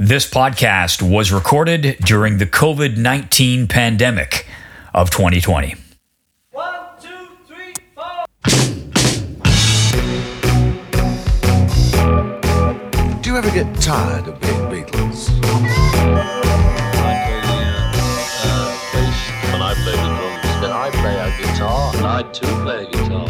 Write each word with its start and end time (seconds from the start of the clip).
This 0.00 0.30
podcast 0.30 1.02
was 1.02 1.32
recorded 1.32 1.96
during 2.04 2.38
the 2.38 2.46
COVID 2.46 2.96
19 2.96 3.66
pandemic 3.66 4.46
of 4.94 5.10
2020. 5.10 5.74
One, 6.52 6.72
two, 7.00 7.08
three, 7.48 7.74
four. 7.96 8.24
Do 13.22 13.28
you 13.28 13.36
ever 13.36 13.50
get 13.50 13.74
tired 13.80 14.28
of 14.28 14.40
being 14.40 14.54
Beatles? 14.70 15.30
I 15.34 17.18
play 17.34 17.40
the 17.42 17.58
bass 18.94 19.30
and 19.52 19.60
I 19.60 19.74
play 19.74 19.96
the 19.96 20.06
drums. 20.14 20.60
Then 20.60 20.70
I 20.70 20.90
play 20.90 21.18
a 21.18 21.30
guitar 21.42 21.92
and 21.96 22.06
I 22.06 22.22
too 22.30 22.46
play 22.62 22.84
a 22.84 22.90
guitar. 22.92 23.26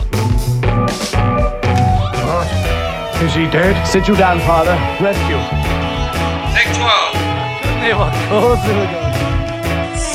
Is 3.24 3.34
he 3.34 3.46
dead? 3.50 3.86
Sit 3.86 4.06
you 4.06 4.14
down, 4.16 4.38
father. 4.40 4.76
Rescue. 5.02 5.87
Take 7.88 7.96
12. 7.96 8.12
Hey, 8.12 8.28
what 8.28 8.28
goes 8.28 8.60
in 8.68 8.76
the 8.76 8.84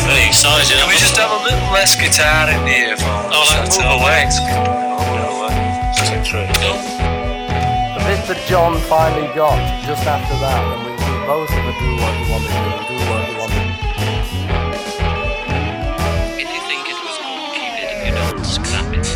Very 0.06 0.28
excited. 0.30 0.78
Can 0.78 0.86
we 0.88 0.94
just 0.94 1.18
have 1.18 1.32
a 1.34 1.42
little 1.42 1.74
less 1.74 1.96
guitar 1.98 2.46
in 2.54 2.62
the 2.70 2.94
earphones? 2.94 3.34
Oh, 3.34 3.42
like, 3.50 3.66
That's 3.66 3.82
move 3.82 3.90
all. 3.90 3.98
away. 4.06 4.30
Take. 5.98 6.54
The 7.90 8.02
bit 8.06 8.22
that 8.30 8.38
John 8.48 8.78
finally 8.86 9.26
got 9.34 9.58
just 9.86 10.06
after 10.06 10.38
that, 10.38 10.62
and 10.70 10.86
we, 10.86 10.92
we 10.94 11.18
both 11.26 11.50
of 11.50 11.66
it 11.66 11.74
do 11.82 11.90
what 11.98 12.14
you 12.14 12.30
want 12.30 12.46
to 12.46 12.54
do, 12.54 12.62
do 12.94 12.98
what 13.10 13.26
you 13.26 13.42
want 13.42 13.52
to 13.54 13.58
do. 13.58 13.66
If 16.38 16.50
you 16.54 16.62
think 16.70 16.86
it 16.94 17.00
was 17.02 17.18
good, 17.26 17.58
keep 17.58 17.74
it. 17.82 17.90
If 17.90 18.06
you 18.06 18.14
don't, 18.14 18.46
scrap 18.46 18.94
it. 18.94 19.10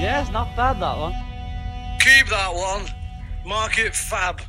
Yeah, 0.00 0.22
it's 0.22 0.30
not 0.30 0.48
bad 0.56 0.80
that 0.80 0.96
one. 0.96 1.23
Keep 2.16 2.28
that 2.28 2.54
one. 2.54 2.86
Mark 3.44 3.76
it 3.76 3.92
fab. 3.92 4.40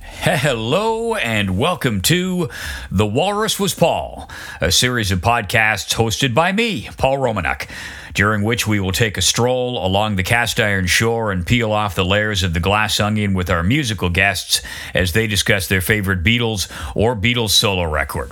Hello 0.00 1.14
and 1.14 1.58
welcome 1.58 2.00
to 2.02 2.48
The 2.90 3.06
Walrus 3.06 3.60
Was 3.60 3.74
Paul, 3.74 4.30
a 4.62 4.72
series 4.72 5.10
of 5.10 5.20
podcasts 5.20 5.94
hosted 5.94 6.32
by 6.32 6.52
me, 6.52 6.88
Paul 6.96 7.18
Romanuk, 7.18 7.68
during 8.16 8.42
which 8.42 8.66
we 8.66 8.80
will 8.80 8.92
take 8.92 9.18
a 9.18 9.22
stroll 9.22 9.84
along 9.86 10.16
the 10.16 10.22
cast 10.22 10.58
iron 10.58 10.86
shore 10.86 11.30
and 11.30 11.46
peel 11.46 11.70
off 11.70 11.94
the 11.94 12.04
layers 12.04 12.42
of 12.42 12.54
the 12.54 12.60
glass 12.60 12.98
onion 12.98 13.34
with 13.34 13.50
our 13.50 13.62
musical 13.62 14.08
guests 14.08 14.62
as 14.94 15.12
they 15.12 15.26
discuss 15.26 15.68
their 15.68 15.82
favorite 15.82 16.24
Beatles 16.24 16.72
or 16.96 17.14
Beatles 17.14 17.50
solo 17.50 17.84
record. 17.84 18.30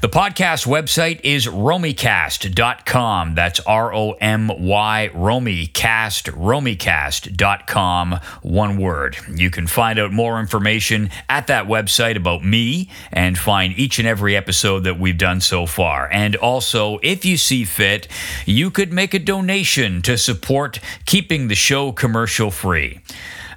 The 0.00 0.08
podcast 0.08 0.66
website 0.66 1.20
is 1.22 1.46
romycast.com. 1.46 3.36
That's 3.36 3.60
R 3.60 3.94
O 3.94 4.12
M 4.20 4.48
Y, 4.48 5.10
romycast, 5.14 6.32
romycast.com, 6.32 8.20
one 8.42 8.78
word. 8.78 9.16
You 9.32 9.50
can 9.50 9.68
find 9.68 10.00
out 10.00 10.10
more 10.12 10.40
information 10.40 11.10
at 11.28 11.46
that 11.46 11.66
website 11.66 12.16
about 12.16 12.44
me 12.44 12.90
and 13.12 13.38
find 13.38 13.78
each 13.78 14.00
and 14.00 14.08
every 14.08 14.34
episode 14.34 14.80
that 14.80 14.98
we've 14.98 15.16
done 15.16 15.40
so 15.40 15.66
far. 15.66 16.08
And 16.10 16.34
also, 16.34 16.98
if 17.04 17.24
you 17.24 17.36
see 17.36 17.64
fit, 17.64 18.08
you 18.44 18.72
could 18.72 18.92
make 18.92 19.14
a 19.14 19.19
donation 19.20 20.02
to 20.02 20.18
support 20.18 20.80
keeping 21.04 21.48
the 21.48 21.54
show 21.54 21.92
commercial 21.92 22.50
free. 22.50 23.00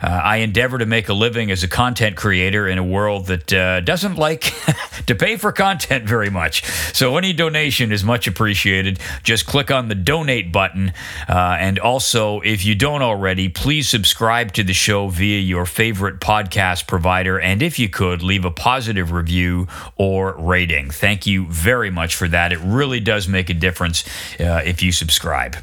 Uh, 0.04 0.22
I 0.24 0.38
endeavor 0.38 0.78
to 0.78 0.86
make 0.86 1.08
a 1.08 1.14
living 1.14 1.50
as 1.50 1.64
a 1.64 1.68
content 1.68 2.18
creator 2.18 2.68
in 2.68 2.78
a 2.78 2.84
world 2.84 3.28
that 3.28 3.54
uh, 3.54 3.80
doesn't 3.80 4.16
like 4.16 4.42
to 5.06 5.16
pay 5.16 5.38
for 5.38 5.54
content 5.54 6.04
very 6.04 6.30
much. 6.30 6.66
So 6.94 7.16
any 7.18 7.32
donation 7.32 7.92
is 7.92 8.04
much 8.04 8.28
appreciated. 8.28 9.00
Just 9.24 9.46
click 9.46 9.72
on 9.72 9.88
the 9.88 9.96
donate 9.96 10.52
button. 10.52 10.92
Uh, 11.30 11.56
and 11.58 11.80
also, 11.80 12.42
if 12.42 12.66
you 12.66 12.76
don't 12.76 13.02
already, 13.02 13.48
please 13.48 13.88
subscribe 13.88 14.52
to 14.54 14.64
the 14.64 14.74
show 14.74 15.08
via 15.08 15.40
your 15.40 15.66
favorite 15.66 16.20
podcast 16.20 16.86
provider. 16.86 17.40
And 17.40 17.62
if 17.62 17.80
you 17.80 17.88
could, 17.88 18.22
leave 18.22 18.44
a 18.44 18.52
positive 18.52 19.14
review 19.14 19.68
or 19.96 20.36
rating. 20.38 20.90
Thank 20.90 21.26
you 21.26 21.46
very 21.48 21.90
much 21.90 22.16
for 22.16 22.28
that. 22.28 22.52
It 22.52 22.60
really 22.60 23.00
does 23.00 23.30
make 23.30 23.50
a 23.50 23.54
difference 23.54 24.04
uh, 24.40 24.62
if 24.66 24.84
you 24.84 24.92
subscribe. 24.92 25.56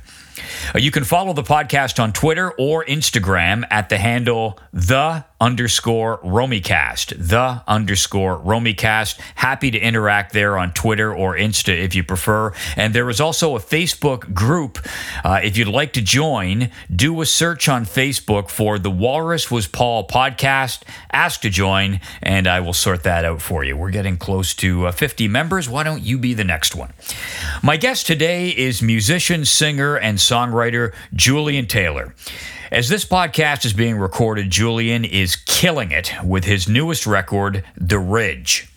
You 0.75 0.91
can 0.91 1.05
follow 1.05 1.33
the 1.33 1.43
podcast 1.43 2.03
on 2.03 2.13
Twitter 2.13 2.53
or 2.59 2.85
Instagram 2.85 3.65
at 3.71 3.89
the 3.89 3.99
handle 3.99 4.59
the 4.73 5.25
underscore 5.41 6.19
Romycast. 6.19 7.15
The 7.17 7.63
underscore 7.67 8.39
Romycast. 8.39 9.19
Happy 9.37 9.71
to 9.71 9.79
interact 9.79 10.33
there 10.33 10.59
on 10.59 10.73
Twitter 10.73 11.15
or 11.15 11.35
Insta 11.35 11.77
if 11.77 11.95
you 11.95 12.05
prefer. 12.05 12.53
And 12.77 12.95
there 12.95 13.09
is 13.09 13.21
also 13.21 13.57
a 13.57 13.59
Facebook 13.59 14.35
group. 14.35 14.79
Uh, 15.25 15.41
if 15.43 15.57
you'd 15.57 15.69
like 15.69 15.93
to 15.95 16.03
join, 16.03 16.71
do 16.95 17.21
a 17.21 17.27
search 17.27 17.69
on 17.69 17.85
Facebook 17.85 18.51
for 18.51 18.79
the 18.79 18.91
Walrus 18.91 19.51
Was 19.51 19.67
Paul 19.67 20.07
podcast. 20.07 20.83
Ask 21.13 21.41
to 21.41 21.51
join, 21.51 22.01
and 22.23 22.47
I 22.47 22.61
will 22.61 22.73
sort 22.73 23.03
that 23.05 23.25
out 23.25 23.41
for 23.41 23.65
you. 23.65 23.77
We're 23.77 23.91
getting 23.91 24.19
close 24.19 24.55
to 24.57 24.87
uh, 24.87 24.93
50 24.93 25.29
members. 25.29 25.69
Why 25.69 25.83
don't 25.83 26.03
you 26.03 26.19
be 26.19 26.35
the 26.35 26.45
next 26.45 26.75
one? 26.75 26.93
My 27.63 27.77
guest 27.77 28.07
today 28.07 28.51
is 28.51 28.83
musician, 28.83 29.45
singer, 29.45 29.97
and 29.97 30.19
songwriter 30.19 30.93
Julian 31.15 31.67
Taylor. 31.67 32.15
As 32.73 32.89
this 32.89 33.05
podcast 33.05 33.65
is 33.65 33.73
being 33.73 33.99
recorded, 33.99 34.49
Julian 34.49 35.05
is 35.05 35.35
killing 35.35 35.91
it 35.91 36.13
with 36.23 36.45
his 36.45 36.69
newest 36.69 37.05
record, 37.05 37.65
The 37.77 37.99
Ridge. 37.99 38.73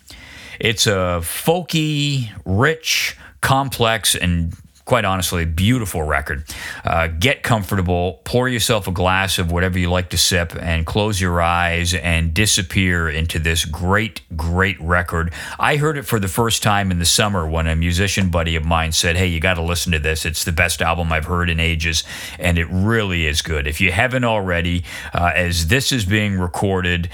It's 0.58 0.88
a 0.88 1.20
folky, 1.22 2.32
rich, 2.44 3.16
complex, 3.40 4.16
and 4.16 4.56
quite 4.84 5.04
honestly, 5.04 5.44
beautiful 5.44 6.02
record. 6.02 6.44
Uh, 6.84 7.06
get 7.06 7.42
comfortable, 7.42 8.20
pour 8.24 8.48
yourself 8.48 8.86
a 8.86 8.92
glass 8.92 9.38
of 9.38 9.50
whatever 9.50 9.78
you 9.78 9.90
like 9.90 10.10
to 10.10 10.18
sip, 10.18 10.54
and 10.60 10.84
close 10.84 11.20
your 11.20 11.40
eyes 11.40 11.94
and 11.94 12.34
disappear 12.34 13.08
into 13.08 13.38
this 13.38 13.64
great, 13.64 14.20
great 14.36 14.78
record. 14.80 15.32
I 15.58 15.76
heard 15.76 15.96
it 15.96 16.02
for 16.02 16.20
the 16.20 16.28
first 16.28 16.62
time 16.62 16.90
in 16.90 16.98
the 16.98 17.06
summer 17.06 17.48
when 17.48 17.66
a 17.66 17.74
musician 17.74 18.30
buddy 18.30 18.56
of 18.56 18.64
mine 18.64 18.92
said, 18.92 19.16
Hey, 19.16 19.26
you 19.26 19.40
got 19.40 19.54
to 19.54 19.62
listen 19.62 19.92
to 19.92 19.98
this. 19.98 20.26
It's 20.26 20.44
the 20.44 20.52
best 20.52 20.82
album 20.82 21.12
I've 21.12 21.26
heard 21.26 21.48
in 21.48 21.60
ages, 21.60 22.04
and 22.38 22.58
it 22.58 22.66
really 22.70 23.26
is 23.26 23.40
good. 23.40 23.66
If 23.66 23.80
you 23.80 23.90
haven't 23.90 24.24
already, 24.24 24.84
uh, 25.14 25.32
as 25.34 25.68
this 25.68 25.92
is 25.92 26.04
being 26.04 26.38
recorded, 26.38 27.08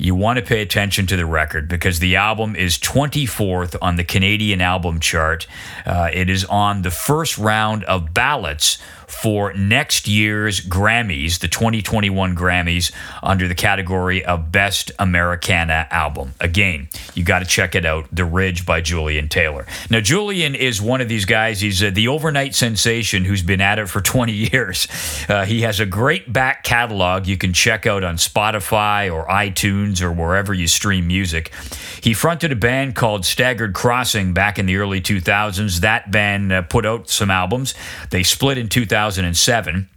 you 0.00 0.14
want 0.14 0.38
to 0.38 0.44
pay 0.44 0.62
attention 0.62 1.06
to 1.06 1.16
the 1.16 1.26
record 1.26 1.68
because 1.68 1.98
the 1.98 2.16
album 2.16 2.56
is 2.56 2.78
24th 2.78 3.76
on 3.82 3.96
the 3.96 4.04
Canadian 4.04 4.60
album 4.62 4.98
chart. 4.98 5.46
Uh, 5.84 6.08
it 6.12 6.30
is 6.30 6.44
on 6.46 6.82
the 6.82 6.90
first 6.90 7.36
round 7.36 7.84
of 7.84 8.14
ballots 8.14 8.78
for 9.10 9.52
next 9.54 10.06
year's 10.06 10.60
Grammys, 10.60 11.40
the 11.40 11.48
2021 11.48 12.36
Grammys, 12.36 12.92
under 13.22 13.48
the 13.48 13.54
category 13.54 14.24
of 14.24 14.52
Best 14.52 14.92
Americana 14.98 15.86
Album. 15.90 16.32
Again, 16.40 16.88
you 17.14 17.24
got 17.24 17.40
to 17.40 17.44
check 17.44 17.74
it 17.74 17.84
out 17.84 18.06
The 18.12 18.24
Ridge 18.24 18.64
by 18.64 18.80
Julian 18.80 19.28
Taylor. 19.28 19.66
Now, 19.90 20.00
Julian 20.00 20.54
is 20.54 20.80
one 20.80 21.00
of 21.00 21.08
these 21.08 21.24
guys, 21.24 21.60
he's 21.60 21.82
uh, 21.82 21.90
the 21.90 22.08
overnight 22.08 22.54
sensation 22.54 23.24
who's 23.24 23.42
been 23.42 23.60
at 23.60 23.78
it 23.78 23.88
for 23.88 24.00
20 24.10 24.32
years. 24.32 24.86
Uh, 25.28 25.44
he 25.44 25.62
has 25.62 25.80
a 25.80 25.86
great 25.86 26.32
back 26.32 26.62
catalog 26.62 27.26
you 27.26 27.36
can 27.36 27.52
check 27.52 27.86
out 27.86 28.04
on 28.04 28.16
Spotify 28.16 29.12
or 29.12 29.26
iTunes 29.26 30.00
or 30.00 30.12
wherever 30.12 30.54
you 30.54 30.68
stream 30.68 31.08
music. 31.08 31.52
He 32.00 32.14
fronted 32.14 32.52
a 32.52 32.56
band 32.56 32.94
called 32.94 33.26
Staggered 33.26 33.74
Crossing 33.74 34.32
back 34.32 34.58
in 34.58 34.66
the 34.66 34.76
early 34.76 35.00
2000s. 35.00 35.80
That 35.80 36.10
band 36.10 36.52
uh, 36.52 36.62
put 36.62 36.86
out 36.86 37.10
some 37.10 37.30
albums. 37.30 37.74
They 38.10 38.22
split 38.22 38.56
in 38.56 38.68
2007 39.08 39.88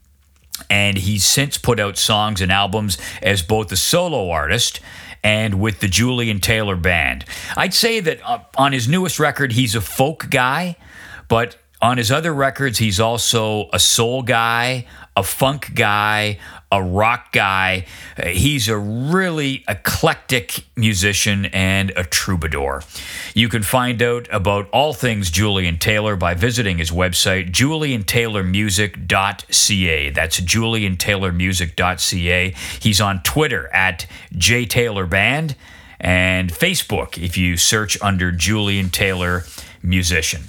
and 0.70 0.98
he's 0.98 1.26
since 1.26 1.58
put 1.58 1.80
out 1.80 1.98
songs 1.98 2.42
and 2.42 2.52
albums 2.52 2.98
as 3.22 3.42
both 3.42 3.72
a 3.72 3.76
solo 3.76 4.30
artist 4.30 4.80
and 5.24 5.60
with 5.60 5.80
the 5.80 5.88
Julian 5.88 6.40
Taylor 6.40 6.76
Band. 6.76 7.26
I'd 7.58 7.74
say 7.74 8.00
that 8.00 8.20
uh, 8.28 8.40
on 8.58 8.72
his 8.72 8.88
newest 8.88 9.20
record, 9.20 9.54
he's 9.54 9.76
a 9.76 9.82
folk 9.82 10.30
guy, 10.30 10.78
but 11.28 11.58
on 11.82 11.98
his 11.98 12.12
other 12.12 12.34
records, 12.34 12.78
he's 12.78 13.00
also 13.00 13.70
a 13.74 13.80
soul 13.80 14.22
guy, 14.22 14.86
a 15.18 15.24
funk 15.24 15.74
guy, 15.76 16.40
a 16.74 16.84
rock 16.84 17.32
guy. 17.32 17.86
He's 18.26 18.68
a 18.68 18.78
really 18.78 19.64
eclectic 19.68 20.66
musician 20.76 21.46
and 21.46 21.92
a 21.96 22.04
troubadour. 22.04 22.82
You 23.36 23.48
can 23.48 23.62
find 23.62 24.02
out 24.02 24.28
about 24.32 24.68
all 24.72 24.94
things 24.94 25.30
Julian 25.30 25.78
Taylor 25.78 26.16
by 26.16 26.34
visiting 26.34 26.80
his 26.80 26.90
website, 26.90 27.52
juliantaylormusic.ca. 27.52 30.10
That's 30.10 30.42
juliantaylormusic.ca. 30.42 32.56
He's 32.80 33.00
on 33.00 33.22
Twitter 33.22 33.70
at 33.72 34.08
jtaylorband 34.34 35.54
and 36.00 36.52
Facebook 36.52 37.24
if 37.24 37.38
you 37.38 37.56
search 37.56 38.02
under 38.02 38.32
Julian 38.32 38.90
Taylor 38.90 39.44
Musician. 39.84 40.46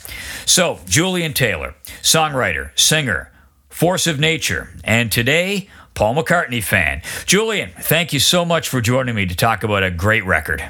So, 0.47 0.81
Julian 0.87 1.35
Taylor, 1.35 1.75
songwriter, 2.01 2.71
singer, 2.79 3.31
force 3.69 4.07
of 4.07 4.21
nature, 4.21 4.69
and 4.85 5.11
today, 5.11 5.69
Paul 5.95 6.17
McCartney 6.17 6.63
fan. 6.63 7.03
Julian, 7.25 7.71
thank 7.79 8.13
you 8.13 8.21
so 8.21 8.45
much 8.45 8.69
for 8.69 8.81
joining 8.81 9.15
me 9.15 9.27
to 9.27 9.37
talk 9.37 9.63
about 9.63 9.83
a 9.83 9.91
great 9.91 10.25
record. 10.25 10.63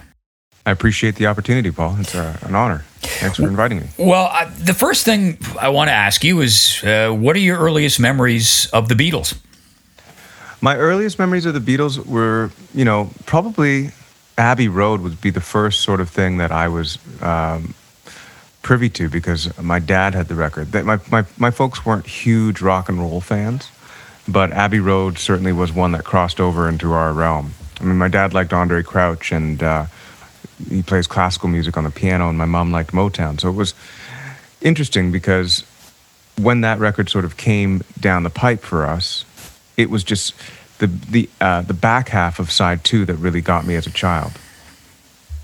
I 0.67 0.71
appreciate 0.71 1.17
the 1.17 1.27
opportunity, 1.27 1.71
Paul. 1.71 1.97
It's 2.01 2.15
uh, 2.15 2.39
an 2.43 2.55
honor. 2.55 2.85
Thanks 3.01 3.37
for 3.37 3.47
inviting 3.47 3.81
me. 3.81 3.87
Well, 3.99 4.27
I, 4.27 4.47
the 4.47 4.73
first 4.73 5.05
thing 5.05 5.39
I 5.61 5.69
want 5.69 5.89
to 5.89 5.93
ask 5.93 6.25
you 6.25 6.41
is 6.41 6.83
uh, 6.85 7.11
what 7.11 7.37
are 7.37 7.41
your 7.41 7.59
earliest 7.59 8.01
memories 8.01 8.67
of 8.73 8.89
the 8.89 8.95
Beatles? 8.95 9.39
My 10.63 10.77
earliest 10.77 11.19
memories 11.19 11.45
of 11.45 11.53
the 11.53 11.61
Beatles 11.61 12.05
were, 12.07 12.51
you 12.73 12.87
know, 12.87 13.11
probably 13.27 13.91
Abbey 14.39 14.69
Road 14.69 15.03
would 15.03 15.21
be 15.21 15.29
the 15.29 15.43
first 15.43 15.83
sort 15.83 16.01
of 16.01 16.09
thing 16.09 16.39
that 16.39 16.51
I 16.51 16.69
was 16.69 16.99
um, 17.21 17.75
privy 18.63 18.89
to 18.91 19.11
because 19.11 19.57
my 19.59 19.79
dad 19.79 20.15
had 20.15 20.29
the 20.29 20.35
record. 20.35 20.73
That 20.73 20.87
my, 20.87 20.99
my, 21.11 21.25
my 21.37 21.51
folks 21.51 21.85
weren't 21.85 22.07
huge 22.07 22.63
rock 22.63 22.89
and 22.89 22.99
roll 22.99 23.21
fans, 23.21 23.71
but 24.27 24.53
Abbey 24.53 24.81
Road 24.81 25.19
certainly 25.19 25.53
was 25.53 25.73
one 25.73 25.93
that 25.93 26.05
crossed 26.05 26.41
over 26.41 26.69
into 26.69 26.93
our 26.93 27.13
realm. 27.13 27.53
I 27.81 27.85
mean, 27.85 27.99
my 27.99 28.09
dad 28.09 28.33
liked 28.33 28.53
Andraé 28.53 28.85
Crouch 28.85 29.33
and 29.33 29.63
uh, 29.63 29.87
he 30.69 30.83
plays 30.83 31.07
classical 31.07 31.49
music 31.49 31.77
on 31.77 31.85
the 31.85 31.91
piano, 31.91 32.29
and 32.29 32.39
my 32.39 32.45
mom 32.45 32.73
liked 32.73 32.93
Motown. 32.93 33.41
So 33.41 33.49
it 33.49 33.55
was 33.55 33.75
interesting 34.61 35.13
because 35.13 35.65
when 36.41 36.63
that 36.63 36.79
record 36.79 37.11
sort 37.11 37.25
of 37.25 37.37
came 37.37 37.83
down 37.99 38.23
the 38.23 38.31
pipe 38.31 38.61
for 38.61 38.87
us, 38.87 39.25
it 39.77 39.91
was 39.91 40.05
just 40.05 40.35
the 40.79 40.87
the 40.87 41.29
uh, 41.41 41.63
the 41.63 41.75
back 41.75 42.09
half 42.09 42.39
of 42.39 42.51
side 42.51 42.85
two 42.85 43.05
that 43.05 43.15
really 43.15 43.41
got 43.41 43.67
me 43.67 43.75
as 43.75 43.87
a 43.87 43.91
child. 43.91 44.33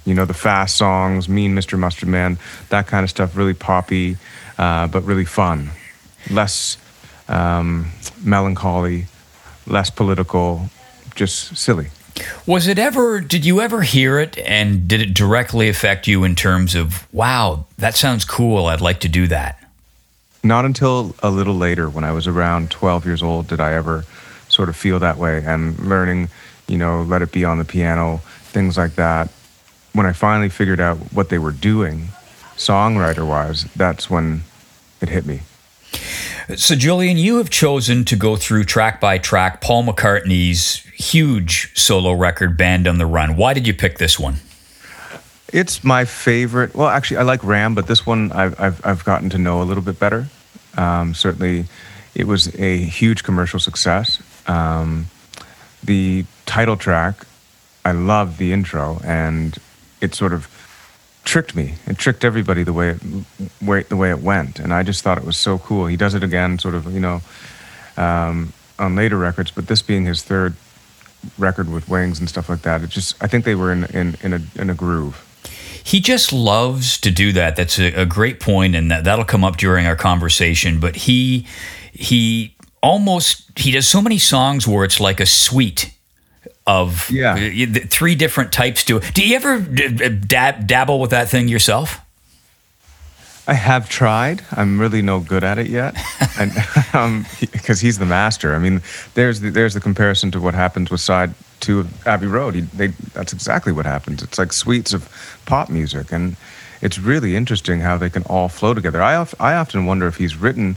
You 0.04 0.14
know, 0.14 0.24
the 0.24 0.34
fast 0.34 0.76
songs, 0.76 1.28
Mean 1.28 1.54
Mr. 1.54 1.78
Mustard 1.78 2.08
Man, 2.08 2.38
that 2.70 2.86
kind 2.86 3.04
of 3.04 3.10
stuff, 3.10 3.36
really 3.36 3.54
poppy, 3.54 4.16
uh, 4.58 4.86
but 4.86 5.04
really 5.04 5.26
fun. 5.26 5.70
Less 6.30 6.78
um, 7.30 7.90
melancholy, 8.22 9.06
less 9.66 9.88
political, 9.88 10.68
just 11.14 11.56
silly. 11.56 11.88
Was 12.46 12.66
it 12.66 12.78
ever, 12.78 13.20
did 13.20 13.46
you 13.46 13.60
ever 13.60 13.82
hear 13.82 14.18
it 14.18 14.36
and 14.38 14.86
did 14.86 15.00
it 15.00 15.14
directly 15.14 15.68
affect 15.68 16.06
you 16.06 16.24
in 16.24 16.34
terms 16.34 16.74
of, 16.74 17.06
wow, 17.14 17.64
that 17.78 17.94
sounds 17.94 18.24
cool, 18.24 18.66
I'd 18.66 18.80
like 18.80 19.00
to 19.00 19.08
do 19.08 19.26
that? 19.28 19.56
Not 20.42 20.64
until 20.64 21.14
a 21.22 21.30
little 21.30 21.54
later, 21.54 21.88
when 21.88 22.04
I 22.04 22.12
was 22.12 22.26
around 22.26 22.70
12 22.70 23.06
years 23.06 23.22
old, 23.22 23.46
did 23.46 23.60
I 23.60 23.72
ever 23.74 24.04
sort 24.48 24.68
of 24.68 24.76
feel 24.76 24.98
that 24.98 25.16
way. 25.16 25.42
And 25.44 25.78
learning, 25.78 26.28
you 26.66 26.76
know, 26.76 27.02
Let 27.02 27.22
It 27.22 27.32
Be 27.32 27.44
on 27.44 27.58
the 27.58 27.64
piano, 27.64 28.18
things 28.52 28.76
like 28.76 28.96
that. 28.96 29.30
When 29.92 30.06
I 30.06 30.12
finally 30.12 30.48
figured 30.48 30.80
out 30.80 30.98
what 31.12 31.28
they 31.28 31.38
were 31.38 31.52
doing, 31.52 32.08
songwriter 32.56 33.26
wise, 33.26 33.64
that's 33.76 34.10
when 34.10 34.42
it 35.00 35.08
hit 35.08 35.26
me. 35.26 35.40
So, 36.56 36.74
Julian, 36.74 37.16
you 37.16 37.36
have 37.36 37.48
chosen 37.48 38.04
to 38.06 38.16
go 38.16 38.34
through 38.34 38.64
track 38.64 39.00
by 39.00 39.18
track 39.18 39.60
Paul 39.60 39.84
McCartney's 39.84 40.78
huge 40.94 41.70
solo 41.78 42.12
record, 42.12 42.56
Band 42.56 42.88
on 42.88 42.98
the 42.98 43.06
Run. 43.06 43.36
Why 43.36 43.54
did 43.54 43.66
you 43.66 43.74
pick 43.74 43.98
this 43.98 44.18
one? 44.18 44.36
It's 45.52 45.84
my 45.84 46.04
favorite. 46.04 46.74
Well, 46.74 46.88
actually, 46.88 47.18
I 47.18 47.22
like 47.22 47.44
Ram, 47.44 47.74
but 47.74 47.86
this 47.86 48.04
one 48.04 48.32
I've, 48.32 48.58
I've, 48.60 48.84
I've 48.84 49.04
gotten 49.04 49.30
to 49.30 49.38
know 49.38 49.62
a 49.62 49.64
little 49.64 49.82
bit 49.82 49.98
better. 50.00 50.26
Um, 50.76 51.14
certainly, 51.14 51.66
it 52.14 52.26
was 52.26 52.52
a 52.58 52.78
huge 52.78 53.22
commercial 53.22 53.60
success. 53.60 54.22
Um, 54.48 55.06
the 55.84 56.24
title 56.46 56.76
track, 56.76 57.26
I 57.84 57.92
love 57.92 58.38
the 58.38 58.52
intro, 58.52 59.00
and 59.04 59.56
it 60.00 60.14
sort 60.14 60.32
of 60.32 60.46
tricked 61.24 61.54
me. 61.54 61.74
It 61.86 61.98
tricked 61.98 62.24
everybody 62.24 62.62
the 62.62 62.72
way 62.72 62.90
it 62.90 63.88
the 63.88 63.96
way 63.96 64.10
it 64.10 64.20
went, 64.20 64.58
and 64.58 64.72
I 64.72 64.82
just 64.82 65.02
thought 65.02 65.18
it 65.18 65.24
was 65.24 65.36
so 65.36 65.58
cool. 65.58 65.86
He 65.86 65.96
does 65.96 66.14
it 66.14 66.22
again, 66.22 66.58
sort 66.58 66.74
of, 66.74 66.92
you 66.92 67.00
know, 67.00 67.20
um, 67.96 68.52
on 68.78 68.96
later 68.96 69.18
records, 69.18 69.50
but 69.50 69.66
this 69.66 69.82
being 69.82 70.06
his 70.06 70.22
third 70.22 70.54
record 71.38 71.70
with 71.70 71.88
Wings 71.88 72.18
and 72.18 72.28
stuff 72.28 72.48
like 72.48 72.62
that, 72.62 72.82
it 72.82 72.90
just 72.90 73.22
I 73.22 73.26
think 73.26 73.44
they 73.44 73.54
were 73.54 73.72
in 73.72 73.84
in, 73.84 74.16
in 74.22 74.32
a 74.32 74.40
in 74.56 74.70
a 74.70 74.74
groove. 74.74 75.26
He 75.82 76.00
just 76.00 76.32
loves 76.32 76.98
to 77.00 77.10
do 77.10 77.32
that. 77.32 77.56
That's 77.56 77.78
a, 77.78 77.92
a 77.94 78.06
great 78.06 78.40
point, 78.40 78.74
and 78.74 78.90
that 78.90 79.04
that'll 79.04 79.24
come 79.24 79.44
up 79.44 79.56
during 79.56 79.86
our 79.86 79.96
conversation. 79.96 80.80
But 80.80 80.96
he 80.96 81.46
he 81.92 82.56
almost 82.82 83.58
he 83.58 83.70
does 83.70 83.86
so 83.86 84.00
many 84.00 84.18
songs 84.18 84.66
where 84.66 84.84
it's 84.84 85.00
like 85.00 85.20
a 85.20 85.26
suite 85.26 85.92
of 86.66 87.10
Yeah. 87.10 87.66
three 87.88 88.14
different 88.14 88.52
types 88.52 88.84
to 88.84 88.98
it. 88.98 89.14
Do 89.14 89.26
you 89.26 89.34
ever 89.36 89.58
dab, 89.60 90.66
dabble 90.66 91.00
with 91.00 91.10
that 91.10 91.28
thing 91.28 91.48
yourself? 91.48 92.00
I 93.48 93.54
have 93.54 93.88
tried. 93.88 94.42
I'm 94.52 94.78
really 94.80 95.02
no 95.02 95.18
good 95.18 95.42
at 95.42 95.58
it 95.58 95.66
yet, 95.66 95.96
and 96.38 96.52
um, 96.92 97.26
because 97.40 97.80
he's 97.80 97.98
the 97.98 98.06
master. 98.06 98.54
I 98.54 98.58
mean, 98.58 98.80
there's 99.14 99.40
the, 99.40 99.50
there's 99.50 99.74
the 99.74 99.80
comparison 99.80 100.30
to 100.32 100.40
what 100.40 100.54
happens 100.54 100.90
with 100.90 101.00
side 101.00 101.34
two 101.58 101.80
of 101.80 102.06
Abbey 102.06 102.26
Road. 102.26 102.54
He, 102.54 102.60
they, 102.60 102.88
that's 103.12 103.32
exactly 103.32 103.72
what 103.72 103.86
happens. 103.86 104.22
It's 104.22 104.38
like 104.38 104.52
suites 104.52 104.92
of 104.92 105.08
pop 105.46 105.68
music, 105.68 106.12
and 106.12 106.36
it's 106.80 106.98
really 106.98 107.34
interesting 107.34 107.80
how 107.80 107.96
they 107.96 108.10
can 108.10 108.22
all 108.24 108.48
flow 108.48 108.72
together. 108.72 109.02
I 109.02 109.16
of, 109.16 109.34
I 109.40 109.54
often 109.54 109.84
wonder 109.84 110.06
if 110.06 110.16
he's 110.16 110.36
written 110.36 110.76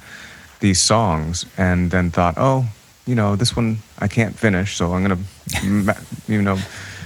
these 0.60 0.82
songs 0.82 1.46
and 1.58 1.92
then 1.92 2.10
thought, 2.10 2.36
oh, 2.38 2.66
you 3.06 3.16
know, 3.16 3.36
this 3.36 3.56
one 3.56 3.80
I 4.00 4.08
can't 4.08 4.38
finish, 4.38 4.76
so 4.76 4.94
I'm 4.94 5.02
gonna, 5.02 5.96
you 6.28 6.42
know, 6.42 6.58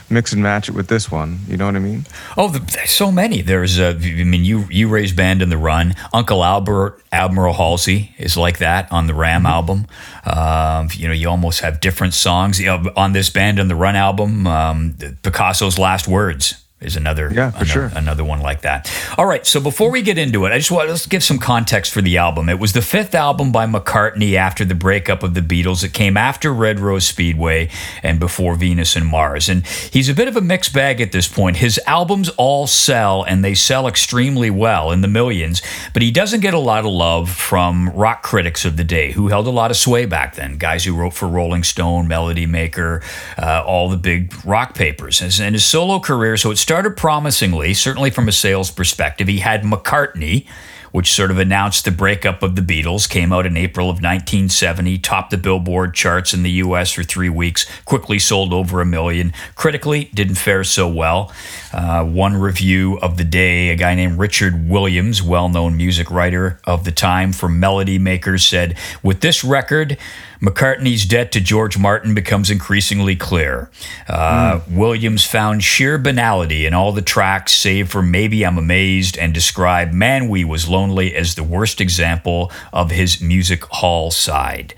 mix 0.09 0.33
and 0.33 0.41
match 0.41 0.69
it 0.69 0.73
with 0.73 0.87
this 0.87 1.11
one. 1.11 1.39
You 1.47 1.57
know 1.57 1.65
what 1.65 1.75
I 1.75 1.79
mean? 1.79 2.05
Oh, 2.37 2.49
the, 2.49 2.59
there's 2.59 2.91
so 2.91 3.11
many. 3.11 3.41
There's, 3.41 3.79
uh, 3.79 3.97
I 3.99 4.23
mean, 4.23 4.45
you 4.45 4.65
you 4.69 4.87
raised 4.87 5.15
Band 5.15 5.41
on 5.41 5.49
the 5.49 5.57
Run. 5.57 5.95
Uncle 6.13 6.43
Albert, 6.43 7.01
Admiral 7.11 7.53
Halsey 7.53 8.15
is 8.17 8.37
like 8.37 8.59
that 8.59 8.91
on 8.91 9.07
the 9.07 9.13
Ram 9.13 9.45
album. 9.45 9.87
Um, 10.25 10.89
you 10.93 11.07
know, 11.07 11.13
you 11.13 11.29
almost 11.29 11.61
have 11.61 11.79
different 11.79 12.13
songs. 12.13 12.59
You 12.59 12.67
know, 12.67 12.91
on 12.95 13.13
this 13.13 13.29
Band 13.29 13.59
on 13.59 13.67
the 13.67 13.75
Run 13.75 13.95
album, 13.95 14.47
um, 14.47 14.95
Picasso's 15.23 15.79
last 15.79 16.07
words 16.07 16.63
is 16.79 16.95
another 16.95 17.31
Yeah, 17.33 17.49
for 17.51 17.57
another, 17.57 17.65
sure. 17.65 17.91
another 17.95 18.23
one 18.23 18.39
like 18.41 18.61
that. 18.61 18.91
All 19.17 19.25
right, 19.25 19.45
so 19.45 19.59
before 19.59 19.89
we 19.89 20.03
get 20.03 20.17
into 20.19 20.45
it, 20.45 20.51
I 20.51 20.59
just 20.59 20.69
want 20.69 20.87
let's 20.89 21.07
give 21.07 21.23
some 21.23 21.39
context 21.39 21.91
for 21.91 22.01
the 22.01 22.17
album. 22.17 22.49
It 22.49 22.59
was 22.59 22.73
the 22.73 22.83
fifth 22.83 23.15
album 23.15 23.51
by 23.51 23.65
McCartney 23.65 24.35
after 24.35 24.63
the 24.63 24.75
breakup 24.75 25.23
of 25.23 25.33
the 25.33 25.41
Beatles. 25.41 25.83
It 25.83 25.93
came 25.93 26.17
after 26.17 26.53
Red 26.53 26.79
Rose 26.79 27.07
Speedway 27.07 27.69
and 28.03 28.19
before 28.19 28.53
Venus 28.55 28.95
and 28.95 29.07
Mars. 29.07 29.49
And 29.49 29.65
he's 29.65 30.07
a 30.07 30.13
bit 30.13 30.27
of 30.27 30.37
a 30.37 30.41
mixed 30.41 30.71
bag 30.71 31.01
at 31.01 31.11
this 31.11 31.27
point. 31.27 31.57
His 31.57 31.79
albums 31.87 32.29
all 32.37 32.67
sell 32.67 33.23
and 33.23 33.43
they 33.43 33.55
sell 33.55 33.87
extremely 33.87 34.51
well 34.51 34.91
in 34.91 35.01
the 35.01 35.07
millions, 35.07 35.63
but 35.93 36.03
he 36.03 36.11
doesn't 36.11 36.41
get 36.41 36.53
a 36.53 36.59
lot 36.59 36.85
of 36.85 36.91
love 36.91 37.31
from 37.31 37.89
rock 37.89 38.21
critics 38.21 38.65
of 38.65 38.77
the 38.77 38.83
day 38.83 39.13
who 39.13 39.29
held 39.29 39.47
a 39.47 39.51
lot 39.51 39.71
of 39.71 39.77
sway 39.77 40.05
back 40.05 40.35
then. 40.35 40.57
Guys 40.57 40.85
who 40.85 40.95
wrote 40.95 41.13
for 41.15 41.27
Rolling 41.27 41.63
Stone, 41.63 42.07
Melody 42.07 42.45
Maker, 42.45 43.01
uh, 43.37 43.63
all 43.65 43.89
the 43.89 43.97
big 43.97 44.31
rock 44.45 44.75
papers. 44.75 45.21
And 45.39 45.55
his 45.55 45.65
solo 45.65 45.99
career, 45.99 46.37
so 46.37 46.51
it 46.51 46.57
started 46.67 46.97
promisingly, 46.97 47.73
certainly 47.73 48.09
from 48.09 48.27
a 48.27 48.31
sales 48.33 48.71
perspective. 48.71 49.29
He 49.29 49.39
had 49.39 49.63
McCartney, 49.63 50.45
which 50.91 51.13
sort 51.13 51.31
of 51.31 51.37
announced 51.37 51.85
the 51.85 51.91
breakup 51.91 52.43
of 52.43 52.57
the 52.57 52.61
Beatles, 52.61 53.09
came 53.09 53.31
out 53.31 53.45
in 53.45 53.55
April 53.55 53.89
of 53.89 54.01
1970, 54.01 54.97
topped 54.97 55.31
the 55.31 55.37
Billboard 55.37 55.93
charts 55.93 56.33
in 56.33 56.43
the 56.43 56.51
US 56.51 56.91
for 56.91 57.03
three 57.03 57.29
weeks, 57.29 57.65
quickly 57.85 58.19
sold 58.19 58.51
over 58.51 58.81
a 58.81 58.85
million. 58.85 59.31
Critically, 59.55 60.09
didn't 60.13 60.35
fare 60.35 60.65
so 60.65 60.89
well. 60.89 61.31
Uh, 61.71 62.03
one 62.03 62.35
review 62.35 62.99
of 62.99 63.15
the 63.15 63.23
day, 63.23 63.69
a 63.69 63.75
guy 63.77 63.95
named 63.95 64.19
Richard 64.19 64.67
Williams, 64.67 65.23
well 65.23 65.47
known 65.47 65.77
music 65.77 66.11
writer 66.11 66.59
of 66.65 66.83
the 66.83 66.91
time 66.91 67.31
from 67.31 67.61
Melody 67.61 67.97
Makers, 67.97 68.45
said, 68.45 68.77
With 69.01 69.21
this 69.21 69.41
record, 69.41 69.97
McCartney's 70.41 71.05
debt 71.05 71.31
to 71.31 71.41
George 71.41 71.77
Martin 71.77 72.13
becomes 72.13 72.49
increasingly 72.49 73.15
clear. 73.15 73.69
Uh, 74.07 74.61
Williams 74.69 75.25
found 75.25 75.63
sheer 75.63 75.97
banality 75.97 76.65
in 76.65 76.73
all 76.73 76.91
the 76.91 77.01
tracks, 77.01 77.53
save 77.53 77.89
for 77.89 78.01
Maybe 78.01 78.45
I'm 78.45 78.57
Amazed, 78.57 79.17
and 79.17 79.33
described 79.33 79.93
Man 79.93 80.29
We 80.29 80.43
Was 80.43 80.67
Lonely 80.67 81.15
as 81.15 81.35
the 81.35 81.43
worst 81.43 81.81
example 81.81 82.51
of 82.71 82.91
his 82.91 83.21
music 83.21 83.63
hall 83.65 84.11
side. 84.11 84.73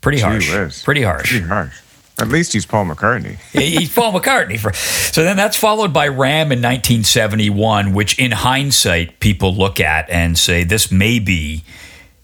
Pretty 0.00 0.18
Gee 0.18 0.24
harsh. 0.24 0.52
whiz. 0.52 0.82
Pretty 0.82 1.02
harsh. 1.02 1.30
Pretty 1.30 1.46
harsh. 1.46 1.80
At 2.20 2.28
least 2.28 2.52
he's 2.52 2.66
Paul 2.66 2.86
McCartney. 2.86 3.36
He's 3.52 3.94
Paul 3.94 4.12
McCartney. 4.12 4.58
For, 4.58 4.72
so 4.72 5.22
then 5.22 5.36
that's 5.36 5.56
followed 5.56 5.92
by 5.92 6.08
Ram 6.08 6.50
in 6.50 6.58
1971, 6.58 7.92
which 7.92 8.18
in 8.18 8.32
hindsight, 8.32 9.20
people 9.20 9.54
look 9.54 9.78
at 9.78 10.10
and 10.10 10.36
say 10.36 10.64
this 10.64 10.90
may 10.90 11.20
be 11.20 11.62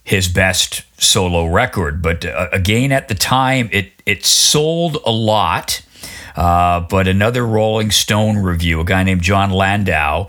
his 0.05 0.29
best 0.29 0.83
solo 1.01 1.47
record. 1.47 2.01
But 2.01 2.23
uh, 2.23 2.47
again, 2.53 2.93
at 2.93 3.09
the 3.09 3.15
time, 3.15 3.67
it, 3.73 3.91
it 4.05 4.23
sold 4.23 4.97
a 5.05 5.11
lot. 5.11 5.81
Uh, 6.35 6.81
but 6.81 7.07
another 7.07 7.45
Rolling 7.45 7.91
Stone 7.91 8.37
review, 8.37 8.79
a 8.79 8.85
guy 8.85 9.03
named 9.03 9.21
Jon 9.21 9.49
Landau, 9.51 10.27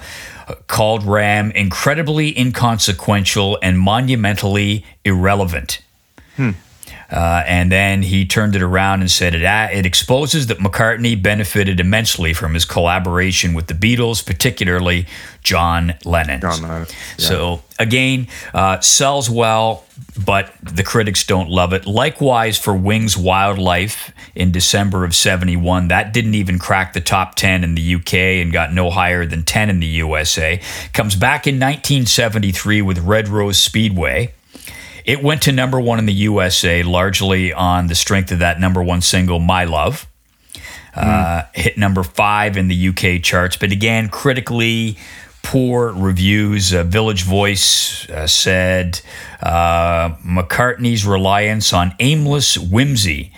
uh, 0.49 0.55
called 0.67 1.05
Ram 1.05 1.51
incredibly 1.51 2.37
inconsequential 2.37 3.59
and 3.63 3.79
monumentally 3.79 4.85
irrelevant. 5.05 5.83
Uh, 7.11 7.45
and 7.47 7.71
then 7.71 8.03
he 8.03 8.27
turned 8.27 8.57
it 8.57 8.63
around 8.63 9.01
and 9.01 9.11
said 9.11 9.35
it, 9.35 9.43
it 9.43 9.87
exposes 9.87 10.49
that 10.49 10.59
McCartney 10.59 11.21
benefited 11.21 11.79
immensely 11.79 12.33
from 12.33 12.55
his 12.55 12.65
collaboration 12.65 13.55
with 13.55 13.69
the 13.69 13.75
Beatles, 13.75 14.25
particularly 14.25 15.07
John 15.43 15.95
Lennon. 16.05 16.41
John 16.41 16.63
Lennon, 16.63 16.87
yeah. 16.89 17.15
So 17.25 17.63
again, 17.79 18.27
uh, 18.53 18.81
sells 18.81 19.31
well, 19.31 19.85
but 20.25 20.53
the 20.63 20.83
critics 20.83 21.25
don't 21.25 21.49
love 21.49 21.73
it. 21.73 21.87
Likewise 21.87 22.59
for 22.59 22.75
Wings 22.75 23.17
Wild 23.17 23.59
Life 23.59 24.13
in 24.35 24.51
December 24.51 25.05
of 25.05 25.15
71. 25.15 25.89
That 25.89 26.13
didn't 26.13 26.35
even 26.35 26.59
crack 26.59 26.93
the 26.93 27.01
top 27.01 27.37
10 27.37 27.63
in 27.63 27.77
the 27.77 27.95
UK 27.95 28.15
and 28.15 28.53
got 28.53 28.73
no 28.73 28.91
higher 28.91 29.25
than 29.25 29.45
10 29.45 29.71
in 29.71 29.79
the 29.79 29.87
USA. 29.87 30.61
Comes 30.93 31.15
back 31.15 31.47
in 31.47 31.55
1973 31.55 32.83
with 32.83 32.99
Red 32.99 33.29
Rose 33.29 33.59
Speedway. 33.59 34.33
It 35.07 35.23
went 35.23 35.43
to 35.43 35.53
number 35.53 35.81
one 35.81 36.01
in 36.01 36.07
the 36.07 36.13
USA 36.13 36.83
largely 36.83 37.53
on 37.53 37.87
the 37.87 37.95
strength 37.95 38.33
of 38.33 38.41
that 38.41 38.59
number 38.59 38.83
one 38.83 39.01
single, 39.01 39.39
My 39.39 39.65
Love. 39.65 40.07
Uh, 40.95 41.43
hit 41.55 41.77
number 41.77 42.03
five 42.03 42.57
in 42.57 42.69
the 42.69 42.89
UK 42.89 43.23
charts, 43.23 43.57
but 43.57 43.71
again, 43.71 44.09
critically 44.09 44.97
poor 45.43 45.93
reviews. 45.93 46.75
Uh, 46.75 46.83
Village 46.83 47.23
Voice 47.23 48.09
uh, 48.11 48.27
said 48.27 49.01
uh, 49.41 50.15
McCartney's 50.25 51.07
reliance 51.07 51.73
on 51.73 51.95
aimless 52.01 52.59
whimsy. 52.59 53.31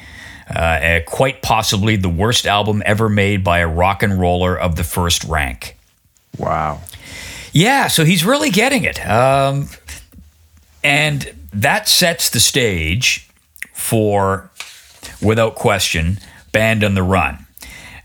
Uh, 0.48 0.58
uh, 0.58 1.00
quite 1.04 1.42
possibly 1.42 1.96
the 1.96 2.08
worst 2.08 2.46
album 2.46 2.82
ever 2.86 3.10
made 3.10 3.44
by 3.44 3.58
a 3.58 3.68
rock 3.68 4.02
and 4.02 4.18
roller 4.18 4.58
of 4.58 4.76
the 4.76 4.84
first 4.84 5.24
rank. 5.24 5.76
Wow. 6.38 6.80
Yeah, 7.52 7.88
so 7.88 8.04
he's 8.06 8.24
really 8.24 8.50
getting 8.50 8.84
it. 8.84 9.04
Um, 9.06 9.68
and 10.82 11.37
that 11.52 11.88
sets 11.88 12.30
the 12.30 12.40
stage 12.40 13.28
for, 13.72 14.50
without 15.22 15.54
question, 15.54 16.18
Band 16.52 16.84
on 16.84 16.94
the 16.94 17.02
Run. 17.02 17.46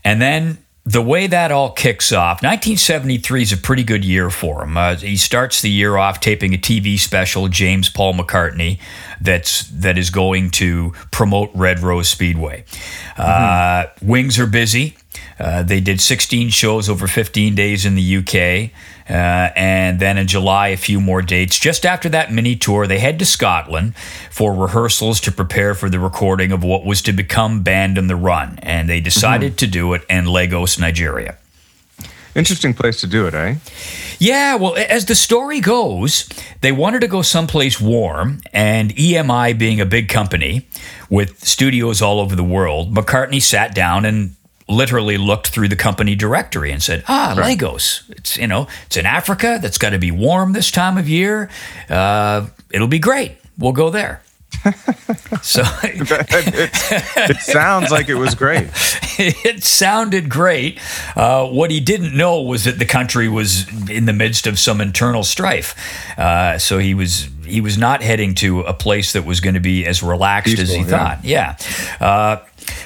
And 0.04 0.20
then 0.20 0.58
the 0.86 1.02
way 1.02 1.26
that 1.26 1.50
all 1.50 1.70
kicks 1.70 2.12
off, 2.12 2.42
1973 2.42 3.42
is 3.42 3.52
a 3.52 3.56
pretty 3.56 3.82
good 3.82 4.04
year 4.04 4.28
for 4.28 4.62
him. 4.62 4.76
Uh, 4.76 4.96
he 4.96 5.16
starts 5.16 5.62
the 5.62 5.70
year 5.70 5.96
off 5.96 6.20
taping 6.20 6.52
a 6.52 6.58
TV 6.58 6.98
special, 6.98 7.48
James 7.48 7.88
Paul 7.88 8.14
McCartney, 8.14 8.78
that's 9.20 9.66
that 9.68 9.96
is 9.96 10.10
going 10.10 10.50
to 10.50 10.92
promote 11.10 11.50
Red 11.54 11.80
Rose 11.80 12.08
Speedway. 12.08 12.64
Uh, 13.16 13.86
Wings 14.02 14.38
are 14.38 14.46
busy. 14.46 14.96
Uh, 15.38 15.62
they 15.62 15.80
did 15.80 16.00
16 16.00 16.50
shows 16.50 16.88
over 16.88 17.06
15 17.06 17.54
days 17.54 17.84
in 17.84 17.94
the 17.94 18.16
UK. 18.16 18.70
Uh, 19.08 19.52
and 19.56 20.00
then 20.00 20.16
in 20.16 20.26
July, 20.26 20.68
a 20.68 20.76
few 20.76 21.00
more 21.00 21.22
dates. 21.22 21.58
Just 21.58 21.84
after 21.84 22.08
that 22.08 22.32
mini 22.32 22.56
tour, 22.56 22.86
they 22.86 22.98
head 22.98 23.18
to 23.18 23.26
Scotland 23.26 23.96
for 24.30 24.54
rehearsals 24.54 25.20
to 25.20 25.32
prepare 25.32 25.74
for 25.74 25.90
the 25.90 25.98
recording 25.98 26.52
of 26.52 26.64
what 26.64 26.84
was 26.84 27.02
to 27.02 27.12
become 27.12 27.62
Band 27.62 27.98
on 27.98 28.06
the 28.06 28.16
Run. 28.16 28.58
And 28.62 28.88
they 28.88 29.00
decided 29.00 29.58
to 29.58 29.66
do 29.66 29.92
it 29.94 30.02
in 30.08 30.26
Lagos, 30.26 30.78
Nigeria. 30.78 31.36
Interesting 32.34 32.74
place 32.74 33.00
to 33.00 33.06
do 33.06 33.26
it, 33.26 33.34
eh? 33.34 33.56
Yeah, 34.18 34.56
well, 34.56 34.74
as 34.76 35.06
the 35.06 35.14
story 35.14 35.60
goes, 35.60 36.28
they 36.62 36.72
wanted 36.72 37.00
to 37.02 37.08
go 37.08 37.22
someplace 37.22 37.80
warm, 37.80 38.40
and 38.52 38.90
EMI 38.96 39.56
being 39.56 39.80
a 39.80 39.86
big 39.86 40.08
company 40.08 40.66
with 41.08 41.44
studios 41.44 42.02
all 42.02 42.18
over 42.18 42.34
the 42.34 42.42
world, 42.42 42.92
McCartney 42.92 43.40
sat 43.40 43.72
down 43.72 44.04
and 44.04 44.34
literally 44.68 45.16
looked 45.18 45.48
through 45.48 45.68
the 45.68 45.76
company 45.76 46.14
directory 46.14 46.70
and 46.70 46.82
said, 46.82 47.04
"Ah, 47.08 47.34
Lagos. 47.36 48.04
It's 48.10 48.36
you 48.36 48.46
know, 48.46 48.66
it's 48.86 48.96
in 48.96 49.06
Africa. 49.06 49.58
That's 49.60 49.78
got 49.78 49.90
to 49.90 49.98
be 49.98 50.10
warm 50.10 50.52
this 50.52 50.70
time 50.70 50.98
of 50.98 51.08
year. 51.08 51.50
Uh, 51.88 52.46
it'll 52.72 52.88
be 52.88 52.98
great. 52.98 53.36
We'll 53.58 53.72
go 53.72 53.90
there." 53.90 54.22
so 55.42 55.62
it, 55.82 56.74
it 57.30 57.36
sounds 57.40 57.90
like 57.90 58.08
it 58.08 58.14
was 58.14 58.34
great. 58.34 58.68
it 59.18 59.62
sounded 59.62 60.28
great. 60.28 60.78
Uh, 61.16 61.46
what 61.46 61.70
he 61.70 61.80
didn't 61.80 62.16
know 62.16 62.40
was 62.40 62.64
that 62.64 62.78
the 62.78 62.86
country 62.86 63.28
was 63.28 63.68
in 63.90 64.06
the 64.06 64.12
midst 64.12 64.46
of 64.46 64.58
some 64.58 64.80
internal 64.80 65.22
strife. 65.22 65.74
Uh, 66.18 66.58
so 66.58 66.78
he 66.78 66.94
was 66.94 67.28
he 67.44 67.60
was 67.60 67.76
not 67.76 68.02
heading 68.02 68.34
to 68.34 68.60
a 68.60 68.72
place 68.72 69.12
that 69.12 69.24
was 69.24 69.40
going 69.40 69.54
to 69.54 69.60
be 69.60 69.84
as 69.84 70.02
relaxed 70.02 70.58
as 70.58 70.70
he 70.70 70.78
yeah. 70.78 70.84
thought. 70.84 71.24
Yeah. 71.24 71.56
Uh, 72.00 72.38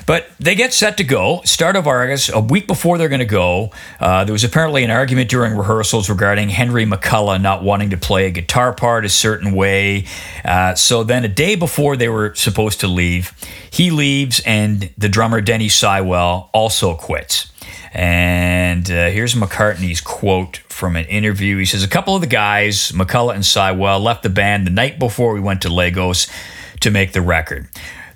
but 0.08 0.30
they 0.40 0.54
get 0.54 0.72
set 0.72 0.96
to 0.96 1.04
go. 1.04 1.42
Start 1.44 1.76
of 1.76 1.86
August, 1.86 2.30
a 2.32 2.40
week 2.40 2.66
before 2.66 2.96
they're 2.96 3.10
going 3.10 3.18
to 3.18 3.26
go, 3.26 3.70
uh, 4.00 4.24
there 4.24 4.32
was 4.32 4.42
apparently 4.42 4.82
an 4.82 4.90
argument 4.90 5.28
during 5.28 5.54
rehearsals 5.54 6.08
regarding 6.08 6.48
Henry 6.48 6.86
McCullough 6.86 7.38
not 7.42 7.62
wanting 7.62 7.90
to 7.90 7.98
play 7.98 8.24
a 8.24 8.30
guitar 8.30 8.72
part 8.72 9.04
a 9.04 9.10
certain 9.10 9.52
way. 9.52 10.06
Uh, 10.46 10.74
so 10.74 11.04
then, 11.04 11.26
a 11.26 11.28
day 11.28 11.56
before 11.56 11.94
they 11.94 12.08
were 12.08 12.34
supposed 12.34 12.80
to 12.80 12.88
leave, 12.88 13.34
he 13.70 13.90
leaves, 13.90 14.40
and 14.46 14.88
the 14.96 15.10
drummer 15.10 15.42
Denny 15.42 15.68
Seiwell 15.68 16.48
also 16.54 16.94
quits. 16.94 17.52
And 17.92 18.90
uh, 18.90 19.10
here's 19.10 19.34
McCartney's 19.34 20.00
quote 20.00 20.56
from 20.70 20.96
an 20.96 21.04
interview. 21.04 21.58
He 21.58 21.66
says, 21.66 21.84
A 21.84 21.88
couple 21.88 22.14
of 22.14 22.22
the 22.22 22.26
guys, 22.26 22.92
McCullough 22.92 23.34
and 23.34 23.44
Seiwell, 23.44 24.02
left 24.02 24.22
the 24.22 24.30
band 24.30 24.66
the 24.66 24.70
night 24.70 24.98
before 24.98 25.34
we 25.34 25.40
went 25.40 25.60
to 25.62 25.68
Lagos 25.68 26.28
to 26.80 26.90
make 26.90 27.12
the 27.12 27.20
record. 27.20 27.68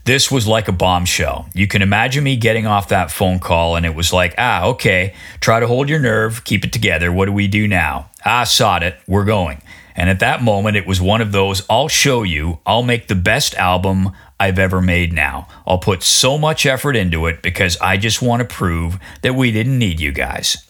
This 0.04 0.32
was 0.32 0.48
like 0.48 0.66
a 0.66 0.72
bombshell. 0.72 1.48
You 1.54 1.68
can 1.68 1.80
imagine 1.80 2.24
me 2.24 2.36
getting 2.36 2.66
off 2.66 2.88
that 2.88 3.12
phone 3.12 3.38
call, 3.38 3.76
and 3.76 3.86
it 3.86 3.94
was 3.94 4.12
like, 4.12 4.34
ah, 4.36 4.64
okay, 4.66 5.14
try 5.40 5.60
to 5.60 5.68
hold 5.68 5.88
your 5.88 6.00
nerve, 6.00 6.42
keep 6.44 6.64
it 6.64 6.72
together. 6.72 7.12
What 7.12 7.26
do 7.26 7.32
we 7.32 7.46
do 7.46 7.68
now? 7.68 8.10
Ah, 8.24 8.42
sod 8.44 8.82
it, 8.82 8.96
we're 9.06 9.24
going. 9.24 9.62
And 9.94 10.10
at 10.10 10.20
that 10.20 10.42
moment, 10.42 10.76
it 10.76 10.86
was 10.86 11.00
one 11.00 11.20
of 11.20 11.32
those 11.32 11.64
I'll 11.70 11.88
show 11.88 12.22
you, 12.24 12.58
I'll 12.66 12.82
make 12.82 13.06
the 13.06 13.14
best 13.14 13.54
album 13.54 14.10
I've 14.40 14.58
ever 14.58 14.82
made 14.82 15.12
now. 15.12 15.46
I'll 15.66 15.78
put 15.78 16.02
so 16.02 16.36
much 16.36 16.66
effort 16.66 16.96
into 16.96 17.26
it 17.26 17.42
because 17.42 17.76
I 17.80 17.96
just 17.96 18.20
want 18.20 18.40
to 18.40 18.54
prove 18.54 18.98
that 19.20 19.36
we 19.36 19.52
didn't 19.52 19.78
need 19.78 20.00
you 20.00 20.10
guys. 20.10 20.68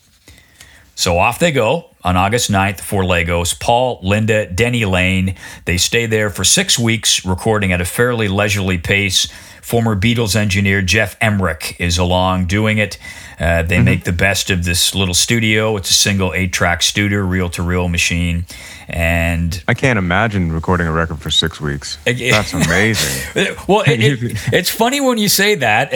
So 0.95 1.19
off 1.19 1.39
they 1.39 1.53
go 1.53 1.92
on 2.05 2.17
August 2.17 2.51
9th 2.51 2.81
for 2.81 3.05
Lagos. 3.05 3.55
Paul, 3.55 4.01
Linda, 4.03 4.47
Denny 4.47 4.85
Laine. 4.85 5.37
They 5.65 5.77
stay 5.77 6.07
there 6.07 6.31
for 6.31 6.45
six 6.45 6.79
weeks, 6.79 7.25
recording 7.25 7.73
at 7.73 7.81
a 7.81 7.85
fairly 7.85 8.29
leisurely 8.29 8.79
pace. 8.79 9.29
Former 9.63 9.95
Beatles 9.95 10.35
engineer 10.35 10.83
Geoff 10.83 11.17
Emerick 11.21 11.77
is 11.79 11.97
along 11.97 12.47
doing 12.47 12.79
it. 12.79 12.99
Uh, 13.39 13.63
they 13.63 13.81
make 13.81 14.05
the 14.05 14.13
best 14.13 14.51
of 14.51 14.65
this 14.65 14.95
little 14.95 15.15
studio. 15.15 15.77
It's 15.77 15.91
a 15.91 15.95
single 15.95 16.33
eight 16.35 16.53
track 16.53 16.83
studio, 16.83 17.21
reel 17.21 17.49
to 17.51 17.63
reel 17.63 17.89
machine. 17.89 18.45
And 18.89 19.63
I 19.69 19.75
can't 19.75 19.99
imagine 19.99 20.53
recording 20.53 20.87
a 20.87 20.93
record 20.93 21.21
for 21.21 21.31
six 21.31 21.61
weeks. 21.61 21.99
That's 22.05 22.53
amazing. 22.53 23.57
well, 23.69 23.83
it, 23.83 24.01
it, 24.01 24.19
it's 24.53 24.71
funny 24.71 25.01
when 25.01 25.19
you 25.19 25.29
say 25.29 25.55
that. 25.57 25.93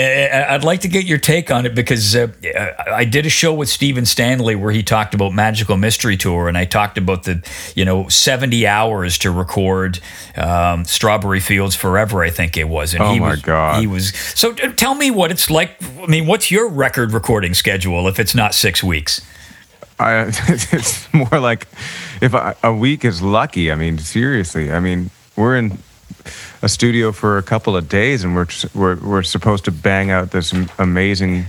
I'd 0.51 0.65
like 0.65 0.81
to 0.83 0.89
get 0.89 1.05
your 1.05 1.19
take 1.19 1.51
on 1.51 1.67
it 1.67 1.75
because 1.75 2.15
uh, 2.15 2.29
I 2.93 3.05
did 3.05 3.27
a 3.27 3.31
show 3.31 3.53
with 3.53 3.69
Stephen 3.69 4.07
Stanley 4.07 4.55
where 4.55 4.73
he 4.73 4.83
talked 4.83 5.15
about 5.15 5.33
Magical 5.33 5.77
Mystery 5.77 6.17
Tour, 6.17 6.49
and 6.49 6.57
I 6.57 6.65
talked 6.65 6.99
about 6.99 7.25
the 7.25 7.47
you 7.75 7.85
know 7.85 8.09
seventy 8.09 8.67
hours 8.67 9.19
to 9.19 9.31
record 9.31 10.01
um, 10.37 10.85
Strawberry 10.85 11.41
Fields 11.41 11.75
Forever. 11.75 12.23
I 12.23 12.31
think 12.31 12.57
it 12.57 12.69
was. 12.69 12.95
And 12.95 13.03
Oh 13.03 13.13
he 13.13 13.21
my 13.21 13.31
was, 13.31 13.43
God. 13.43 13.81
He 13.81 13.87
was. 13.87 14.15
So 14.15 14.53
uh, 14.53 14.73
tell 14.73 14.95
me 14.95 15.11
what 15.11 15.31
it's 15.31 15.51
like. 15.51 15.77
I 16.03 16.07
mean, 16.07 16.27
what's 16.27 16.51
your 16.51 16.69
record 16.69 17.13
recording 17.13 17.55
schedule 17.55 18.09
if 18.09 18.19
it's 18.19 18.35
not 18.35 18.55
six 18.55 18.83
weeks? 18.83 19.21
I, 19.99 20.27
it's 20.49 21.13
more 21.13 21.41
like 21.41 21.67
if 22.21 22.35
a 22.63 22.73
week 22.73 23.05
is 23.05 23.23
lucky. 23.23 23.71
I 23.71 23.75
mean, 23.75 23.99
seriously. 23.99 24.73
I 24.73 24.81
mean, 24.81 25.11
we're 25.37 25.57
in 25.57 25.79
a 26.63 26.69
studio 26.69 27.13
for 27.13 27.39
a 27.39 27.43
couple 27.43 27.77
of 27.77 27.89
days, 27.89 28.25
and 28.25 28.35
we're 28.35 28.49
we're 28.75 28.97
we're 28.97 29.23
supposed 29.23 29.65
to 29.67 29.73
bang 29.73 30.11
out 30.11 30.31
this 30.31 30.53
amazing 30.79 31.47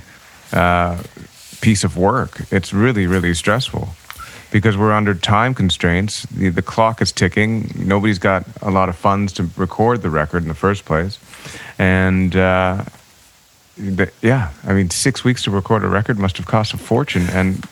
uh, 0.52 1.02
piece 1.62 1.84
of 1.84 1.98
work. 1.98 2.42
It's 2.52 2.74
really 2.74 3.08
really 3.08 3.34
stressful 3.34 3.90
because 4.52 4.78
we're 4.78 4.94
under 4.94 5.14
time 5.14 5.54
constraints. 5.54 6.24
The, 6.24 6.50
the 6.50 6.62
clock 6.62 7.02
is 7.02 7.12
ticking. 7.12 7.72
Nobody's 7.76 8.20
got 8.20 8.46
a 8.62 8.72
lot 8.72 8.90
of 8.90 8.96
funds 8.96 9.34
to 9.34 9.50
record 9.58 10.02
the 10.02 10.10
record 10.10 10.44
in 10.44 10.50
the 10.50 10.56
first 10.56 10.86
place, 10.86 11.20
and. 11.78 12.36
Uh, 12.36 12.84
yeah, 14.24 14.50
I 14.64 14.74
mean, 14.74 14.90
six 14.90 15.24
weeks 15.24 15.44
to 15.44 15.52
record 15.52 15.84
a 15.84 15.88
record 15.88 16.18
must 16.18 16.38
have 16.38 16.48
cost 16.48 16.74
a 16.74 16.78
fortune, 16.78 17.28
and 17.30 17.64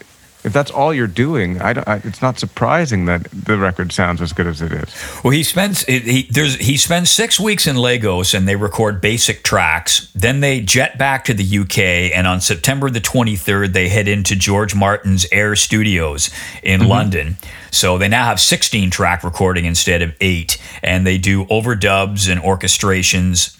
if 0.46 0.54
that's 0.54 0.70
all 0.70 0.94
you're 0.94 1.08
doing, 1.08 1.60
I, 1.60 1.74
don't- 1.74 1.88
I, 1.88 1.96
it's 2.04 2.22
not 2.22 2.38
surprising 2.38 3.06
that 3.06 3.24
the 3.32 3.58
record 3.58 3.92
sounds 3.92 4.22
as 4.22 4.32
good 4.32 4.46
as 4.46 4.62
it 4.62 4.72
is. 4.72 4.94
Well, 5.24 5.32
he 5.32 5.44
spends 5.44 5.84
he, 5.86 6.00
he- 6.00 6.28
there's 6.30 6.56
he 6.56 6.78
spends 6.78 7.10
six 7.10 7.40
weeks 7.40 7.66
in 7.66 7.76
Lagos 7.76 8.34
and 8.34 8.48
they 8.48 8.56
record 8.56 9.02
basic 9.02 9.44
tracks. 9.44 10.12
Then 10.14 10.42
they 10.42 10.62
jet 10.62 10.98
back 10.98 11.26
to 11.26 11.34
the 11.34 11.60
UK, 11.60 12.16
and 12.16 12.28
on 12.28 12.40
September 12.42 12.90
the 12.90 13.02
23rd, 13.02 13.74
they 13.74 13.90
head 13.90 14.08
into 14.08 14.36
George 14.36 14.76
Martin's 14.76 15.26
Air 15.32 15.56
Studios 15.56 16.30
in 16.62 16.82
mm-hmm. 16.82 16.90
London. 16.90 17.38
So 17.72 17.98
they 17.98 18.08
now 18.08 18.26
have 18.26 18.40
16 18.40 18.92
track 18.92 19.24
recording 19.24 19.66
instead 19.66 20.02
of 20.02 20.14
eight, 20.22 20.62
and 20.84 21.06
they 21.06 21.18
do 21.18 21.46
overdubs 21.46 22.32
and 22.32 22.40
orchestrations 22.40 23.60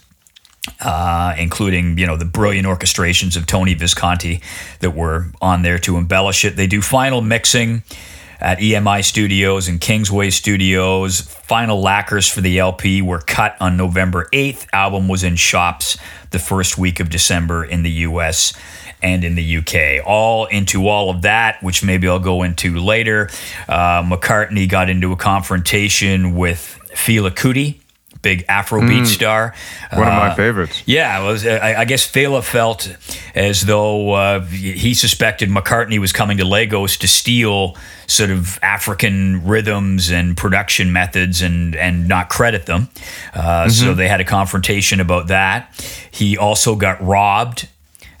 uh, 0.80 1.34
including 1.38 1.98
you 1.98 2.06
know 2.06 2.16
the 2.16 2.24
brilliant 2.24 2.66
orchestrations 2.66 3.36
of 3.36 3.46
Tony 3.46 3.74
Visconti 3.74 4.40
that 4.80 4.90
were 4.90 5.26
on 5.40 5.62
there 5.62 5.78
to 5.80 5.96
embellish 5.96 6.44
it. 6.44 6.56
They 6.56 6.66
do 6.66 6.82
final 6.82 7.20
mixing. 7.20 7.82
at 8.38 8.58
EMI 8.58 9.02
Studios 9.02 9.66
and 9.66 9.80
Kingsway 9.80 10.28
Studios. 10.28 11.22
Final 11.22 11.80
lacquers 11.80 12.28
for 12.28 12.42
the 12.42 12.58
LP 12.58 13.00
were 13.00 13.20
cut 13.20 13.56
on 13.60 13.78
November 13.78 14.28
8th. 14.30 14.66
Album 14.74 15.08
was 15.08 15.24
in 15.24 15.36
shops 15.36 15.96
the 16.32 16.38
first 16.38 16.76
week 16.76 17.00
of 17.00 17.08
December 17.08 17.64
in 17.64 17.82
the 17.82 17.90
US 17.90 18.52
and 19.02 19.24
in 19.24 19.36
the 19.36 19.56
UK. 19.58 20.06
All 20.06 20.44
into 20.46 20.86
all 20.86 21.08
of 21.08 21.22
that, 21.22 21.62
which 21.62 21.82
maybe 21.82 22.08
I'll 22.08 22.18
go 22.18 22.42
into 22.42 22.78
later. 22.78 23.30
Uh, 23.68 24.02
McCartney 24.02 24.68
got 24.68 24.90
into 24.90 25.12
a 25.12 25.16
confrontation 25.16 26.34
with 26.36 26.78
Fela 26.92 27.30
Kuti 27.30 27.80
big 28.22 28.46
Afrobeat 28.46 29.06
star. 29.06 29.54
One 29.92 30.02
of 30.08 30.14
my 30.14 30.28
Uh, 30.30 30.34
favorites. 30.34 30.82
yeah, 30.86 31.22
was, 31.22 31.46
I, 31.46 31.80
I 31.80 31.84
guess 31.84 32.06
Fela 32.10 32.42
felt 32.42 32.94
as 33.34 33.62
though 33.62 34.12
uh, 34.12 34.40
he 34.46 34.94
suspected 34.94 35.48
McCartney 35.50 35.98
was 35.98 36.12
coming 36.12 36.38
to 36.38 36.44
Lagos 36.44 36.96
to 36.98 37.08
steal 37.08 37.76
sort 38.06 38.30
of 38.30 38.58
African 38.62 39.44
rhythms 39.44 40.10
and 40.10 40.36
production 40.36 40.92
methods 40.92 41.42
and, 41.42 41.74
and 41.76 42.08
not 42.08 42.28
credit 42.28 42.66
them. 42.66 42.88
Uh, 43.34 43.68
So 43.68 43.94
they 43.94 44.08
had 44.08 44.20
a 44.20 44.24
confrontation 44.24 45.00
about 45.00 45.26
that. 45.28 45.70
He 46.10 46.36
also 46.38 46.76
got 46.76 47.02
robbed. 47.04 47.68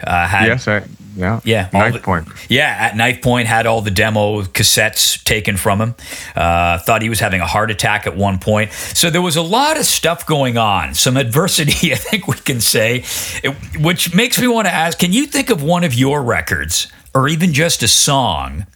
Uh, 0.02 0.26
had, 0.26 0.46
Yes, 0.46 0.68
I, 0.68 0.82
yeah. 1.16 1.40
yeah, 1.44 1.68
Knife 1.72 1.94
the- 1.94 1.98
point. 2.00 2.28
Yeah, 2.48 2.66
at 2.78 2.96
Knife 2.96 3.22
Point 3.22 3.48
had 3.48 3.66
all 3.66 3.80
the 3.80 3.90
demo 3.90 4.42
cassettes 4.42 5.22
taken 5.24 5.56
from 5.56 5.80
him. 5.80 5.94
Uh, 6.34 6.78
thought 6.78 7.00
he 7.02 7.08
was 7.08 7.20
having 7.20 7.40
a 7.40 7.46
heart 7.46 7.70
attack 7.70 8.06
at 8.06 8.16
one 8.16 8.38
point. 8.38 8.72
So 8.72 9.08
there 9.08 9.22
was 9.22 9.36
a 9.36 9.42
lot 9.42 9.78
of 9.78 9.86
stuff 9.86 10.26
going 10.26 10.58
on, 10.58 10.94
some 10.94 11.16
adversity, 11.16 11.92
I 11.92 11.96
think 11.96 12.28
we 12.28 12.36
can 12.36 12.60
say, 12.60 13.04
it- 13.42 13.56
which 13.80 14.14
makes 14.14 14.38
me 14.40 14.46
want 14.48 14.66
to 14.66 14.72
ask: 14.74 14.98
Can 14.98 15.12
you 15.12 15.26
think 15.26 15.48
of 15.50 15.62
one 15.62 15.84
of 15.84 15.94
your 15.94 16.22
records, 16.22 16.88
or 17.14 17.28
even 17.28 17.52
just 17.54 17.82
a 17.82 17.88
song? 17.88 18.66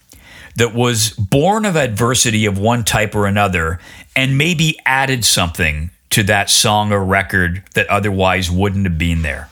That 0.57 0.75
was 0.75 1.11
born 1.11 1.65
of 1.65 1.77
adversity 1.77 2.45
of 2.45 2.59
one 2.59 2.83
type 2.85 3.15
or 3.15 3.27
another, 3.27 3.79
and 4.17 4.37
maybe 4.37 4.79
added 4.85 5.25
something 5.25 5.91
to 6.11 6.23
that 6.25 6.51
song 6.51 6.93
or 6.93 7.03
record 7.05 7.63
that 7.75 7.87
otherwise 7.89 8.51
wouldn't 8.51 8.85
have 8.85 8.99
been 8.99 9.23
there. 9.23 9.49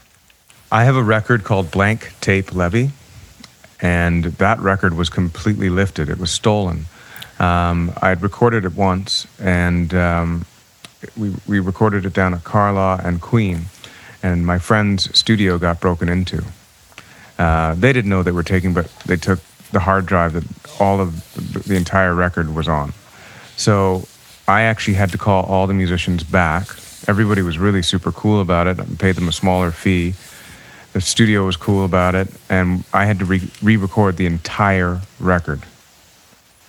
I 0.70 0.84
have 0.84 0.96
a 0.96 1.02
record 1.02 1.44
called 1.44 1.70
Blank 1.70 2.12
Tape 2.20 2.54
Levy, 2.54 2.90
and 3.80 4.24
that 4.24 4.58
record 4.60 4.94
was 4.94 5.08
completely 5.08 5.70
lifted. 5.70 6.10
It 6.10 6.18
was 6.18 6.30
stolen. 6.30 6.84
Um, 7.38 7.90
I 8.02 8.10
had 8.10 8.22
recorded 8.22 8.66
it 8.66 8.74
once, 8.74 9.26
and 9.40 9.94
um, 9.94 10.44
we, 11.16 11.34
we 11.46 11.58
recorded 11.58 12.04
it 12.04 12.12
down 12.12 12.34
at 12.34 12.44
Carlaw 12.44 13.02
and 13.02 13.18
Queen, 13.22 13.66
and 14.22 14.44
my 14.44 14.58
friend's 14.58 15.16
studio 15.18 15.56
got 15.56 15.80
broken 15.80 16.10
into. 16.10 16.44
Uh, 17.38 17.72
they 17.74 17.94
didn't 17.94 18.10
know 18.10 18.22
they 18.22 18.30
were 18.30 18.42
taking, 18.42 18.74
but 18.74 18.90
they 19.06 19.16
took 19.16 19.40
the 19.72 19.80
hard 19.80 20.04
drive 20.04 20.34
that 20.34 20.44
all 20.78 21.00
of 21.00 21.64
the, 21.66 21.76
entire 21.76 22.14
record 22.14 22.54
was 22.54 22.68
on. 22.68 22.92
So 23.56 24.06
I 24.46 24.62
actually 24.62 24.94
had 24.94 25.12
to 25.12 25.18
call 25.18 25.44
all 25.44 25.66
the 25.66 25.74
musicians 25.74 26.24
back. 26.24 26.68
Everybody 27.06 27.40
was 27.40 27.58
really 27.58 27.82
super 27.82 28.12
cool 28.12 28.42
about 28.42 28.66
it. 28.66 28.78
I 28.78 28.84
paid 28.98 29.14
them 29.14 29.28
a 29.28 29.32
smaller 29.32 29.70
fee. 29.70 30.14
The 30.92 31.00
studio 31.00 31.44
was 31.44 31.56
cool 31.56 31.84
about 31.84 32.14
it, 32.14 32.28
and 32.48 32.84
I 32.92 33.04
had 33.04 33.18
to 33.18 33.24
re- 33.24 33.50
re-record 33.62 34.16
the 34.16 34.26
entire 34.26 35.00
record. 35.20 35.62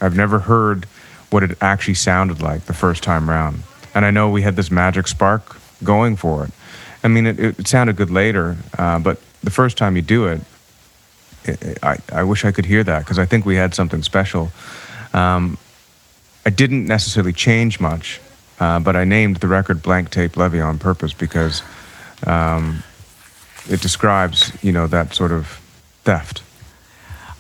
I've 0.01 0.15
never 0.15 0.39
heard 0.39 0.85
what 1.29 1.43
it 1.43 1.57
actually 1.61 1.93
sounded 1.93 2.41
like 2.41 2.65
the 2.65 2.73
first 2.73 3.03
time 3.03 3.29
round, 3.29 3.63
and 3.95 4.05
I 4.05 4.11
know 4.11 4.29
we 4.29 4.41
had 4.41 4.55
this 4.55 4.71
magic 4.71 5.07
spark 5.07 5.57
going 5.83 6.15
for 6.15 6.43
it. 6.43 6.51
I 7.03 7.07
mean, 7.07 7.27
it, 7.27 7.39
it 7.39 7.67
sounded 7.67 7.95
good 7.95 8.11
later, 8.11 8.57
uh, 8.77 8.99
but 8.99 9.19
the 9.43 9.51
first 9.51 9.77
time 9.77 9.95
you 9.95 10.01
do 10.01 10.27
it, 10.27 10.41
it 11.45 11.79
I, 11.81 11.97
I 12.11 12.23
wish 12.23 12.43
I 12.43 12.51
could 12.51 12.65
hear 12.65 12.83
that 12.83 12.99
because 12.99 13.19
I 13.19 13.25
think 13.25 13.45
we 13.45 13.55
had 13.55 13.73
something 13.73 14.03
special. 14.03 14.51
Um, 15.13 15.57
I 16.45 16.49
didn't 16.49 16.85
necessarily 16.85 17.33
change 17.33 17.79
much, 17.79 18.19
uh, 18.59 18.79
but 18.79 18.95
I 18.95 19.05
named 19.05 19.37
the 19.37 19.47
record 19.47 19.81
Blank 19.81 20.09
Tape 20.09 20.35
Levy 20.35 20.59
on 20.59 20.77
purpose 20.77 21.13
because 21.13 21.63
um, 22.27 22.83
it 23.69 23.81
describes, 23.81 24.51
you 24.63 24.71
know, 24.71 24.87
that 24.87 25.13
sort 25.13 25.31
of 25.31 25.61
theft. 26.03 26.41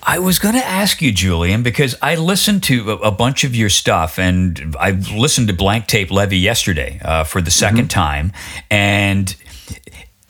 I 0.01 0.19
was 0.19 0.39
going 0.39 0.55
to 0.55 0.65
ask 0.65 1.01
you, 1.01 1.11
Julian, 1.11 1.61
because 1.61 1.95
I 2.01 2.15
listened 2.15 2.63
to 2.63 2.91
a, 2.91 2.95
a 2.97 3.11
bunch 3.11 3.43
of 3.43 3.55
your 3.55 3.69
stuff, 3.69 4.17
and 4.17 4.75
I 4.79 4.91
listened 4.91 5.49
to 5.49 5.53
Blank 5.53 5.87
Tape 5.87 6.09
Levy 6.09 6.37
yesterday 6.37 6.99
uh, 7.03 7.25
for 7.25 7.41
the 7.41 7.51
2nd 7.51 7.89
time, 7.89 8.31
and 8.71 9.35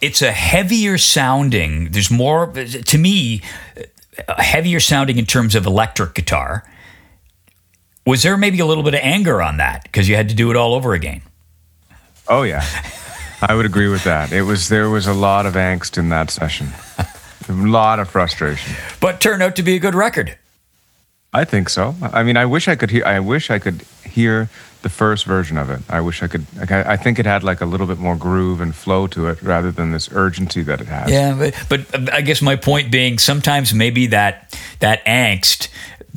it's 0.01 0.22
a 0.22 0.32
heavier 0.32 0.98
sounding. 0.98 1.91
There's 1.91 2.10
more, 2.10 2.51
to 2.51 2.98
me, 2.98 3.41
a 4.27 4.41
heavier 4.41 4.79
sounding 4.79 5.18
in 5.18 5.25
terms 5.25 5.56
of 5.56 5.65
electric 5.65 6.15
guitar. 6.15 6.70
Was 8.06 8.24
there 8.24 8.38
maybe 8.38 8.60
a 8.60 8.65
little 8.65 8.84
bit 8.84 8.96
of 8.96 9.01
anger 9.03 9.41
on 9.41 9.58
that 9.58 9.84
because 9.84 10.10
you 10.10 10.15
had 10.15 10.29
to 10.29 10.36
do 10.36 10.50
it 10.50 10.56
all 10.56 10.74
over 10.74 10.94
again? 10.94 11.22
Oh 12.27 12.44
yeah, 12.44 12.63
I 13.41 13.55
would 13.55 13.65
agree 13.65 13.88
with 13.88 14.03
that. 14.03 14.31
It 14.31 14.43
was 14.43 14.69
there 14.69 14.89
was 14.89 15.08
a 15.08 15.13
lot 15.13 15.46
of 15.46 15.53
angst 15.53 15.98
in 15.98 16.10
that 16.10 16.29
session, 16.29 16.69
a 16.98 17.53
lot 17.53 17.99
of 17.99 18.10
frustration. 18.10 18.75
But 18.99 19.21
turned 19.21 19.41
out 19.41 19.56
to 19.56 19.63
be 19.63 19.75
a 19.75 19.80
good 19.80 19.95
record. 19.95 20.38
I 21.32 21.45
think 21.45 21.69
so. 21.69 21.95
I 22.02 22.23
mean, 22.23 22.38
I 22.38 22.45
wish 22.45 22.67
I 22.67 22.75
could 22.75 22.89
hear. 22.89 23.06
I 23.06 23.19
wish 23.19 23.49
I 23.49 23.60
could 23.60 23.84
hear 24.04 24.49
the 24.82 24.89
first 24.89 25.25
version 25.25 25.58
of 25.58 25.69
it. 25.69 25.80
I 25.88 26.02
wish 26.02 26.23
I 26.23 26.28
could. 26.28 26.45
I, 26.69 26.93
I 26.93 26.97
think 26.97 27.19
it 27.19 27.25
had 27.25 27.43
like 27.43 27.62
a 27.62 27.65
little 27.65 27.86
bit 27.86 27.99
more 27.99 28.15
groove 28.15 28.62
and 28.62 28.73
flow 28.73 29.08
to 29.08 29.28
it, 29.28 29.41
rather 29.41 29.71
than 29.71 29.91
this 29.91 30.10
urgency 30.12 30.63
that 30.63 30.82
it 30.82 30.88
has. 30.88 31.12
Yeah, 31.12 31.36
but, 31.38 31.54
but 31.69 32.10
uh, 32.10 32.12
I 32.12 32.21
guess 32.21 32.41
my 32.41 32.56
point 32.56 32.91
being, 32.91 33.19
sometimes 33.19 33.73
maybe 33.73 34.08
that 34.08 34.58
that 34.80 35.06
angst 35.06 35.69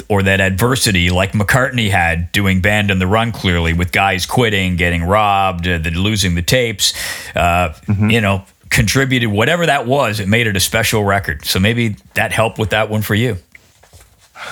or 0.09 0.23
that 0.23 0.41
adversity, 0.41 1.11
like 1.11 1.33
McCartney 1.33 1.91
had 1.91 2.33
doing 2.33 2.61
Band 2.61 2.91
on 2.91 2.99
the 2.99 3.07
Run, 3.07 3.33
clearly 3.33 3.73
with 3.73 3.93
guys 3.93 4.27
quitting, 4.27 4.77
getting 4.77 5.05
robbed, 5.05 5.69
uh, 5.69 5.79
the, 5.79 5.91
losing 5.91 6.35
the 6.35 6.43
tapes, 6.43 6.95
uh, 7.37 7.75
you 8.09 8.21
know, 8.21 8.45
contributed 8.71 9.31
whatever 9.31 9.67
that 9.67 9.87
was. 9.87 10.19
It 10.21 10.29
made 10.29 10.47
it 10.47 10.57
a 10.57 10.61
special 10.61 11.05
record. 11.05 11.45
So 11.45 11.61
maybe 11.61 11.97
that 12.15 12.33
helped 12.33 12.59
with 12.59 12.71
that 12.71 12.89
one 12.89 13.03
for 13.03 13.15
you. 13.15 13.37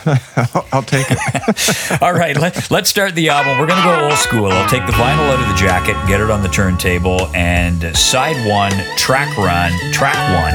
I'll, 0.07 0.67
I'll 0.73 0.83
take 0.83 1.07
it. 1.11 2.03
All 2.03 2.13
right, 2.13 2.37
let, 2.37 2.71
let's 2.71 2.91
start 2.91 3.15
the 3.15 3.31
album. 3.31 3.59
We're 3.59 3.67
going 3.67 3.83
to 3.83 3.89
go 3.89 4.09
old 4.09 4.19
school. 4.19 4.47
I'll 4.47 4.69
take 4.69 4.87
the 4.87 4.93
vinyl 4.93 5.31
out 5.31 5.41
of 5.41 5.49
the 5.49 5.55
jacket, 5.55 5.97
get 6.07 6.21
it 6.21 6.31
on 6.31 6.43
the 6.43 6.49
turntable, 6.49 7.27
and 7.35 7.97
side 7.97 8.37
one, 8.49 8.73
track 8.97 9.37
run, 9.37 9.73
track 9.93 10.17
one 10.35 10.55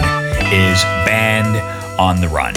is 0.53 0.81
Band 1.05 1.57
on 1.99 2.21
the 2.21 2.29
Run. 2.29 2.53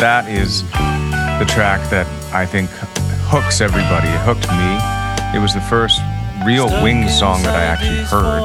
That 0.00 0.28
is 0.28 0.62
the 0.72 1.44
track 1.46 1.90
that 1.90 2.06
I 2.32 2.46
think 2.46 2.70
hooks 3.28 3.60
everybody. 3.60 4.08
It 4.08 4.20
hooked 4.20 4.48
me. 4.48 5.36
It 5.36 5.42
was 5.42 5.52
the 5.52 5.60
first 5.60 6.00
real 6.46 6.68
Wings 6.82 7.18
song 7.18 7.42
that 7.42 7.54
I 7.54 7.64
actually 7.64 8.04
heard. 8.04 8.40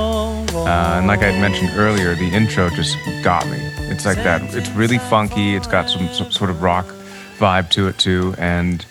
Uh, 0.53 0.97
and 0.97 1.07
like 1.07 1.19
I 1.19 1.31
had 1.31 1.39
mentioned 1.39 1.71
earlier, 1.77 2.13
the 2.13 2.27
intro 2.27 2.69
just 2.69 2.97
got 3.23 3.45
me. 3.47 3.57
It's 3.89 4.05
like 4.05 4.17
that. 4.17 4.53
It's 4.53 4.69
really 4.71 4.97
funky. 4.97 5.55
It's 5.55 5.65
got 5.65 5.89
some, 5.89 6.09
some 6.09 6.29
sort 6.29 6.49
of 6.49 6.61
rock 6.61 6.87
vibe 7.37 7.69
to 7.69 7.87
it 7.87 7.97
too. 7.97 8.35
And 8.37 8.85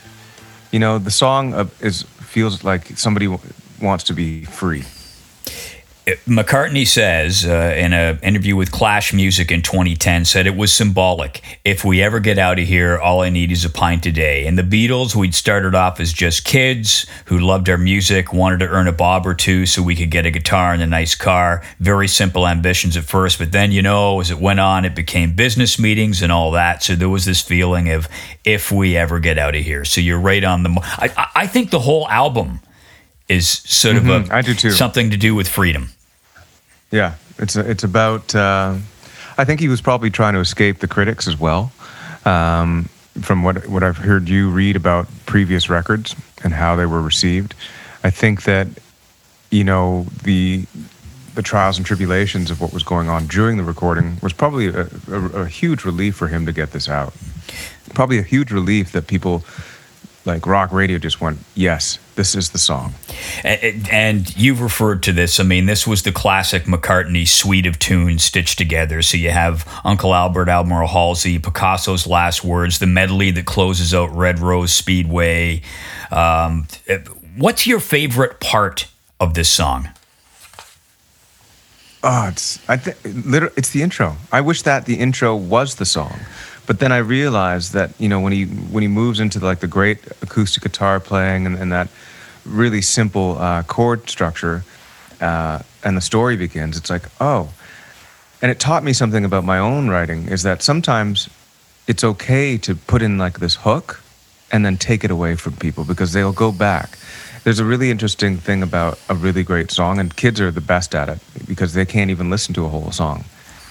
you 0.72 0.79
know, 0.79 0.98
the 0.98 1.11
song 1.11 1.53
uh, 1.53 1.66
is 1.81 2.05
feels 2.20 2.64
like 2.64 2.87
somebody 2.96 3.27
w- 3.27 3.53
wants 3.83 4.05
to 4.05 4.14
be 4.14 4.46
free. 4.46 4.85
McCartney 6.06 6.86
says 6.86 7.46
uh, 7.46 7.74
in 7.76 7.94
an 7.94 8.18
interview 8.22 8.56
with 8.56 8.70
Clash 8.70 9.14
Music 9.14 9.50
in 9.50 9.62
2010 9.62 10.26
said 10.26 10.46
it 10.46 10.54
was 10.54 10.70
symbolic. 10.70 11.40
If 11.64 11.82
we 11.82 12.02
ever 12.02 12.20
get 12.20 12.38
out 12.38 12.58
of 12.58 12.66
here, 12.66 12.98
all 12.98 13.22
I 13.22 13.30
need 13.30 13.50
is 13.50 13.64
a 13.64 13.70
pint 13.70 14.04
a 14.04 14.12
day. 14.12 14.46
And 14.46 14.58
the 14.58 14.62
Beatles, 14.62 15.14
we'd 15.14 15.34
started 15.34 15.74
off 15.74 16.00
as 16.00 16.12
just 16.12 16.44
kids 16.44 17.06
who 17.26 17.38
loved 17.38 17.70
our 17.70 17.78
music, 17.78 18.34
wanted 18.34 18.58
to 18.60 18.68
earn 18.68 18.86
a 18.86 18.92
bob 18.92 19.26
or 19.26 19.32
two 19.32 19.64
so 19.64 19.82
we 19.82 19.96
could 19.96 20.10
get 20.10 20.26
a 20.26 20.30
guitar 20.30 20.74
and 20.74 20.82
a 20.82 20.86
nice 20.86 21.14
car. 21.14 21.62
Very 21.80 22.08
simple 22.08 22.46
ambitions 22.46 22.98
at 22.98 23.04
first, 23.04 23.38
but 23.38 23.52
then 23.52 23.72
you 23.72 23.80
know, 23.80 24.20
as 24.20 24.30
it 24.30 24.38
went 24.38 24.60
on, 24.60 24.84
it 24.84 24.94
became 24.94 25.32
business 25.34 25.78
meetings 25.78 26.20
and 26.20 26.30
all 26.30 26.50
that. 26.50 26.82
So 26.82 26.96
there 26.96 27.08
was 27.08 27.24
this 27.24 27.40
feeling 27.40 27.88
of 27.90 28.08
if 28.44 28.70
we 28.70 28.94
ever 28.94 29.20
get 29.20 29.38
out 29.38 29.54
of 29.54 29.64
here. 29.64 29.86
So 29.86 30.02
you're 30.02 30.20
right 30.20 30.44
on 30.44 30.64
the. 30.64 30.78
I- 30.98 31.30
I 31.36 31.46
think 31.46 31.70
the 31.70 31.80
whole 31.80 32.08
album 32.08 32.60
is 33.28 33.48
sort 33.48 33.96
of 33.96 34.02
Mhm, 34.04 34.30
a 34.30 34.34
I 34.34 34.42
do 34.42 34.54
too. 34.54 34.70
something 34.70 35.10
to 35.10 35.16
do 35.16 35.34
with 35.34 35.48
freedom. 35.48 35.90
Yeah, 36.90 37.14
it's 37.38 37.56
it's 37.56 37.84
about. 37.84 38.34
Uh, 38.34 38.74
I 39.37 39.44
think 39.44 39.60
he 39.60 39.68
was 39.68 39.80
probably 39.80 40.10
trying 40.10 40.34
to 40.34 40.40
escape 40.40 40.78
the 40.78 40.87
critics 40.88 41.26
as 41.26 41.38
well. 41.40 41.72
Um, 42.24 42.88
from 43.20 43.42
what 43.42 43.66
what 43.68 43.82
I've 43.82 43.96
heard 43.98 44.28
you 44.28 44.50
read 44.50 44.76
about 44.76 45.06
previous 45.26 45.68
records 45.68 46.14
and 46.42 46.52
how 46.54 46.76
they 46.76 46.87
were 46.87 47.02
received, 47.02 47.54
I 48.04 48.10
think 48.10 48.42
that 48.42 48.68
you 49.50 49.64
know 49.64 50.06
the 50.22 50.66
the 51.34 51.42
trials 51.42 51.76
and 51.78 51.87
tribulations 51.87 52.50
of 52.50 52.60
what 52.60 52.72
was 52.72 52.84
going 52.84 53.08
on 53.08 53.26
during 53.26 53.56
the 53.56 53.64
recording 53.64 54.18
was 54.22 54.32
probably 54.32 54.68
a, 54.68 54.87
a, 55.10 55.42
a 55.42 55.46
huge 55.48 55.84
relief 55.84 56.14
for 56.14 56.28
him 56.28 56.46
to 56.46 56.52
get 56.52 56.70
this 56.70 56.88
out. 56.88 57.12
Probably 57.92 58.18
a 58.18 58.22
huge 58.22 58.52
relief 58.52 58.92
that 58.92 59.06
people 59.08 59.42
like 60.24 60.46
rock 60.46 60.72
radio 60.72 60.98
just 60.98 61.20
went, 61.20 61.38
yes, 61.54 61.98
this 62.14 62.34
is 62.34 62.50
the 62.50 62.58
song. 62.58 62.94
And, 63.42 63.88
and 63.90 64.37
you've 64.37 64.60
referred 64.60 65.02
to 65.04 65.12
this. 65.12 65.38
I 65.38 65.42
mean, 65.42 65.66
this 65.66 65.87
was 65.87 66.02
the 66.02 66.12
classic 66.12 66.64
McCartney 66.64 67.26
suite 67.28 67.66
of 67.66 67.78
tunes 67.78 68.24
stitched 68.24 68.56
together. 68.56 69.02
So 69.02 69.16
you 69.16 69.30
have 69.30 69.68
Uncle 69.84 70.14
Albert, 70.14 70.48
Admiral 70.48 70.88
Halsey, 70.88 71.38
Picasso's 71.38 72.06
Last 72.06 72.42
Words, 72.44 72.78
the 72.78 72.87
medley 72.87 73.30
that 73.32 73.44
closes 73.44 73.92
out 73.92 74.14
Red 74.14 74.38
Rose 74.38 74.72
Speedway. 74.72 75.62
Um, 76.10 76.68
what's 77.37 77.66
your 77.66 77.80
favorite 77.80 78.40
part 78.40 78.88
of 79.20 79.34
this 79.34 79.50
song? 79.50 79.90
Oh, 82.06 82.28
it's 82.28 82.58
I 82.68 82.76
think 82.76 82.98
it's 83.56 83.70
the 83.70 83.82
intro. 83.82 84.16
I 84.30 84.42
wish 84.42 84.60
that 84.62 84.84
the 84.84 84.96
intro 84.96 85.34
was 85.34 85.76
the 85.76 85.87
song, 85.87 86.20
but 86.66 86.79
then 86.79 86.92
I 86.92 86.98
realized 86.98 87.72
that 87.72 87.92
you 87.98 88.09
know 88.09 88.20
when 88.20 88.33
he 88.33 88.44
when 88.44 88.83
he 88.83 88.88
moves 88.88 89.20
into 89.20 89.38
like 89.40 89.61
the 89.61 89.66
great 89.66 89.98
acoustic 90.22 90.62
guitar 90.62 91.00
playing 91.00 91.46
and, 91.46 91.57
and 91.57 91.72
that 91.72 91.88
really 92.44 92.81
simple 92.81 93.38
uh, 93.38 93.62
chord 93.62 94.09
structure, 94.09 94.64
uh, 95.20 95.61
and 95.85 95.96
the 95.96 96.00
story 96.00 96.37
begins. 96.37 96.77
It's 96.77 96.90
like 96.90 97.05
oh, 97.20 97.50
and 98.42 98.50
it 98.50 98.61
taught 98.61 98.85
me 98.85 98.92
something 98.92 99.24
about 99.24 99.44
my 99.44 99.59
own 99.59 99.88
writing. 99.88 100.29
Is 100.29 100.42
that 100.42 100.62
sometimes 100.62 101.29
it's 101.87 102.05
okay 102.05 102.57
to 102.59 102.74
put 102.74 103.03
in 103.03 103.18
like 103.18 103.40
this 103.40 103.57
hook, 103.57 104.03
and 104.53 104.64
then 104.64 104.77
take 104.77 105.05
it 105.05 105.11
away 105.11 105.37
from 105.37 105.55
people 105.57 105.85
because 105.85 106.12
they'll 106.12 106.33
go 106.33 106.53
back 106.53 106.98
there's 107.44 107.59
a 107.59 107.64
really 107.64 107.90
interesting 107.90 108.38
thing 108.38 108.62
about 108.62 108.98
a 109.11 109.14
really 109.14 109.42
great 109.42 109.70
song, 109.70 109.98
and 109.98 110.16
kids 110.16 110.40
are 110.40 110.50
the 110.50 110.62
best 110.62 110.94
at 110.94 111.11
it 111.11 111.18
because 111.46 111.74
they 111.74 111.85
can't 111.85 112.11
even 112.11 112.31
listen 112.31 112.55
to 112.55 112.64
a 112.64 112.68
whole 112.68 112.90
song. 112.90 113.27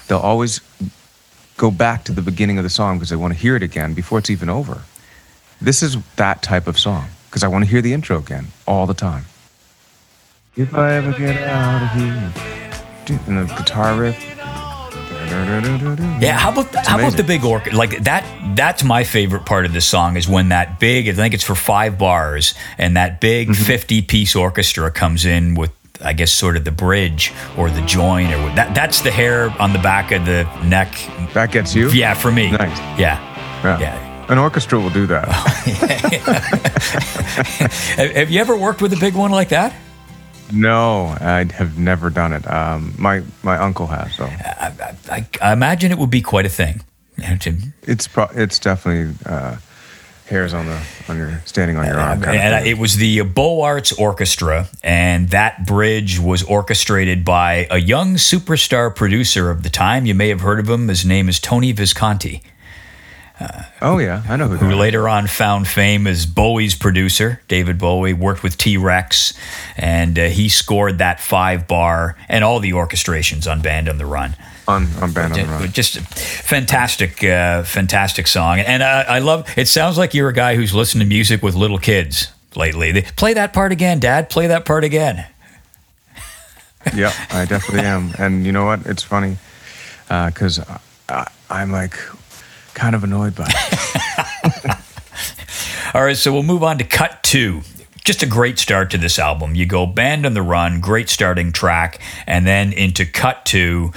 They'll 0.07 0.19
always 0.19 0.61
go 1.63 1.71
back 1.71 2.03
to 2.03 2.11
the 2.11 2.21
beginning 2.21 2.57
of 2.57 2.65
the 2.65 2.69
song 2.69 2.97
because 2.97 3.09
they 3.09 3.15
want 3.15 3.33
to 3.33 3.39
hear 3.39 3.55
it 3.55 3.63
again 3.63 3.93
before 3.93 4.19
it's 4.19 4.29
even 4.29 4.49
over. 4.49 4.81
This 5.61 5.81
is 5.81 5.95
that 6.17 6.41
type 6.43 6.67
of 6.67 6.77
song 6.77 7.07
because 7.27 7.41
I 7.41 7.47
want 7.47 7.63
to 7.63 7.71
hear 7.71 7.81
the 7.81 7.93
intro 7.93 8.17
again 8.17 8.47
all 8.67 8.85
the 8.85 8.93
time. 8.93 9.23
If 10.57 10.75
I 10.75 10.95
ever 10.95 11.13
get 11.13 11.41
out 11.47 11.81
of 11.83 11.89
here, 11.97 12.33
and 13.27 13.37
the 13.37 13.55
guitar 13.55 13.95
riff. 13.95 14.21
Yeah, 16.21 16.37
how 16.37 16.51
about 16.51 16.75
how 16.85 16.99
about 16.99 17.15
the 17.15 17.23
big 17.23 17.45
orchestra? 17.45 17.77
Like 17.77 18.03
that. 18.03 18.23
That's 18.57 18.83
my 18.83 19.05
favorite 19.05 19.45
part 19.45 19.65
of 19.65 19.71
this 19.71 19.85
song 19.85 20.17
is 20.17 20.27
when 20.27 20.49
that 20.49 20.81
big. 20.81 21.07
I 21.07 21.13
think 21.13 21.33
it's 21.33 21.45
for 21.45 21.55
five 21.55 21.97
bars, 21.97 22.53
and 22.77 22.97
that 22.97 23.21
big 23.21 23.47
Mm-hmm. 23.47 23.63
fifty-piece 23.63 24.35
orchestra 24.35 24.91
comes 24.91 25.25
in 25.25 25.55
with. 25.55 25.71
I 26.03 26.13
guess 26.13 26.31
sort 26.31 26.57
of 26.57 26.65
the 26.65 26.71
bridge 26.71 27.31
or 27.57 27.69
the 27.69 27.81
join 27.81 28.27
or 28.27 28.53
that. 28.55 28.73
That's 28.75 29.01
the 29.01 29.11
hair 29.11 29.49
on 29.59 29.73
the 29.73 29.79
back 29.79 30.11
of 30.11 30.25
the 30.25 30.43
neck. 30.65 30.91
That 31.33 31.51
gets 31.51 31.75
you? 31.75 31.89
Yeah, 31.89 32.13
for 32.13 32.31
me. 32.31 32.51
Nice. 32.51 32.77
Yeah, 32.99 33.19
Yeah. 33.63 33.79
yeah. 33.79 34.09
An 34.31 34.37
orchestra 34.37 34.79
will 34.79 34.89
do 34.89 35.05
that. 35.07 35.27
Have, 37.97 38.29
you 38.31 38.39
ever 38.39 38.57
worked 38.57 38.81
with 38.81 38.93
a 38.93 38.97
big 38.97 39.15
one 39.15 39.31
like 39.31 39.49
that? 39.49 39.73
no, 40.51 41.15
I 41.19 41.45
have 41.53 41.77
never 41.79 42.09
done 42.09 42.33
it. 42.33 42.49
Um, 42.49 42.93
my 42.97 43.23
my 43.43 43.57
uncle 43.57 43.87
has, 43.87 44.13
so 44.15 44.25
I, 44.25 45.25
I 45.41 45.53
imagine 45.53 45.91
it 45.91 45.97
would 45.97 46.09
be 46.11 46.21
quite 46.21 46.45
a 46.45 46.49
thing. 46.49 46.81
It's 47.83 48.07
pro- 48.07 48.29
it's 48.33 48.59
definitely 48.59 49.15
uh, 49.25 49.57
hairs 50.33 50.53
on 50.53 50.65
the 50.65 50.81
on 51.07 51.17
your 51.17 51.41
standing 51.45 51.77
on 51.77 51.85
your 51.85 51.99
arm. 51.99 52.21
kind 52.21 52.35
of 52.35 52.41
and 52.41 52.63
thing. 52.63 52.71
it 52.71 52.77
was 52.77 52.97
the 52.97 53.21
Beaux 53.21 53.61
Arts 53.61 53.91
Orchestra, 53.93 54.67
and 54.83 55.29
that 55.29 55.65
bridge 55.65 56.19
was 56.19 56.43
orchestrated 56.43 57.23
by 57.23 57.67
a 57.71 57.77
young 57.77 58.15
superstar 58.15 58.93
producer 58.93 59.49
of 59.49 59.63
the 59.63 59.69
time. 59.69 60.05
You 60.05 60.15
may 60.15 60.29
have 60.29 60.41
heard 60.41 60.59
of 60.59 60.69
him. 60.69 60.87
His 60.89 61.05
name 61.05 61.29
is 61.29 61.39
Tony 61.39 61.71
Visconti, 61.71 62.43
oh 63.81 63.97
yeah, 63.97 64.23
I 64.27 64.35
know 64.35 64.47
who. 64.47 64.57
who 64.57 64.67
that 64.67 64.73
is. 64.73 64.79
later 64.79 65.09
on 65.09 65.27
found 65.27 65.67
fame 65.67 66.07
as 66.07 66.25
Bowie's 66.25 66.75
producer. 66.75 67.41
David 67.47 67.77
Bowie 67.77 68.13
worked 68.13 68.43
with 68.43 68.57
T 68.57 68.77
Rex, 68.77 69.33
and 69.77 70.17
uh, 70.17 70.25
he 70.25 70.49
scored 70.49 70.99
that 70.99 71.19
five 71.19 71.67
bar 71.67 72.15
and 72.29 72.43
all 72.43 72.59
the 72.59 72.71
orchestrations 72.71 73.49
on 73.49 73.61
Band 73.61 73.89
on 73.89 73.97
the 73.97 74.05
Run. 74.05 74.35
On 74.67 74.87
on 75.01 75.11
Band 75.13 75.33
on 75.33 75.39
the 75.39 75.45
Run. 75.45 75.71
Just 75.71 75.99
fantastic, 75.99 77.23
uh, 77.23 77.63
fantastic 77.63 78.27
song, 78.27 78.59
and 78.59 78.83
uh, 78.83 79.05
I 79.07 79.19
love. 79.19 79.51
It 79.57 79.67
sounds 79.67 79.97
like 79.97 80.13
you're 80.13 80.29
a 80.29 80.33
guy 80.33 80.55
who's 80.55 80.73
listened 80.73 81.01
to 81.01 81.07
music 81.07 81.41
with 81.43 81.55
little 81.55 81.77
kids 81.77 82.31
lately. 82.55 82.91
They, 82.91 83.01
play 83.01 83.33
that 83.33 83.53
part 83.53 83.71
again, 83.71 83.99
Dad. 83.99 84.29
Play 84.29 84.47
that 84.47 84.65
part 84.65 84.83
again. 84.83 85.25
yeah, 86.95 87.13
I 87.31 87.45
definitely 87.45 87.85
am. 87.85 88.11
And 88.17 88.45
you 88.45 88.51
know 88.51 88.65
what? 88.65 88.85
It's 88.85 89.03
funny 89.03 89.37
because 90.07 90.59
I, 91.09 91.27
I'm 91.49 91.71
like 91.71 91.97
kind 92.73 92.95
of 92.95 93.03
annoyed 93.03 93.35
by 93.35 93.47
it. 93.47 94.75
All 95.93 96.03
right, 96.03 96.17
so 96.17 96.33
we'll 96.33 96.43
move 96.43 96.63
on 96.63 96.79
to 96.79 96.83
cut 96.83 97.21
two. 97.21 97.61
Just 98.03 98.21
a 98.21 98.25
great 98.25 98.59
start 98.59 98.91
to 98.91 98.97
this 98.97 99.17
album. 99.17 99.55
You 99.55 99.65
go 99.65 99.85
Band 99.85 100.25
on 100.25 100.33
the 100.33 100.41
Run, 100.41 100.81
great 100.81 101.07
starting 101.07 101.53
track, 101.53 102.01
and 102.27 102.45
then 102.45 102.73
into 102.73 103.05
cut 103.05 103.45
two. 103.45 103.93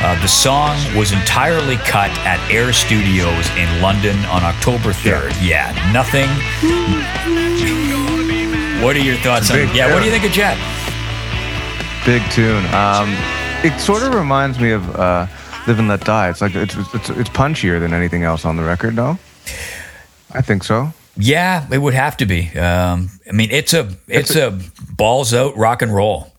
Uh, 0.00 0.18
the 0.22 0.26
song 0.26 0.78
was 0.96 1.12
entirely 1.12 1.76
cut 1.76 2.10
at 2.20 2.40
Air 2.50 2.72
Studios 2.72 3.50
in 3.58 3.82
London 3.82 4.16
on 4.24 4.42
October 4.42 4.92
3rd. 4.92 5.36
Yeah, 5.46 5.70
nothing. 5.92 6.28
What 8.82 8.96
are 8.96 9.00
your 9.00 9.16
thoughts 9.16 9.50
on 9.50 9.58
Big 9.58 9.76
Yeah, 9.76 9.92
what 9.92 9.98
do 9.98 10.06
you 10.06 10.10
think 10.10 10.24
of 10.24 10.32
Jet? 10.32 10.56
Big 12.06 12.22
tune. 12.30 12.64
Um, 12.72 13.37
it 13.64 13.78
sort 13.80 14.02
of 14.02 14.14
reminds 14.14 14.58
me 14.58 14.70
of 14.70 14.88
uh, 14.96 15.26
"Live 15.66 15.78
and 15.78 15.88
Let 15.88 16.04
Die." 16.04 16.28
It's 16.30 16.40
like 16.40 16.54
it's, 16.54 16.76
it's 16.94 17.10
it's 17.10 17.30
punchier 17.30 17.80
than 17.80 17.92
anything 17.92 18.22
else 18.22 18.44
on 18.44 18.56
the 18.56 18.62
record, 18.62 18.94
no? 18.94 19.18
I 20.32 20.42
think 20.42 20.64
so. 20.64 20.92
Yeah, 21.16 21.66
it 21.72 21.78
would 21.78 21.94
have 21.94 22.16
to 22.18 22.26
be. 22.26 22.56
Um, 22.56 23.10
I 23.28 23.32
mean, 23.32 23.50
it's 23.50 23.74
a 23.74 23.90
it's 24.06 24.36
a 24.36 24.58
balls 24.92 25.34
out 25.34 25.56
rock 25.56 25.82
and 25.82 25.92
roll. 25.94 26.32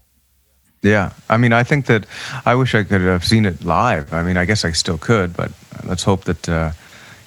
Yeah, 0.82 1.12
I 1.30 1.36
mean, 1.36 1.52
I 1.52 1.64
think 1.64 1.88
that 1.88 2.06
I 2.46 2.56
wish 2.56 2.74
I 2.74 2.84
could 2.84 3.02
have 3.02 3.26
seen 3.26 3.46
it 3.46 3.66
live. 3.66 4.14
I 4.14 4.24
mean, 4.24 4.38
I 4.38 4.46
guess 4.46 4.64
I 4.64 4.72
still 4.72 4.98
could, 4.98 5.36
but 5.36 5.52
let's 5.84 6.04
hope 6.04 6.24
that 6.24 6.48
uh, 6.48 6.72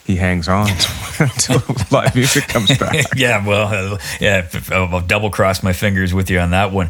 he 0.07 0.17
hangs 0.17 0.49
on 0.49 0.71
until 1.19 1.63
live 1.91 2.15
music 2.15 2.49
comes 2.49 2.77
back. 2.79 3.05
yeah, 3.17 3.47
well, 3.47 3.95
uh, 3.95 3.99
yeah, 4.21 4.49
I'll 4.71 5.03
double 5.03 5.29
cross 5.29 5.63
my 5.63 5.75
fingers 5.75 6.15
with 6.15 6.31
you 6.31 6.39
on 6.39 6.51
that 6.53 6.73
one. 6.73 6.89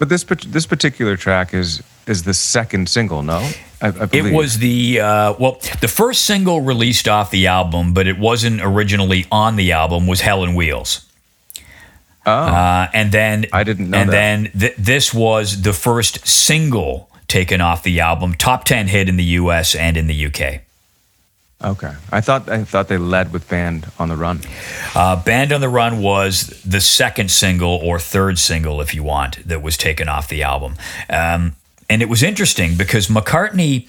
But 0.00 0.08
this 0.08 0.24
this 0.24 0.66
particular 0.66 1.16
track 1.16 1.52
is 1.54 1.82
is 2.06 2.22
the 2.24 2.32
second 2.34 2.88
single, 2.88 3.22
no? 3.22 3.38
I, 3.82 3.88
I 3.88 4.08
It 4.12 4.32
was 4.32 4.58
the 4.58 4.98
uh, 4.98 5.34
well, 5.38 5.60
the 5.82 5.88
first 5.88 6.24
single 6.24 6.62
released 6.62 7.06
off 7.06 7.30
the 7.30 7.46
album, 7.46 7.92
but 7.92 8.06
it 8.06 8.18
wasn't 8.18 8.62
originally 8.62 9.26
on 9.30 9.56
the 9.56 9.72
album. 9.72 10.06
Was 10.06 10.22
Helen 10.22 10.54
Wheels. 10.54 11.06
Oh, 12.26 12.32
Uh, 12.32 12.88
and 12.94 13.12
then 13.12 13.44
I 13.52 13.62
didn't 13.62 13.90
know 13.90 13.98
And 13.98 14.08
that. 14.08 14.12
then 14.12 14.50
th- 14.58 14.74
this 14.78 15.12
was 15.14 15.62
the 15.62 15.72
first 15.74 16.26
single 16.26 17.08
taken 17.28 17.60
off 17.60 17.82
the 17.82 18.00
album, 18.00 18.34
top 18.34 18.64
ten 18.64 18.88
hit 18.88 19.06
in 19.08 19.16
the 19.16 19.24
U.S. 19.40 19.74
and 19.74 19.96
in 19.98 20.06
the 20.06 20.26
UK. 20.26 20.62
Okay. 21.62 21.92
I 22.10 22.20
thought 22.20 22.48
I 22.48 22.64
thought 22.64 22.88
they 22.88 22.98
led 22.98 23.32
with 23.32 23.48
"Band 23.48 23.90
on 23.98 24.08
the 24.08 24.16
Run." 24.16 24.40
Uh, 24.94 25.22
Band 25.22 25.52
on 25.52 25.60
the 25.60 25.68
Run 25.68 26.02
was 26.02 26.62
the 26.64 26.80
second 26.80 27.30
single 27.30 27.80
or 27.82 27.98
third 27.98 28.38
single, 28.38 28.80
if 28.80 28.94
you 28.94 29.02
want, 29.02 29.46
that 29.46 29.62
was 29.62 29.76
taken 29.76 30.08
off 30.08 30.28
the 30.28 30.42
album. 30.42 30.74
Um, 31.08 31.56
and 31.88 32.02
it 32.02 32.08
was 32.08 32.22
interesting 32.22 32.76
because 32.76 33.08
McCartney 33.08 33.88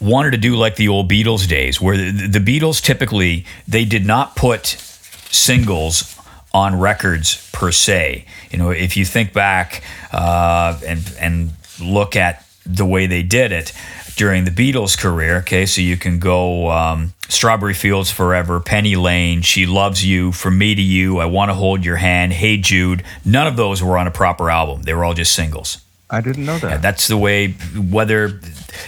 wanted 0.00 0.32
to 0.32 0.38
do 0.38 0.56
like 0.56 0.76
the 0.76 0.88
old 0.88 1.10
Beatles 1.10 1.48
days, 1.48 1.80
where 1.80 1.96
the, 1.96 2.28
the 2.28 2.38
Beatles 2.38 2.82
typically 2.82 3.44
they 3.66 3.84
did 3.84 4.06
not 4.06 4.36
put 4.36 4.66
singles 4.66 6.18
on 6.52 6.78
records 6.78 7.50
per 7.52 7.72
se. 7.72 8.24
You 8.50 8.58
know, 8.58 8.70
if 8.70 8.96
you 8.96 9.04
think 9.04 9.32
back 9.32 9.82
uh, 10.12 10.78
and 10.86 11.16
and 11.20 11.52
look 11.80 12.16
at 12.16 12.46
the 12.64 12.86
way 12.86 13.06
they 13.06 13.22
did 13.22 13.52
it 13.52 13.72
during 14.16 14.44
the 14.44 14.50
Beatles' 14.50 14.98
career. 14.98 15.38
Okay, 15.38 15.66
so 15.66 15.80
you 15.80 15.96
can 15.96 16.18
go 16.18 16.70
um, 16.70 17.12
Strawberry 17.28 17.74
Fields 17.74 18.10
Forever, 18.10 18.60
Penny 18.60 18.96
Lane, 18.96 19.42
She 19.42 19.66
Loves 19.66 20.04
You, 20.04 20.32
From 20.32 20.58
Me 20.58 20.74
to 20.74 20.82
You, 20.82 21.18
I 21.18 21.26
Want 21.26 21.50
to 21.50 21.54
Hold 21.54 21.84
Your 21.84 21.96
Hand, 21.96 22.32
Hey 22.32 22.56
Jude. 22.56 23.02
None 23.24 23.46
of 23.46 23.56
those 23.56 23.82
were 23.82 23.98
on 23.98 24.06
a 24.06 24.10
proper 24.10 24.50
album. 24.50 24.82
They 24.82 24.94
were 24.94 25.04
all 25.04 25.14
just 25.14 25.32
singles. 25.32 25.78
I 26.10 26.20
didn't 26.20 26.44
know 26.44 26.58
that. 26.58 26.82
That's 26.82 27.08
the 27.08 27.16
way, 27.16 27.48
whether 27.48 28.40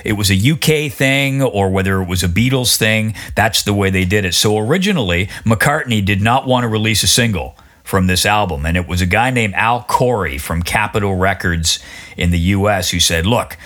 it 0.05 0.13
was 0.13 0.31
a 0.31 0.51
UK 0.53 0.93
thing 0.93 1.43
or 1.43 1.71
whether 1.71 2.01
it 2.01 2.07
was 2.07 2.23
a 2.23 2.29
Beatles 2.29 2.77
thing, 2.77 3.15
that's 3.35 3.63
the 3.63 3.75
way 3.75 3.91
they 3.91 4.05
did 4.05 4.25
it. 4.25 4.35
So 4.35 4.59
originally, 4.59 5.27
McCartney 5.45 6.05
did 6.05 6.21
not 6.21 6.47
want 6.47 6.65
to 6.65 6.69
release 6.69 7.03
a 7.03 7.09
single 7.09 7.57
from 7.83 8.07
this 8.07 8.27
album. 8.27 8.67
And 8.67 8.77
it 8.77 8.87
was 8.87 9.01
a 9.01 9.07
guy 9.07 9.31
named 9.31 9.55
Al 9.55 9.83
Coury 9.83 10.39
from 10.39 10.63
Capitol 10.63 11.17
Records 11.17 11.79
in 12.17 12.31
the 12.31 12.39
US 12.39 12.91
who 12.91 13.01
said, 13.01 13.27
Look, 13.27 13.57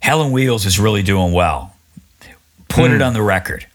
Helen 0.00 0.32
Wheels 0.32 0.66
is 0.66 0.78
really 0.78 1.02
doing 1.02 1.32
well. 1.32 1.74
Put 2.68 2.90
it 2.90 3.02
on 3.02 3.12
the 3.14 3.22
record. 3.22 3.66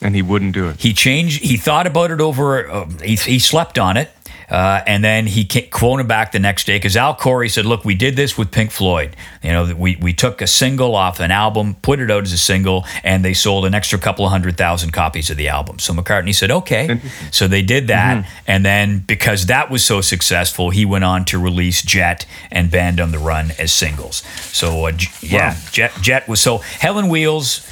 And 0.00 0.14
he 0.14 0.22
wouldn't 0.22 0.52
do 0.52 0.68
it. 0.68 0.80
He 0.80 0.92
changed. 0.92 1.42
He 1.42 1.56
thought 1.56 1.86
about 1.86 2.10
it 2.10 2.20
over. 2.20 2.68
Uh, 2.70 2.88
he, 3.02 3.16
he 3.16 3.38
slept 3.38 3.78
on 3.78 3.96
it, 3.96 4.10
uh, 4.48 4.80
and 4.86 5.02
then 5.02 5.26
he 5.26 5.44
quoted 5.44 6.06
back 6.06 6.32
the 6.32 6.38
next 6.38 6.66
day 6.66 6.76
because 6.76 6.96
Al 6.96 7.14
Coury 7.14 7.48
said, 7.48 7.66
"Look, 7.66 7.84
we 7.84 7.94
did 7.94 8.14
this 8.16 8.38
with 8.38 8.52
Pink 8.52 8.70
Floyd. 8.70 9.16
You 9.42 9.52
know, 9.52 9.74
we 9.74 9.96
we 9.96 10.12
took 10.12 10.40
a 10.40 10.46
single 10.46 10.94
off 10.94 11.18
an 11.20 11.30
album, 11.30 11.74
put 11.82 11.98
it 12.00 12.10
out 12.10 12.22
as 12.22 12.32
a 12.32 12.38
single, 12.38 12.84
and 13.02 13.24
they 13.24 13.34
sold 13.34 13.64
an 13.64 13.74
extra 13.74 13.98
couple 13.98 14.24
of 14.24 14.30
hundred 14.30 14.56
thousand 14.56 14.92
copies 14.92 15.30
of 15.30 15.36
the 15.36 15.48
album." 15.48 15.78
So 15.78 15.92
McCartney 15.92 16.34
said, 16.34 16.50
"Okay." 16.50 17.00
So 17.32 17.48
they 17.48 17.62
did 17.62 17.88
that, 17.88 18.26
and 18.46 18.64
then 18.64 19.00
because 19.00 19.46
that 19.46 19.70
was 19.70 19.84
so 19.84 20.00
successful, 20.00 20.70
he 20.70 20.84
went 20.84 21.04
on 21.04 21.24
to 21.26 21.38
release 21.38 21.82
Jet 21.82 22.24
and 22.52 22.70
Band 22.70 23.00
on 23.00 23.10
the 23.10 23.18
Run 23.18 23.50
as 23.58 23.72
singles. 23.72 24.22
So 24.52 24.86
uh, 24.86 24.92
J- 24.92 25.10
yeah, 25.22 25.56
Jet 25.72 25.92
Jet 26.00 26.28
was 26.28 26.40
so 26.40 26.58
Helen 26.58 27.08
Wheels 27.08 27.66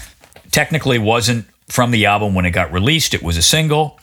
technically 0.51 0.99
wasn't 0.99 1.47
from 1.69 1.91
the 1.91 2.07
album 2.07 2.35
when 2.35 2.45
it 2.45 2.51
got 2.51 2.73
released. 2.73 3.15
It 3.15 3.23
was 3.23 3.37
a 3.37 3.43
single. 3.43 3.99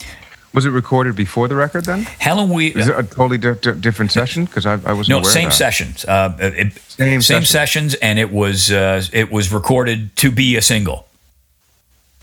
Was 0.54 0.66
it 0.66 0.72
recorded 0.72 1.16
before 1.16 1.48
the 1.48 1.56
record 1.56 1.86
then? 1.86 2.02
Helen 2.04 2.50
Wheels. 2.50 2.76
Is 2.76 2.88
it 2.90 3.00
a 3.00 3.04
totally 3.04 3.38
di- 3.38 3.54
di- 3.54 3.72
different 3.80 4.12
session? 4.12 4.44
Because 4.46 4.66
I, 4.66 4.74
I 4.74 4.92
wasn't 4.94 5.10
No, 5.10 5.20
aware 5.20 5.32
same 5.32 5.52
sessions. 5.52 6.04
Uh, 6.04 6.36
it, 6.40 6.74
Same 6.74 7.22
same 7.22 7.22
session. 7.22 7.46
sessions, 7.46 7.94
and 7.96 8.20
it 8.20 8.32
was 8.32 8.70
uh, 8.72 9.02
it 9.14 9.32
was 9.32 9.52
recorded 9.54 10.14
to 10.18 10.30
be 10.32 10.58
a 10.58 10.62
single. 10.62 11.08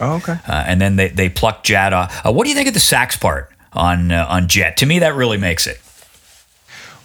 Oh, 0.00 0.16
okay. 0.16 0.36
Uh, 0.46 0.64
and 0.66 0.78
then 0.80 0.96
they 0.96 1.08
they 1.08 1.28
plucked 1.30 1.64
Jet 1.66 1.92
off. 1.94 2.24
Uh, 2.26 2.30
what 2.32 2.44
do 2.44 2.50
you 2.50 2.54
think 2.54 2.68
of 2.68 2.74
the 2.74 2.80
sax 2.80 3.16
part 3.16 3.50
on 3.72 4.12
uh, 4.12 4.26
on 4.28 4.46
Jet? 4.46 4.76
To 4.78 4.86
me, 4.86 4.98
that 4.98 5.14
really 5.14 5.38
makes 5.38 5.66
it. 5.66 5.80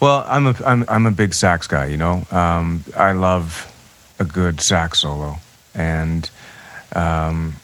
Well, 0.00 0.24
I'm 0.28 0.46
a 0.46 0.54
I'm 0.66 0.84
I'm 0.88 1.06
a 1.06 1.10
big 1.10 1.32
sax 1.32 1.66
guy. 1.66 1.86
You 1.86 1.96
know, 1.96 2.26
um, 2.30 2.84
I 2.96 3.12
love 3.12 3.72
a 4.18 4.24
good 4.24 4.60
sax 4.60 4.98
solo, 5.00 5.36
and 5.74 6.28
um, 6.94 7.54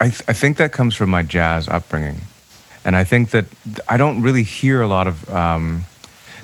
I 0.00 0.10
th- 0.10 0.22
I 0.28 0.32
think 0.32 0.58
that 0.58 0.70
comes 0.72 0.94
from 0.94 1.10
my 1.10 1.22
jazz 1.24 1.66
upbringing, 1.68 2.20
and 2.86 2.94
I 2.94 3.02
think 3.02 3.30
that 3.30 3.46
I 3.88 3.96
don't 3.96 4.22
really 4.22 4.44
hear 4.44 4.80
a 4.80 4.86
lot 4.86 5.08
of. 5.08 5.28
Um, 5.28 5.84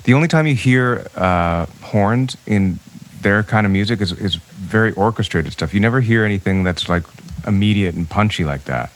the 0.03 0.13
only 0.13 0.27
time 0.27 0.45
you 0.45 0.55
hear 0.55 1.07
uh, 1.15 1.65
horns 1.81 2.35
in 2.45 2.79
their 3.21 3.43
kind 3.43 3.65
of 3.65 3.71
music 3.71 4.01
is 4.01 4.11
is 4.11 4.35
very 4.35 4.91
orchestrated 4.93 5.53
stuff. 5.53 5.73
You 5.73 5.79
never 5.79 6.01
hear 6.01 6.25
anything 6.25 6.65
that's 6.65 6.89
like 6.89 7.03
immediate 7.47 7.95
and 7.95 8.09
punchy 8.09 8.43
like 8.43 8.65
that. 8.65 8.91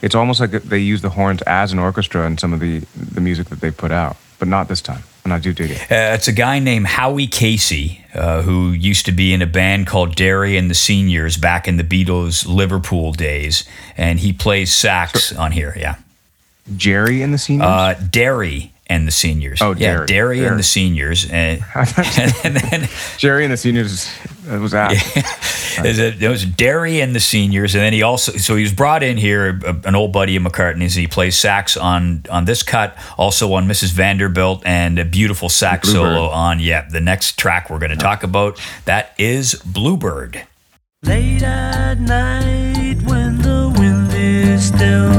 It's 0.00 0.14
almost 0.14 0.40
like 0.40 0.50
they 0.50 0.78
use 0.78 1.02
the 1.02 1.10
horns 1.10 1.42
as 1.42 1.72
an 1.72 1.78
orchestra 1.78 2.26
in 2.26 2.38
some 2.38 2.54
of 2.54 2.60
the 2.60 2.80
the 2.94 3.20
music 3.20 3.48
that 3.48 3.60
they 3.60 3.70
put 3.70 3.92
out, 3.92 4.16
but 4.38 4.48
not 4.48 4.68
this 4.68 4.80
time. 4.80 5.02
And 5.24 5.34
I 5.34 5.38
do 5.38 5.52
dig 5.52 5.72
it. 5.72 5.82
Uh, 5.82 6.14
it's 6.14 6.28
a 6.28 6.32
guy 6.32 6.60
named 6.60 6.86
Howie 6.86 7.26
Casey 7.26 8.04
uh, 8.14 8.42
who 8.42 8.70
used 8.70 9.04
to 9.06 9.12
be 9.12 9.34
in 9.34 9.42
a 9.42 9.46
band 9.46 9.86
called 9.86 10.14
Derry 10.14 10.56
and 10.56 10.70
the 10.70 10.74
Seniors 10.74 11.36
back 11.36 11.68
in 11.68 11.76
the 11.76 11.84
Beatles 11.84 12.46
Liverpool 12.46 13.12
days, 13.12 13.64
and 13.98 14.20
he 14.20 14.32
plays 14.32 14.72
sax 14.72 15.36
on 15.36 15.52
here. 15.52 15.74
Yeah, 15.76 15.96
Jerry 16.76 17.22
and 17.22 17.32
the 17.34 17.38
Seniors. 17.38 17.66
uh, 17.66 17.94
Derry 18.10 18.72
and 18.88 19.06
the 19.06 19.12
Seniors. 19.12 19.60
Oh, 19.60 19.72
yeah, 19.72 19.92
Derry. 19.94 20.06
Derry 20.06 20.44
and 20.46 20.58
the 20.58 20.62
Seniors, 20.62 21.24
and, 21.30 21.60
and 21.74 22.56
then 22.56 22.88
Jerry 23.18 23.44
and 23.44 23.52
the 23.52 23.56
Seniors 23.56 24.08
was 24.48 24.74
apt. 24.74 24.94
There's 25.82 25.98
a- 25.98 26.10
There 26.12 26.30
was 26.30 26.44
Derry 26.44 27.00
and 27.00 27.14
the 27.14 27.20
seniors, 27.20 27.74
and 27.74 27.82
then 27.82 27.92
he 27.92 28.02
also 28.02 28.32
so 28.38 28.54
he 28.56 28.62
was 28.62 28.72
brought 28.72 29.02
in 29.02 29.16
here, 29.16 29.60
a- 29.64 29.76
an 29.88 29.94
old 29.96 30.12
buddy 30.12 30.36
of 30.36 30.42
McCartney's. 30.42 30.94
He 30.94 31.06
plays 31.08 31.36
sax 31.36 31.76
on 31.76 32.24
on 32.30 32.44
this 32.46 32.62
cut, 32.62 32.96
also 33.18 33.52
on 33.54 33.66
Mrs. 33.66 33.90
Vanderbilt, 33.92 34.62
and 34.64 34.98
a 35.00 35.04
beautiful 35.04 35.48
sax 35.48 35.90
Bluebird. 35.90 36.14
solo 36.16 36.28
on 36.30 36.60
yeah 36.60 36.88
the 36.88 37.00
next 37.00 37.38
track 37.38 37.68
we're 37.68 37.78
going 37.80 37.90
to 37.90 37.96
talk 37.96 38.22
about. 38.22 38.58
That 38.86 39.14
is 39.18 39.54
Bluebird. 39.66 40.46
Late 41.02 41.42
at 41.42 42.00
night 42.00 43.02
when 43.02 43.38
the 43.38 43.74
wind 43.78 44.12
is 44.14 44.68
still, 44.68 45.12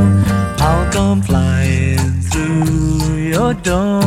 I'll 0.60 0.91
come 0.91 1.22
flying 1.22 2.22
through 2.22 3.15
your 3.15 3.54
door. 3.54 4.04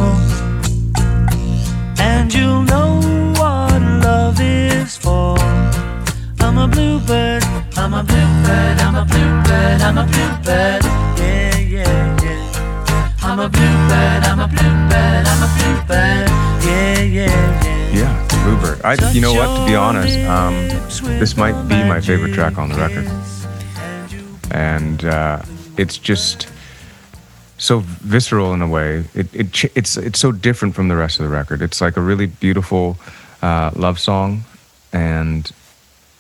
And 1.99 2.33
you'll 2.33 2.63
know 2.63 3.01
what 3.37 3.81
love 4.05 4.41
is 4.41 4.97
for. 4.97 5.39
I'm 6.41 6.59
a 6.59 6.67
bluebird, 6.69 7.45
I'm 7.77 7.95
a 7.95 8.03
bluebird, 8.03 8.81
I'm 8.81 8.97
a 8.97 9.05
bluebird, 9.05 9.81
I'm 9.81 9.99
a 9.99 10.05
bluebird. 10.05 10.85
Yeah, 11.19 11.57
yeah, 11.59 12.23
yeah. 12.23 13.17
I'm 13.23 13.39
a 13.39 13.49
bluebird, 13.49 14.25
I'm 14.25 14.41
a 14.41 14.49
bluebird, 14.49 15.27
I'm 15.27 15.43
a 15.43 15.49
bluebird. 15.57 16.29
Yeah, 16.65 17.01
yeah, 17.03 17.65
yeah. 17.65 17.91
Yeah, 17.93 18.45
Bluebird. 18.45 18.81
I, 18.83 19.11
you 19.11 19.21
know 19.21 19.35
what? 19.35 19.49
To 19.59 19.67
be 19.67 19.75
honest, 19.77 20.19
um, 20.29 20.55
this 21.19 21.37
might 21.37 21.69
be 21.69 21.83
my 21.85 22.01
favorite 22.01 22.35
track 22.35 22.59
on 22.59 22.69
the 22.69 22.77
record, 22.77 23.07
and 24.53 25.05
uh, 25.05 25.43
it's 25.81 25.99
just 25.99 26.49
so 27.59 27.81
visceral 27.81 28.55
in 28.55 28.63
a 28.63 28.69
way. 28.69 29.05
It, 29.15 29.35
it 29.35 29.65
it's 29.75 29.97
it's 29.97 30.19
so 30.21 30.33
different 30.33 30.75
from 30.75 30.89
the 30.89 30.97
rest 30.97 31.21
of 31.21 31.25
the 31.31 31.37
record. 31.37 31.63
It's 31.63 31.81
like 31.81 31.97
a 31.97 32.01
really 32.01 32.27
beautiful 32.27 32.97
uh, 33.43 33.71
love 33.75 33.99
song, 33.99 34.45
and 34.93 35.51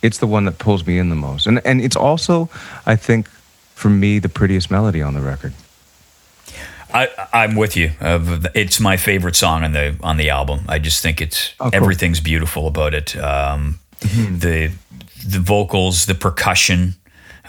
it's 0.02 0.18
the 0.18 0.26
one 0.26 0.44
that 0.46 0.58
pulls 0.58 0.86
me 0.86 0.98
in 0.98 1.08
the 1.10 1.16
most. 1.16 1.46
And 1.46 1.60
and 1.64 1.80
it's 1.80 1.96
also, 1.96 2.48
I 2.86 2.96
think, 2.96 3.28
for 3.74 3.90
me, 3.90 4.20
the 4.20 4.28
prettiest 4.28 4.70
melody 4.70 5.02
on 5.02 5.14
the 5.14 5.20
record. 5.20 5.52
I, 6.92 7.06
I'm 7.32 7.54
with 7.54 7.76
you. 7.76 7.92
Uh, 8.00 8.40
it's 8.54 8.80
my 8.80 8.96
favorite 8.96 9.36
song 9.36 9.62
on 9.64 9.72
the 9.72 9.94
on 10.02 10.16
the 10.16 10.30
album. 10.30 10.58
I 10.68 10.78
just 10.80 11.02
think 11.02 11.20
it's 11.20 11.54
Oh, 11.60 11.70
cool. 11.70 11.74
everything's 11.82 12.20
beautiful 12.20 12.66
about 12.66 12.94
it. 12.94 13.16
Um, 13.16 13.78
The 14.40 14.70
the 15.28 15.38
vocals, 15.40 16.04
the 16.06 16.14
percussion. 16.14 16.94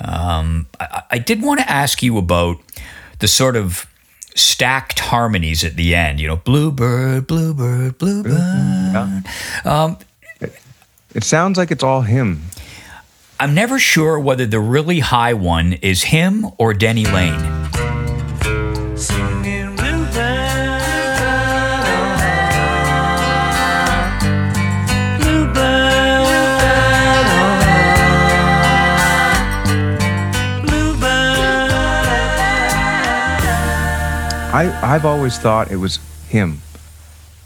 Um, 0.03 0.67
I, 0.79 1.03
I 1.11 1.17
did 1.19 1.41
want 1.41 1.59
to 1.59 1.69
ask 1.69 2.01
you 2.01 2.17
about 2.17 2.57
the 3.19 3.27
sort 3.27 3.55
of 3.55 3.85
stacked 4.35 4.99
harmonies 4.99 5.63
at 5.63 5.75
the 5.75 5.93
end. 5.95 6.19
You 6.19 6.27
know, 6.27 6.37
bluebird, 6.37 7.27
bluebird, 7.27 7.97
bluebird. 7.97 8.33
Yeah. 8.33 9.21
Um, 9.65 9.97
It 11.13 11.23
sounds 11.25 11.57
like 11.57 11.71
it's 11.71 11.83
all 11.83 12.01
him. 12.01 12.41
I'm 13.37 13.53
never 13.53 13.79
sure 13.79 14.17
whether 14.19 14.45
the 14.45 14.59
really 14.61 14.99
high 14.99 15.33
one 15.33 15.73
is 15.73 16.03
him 16.03 16.45
or 16.57 16.73
Denny 16.73 17.05
Laine. 17.05 17.70
I, 34.53 34.95
I've 34.95 35.05
always 35.05 35.37
thought 35.37 35.71
it 35.71 35.77
was 35.77 35.99
him, 36.27 36.61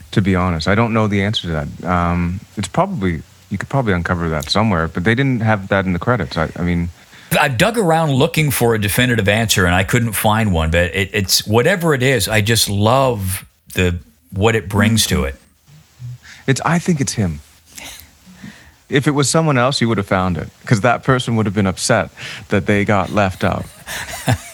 to 0.10 0.22
be 0.24 0.36
honest. 0.36 0.68
I 0.68 0.74
don't 0.74 0.92
know 0.92 1.08
the 1.08 1.22
answer 1.22 1.44
to 1.44 1.48
that. 1.50 1.84
Um, 1.84 2.40
it's 2.58 2.68
probably, 2.68 3.22
you 3.52 3.60
could 3.60 3.70
probably 3.70 3.94
uncover 3.94 4.28
that 4.30 4.50
somewhere, 4.50 4.88
but 4.88 5.04
they 5.04 5.14
didn't 5.14 5.42
have 5.42 5.68
that 5.68 5.86
in 5.86 5.94
the 5.94 6.00
credits. 6.00 6.36
I, 6.36 6.50
I 6.56 6.64
mean, 6.64 6.90
I 7.40 7.48
dug 7.48 7.78
around 7.78 8.14
looking 8.14 8.50
for 8.50 8.74
a 8.74 8.82
definitive 8.82 9.30
answer 9.30 9.68
and 9.68 9.76
I 9.76 9.84
couldn't 9.84 10.14
find 10.14 10.52
one. 10.52 10.72
But 10.72 10.96
it, 10.96 11.12
it's 11.14 11.46
whatever 11.46 11.94
it 11.94 12.02
is. 12.02 12.28
I 12.28 12.42
just 12.42 12.70
love 12.70 13.46
the 13.76 14.00
what 14.32 14.56
it 14.56 14.68
brings 14.68 15.06
to 15.08 15.26
it. 15.26 15.36
it's, 16.48 16.62
I 16.62 16.80
think 16.80 17.02
it's 17.02 17.14
him. 17.14 17.40
If 18.88 19.08
it 19.08 19.12
was 19.12 19.30
someone 19.30 19.58
else, 19.58 19.82
you 19.82 19.88
would 19.90 19.98
have 19.98 20.08
found 20.08 20.38
it 20.38 20.48
because 20.62 20.82
that 20.82 21.04
person 21.04 21.36
would 21.36 21.46
have 21.48 21.56
been 21.56 21.66
upset 21.68 22.12
that 22.50 22.66
they 22.68 22.86
got 22.86 23.10
left 23.12 23.44
out. 23.44 23.66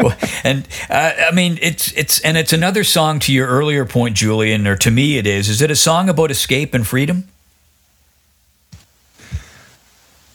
Well, 0.00 0.16
and 0.42 0.66
uh, 0.90 1.12
I 1.30 1.32
mean, 1.32 1.58
it's 1.62 1.92
it's 1.92 2.18
and 2.20 2.36
it's 2.36 2.52
another 2.52 2.82
song 2.82 3.20
to 3.20 3.32
your 3.32 3.46
earlier 3.46 3.84
point, 3.84 4.16
Julian, 4.16 4.66
or 4.66 4.76
to 4.76 4.90
me, 4.90 5.16
it 5.16 5.26
is. 5.26 5.48
Is 5.48 5.62
it 5.62 5.70
a 5.70 5.76
song 5.76 6.08
about 6.08 6.30
escape 6.32 6.74
and 6.74 6.84
freedom? 6.84 7.28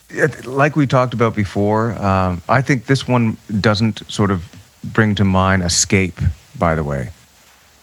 It- 0.09 0.45
like 0.45 0.75
we 0.77 0.87
talked 0.87 1.13
about 1.13 1.35
before, 1.35 1.91
um, 2.01 2.41
I 2.47 2.61
think 2.61 2.85
this 2.85 3.07
one 3.07 3.37
doesn't 3.59 4.09
sort 4.09 4.31
of 4.31 4.43
bring 4.83 5.15
to 5.15 5.25
mind 5.25 5.63
escape. 5.63 6.19
By 6.57 6.73
the 6.75 6.83
way, 6.83 7.09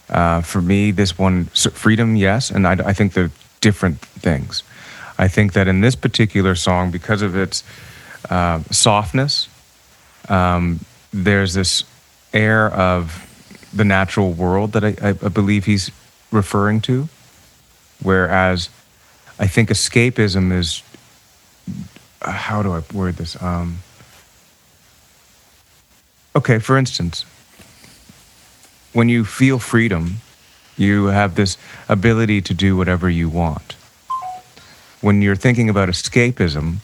uh, 0.08 0.40
for 0.40 0.62
me, 0.62 0.90
this 0.90 1.18
one 1.18 1.44
freedom, 1.46 2.16
yes, 2.16 2.50
and 2.50 2.66
I, 2.66 2.72
I 2.72 2.92
think 2.94 3.12
they're 3.12 3.30
different 3.60 4.00
things. 4.00 4.62
I 5.18 5.28
think 5.28 5.52
that 5.52 5.68
in 5.68 5.80
this 5.80 5.94
particular 5.94 6.54
song, 6.54 6.90
because 6.90 7.22
of 7.22 7.36
its 7.36 7.62
uh, 8.30 8.60
softness, 8.70 9.48
um, 10.28 10.80
there's 11.12 11.54
this 11.54 11.84
air 12.32 12.70
of 12.72 13.20
the 13.72 13.84
natural 13.84 14.32
world 14.32 14.72
that 14.72 14.84
I, 14.84 15.08
I, 15.08 15.12
believe 15.28 15.64
he's 15.64 15.90
referring 16.30 16.80
to, 16.82 17.08
whereas 18.02 18.68
I 19.38 19.46
think 19.46 19.68
escapism 19.68 20.52
is 20.52 20.82
uh, 22.22 22.30
how 22.30 22.62
do 22.62 22.72
I 22.72 22.82
word 22.92 23.16
this? 23.16 23.40
Um, 23.42 23.78
okay, 26.34 26.58
for 26.58 26.78
instance, 26.78 27.24
when 28.92 29.08
you 29.08 29.24
feel 29.24 29.58
freedom, 29.58 30.16
you 30.76 31.06
have 31.06 31.34
this 31.34 31.58
ability 31.88 32.40
to 32.42 32.54
do 32.54 32.76
whatever 32.76 33.10
you 33.10 33.28
want. 33.28 33.76
When 35.04 35.20
you're 35.20 35.36
thinking 35.36 35.68
about 35.68 35.90
escapism, 35.90 36.76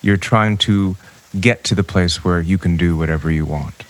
you're 0.00 0.16
trying 0.16 0.56
to 0.66 0.96
get 1.38 1.62
to 1.62 1.76
the 1.76 1.84
place 1.84 2.24
where 2.24 2.40
you 2.40 2.58
can 2.58 2.76
do 2.76 2.96
whatever 2.96 3.30
you 3.30 3.46
want. 3.46 3.84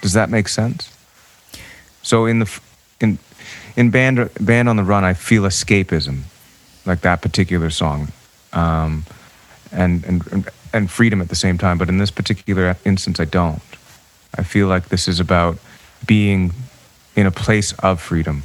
Does 0.00 0.14
that 0.14 0.30
make 0.30 0.48
sense? 0.48 0.90
So 2.02 2.26
in 2.26 2.40
the 2.40 2.60
in 3.00 3.18
in 3.76 3.90
band 3.90 4.28
band 4.40 4.68
on 4.68 4.74
the 4.74 4.82
run, 4.82 5.04
I 5.04 5.14
feel 5.14 5.44
escapism, 5.44 6.22
like 6.84 7.02
that 7.02 7.22
particular 7.22 7.70
song, 7.70 8.08
um, 8.52 9.04
and 9.70 10.04
and 10.04 10.26
and- 10.32 10.50
and 10.74 10.90
freedom 10.90 11.20
at 11.20 11.28
the 11.28 11.36
same 11.36 11.58
time. 11.58 11.78
But 11.78 11.88
in 11.88 11.98
this 11.98 12.10
particular 12.10 12.76
instance, 12.84 13.20
I 13.20 13.26
don't. 13.26 13.62
I 14.36 14.42
feel 14.42 14.66
like 14.66 14.88
this 14.88 15.06
is 15.06 15.20
about 15.20 15.56
being 16.04 16.52
in 17.14 17.26
a 17.26 17.30
place 17.30 17.74
of 17.74 18.00
freedom. 18.00 18.42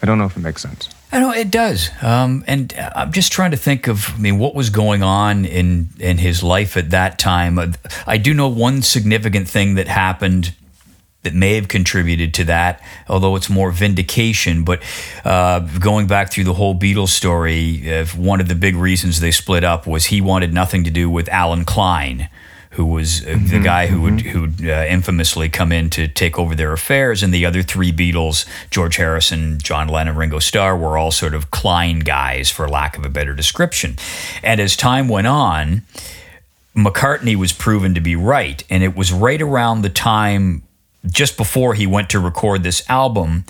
I 0.00 0.06
don't 0.06 0.16
know 0.16 0.24
if 0.26 0.36
it 0.36 0.40
makes 0.40 0.62
sense. 0.62 0.88
I 1.12 1.20
know 1.20 1.32
it 1.32 1.50
does, 1.50 1.90
um, 2.02 2.44
and 2.46 2.74
I'm 2.94 3.12
just 3.12 3.30
trying 3.30 3.52
to 3.52 3.56
think 3.56 3.86
of. 3.86 4.10
I 4.14 4.18
mean, 4.18 4.38
what 4.38 4.54
was 4.54 4.70
going 4.70 5.02
on 5.02 5.44
in 5.44 5.88
in 6.00 6.18
his 6.18 6.42
life 6.42 6.76
at 6.76 6.90
that 6.90 7.18
time? 7.18 7.58
Uh, 7.58 7.72
I 8.06 8.18
do 8.18 8.34
know 8.34 8.48
one 8.48 8.82
significant 8.82 9.48
thing 9.48 9.76
that 9.76 9.86
happened 9.86 10.52
that 11.26 11.34
may 11.34 11.54
have 11.54 11.66
contributed 11.66 12.32
to 12.34 12.44
that, 12.44 12.80
although 13.08 13.34
it's 13.34 13.50
more 13.50 13.72
vindication. 13.72 14.62
But 14.62 14.80
uh, 15.24 15.60
going 15.60 16.06
back 16.06 16.30
through 16.30 16.44
the 16.44 16.54
whole 16.54 16.74
Beatles 16.74 17.08
story, 17.08 17.92
uh, 17.92 18.06
one 18.06 18.40
of 18.40 18.46
the 18.46 18.54
big 18.54 18.76
reasons 18.76 19.18
they 19.18 19.32
split 19.32 19.64
up 19.64 19.88
was 19.88 20.06
he 20.06 20.20
wanted 20.20 20.54
nothing 20.54 20.84
to 20.84 20.90
do 20.90 21.10
with 21.10 21.28
Allen 21.28 21.64
Klein. 21.64 22.28
Who 22.76 22.84
was 22.84 23.26
uh, 23.26 23.38
the 23.38 23.58
guy 23.58 23.86
who 23.86 24.02
would 24.02 24.20
who 24.20 24.48
uh, 24.70 24.84
infamously 24.84 25.48
come 25.48 25.72
in 25.72 25.88
to 25.90 26.08
take 26.08 26.38
over 26.38 26.54
their 26.54 26.74
affairs, 26.74 27.22
and 27.22 27.32
the 27.32 27.46
other 27.46 27.62
three 27.62 27.90
Beatles, 27.90 28.44
George 28.70 28.96
Harrison, 28.96 29.58
John 29.58 29.88
Lennon, 29.88 30.14
Ringo 30.14 30.38
Starr, 30.38 30.76
were 30.76 30.98
all 30.98 31.10
sort 31.10 31.34
of 31.34 31.50
Klein 31.50 32.00
guys, 32.00 32.50
for 32.50 32.68
lack 32.68 32.98
of 32.98 33.04
a 33.04 33.08
better 33.08 33.34
description. 33.34 33.96
And 34.42 34.60
as 34.60 34.76
time 34.76 35.08
went 35.08 35.26
on, 35.26 35.82
McCartney 36.76 37.34
was 37.34 37.54
proven 37.54 37.94
to 37.94 38.00
be 38.02 38.14
right. 38.14 38.62
And 38.68 38.82
it 38.82 38.94
was 38.94 39.10
right 39.10 39.40
around 39.40 39.80
the 39.80 39.88
time, 39.88 40.62
just 41.06 41.38
before 41.38 41.72
he 41.72 41.86
went 41.86 42.10
to 42.10 42.18
record 42.20 42.62
this 42.62 42.88
album, 42.90 43.44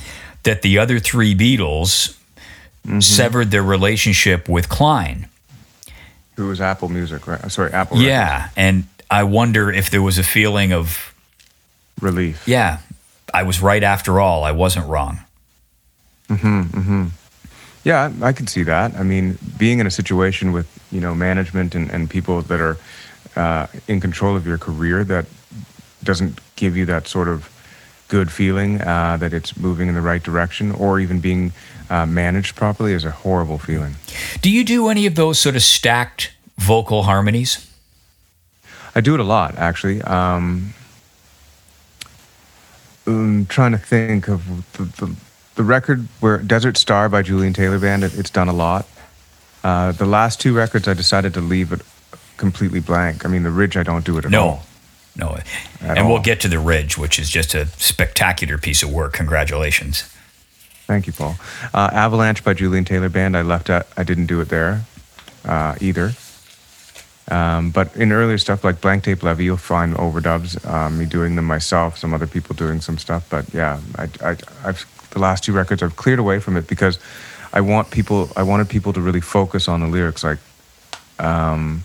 that 0.44 0.62
the 0.62 0.78
other 0.78 1.00
three 1.00 1.34
Beatles 1.34 2.16
severed 3.00 3.50
their 3.50 3.64
relationship 3.64 4.48
with 4.48 4.68
Klein. 4.68 5.26
Who 6.36 6.46
was 6.46 6.60
Apple 6.60 6.88
Music, 6.88 7.26
right? 7.26 7.50
Sorry, 7.50 7.72
Apple. 7.72 7.96
Records. 7.96 8.08
Yeah. 8.08 8.50
And 8.56 8.84
I 9.10 9.22
wonder 9.24 9.70
if 9.70 9.90
there 9.90 10.02
was 10.02 10.18
a 10.18 10.22
feeling 10.24 10.72
of, 10.72 11.14
Relief. 12.00 12.46
yeah, 12.46 12.78
I 13.32 13.42
was 13.42 13.62
right 13.62 13.82
after 13.82 14.20
all. 14.20 14.44
I 14.44 14.52
wasn't 14.52 14.86
wrong. 14.88 15.20
Yeah, 17.84 18.12
I 18.20 18.32
can 18.32 18.46
see 18.48 18.64
that. 18.64 18.94
I 18.94 19.02
mean, 19.04 19.38
being 19.56 19.78
in 19.78 19.86
a 19.86 19.90
situation 19.90 20.52
with 20.52 20.66
you 20.90 21.00
know 21.00 21.14
management 21.14 21.74
and, 21.74 21.90
and 21.90 22.10
people 22.10 22.42
that 22.42 22.60
are 22.60 22.76
uh, 23.36 23.66
in 23.86 24.00
control 24.00 24.36
of 24.36 24.46
your 24.46 24.58
career 24.58 25.04
that 25.04 25.26
doesn't 26.02 26.40
give 26.56 26.76
you 26.76 26.84
that 26.86 27.06
sort 27.06 27.28
of 27.28 27.48
good 28.08 28.30
feeling 28.30 28.80
uh, 28.80 29.16
that 29.18 29.32
it's 29.32 29.56
moving 29.56 29.88
in 29.88 29.94
the 29.94 30.00
right 30.00 30.22
direction, 30.22 30.72
or 30.72 30.98
even 31.00 31.20
being 31.20 31.52
uh, 31.88 32.06
managed 32.06 32.56
properly, 32.56 32.92
is 32.92 33.04
a 33.04 33.10
horrible 33.10 33.58
feeling. 33.58 33.94
Do 34.42 34.50
you 34.50 34.64
do 34.64 34.88
any 34.88 35.06
of 35.06 35.14
those 35.14 35.38
sort 35.38 35.54
of 35.56 35.62
stacked 35.62 36.32
vocal 36.58 37.04
harmonies? 37.04 37.65
I 38.96 39.02
do 39.02 39.12
it 39.12 39.20
a 39.20 39.24
lot, 39.24 39.56
actually. 39.56 40.00
Um, 40.02 40.72
I'm 43.06 43.44
trying 43.44 43.72
to 43.72 43.78
think 43.78 44.26
of 44.26 44.46
the, 44.72 44.84
the, 44.84 45.14
the 45.54 45.62
record 45.62 46.08
where 46.20 46.38
Desert 46.38 46.78
Star 46.78 47.10
by 47.10 47.20
Julian 47.20 47.52
Taylor 47.52 47.78
Band. 47.78 48.04
It, 48.04 48.18
it's 48.18 48.30
done 48.30 48.48
a 48.48 48.54
lot. 48.54 48.88
Uh, 49.62 49.92
the 49.92 50.06
last 50.06 50.40
two 50.40 50.54
records, 50.54 50.88
I 50.88 50.94
decided 50.94 51.34
to 51.34 51.42
leave 51.42 51.72
it 51.72 51.82
completely 52.38 52.80
blank. 52.80 53.26
I 53.26 53.28
mean, 53.28 53.42
the 53.42 53.50
Ridge, 53.50 53.76
I 53.76 53.82
don't 53.82 54.04
do 54.04 54.16
it 54.16 54.24
at 54.24 54.30
No. 54.30 54.42
all. 54.42 54.62
No. 55.14 55.36
At 55.82 55.98
and 55.98 56.08
we'll 56.08 56.20
get 56.22 56.40
to 56.40 56.48
The 56.48 56.58
Ridge, 56.58 56.96
which 56.96 57.18
is 57.18 57.28
just 57.28 57.54
a 57.54 57.66
spectacular 57.66 58.56
piece 58.56 58.82
of 58.82 58.90
work. 58.90 59.12
Congratulations. 59.12 60.02
Thank 60.86 61.06
you, 61.06 61.12
Paul. 61.12 61.36
Uh, 61.74 61.90
Avalanche 61.92 62.42
by 62.42 62.54
Julian 62.54 62.86
Taylor 62.86 63.10
Band, 63.10 63.36
I 63.36 63.42
left 63.42 63.68
out. 63.68 63.86
I 63.96 64.04
didn't 64.04 64.26
do 64.26 64.40
it 64.40 64.48
there 64.48 64.84
uh, 65.44 65.74
either. 65.82 66.12
Um, 67.28 67.70
but 67.70 67.94
in 67.96 68.12
earlier 68.12 68.38
stuff 68.38 68.62
like 68.62 68.80
Blank 68.80 69.04
Tape 69.04 69.22
Levy, 69.22 69.44
you'll 69.44 69.56
find 69.56 69.94
overdubs, 69.96 70.64
um, 70.64 70.98
me 70.98 71.06
doing 71.06 71.34
them 71.34 71.44
myself, 71.44 71.98
some 71.98 72.14
other 72.14 72.26
people 72.26 72.54
doing 72.54 72.80
some 72.80 72.98
stuff. 72.98 73.28
But 73.28 73.52
yeah, 73.52 73.80
I, 73.96 74.08
I, 74.22 74.36
I've 74.64 74.86
the 75.16 75.22
last 75.22 75.44
two 75.44 75.52
records 75.52 75.82
I've 75.82 75.96
cleared 75.96 76.18
away 76.18 76.40
from 76.40 76.56
it 76.56 76.66
because 76.66 76.98
I 77.52 77.62
want 77.62 77.90
people. 77.90 78.28
I 78.36 78.42
wanted 78.42 78.68
people 78.68 78.92
to 78.92 79.00
really 79.00 79.22
focus 79.22 79.66
on 79.66 79.80
the 79.80 79.86
lyrics, 79.86 80.22
like, 80.22 80.38
um, 81.18 81.84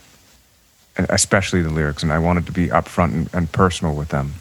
especially 0.97 1.61
the 1.61 1.69
lyrics, 1.69 2.03
and 2.03 2.11
I 2.11 2.19
wanted 2.19 2.45
to 2.47 2.51
be 2.51 2.67
upfront 2.67 3.13
and, 3.13 3.29
and 3.33 3.51
personal 3.51 3.95
with 3.95 4.09
them. 4.09 4.33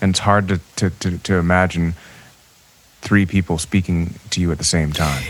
And 0.00 0.10
it's 0.10 0.20
hard 0.20 0.48
to, 0.48 0.60
to, 0.76 0.90
to, 0.90 1.18
to 1.18 1.34
imagine 1.34 1.94
three 3.06 3.24
people 3.24 3.56
speaking 3.56 4.14
to 4.30 4.40
you 4.40 4.50
at 4.50 4.58
the 4.58 4.64
same 4.64 4.92
time. 4.92 5.22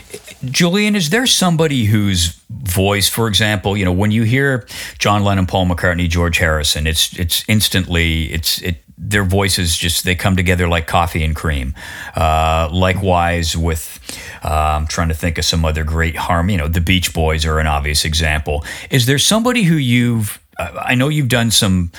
Julian, 0.47 0.97
is 0.97 1.11
there 1.11 1.27
somebody 1.27 1.85
whose 1.85 2.41
voice, 2.49 3.07
for 3.07 3.29
example, 3.29 3.77
you 3.77 3.85
know, 3.85 3.93
when 3.93 4.11
you 4.11 4.23
hear 4.23 4.67
John 4.99 5.25
Lennon, 5.25 5.47
Paul 5.47 5.67
McCartney, 5.67 6.09
George 6.09 6.39
Harrison, 6.39 6.87
it's 6.87 7.13
it's 7.19 7.45
instantly 7.49 8.33
it's 8.33 8.63
it 8.63 8.83
their 8.99 9.25
voices 9.25 9.77
just 9.77 10.05
they 10.05 10.15
come 10.15 10.37
together 10.37 10.67
like 10.69 10.87
coffee 10.87 11.23
and 11.23 11.37
cream. 11.37 11.75
Uh, 12.15 12.71
likewise 12.73 13.57
with 13.57 14.01
uh, 14.43 14.79
I'm 14.79 14.87
trying 14.87 15.09
to 15.09 15.15
think 15.15 15.37
of 15.37 15.45
some 15.45 15.65
other 15.67 15.85
great 15.85 16.17
harm. 16.17 16.49
You 16.49 16.57
know, 16.57 16.69
the 16.69 16.81
Beach 16.81 17.13
Boys 17.13 17.45
are 17.45 17.59
an 17.61 17.67
obvious 17.67 18.07
example. 18.07 18.65
Is 18.91 19.05
there 19.05 19.19
somebody 19.19 19.65
who 19.65 19.77
you've 19.77 20.41
I 20.59 20.95
know 20.95 21.11
you've 21.11 21.29
done 21.29 21.51
some 21.51 21.93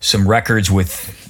some 0.00 0.26
records 0.26 0.68
with 0.68 1.21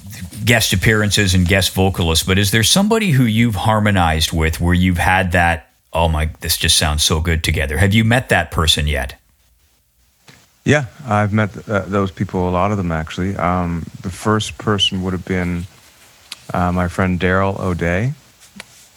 guest 0.45 0.73
appearances 0.73 1.33
and 1.33 1.47
guest 1.47 1.73
vocalists, 1.73 2.25
but 2.25 2.37
is 2.37 2.51
there 2.51 2.63
somebody 2.63 3.11
who 3.11 3.23
you've 3.23 3.55
harmonized 3.55 4.31
with 4.31 4.59
where 4.59 4.73
you've 4.73 4.97
had 4.97 5.31
that, 5.31 5.69
oh 5.91 6.07
my, 6.07 6.29
this 6.41 6.57
just 6.57 6.77
sounds 6.77 7.03
so 7.03 7.19
good 7.19 7.43
together? 7.43 7.77
Have 7.77 7.93
you 7.93 8.03
met 8.03 8.29
that 8.29 8.51
person 8.51 8.87
yet? 8.87 9.19
Yeah, 10.65 10.85
I've 11.05 11.33
met 11.33 11.67
uh, 11.67 11.81
those 11.81 12.11
people, 12.11 12.47
a 12.47 12.51
lot 12.51 12.71
of 12.71 12.77
them 12.77 12.91
actually. 12.91 13.35
Um, 13.35 13.85
the 14.01 14.09
first 14.09 14.57
person 14.57 15.03
would 15.03 15.13
have 15.13 15.25
been 15.25 15.65
uh, 16.53 16.71
my 16.71 16.87
friend 16.87 17.19
Daryl 17.19 17.59
O'Day. 17.59 18.13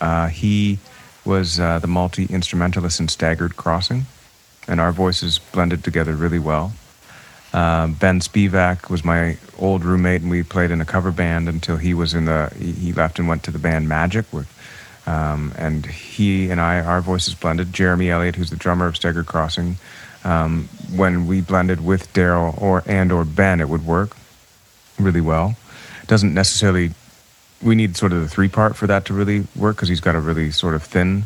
Uh, 0.00 0.28
he 0.28 0.78
was 1.24 1.58
uh, 1.58 1.78
the 1.80 1.88
multi 1.88 2.26
instrumentalist 2.26 3.00
in 3.00 3.08
Staggered 3.08 3.56
Crossing, 3.56 4.06
and 4.68 4.80
our 4.80 4.92
voices 4.92 5.38
blended 5.38 5.82
together 5.82 6.14
really 6.14 6.38
well. 6.38 6.72
Uh, 7.52 7.86
ben 7.86 8.20
Spivak 8.20 8.90
was 8.90 9.04
my 9.04 9.36
old 9.58 9.84
roommate, 9.84 10.22
and 10.22 10.30
we 10.30 10.42
played 10.42 10.70
in 10.70 10.80
a 10.80 10.84
cover 10.84 11.10
band 11.10 11.48
until 11.48 11.76
he 11.76 11.94
was 11.94 12.12
in 12.14 12.26
the. 12.26 12.52
He 12.58 12.92
left 12.92 13.18
and 13.18 13.28
went 13.28 13.42
to 13.44 13.50
the 13.50 13.58
band 13.58 13.88
Magic, 13.88 14.30
with, 14.32 14.48
um, 15.06 15.52
and 15.56 15.86
he 15.86 16.50
and 16.50 16.60
I, 16.60 16.80
our 16.80 17.00
voices 17.00 17.34
blended. 17.34 17.72
Jeremy 17.72 18.10
Elliott, 18.10 18.36
who's 18.36 18.50
the 18.50 18.56
drummer 18.56 18.86
of 18.86 18.96
Staggered 18.96 19.26
Crossing, 19.26 19.78
um, 20.24 20.68
when 20.94 21.26
we 21.26 21.40
blended 21.40 21.84
with 21.84 22.12
Daryl 22.12 22.60
or 22.60 22.82
and 22.86 23.10
or 23.12 23.24
Ben, 23.24 23.60
it 23.60 23.68
would 23.68 23.86
work 23.86 24.16
really 24.98 25.20
well. 25.20 25.56
Doesn't 26.06 26.34
necessarily. 26.34 26.90
We 27.62 27.74
need 27.74 27.96
sort 27.96 28.12
of 28.12 28.20
the 28.20 28.28
three 28.28 28.48
part 28.48 28.76
for 28.76 28.86
that 28.86 29.06
to 29.06 29.14
really 29.14 29.46
work 29.56 29.76
because 29.76 29.88
he's 29.88 30.00
got 30.00 30.14
a 30.14 30.20
really 30.20 30.50
sort 30.50 30.74
of 30.74 30.82
thin 30.82 31.24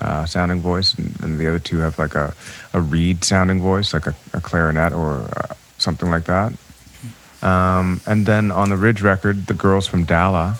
uh, 0.00 0.26
sounding 0.26 0.60
voice, 0.60 0.94
and, 0.94 1.18
and 1.22 1.38
the 1.38 1.46
other 1.46 1.58
two 1.58 1.78
have 1.78 1.98
like 1.98 2.14
a, 2.14 2.34
a 2.74 2.80
reed 2.80 3.24
sounding 3.24 3.60
voice, 3.60 3.94
like 3.94 4.06
a, 4.06 4.14
a 4.34 4.40
clarinet 4.40 4.92
or 4.92 5.28
uh, 5.36 5.54
something 5.80 6.10
like 6.10 6.24
that. 6.24 6.52
Um, 7.42 8.00
and 8.06 8.26
then 8.26 8.50
on 8.50 8.68
the 8.68 8.76
Ridge 8.76 9.00
record, 9.02 9.46
the 9.46 9.54
girls 9.54 9.86
from 9.86 10.04
Dala 10.04 10.58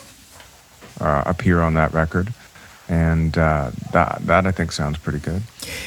uh, 1.00 1.22
appear 1.26 1.60
on 1.60 1.74
that 1.74 1.92
record, 1.92 2.32
and 2.88 3.36
uh, 3.36 3.70
that 3.92 4.18
that 4.26 4.46
I 4.46 4.50
think 4.50 4.72
sounds 4.72 4.96
pretty 4.98 5.18
good. 5.18 5.42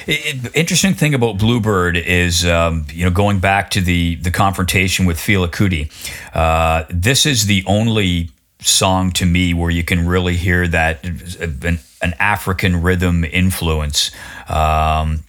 It, 0.06 0.46
it- 0.46 0.56
interesting 0.56 0.94
thing 0.94 1.14
about 1.16 1.40
Bluebird 1.40 1.98
is, 1.98 2.46
um, 2.46 2.86
you 2.92 3.06
know, 3.06 3.12
going 3.12 3.40
back 3.40 3.72
to 3.72 3.82
the 3.82 4.16
the 4.16 4.30
confrontation 4.32 5.06
with 5.08 5.18
Fela 5.18 5.48
Kuti. 5.48 5.90
Uh, 6.36 6.86
this 6.90 7.26
is 7.26 7.48
the 7.48 7.64
only 7.66 8.30
song 8.60 9.12
to 9.12 9.26
me 9.26 9.54
where 9.54 9.72
you 9.72 9.84
can 9.84 10.08
really 10.08 10.36
hear 10.38 10.68
that 10.68 11.04
an, 11.04 11.80
an 12.02 12.14
African 12.20 12.82
rhythm 12.82 13.26
influence, 13.26 14.12
um, 14.48 15.24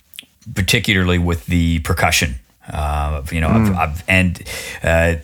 particularly 0.55 1.19
with 1.19 1.47
the 1.47 1.79
percussion. 1.81 2.35
Uh, 2.69 3.23
you 3.31 3.41
know, 3.41 3.49
I've, 3.49 3.77
I've, 3.77 4.05
and 4.09 4.43
uh, 4.83 5.15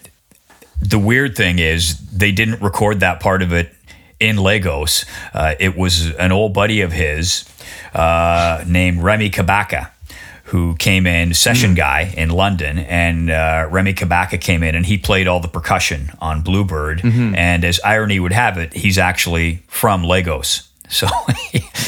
the 0.81 0.99
weird 0.99 1.37
thing 1.37 1.59
is 1.59 1.99
they 2.11 2.33
didn't 2.33 2.61
record 2.63 3.01
that 3.01 3.21
part 3.21 3.43
of 3.43 3.53
it 3.53 3.75
in 4.19 4.37
Lagos. 4.37 5.05
Uh, 5.33 5.55
it 5.59 5.77
was 5.77 6.11
an 6.17 6.33
old 6.33 6.53
buddy 6.53 6.81
of 6.83 6.93
his 6.93 7.45
uh, 7.95 8.63
named 8.67 9.03
Remi 9.03 9.31
Kabaka 9.31 9.91
who 10.45 10.75
came 10.77 11.07
in, 11.07 11.33
session 11.33 11.75
guy 11.75 12.13
in 12.17 12.29
London, 12.29 12.77
and 12.79 13.31
uh, 13.31 13.69
Remi 13.71 13.95
Kabaka 13.95 14.41
came 14.41 14.65
in 14.65 14.75
and 14.75 14.85
he 14.85 14.99
played 14.99 15.29
all 15.29 15.39
the 15.39 15.47
percussion 15.49 16.11
on 16.21 16.43
Bluebird. 16.43 17.01
And 17.37 17.65
as 17.65 17.79
irony 17.85 18.19
would 18.19 18.33
have 18.33 18.59
it, 18.59 18.73
he's 18.75 18.99
actually 18.99 19.63
from 19.69 20.03
Lagos. 20.03 20.69
So, 20.91 21.07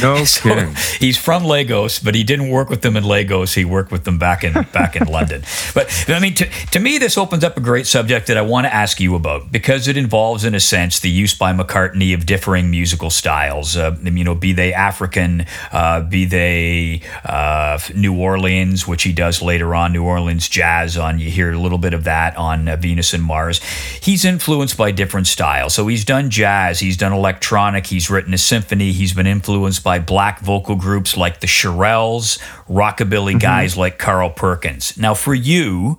No 0.00 0.24
so 0.24 0.42
kidding. 0.48 0.74
he's 1.00 1.18
from 1.18 1.44
Lagos, 1.44 1.98
but 1.98 2.14
he 2.14 2.22
didn't 2.24 2.50
work 2.50 2.70
with 2.70 2.82
them 2.82 2.96
in 2.96 3.05
Lagos. 3.05 3.55
He 3.55 3.64
worked 3.64 3.90
with 3.90 4.05
them 4.05 4.18
back 4.18 4.44
in 4.44 4.53
back 4.72 4.96
in 4.96 5.07
London. 5.09 5.42
But 5.74 6.05
I 6.09 6.18
mean, 6.20 6.34
to, 6.34 6.46
to 6.46 6.78
me, 6.78 6.98
this 6.98 7.18
opens 7.18 7.42
up 7.44 7.57
a 7.57 7.61
great 7.61 7.86
subject 7.86 8.28
that 8.28 8.36
I 8.36 8.42
want 8.42 8.66
to 8.66 8.72
ask 8.74 9.00
you 9.00 9.14
about 9.14 9.50
because 9.50 9.88
it 9.88 9.96
involves, 9.96 10.44
in 10.44 10.55
a 10.55 10.61
sense, 10.61 11.00
the 11.00 11.11
use 11.11 11.34
by 11.34 11.53
McCartney 11.53 12.14
of 12.14 12.26
differing 12.26 12.70
musical 12.70 13.11
styles. 13.11 13.76
Uh, 13.76 13.96
you 14.03 14.24
know, 14.24 14.34
be 14.34 14.53
they 14.53 14.72
African, 14.72 15.46
uh, 15.72 16.00
be 16.03 16.24
they 16.24 17.03
uh, 17.24 17.78
New 17.94 18.16
Orleans, 18.16 18.86
which 18.86 19.03
he 19.03 19.12
does 19.12 19.42
later 19.42 19.74
on, 19.74 19.92
New 19.92 20.05
Orleans 20.05 20.48
jazz. 20.48 20.96
On 20.96 21.18
you 21.18 21.30
hear 21.30 21.53
a 21.53 21.59
little 21.59 21.78
bit 21.78 21.92
of 21.94 22.05
that 22.05 22.36
on 22.36 22.68
uh, 22.68 22.76
Venus 22.76 23.12
and 23.14 23.22
Mars. 23.22 23.61
He's 24.00 24.24
influenced 24.24 24.76
by 24.76 24.92
different 24.92 25.26
styles. 25.26 25.74
So 25.74 25.88
he's 25.88 26.05
done 26.05 26.30
jazz, 26.30 26.80
he's 26.80 26.96
done 26.96 27.12
electronic, 27.12 27.86
he's 27.86 28.09
written 28.09 28.32
a 28.34 28.38
symphony. 28.38 28.91
He's 28.93 29.12
been 29.12 29.26
influenced 29.26 29.82
by 29.82 29.99
black 29.99 30.40
vocal 30.40 30.76
groups 30.76 31.16
like 31.16 31.40
the 31.40 31.47
Shirelles, 31.47 32.38
rockabilly 32.68 33.32
mm-hmm. 33.32 33.38
guys 33.38 33.76
like 33.76 33.99
Carl 33.99 34.30
Perkins. 34.30 34.97
Now, 34.97 35.14
for 35.14 35.34
you, 35.34 35.99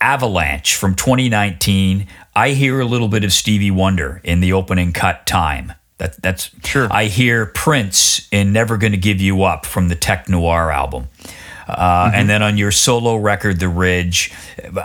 Avalanche 0.00 0.76
from 0.76 0.94
2019, 0.94 2.06
I 2.34 2.50
hear 2.50 2.80
a 2.80 2.84
little 2.84 3.08
bit 3.08 3.24
of 3.24 3.32
Stevie 3.32 3.70
Wonder 3.70 4.20
in 4.22 4.40
the 4.40 4.52
opening 4.52 4.92
cut 4.92 5.26
time. 5.26 5.72
That, 5.98 6.20
that's 6.22 6.50
Sure. 6.64 6.88
I 6.90 7.06
hear 7.06 7.46
Prince 7.46 8.28
in 8.30 8.52
Never 8.52 8.76
Gonna 8.76 8.96
Give 8.96 9.20
You 9.20 9.42
Up 9.42 9.66
from 9.66 9.88
the 9.88 9.96
Tech 9.96 10.28
Noir 10.28 10.70
album. 10.70 11.08
Uh, 11.68 12.10
And 12.14 12.28
then 12.30 12.42
on 12.42 12.56
your 12.56 12.70
solo 12.72 13.16
record, 13.16 13.60
The 13.60 13.68
Ridge, 13.68 14.32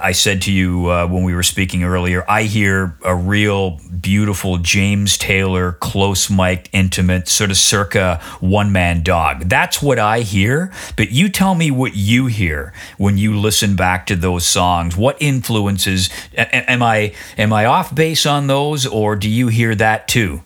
I 0.01 0.11
said 0.11 0.41
to 0.43 0.51
you 0.51 0.89
uh, 0.91 1.07
when 1.07 1.23
we 1.23 1.33
were 1.33 1.43
speaking 1.43 1.83
earlier, 1.83 2.25
I 2.27 2.43
hear 2.43 2.95
a 3.05 3.15
real 3.15 3.79
beautiful 4.01 4.57
James 4.57 5.17
Taylor, 5.17 5.71
close 5.79 6.29
mic'd, 6.29 6.69
intimate, 6.73 7.29
sort 7.29 7.51
of 7.51 7.57
circa 7.57 8.19
one 8.41 8.71
man 8.73 9.01
dog. 9.01 9.47
That's 9.47 9.81
what 9.81 9.97
I 9.97 10.19
hear. 10.21 10.71
But 10.97 11.11
you 11.11 11.29
tell 11.29 11.55
me 11.55 11.71
what 11.71 11.95
you 11.95 12.25
hear 12.25 12.73
when 12.97 13.17
you 13.17 13.39
listen 13.39 13.75
back 13.77 14.05
to 14.07 14.15
those 14.17 14.45
songs. 14.45 14.97
What 14.97 15.15
influences? 15.21 16.09
a- 16.37 16.69
Am 16.69 16.83
I 16.83 17.13
am 17.37 17.53
I 17.53 17.63
off 17.65 17.95
base 17.95 18.25
on 18.25 18.47
those, 18.47 18.85
or 18.85 19.15
do 19.15 19.29
you 19.29 19.47
hear 19.47 19.73
that 19.75 20.07
too? 20.09 20.41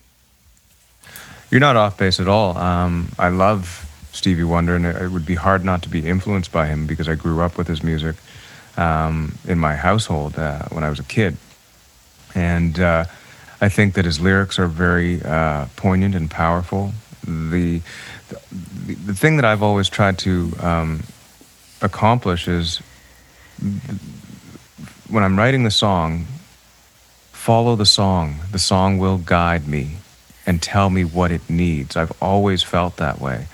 You're 1.50 1.62
not 1.62 1.76
off 1.78 1.98
base 1.98 2.20
at 2.20 2.28
all. 2.28 2.58
Um, 2.58 3.10
I 3.18 3.30
love 3.30 3.87
Stevie 4.18 4.44
Wonder, 4.44 4.76
and 4.76 4.86
it, 4.86 5.12
would 5.12 5.26
be 5.26 5.36
hard 5.36 5.64
not 5.64 5.82
to 5.84 5.90
be 5.90 6.08
influenced 6.08 6.52
by 6.52 6.68
him 6.68 6.88
because 6.88 7.08
I 7.08 7.16
grew 7.16 7.42
up 7.42 7.58
with 7.58 7.68
his 7.68 7.84
music 7.84 8.16
um, 8.76 9.38
in 9.48 9.60
my 9.60 9.76
household 9.76 10.38
uh, 10.38 10.64
when 10.70 10.84
I 10.84 10.90
was 10.90 11.00
a 11.00 11.04
kid. 11.04 11.38
And 12.36 12.80
uh, 12.80 13.06
I 13.62 13.70
think 13.70 13.94
that 13.94 14.06
his 14.06 14.20
lyrics 14.20 14.60
are 14.60 14.68
very 14.68 15.22
uh, 15.24 15.68
poignant 15.76 16.16
and 16.16 16.30
powerful. 16.30 16.92
The, 17.24 17.82
the 18.30 18.96
the 18.96 19.14
thing 19.14 19.38
that 19.38 19.46
I've 19.46 19.64
always 19.64 19.90
tried 19.90 20.18
to 20.20 20.54
um, 20.60 21.04
accomplish 21.82 22.48
is 22.48 22.82
when 25.10 25.24
I'm 25.24 25.38
writing 25.38 25.64
the 25.64 25.72
song, 25.72 26.26
follow 27.32 27.76
the 27.76 27.86
song. 27.86 28.40
The 28.52 28.60
song 28.60 28.98
will 28.98 29.18
guide 29.18 29.68
me 29.68 29.98
and 30.46 30.62
tell 30.62 30.90
me 30.90 31.04
what 31.04 31.32
it 31.32 31.50
needs. 31.50 31.98
I've 31.98 32.14
always 32.22 32.64
felt 32.64 32.98
that 32.98 33.20
way. 33.20 33.48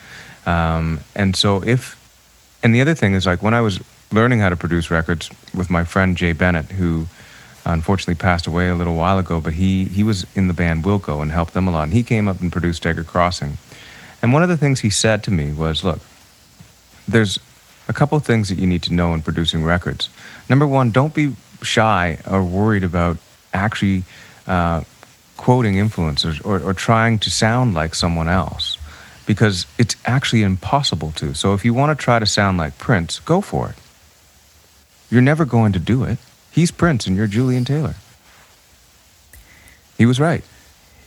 Um, 0.46 1.00
and 1.16 1.36
so 1.36 1.64
if, 1.64 2.00
and 2.64 2.74
the 2.74 2.82
other 2.82 2.96
thing 2.96 3.14
is 3.14 3.26
like 3.26 3.42
when 3.42 3.54
I 3.54 3.62
was 3.62 3.80
learning 4.12 4.40
how 4.40 4.50
to 4.50 4.56
produce 4.56 4.92
records 4.92 5.30
with 5.54 5.70
my 5.70 5.84
friend 5.84 6.16
Jay 6.16 6.34
Bennett, 6.34 6.66
who 6.66 7.08
unfortunately 7.66 8.16
passed 8.16 8.46
away 8.46 8.70
a 8.70 8.76
little 8.76 8.96
while 8.96 9.18
ago, 9.20 9.40
but 9.40 9.54
he, 9.54 9.86
he 9.86 10.04
was 10.04 10.26
in 10.36 10.48
the 10.48 10.54
band 10.54 10.84
Wilco 10.84 11.22
and 11.22 11.32
helped 11.32 11.54
them 11.54 11.68
a 11.68 11.72
lot. 11.72 11.84
And 11.84 11.94
he 11.94 12.04
came 12.04 12.28
up 12.28 12.42
and 12.42 12.52
produced 12.52 12.78
Staggered 12.78 13.08
Crossing. 13.08 13.58
And 14.22 14.34
one 14.34 14.44
of 14.44 14.50
the 14.50 14.58
things 14.58 14.82
he 14.82 14.90
said 14.90 15.24
to 15.24 15.32
me 15.32 15.54
was, 15.54 15.84
look, 15.84 16.00
there's 17.08 17.40
a 17.88 17.94
couple 17.94 18.20
things 18.20 18.50
that 18.50 18.58
you 18.58 18.68
need 18.68 18.84
to 18.84 18.94
know 18.94 19.14
in 19.14 19.22
producing 19.22 19.64
records. 19.64 20.10
Number 20.50 20.68
one, 20.68 20.92
don't 20.92 21.14
be 21.14 21.36
shy 21.62 22.18
or 22.30 22.44
worried 22.44 22.84
about 22.84 23.18
actually 23.54 24.04
uh, 24.48 24.84
quoting 25.38 25.76
influencers 25.76 26.44
or, 26.46 26.62
or 26.62 26.74
trying 26.74 27.20
to 27.20 27.30
sound 27.30 27.74
like 27.74 27.96
someone 27.96 28.28
else 28.28 28.78
because 29.26 29.66
it's 29.78 29.96
actually 30.06 30.44
impossible 30.44 31.12
to. 31.14 31.34
So 31.34 31.54
if 31.54 31.64
you 31.64 31.74
want 31.74 31.98
to 31.98 32.04
try 32.04 32.20
to 32.20 32.26
sound 32.26 32.58
like 32.58 32.78
Prince, 32.78 33.20
go 33.20 33.42
for 33.42 33.70
it. 33.70 33.76
You're 35.10 35.22
never 35.22 35.46
going 35.46 35.74
to 35.74 35.80
do 35.80 36.04
it. 36.04 36.18
He's 36.52 36.72
Prince 36.72 37.08
and 37.08 37.16
you're 37.16 37.28
Julian 37.28 37.66
Taylor. 37.66 37.96
He 39.98 40.06
was 40.06 40.20
right. 40.20 40.44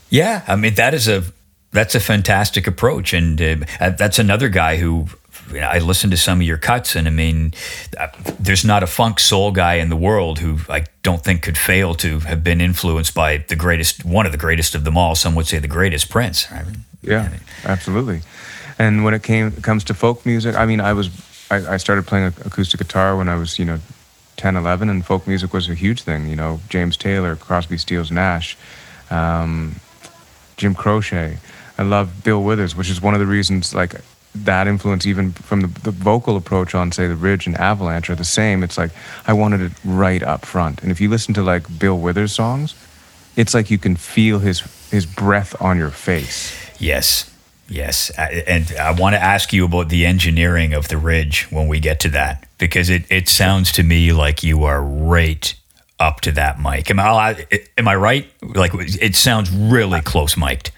Yeah, 0.08 0.42
I 0.46 0.56
mean 0.56 0.74
that 0.74 0.94
is 0.94 1.08
a 1.08 1.24
that's 1.72 1.94
a 1.94 2.00
fantastic 2.00 2.66
approach, 2.66 3.12
and 3.12 3.40
uh, 3.40 3.90
that's 3.90 4.18
another 4.18 4.48
guy 4.48 4.76
who 4.76 5.08
I 5.52 5.78
listened 5.78 6.10
to 6.12 6.16
some 6.16 6.40
of 6.40 6.46
your 6.46 6.56
cuts, 6.56 6.96
and 6.96 7.06
I 7.06 7.10
mean, 7.10 7.54
uh, 7.98 8.08
there's 8.38 8.64
not 8.64 8.82
a 8.82 8.86
funk 8.86 9.20
soul 9.20 9.52
guy 9.52 9.74
in 9.74 9.90
the 9.90 9.96
world 9.96 10.38
who 10.38 10.58
I 10.68 10.86
don't 11.02 11.22
think 11.22 11.42
could 11.42 11.58
fail 11.58 11.94
to 11.96 12.20
have 12.20 12.42
been 12.42 12.60
influenced 12.60 13.14
by 13.14 13.38
the 13.48 13.56
greatest, 13.56 14.04
one 14.04 14.26
of 14.26 14.32
the 14.32 14.38
greatest 14.38 14.74
of 14.74 14.84
them 14.84 14.96
all. 14.96 15.14
Some 15.14 15.34
would 15.34 15.46
say 15.46 15.58
the 15.58 15.68
greatest 15.68 16.08
Prince. 16.08 16.50
I 16.50 16.64
mean, 16.64 16.84
Yeah, 17.06 17.32
absolutely. 17.64 18.20
And 18.78 19.04
when 19.04 19.14
it 19.14 19.22
came 19.22 19.50
comes 19.52 19.84
to 19.84 19.94
folk 19.94 20.26
music, 20.26 20.54
I 20.54 20.66
mean, 20.66 20.80
I 20.80 20.92
was 20.92 21.10
I, 21.50 21.74
I 21.74 21.76
started 21.76 22.06
playing 22.06 22.26
acoustic 22.44 22.78
guitar 22.78 23.16
when 23.16 23.28
I 23.28 23.36
was 23.36 23.58
you 23.58 23.64
know 23.64 23.78
10, 24.36 24.56
11, 24.56 24.88
and 24.88 25.04
folk 25.04 25.26
music 25.26 25.52
was 25.52 25.68
a 25.68 25.74
huge 25.74 26.02
thing. 26.02 26.28
You 26.28 26.36
know, 26.36 26.60
James 26.68 26.96
Taylor, 26.96 27.36
Crosby, 27.36 27.78
Stills, 27.78 28.10
Nash, 28.10 28.56
um, 29.10 29.76
Jim 30.56 30.74
Croce. 30.74 31.38
I 31.78 31.82
love 31.82 32.24
Bill 32.24 32.42
Withers, 32.42 32.74
which 32.74 32.90
is 32.90 33.00
one 33.00 33.14
of 33.14 33.20
the 33.20 33.26
reasons 33.26 33.74
like 33.74 33.94
that 34.34 34.66
influence 34.66 35.06
even 35.06 35.32
from 35.32 35.62
the, 35.62 35.66
the 35.80 35.90
vocal 35.90 36.36
approach 36.36 36.74
on 36.74 36.92
say 36.92 37.06
the 37.06 37.16
Ridge 37.16 37.46
and 37.46 37.56
Avalanche 37.56 38.10
are 38.10 38.14
the 38.14 38.24
same. 38.24 38.62
It's 38.62 38.76
like 38.76 38.90
I 39.26 39.32
wanted 39.32 39.60
it 39.62 39.72
right 39.84 40.22
up 40.22 40.44
front. 40.44 40.82
And 40.82 40.90
if 40.90 41.00
you 41.00 41.08
listen 41.08 41.32
to 41.34 41.42
like 41.42 41.78
Bill 41.78 41.98
Withers 41.98 42.32
songs, 42.32 42.74
it's 43.36 43.54
like 43.54 43.70
you 43.70 43.78
can 43.78 43.96
feel 43.96 44.38
his 44.40 44.60
his 44.90 45.06
breath 45.06 45.60
on 45.60 45.78
your 45.78 45.90
face. 45.90 46.65
Yes, 46.78 47.30
yes, 47.68 48.10
and 48.18 48.72
I 48.78 48.90
want 48.92 49.14
to 49.14 49.22
ask 49.22 49.52
you 49.52 49.64
about 49.64 49.88
the 49.88 50.04
engineering 50.06 50.74
of 50.74 50.88
the 50.88 50.98
ridge 50.98 51.46
when 51.50 51.68
we 51.68 51.80
get 51.80 52.00
to 52.00 52.08
that 52.10 52.46
because 52.58 52.90
it 52.90 53.04
it 53.10 53.28
sounds 53.28 53.72
to 53.72 53.82
me 53.82 54.12
like 54.12 54.42
you 54.42 54.64
are 54.64 54.82
right 54.82 55.54
up 55.98 56.20
to 56.22 56.32
that 56.32 56.60
mic. 56.60 56.90
Am 56.90 57.00
I 57.00 57.46
am 57.78 57.88
I 57.88 57.94
right? 57.96 58.26
Like 58.42 58.72
it 58.74 59.14
sounds 59.16 59.50
really 59.50 60.00
close 60.02 60.36
mic'd. 60.36 60.70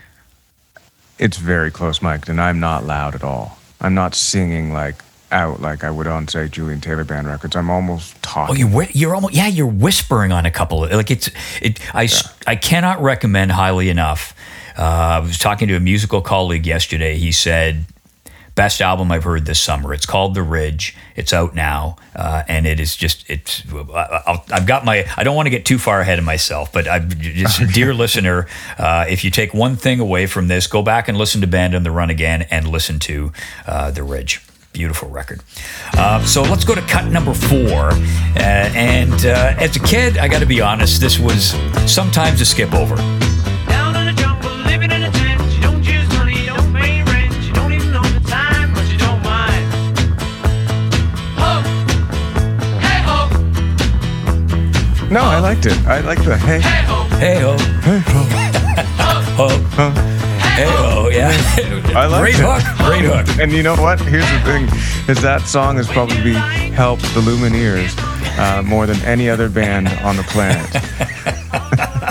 It's 1.19 1.37
very 1.37 1.71
close 1.73 2.01
mic'd, 2.01 2.29
and 2.29 2.41
I'm 2.41 2.61
not 2.61 2.85
loud 2.85 3.15
at 3.17 3.25
all. 3.25 3.59
I'm 3.81 3.95
not 3.95 4.15
singing 4.15 4.73
like 4.73 5.03
out 5.33 5.61
like 5.61 5.83
I 5.85 5.91
would 5.91 6.07
on 6.07 6.29
say 6.29 6.49
Julian 6.49 6.81
Taylor 6.81 7.05
band 7.05 7.27
records. 7.27 7.57
I'm 7.57 7.71
almost 7.71 8.21
talking. 8.23 8.55
Oh, 8.55 8.59
you 8.59 8.67
whi- 8.69 8.91
you're 8.93 9.15
almost 9.17 9.35
yeah, 9.35 9.49
you're 9.49 9.67
whispering 9.67 10.31
on 10.31 10.47
a 10.47 10.51
couple 10.51 10.85
of 10.85 10.93
like 10.93 11.11
it's 11.11 11.29
it. 11.61 11.81
I 11.95 12.05
s- 12.05 12.33
I 12.47 12.55
cannot 12.55 13.03
recommend 13.03 13.51
highly 13.51 13.91
enough. 13.91 14.33
Uh, 14.79 14.83
I 14.83 15.19
was 15.19 15.39
talking 15.39 15.69
to 15.69 15.77
a 15.77 15.81
musical 15.81 16.21
colleague 16.23 16.67
yesterday. 16.67 17.17
He 17.19 17.33
said, 17.33 17.87
"Best 18.55 18.81
album 18.81 19.11
I've 19.11 19.25
heard 19.25 19.45
this 19.45 19.61
summer." 19.61 19.93
It's 19.93 20.07
called 20.07 20.35
The 20.35 20.43
Ridge. 20.43 20.95
It's 21.17 21.33
out 21.33 21.55
now, 21.55 21.97
uh, 22.15 22.45
and 22.47 22.65
it 22.67 22.79
is 22.79 22.95
just 22.95 23.29
it's. 23.29 23.63
I- 23.73 24.23
I'll, 24.27 24.45
I've 24.53 24.67
got 24.67 24.85
my. 24.85 25.05
I 25.17 25.25
don't 25.25 25.35
want 25.35 25.47
to 25.47 25.51
get 25.51 25.65
too 25.65 25.79
far 25.79 26.01
ahead 26.01 26.19
of 26.21 26.25
myself, 26.25 26.73
but 26.73 26.87
I 26.87 27.01
just 27.01 27.61
dear 27.75 27.93
listener, 27.93 28.47
uh, 28.79 29.05
if 29.09 29.25
you 29.25 29.31
take 29.33 29.53
one 29.53 29.75
thing 29.77 29.99
away 29.99 30.27
from 30.27 30.47
this, 30.49 30.67
go 30.69 30.81
back 30.83 31.09
and 31.09 31.19
listen 31.19 31.41
to 31.41 31.47
Band 31.49 31.75
on 31.75 31.83
the 31.83 31.91
Run 31.91 32.09
again, 32.11 32.43
and 32.51 32.69
listen 32.69 32.99
to 33.01 33.33
uh, 33.67 33.91
The 33.91 34.05
Ridge. 34.05 34.41
Beautiful 34.75 35.09
record. 35.09 35.41
Uh, 35.95 36.25
so 36.25 36.43
let's 36.43 36.63
go 36.63 36.75
to 36.77 36.83
cut 36.83 37.07
number 37.11 37.35
four. 37.35 37.89
Uh, 37.91 38.37
and 38.37 39.13
uh, 39.27 39.55
as 39.59 39.75
a 39.75 39.81
kid, 39.81 40.19
I 40.19 40.29
got 40.29 40.39
to 40.41 40.47
be 40.47 40.61
honest, 40.61 41.01
this 41.01 41.19
was 41.19 41.57
sometimes 41.91 42.41
a 42.43 42.47
skip 42.47 42.73
over. 42.75 42.95
Down 43.67 43.88
no, 55.11 55.25
I 55.25 55.39
liked 55.41 55.67
it. 55.67 55.77
I 55.87 56.01
liked 56.01 56.25
the 56.25 56.37
hey. 56.37 56.61
Hey 56.61 56.85
ho! 56.85 57.05
Hey 57.19 57.41
ho, 57.41 57.57
hey, 57.57 58.53
oh. 59.39 59.59
ho, 59.77 59.91
hey 60.55 60.69
ho, 60.69 61.09
yeah. 61.09 61.33
I 61.99 62.07
liked 62.07 62.23
Great 62.23 62.35
it. 62.35 62.45
hook, 62.45 62.87
great 62.87 63.05
hook. 63.05 63.41
And 63.41 63.53
you 63.53 63.63
know 63.63 63.75
what? 63.77 64.01
Here's 64.01 64.31
the 64.31 64.41
thing: 64.41 64.65
is 65.09 65.21
that 65.23 65.43
song 65.43 65.77
has 65.77 65.89
probably 65.89 66.35
helped 66.35 67.03
the 67.15 67.21
Lumineers 67.21 67.95
uh, 68.39 68.63
more 68.63 68.87
than 68.87 69.01
any 69.05 69.29
other 69.29 69.49
band 69.49 69.89
on 70.05 70.17
the 70.17 70.23
planet. 70.25 70.71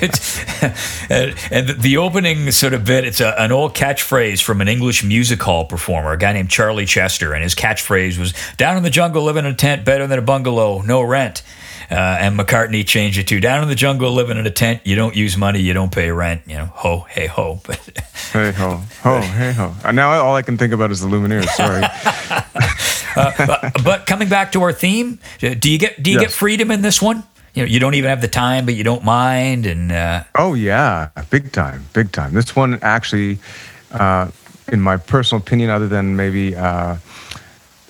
It's, 0.00 0.38
and 1.50 1.68
the 1.68 1.96
opening 1.98 2.50
sort 2.52 2.72
of 2.72 2.84
bit, 2.84 3.04
it's 3.04 3.20
a, 3.20 3.34
an 3.40 3.52
old 3.52 3.74
catchphrase 3.74 4.42
from 4.42 4.60
an 4.60 4.68
English 4.68 5.04
music 5.04 5.42
hall 5.42 5.64
performer, 5.64 6.12
a 6.12 6.18
guy 6.18 6.32
named 6.32 6.50
Charlie 6.50 6.86
Chester. 6.86 7.32
And 7.34 7.42
his 7.42 7.54
catchphrase 7.54 8.18
was, 8.18 8.34
Down 8.56 8.76
in 8.76 8.82
the 8.82 8.90
jungle, 8.90 9.22
living 9.22 9.44
in 9.44 9.52
a 9.52 9.56
tent, 9.56 9.84
better 9.84 10.06
than 10.06 10.18
a 10.18 10.22
bungalow, 10.22 10.82
no 10.82 11.02
rent. 11.02 11.42
Uh, 11.90 11.94
and 11.94 12.38
McCartney 12.38 12.86
changed 12.86 13.18
it 13.18 13.28
to 13.28 13.40
down 13.40 13.62
in 13.62 13.68
the 13.68 13.74
jungle, 13.74 14.10
living 14.10 14.38
in 14.38 14.46
a 14.46 14.50
tent. 14.50 14.80
You 14.84 14.96
don't 14.96 15.14
use 15.14 15.36
money, 15.36 15.60
you 15.60 15.74
don't 15.74 15.92
pay 15.92 16.10
rent. 16.10 16.42
You 16.46 16.56
know, 16.56 16.66
ho, 16.66 17.00
hey, 17.10 17.26
ho. 17.26 17.60
But 17.66 17.78
Hey 18.32 18.52
ho, 18.52 18.82
ho, 19.02 19.20
hey 19.20 19.52
ho. 19.52 19.74
Uh, 19.84 19.92
Now 19.92 20.10
all 20.12 20.34
I 20.34 20.42
can 20.42 20.56
think 20.56 20.72
about 20.72 20.90
is 20.90 21.00
the 21.00 21.08
Lumineers. 21.08 21.46
Sorry. 21.50 21.82
but, 23.14 23.84
but 23.84 24.06
coming 24.06 24.28
back 24.28 24.52
to 24.52 24.62
our 24.62 24.72
theme, 24.72 25.18
uh, 25.42 25.54
do 25.54 25.70
you 25.70 25.78
get 25.78 26.02
do 26.02 26.10
you 26.10 26.18
get 26.18 26.32
freedom 26.32 26.70
in 26.70 26.82
this 26.82 27.00
one? 27.02 27.22
You 27.54 27.62
know, 27.62 27.68
you 27.68 27.78
don't 27.78 27.94
even 27.94 28.10
have 28.10 28.20
the 28.20 28.28
time, 28.28 28.64
but 28.66 28.74
you 28.74 28.82
don't 28.82 29.04
mind, 29.04 29.64
and 29.64 29.92
uh, 29.92 30.24
Oh 30.34 30.54
yeah, 30.54 31.10
big 31.30 31.52
time, 31.52 31.84
big 31.92 32.10
time. 32.10 32.34
This 32.34 32.56
one 32.56 32.78
actually, 32.82 33.38
uh, 33.92 34.30
in 34.72 34.80
my 34.80 34.96
personal 34.96 35.40
opinion, 35.40 35.70
other 35.70 35.86
than 35.86 36.16
maybe 36.16 36.56
uh, 36.56 36.96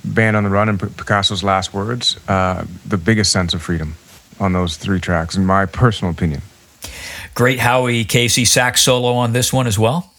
"Band 0.05 0.37
on 0.37 0.45
the 0.45 0.51
Run" 0.51 0.69
and 0.69 0.79
Picasso's 0.79 1.43
last 1.43 1.73
words, 1.73 2.19
uh, 2.29 2.67
the 2.87 2.99
biggest 2.99 3.33
sense 3.33 3.55
of 3.55 3.62
freedom 3.62 3.95
on 4.39 4.53
those 4.53 4.77
three 4.77 5.01
tracks, 5.01 5.35
in 5.35 5.47
my 5.47 5.65
personal 5.65 6.12
opinion. 6.12 6.43
great 7.35 7.59
Howie 7.59 8.05
Casey 8.05 8.45
sax 8.45 8.83
solo 8.83 9.15
on 9.15 9.33
this 9.33 9.51
one 9.51 9.67
as 9.67 9.79
well. 9.79 10.12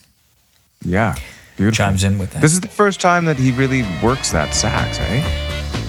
Yeah, 0.83 1.15
beautiful. 1.55 1.85
Chimes 1.85 2.03
in 2.03 2.17
with 2.17 2.31
that. 2.31 2.41
This 2.41 2.53
is 2.53 2.61
the 2.61 2.67
first 2.67 2.99
time 2.99 3.25
that 3.25 3.37
he 3.37 3.51
really 3.51 3.83
works 4.01 4.31
that 4.31 4.55
sax, 4.55 4.97
eh? 4.99 5.21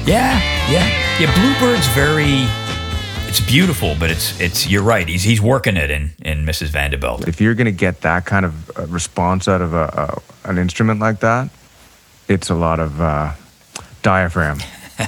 Yeah, 0.04 0.38
yeah, 0.70 0.86
yeah. 1.18 1.34
Bluebird's 1.34 1.86
very. 1.88 2.46
It's 3.39 3.47
beautiful, 3.47 3.95
but 4.01 4.11
it's 4.11 4.41
it's. 4.41 4.66
You're 4.66 4.82
right. 4.82 5.07
He's 5.07 5.22
he's 5.22 5.43
working 5.43 5.76
it 5.76 5.91
in 5.91 6.12
in 6.22 6.47
Mrs. 6.47 6.68
Vanderbilt. 6.68 7.28
If 7.28 7.39
you're 7.39 7.53
gonna 7.53 7.70
get 7.70 8.01
that 8.01 8.24
kind 8.24 8.47
of 8.47 8.78
uh, 8.78 8.87
response 8.87 9.47
out 9.47 9.61
of 9.61 9.74
a, 9.74 10.22
a 10.45 10.49
an 10.49 10.57
instrument 10.57 11.01
like 11.01 11.20
that, 11.20 11.51
it's 12.28 12.49
a 12.49 12.55
lot 12.55 12.80
of 12.80 12.99
uh, 12.99 13.34
diaphragm. 14.01 14.61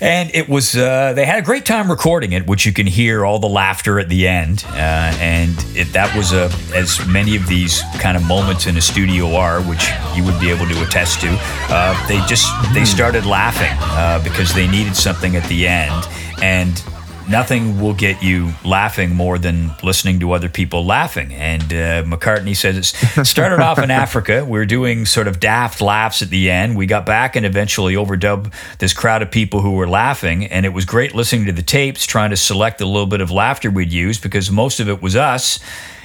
And 0.00 0.34
it 0.34 0.48
was. 0.48 0.76
Uh, 0.76 1.12
they 1.14 1.24
had 1.24 1.38
a 1.38 1.42
great 1.42 1.64
time 1.64 1.88
recording 1.88 2.32
it, 2.32 2.44
which 2.44 2.66
you 2.66 2.72
can 2.72 2.88
hear 2.88 3.24
all 3.24 3.38
the 3.38 3.48
laughter 3.48 4.00
at 4.00 4.08
the 4.08 4.26
end. 4.26 4.64
Uh, 4.66 4.74
and 4.74 5.54
it, 5.76 5.92
that 5.92 6.14
was 6.16 6.32
a 6.32 6.50
as 6.74 7.06
many 7.06 7.36
of 7.36 7.46
these 7.46 7.82
kind 8.00 8.16
of 8.16 8.24
moments 8.24 8.66
in 8.66 8.76
a 8.76 8.80
studio 8.80 9.36
are, 9.36 9.62
which 9.62 9.88
you 10.16 10.24
would 10.24 10.38
be 10.40 10.50
able 10.50 10.66
to 10.66 10.82
attest 10.82 11.20
to. 11.20 11.28
Uh, 11.70 12.08
they 12.08 12.18
just 12.26 12.50
they 12.74 12.84
started 12.84 13.24
laughing 13.26 13.70
uh, 13.80 14.20
because 14.24 14.52
they 14.52 14.66
needed 14.66 14.96
something 14.96 15.36
at 15.36 15.44
the 15.44 15.68
end, 15.68 16.08
and 16.42 16.82
nothing 17.28 17.80
will 17.80 17.94
get 17.94 18.22
you 18.22 18.52
laughing 18.64 19.14
more 19.14 19.38
than 19.38 19.70
listening 19.82 20.20
to 20.20 20.32
other 20.32 20.48
people 20.48 20.84
laughing. 20.84 21.32
And 21.34 21.62
uh, 21.62 22.02
McCartney 22.04 22.56
says 22.56 22.76
it 22.76 23.24
started 23.26 23.60
off 23.60 23.78
in 23.78 23.90
Africa. 23.90 24.44
We 24.44 24.58
are 24.58 24.66
doing 24.66 25.06
sort 25.06 25.28
of 25.28 25.40
daft 25.40 25.80
laughs 25.80 26.22
at 26.22 26.30
the 26.30 26.50
end. 26.50 26.76
We 26.76 26.86
got 26.86 27.06
back 27.06 27.36
and 27.36 27.46
eventually 27.46 27.94
overdubbed 27.94 28.52
this 28.78 28.92
crowd 28.92 29.22
of 29.22 29.30
people 29.30 29.60
who 29.60 29.72
were 29.72 29.88
laughing. 29.88 30.46
And 30.46 30.66
it 30.66 30.70
was 30.70 30.84
great 30.84 31.14
listening 31.14 31.46
to 31.46 31.52
the 31.52 31.62
tapes, 31.62 32.06
trying 32.06 32.30
to 32.30 32.36
select 32.36 32.80
a 32.80 32.86
little 32.86 33.06
bit 33.06 33.20
of 33.20 33.30
laughter 33.30 33.70
we'd 33.70 33.92
use 33.92 34.18
because 34.18 34.50
most 34.50 34.80
of 34.80 34.88
it 34.88 35.02
was 35.02 35.16
us. 35.16 35.58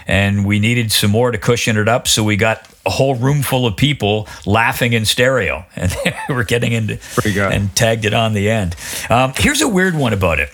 And 0.08 0.46
we 0.46 0.60
needed 0.60 0.92
some 0.92 1.12
more 1.12 1.32
to 1.32 1.38
cushion 1.38 1.78
it 1.78 1.90
up. 1.90 2.08
So 2.08 2.24
we 2.24 2.38
got 2.38 2.66
a 2.86 2.90
whole 2.90 3.16
room 3.16 3.42
full 3.42 3.66
of 3.66 3.76
people 3.76 4.28
laughing 4.46 4.94
in 4.94 5.06
stereo. 5.06 5.66
And 5.76 5.94
we're 6.30 6.44
getting 6.44 6.72
into 6.72 6.98
and 7.52 7.76
tagged 7.76 8.06
it 8.06 8.14
on 8.14 8.34
the 8.34 8.50
end. 8.50 8.76
Um, 9.10 9.34
here's 9.36 9.62
a 9.62 9.68
weird 9.68 9.96
one 9.96 10.14
about 10.14 10.40
it. 10.40 10.50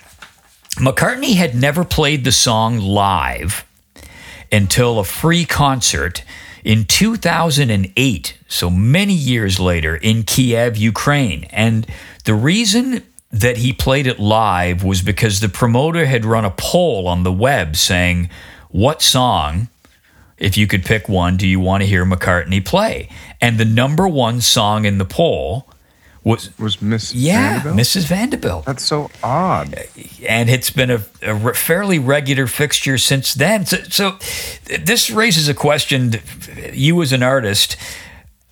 McCartney 0.76 1.36
had 1.36 1.54
never 1.54 1.84
played 1.84 2.24
the 2.24 2.32
song 2.32 2.80
live 2.80 3.64
until 4.50 4.98
a 4.98 5.04
free 5.04 5.44
concert 5.44 6.24
in 6.64 6.84
2008, 6.84 8.38
so 8.48 8.70
many 8.70 9.12
years 9.12 9.60
later, 9.60 9.94
in 9.94 10.24
Kiev, 10.24 10.76
Ukraine. 10.76 11.44
And 11.50 11.86
the 12.24 12.34
reason 12.34 13.02
that 13.30 13.58
he 13.58 13.72
played 13.72 14.08
it 14.08 14.18
live 14.18 14.82
was 14.82 15.00
because 15.00 15.38
the 15.38 15.48
promoter 15.48 16.06
had 16.06 16.24
run 16.24 16.44
a 16.44 16.50
poll 16.50 17.06
on 17.06 17.22
the 17.22 17.32
web 17.32 17.76
saying, 17.76 18.28
What 18.70 19.00
song, 19.00 19.68
if 20.38 20.56
you 20.56 20.66
could 20.66 20.84
pick 20.84 21.08
one, 21.08 21.36
do 21.36 21.46
you 21.46 21.60
want 21.60 21.82
to 21.82 21.88
hear 21.88 22.04
McCartney 22.04 22.64
play? 22.64 23.08
And 23.40 23.58
the 23.58 23.64
number 23.64 24.08
one 24.08 24.40
song 24.40 24.86
in 24.86 24.98
the 24.98 25.04
poll 25.04 25.68
was, 26.24 26.58
Was 26.58 26.80
Miss 26.80 27.14
yeah, 27.14 27.60
Vanderbilt? 27.60 27.76
Mrs. 27.76 28.06
Vanderbilt 28.06 28.64
That's 28.64 28.82
so 28.82 29.10
odd. 29.22 29.74
and 30.26 30.48
it's 30.48 30.70
been 30.70 30.90
a, 30.90 31.04
a 31.22 31.54
fairly 31.54 31.98
regular 31.98 32.46
fixture 32.46 32.96
since 32.98 33.34
then. 33.34 33.66
So, 33.66 33.76
so 33.90 34.18
this 34.82 35.10
raises 35.10 35.48
a 35.48 35.54
question: 35.54 36.14
you 36.72 37.00
as 37.02 37.12
an 37.12 37.22
artist, 37.22 37.76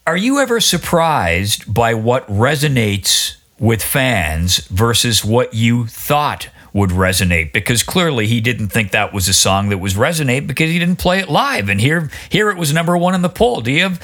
are 0.06 0.16
you 0.16 0.38
ever 0.38 0.60
surprised 0.60 1.72
by 1.72 1.94
what 1.94 2.26
resonates 2.28 3.36
with 3.58 3.82
fans 3.82 4.58
versus 4.66 5.24
what 5.24 5.54
you 5.54 5.86
thought 5.86 6.48
would 6.74 6.90
resonate? 6.90 7.52
Because 7.52 7.82
clearly 7.82 8.26
he 8.26 8.40
didn't 8.40 8.68
think 8.68 8.90
that 8.90 9.14
was 9.14 9.28
a 9.28 9.34
song 9.34 9.70
that 9.70 9.78
was 9.78 9.94
resonate 9.94 10.46
because 10.46 10.68
he 10.70 10.78
didn't 10.78 10.96
play 10.96 11.20
it 11.20 11.30
live, 11.30 11.70
and 11.70 11.80
here 11.80 12.10
here 12.28 12.50
it 12.50 12.58
was 12.58 12.72
number 12.74 12.98
one 12.98 13.14
in 13.14 13.22
the 13.22 13.28
poll. 13.30 13.62
Do 13.62 13.72
you 13.72 13.82
have? 13.84 14.00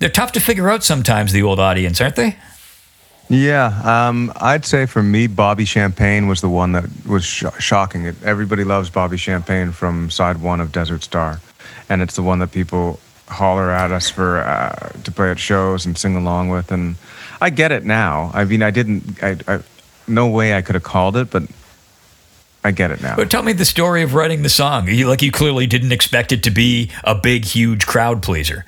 They're 0.00 0.08
tough 0.10 0.32
to 0.32 0.40
figure 0.40 0.68
out 0.68 0.84
sometimes. 0.84 1.32
The 1.32 1.42
old 1.42 1.58
audience, 1.58 2.00
aren't 2.00 2.16
they? 2.16 2.36
Yeah, 3.28 4.08
um, 4.08 4.32
I'd 4.36 4.64
say 4.64 4.86
for 4.86 5.02
me, 5.02 5.28
Bobbi 5.28 5.66
Champagne 5.66 6.28
was 6.28 6.40
the 6.40 6.48
one 6.48 6.72
that 6.72 6.84
was 7.06 7.24
sh- 7.24 7.44
shocking. 7.58 8.06
Everybody 8.24 8.64
loves 8.64 8.88
Bobbi 8.88 9.18
Champagne 9.18 9.70
from 9.72 10.10
side 10.10 10.40
one 10.40 10.60
of 10.60 10.72
Desert 10.72 11.04
Star, 11.04 11.40
and 11.90 12.00
it's 12.00 12.16
the 12.16 12.22
one 12.22 12.38
that 12.38 12.52
people 12.52 12.98
holler 13.28 13.70
at 13.70 13.92
us 13.92 14.08
for 14.08 14.38
uh, 14.38 14.90
to 15.04 15.12
play 15.12 15.30
at 15.30 15.38
shows 15.38 15.84
and 15.84 15.98
sing 15.98 16.16
along 16.16 16.48
with. 16.48 16.72
And 16.72 16.96
I 17.40 17.50
get 17.50 17.70
it 17.70 17.84
now. 17.84 18.30
I 18.32 18.44
mean, 18.44 18.62
I 18.62 18.70
didn't. 18.70 19.22
I, 19.22 19.36
I 19.46 19.60
no 20.06 20.28
way 20.28 20.54
I 20.54 20.62
could 20.62 20.74
have 20.74 20.84
called 20.84 21.14
it, 21.16 21.30
but 21.30 21.42
I 22.64 22.70
get 22.70 22.90
it 22.90 23.02
now. 23.02 23.16
But 23.16 23.30
tell 23.30 23.42
me 23.42 23.52
the 23.52 23.66
story 23.66 24.02
of 24.02 24.14
writing 24.14 24.42
the 24.42 24.48
song. 24.48 24.88
You, 24.88 25.06
like 25.06 25.20
you 25.20 25.30
clearly 25.30 25.66
didn't 25.66 25.92
expect 25.92 26.32
it 26.32 26.42
to 26.44 26.50
be 26.50 26.90
a 27.04 27.14
big, 27.14 27.44
huge 27.44 27.86
crowd 27.86 28.22
pleaser. 28.22 28.64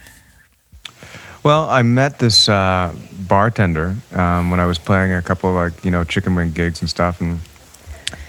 Well, 1.43 1.70
I 1.70 1.82
met 1.82 2.18
this 2.18 2.49
uh, 2.49 2.95
bartender 3.26 3.97
um, 4.12 4.51
when 4.51 4.61
I 4.61 4.66
was 4.66 4.78
playing 4.78 5.12
a 5.12 5.22
couple 5.22 5.49
of 5.51 5.57
like 5.57 5.84
you 5.84 5.91
know 5.91 6.05
chicken 6.05 6.34
wing 6.34 6.53
gigs 6.53 6.80
and 6.82 6.91
stuff, 6.91 7.20
and 7.20 7.41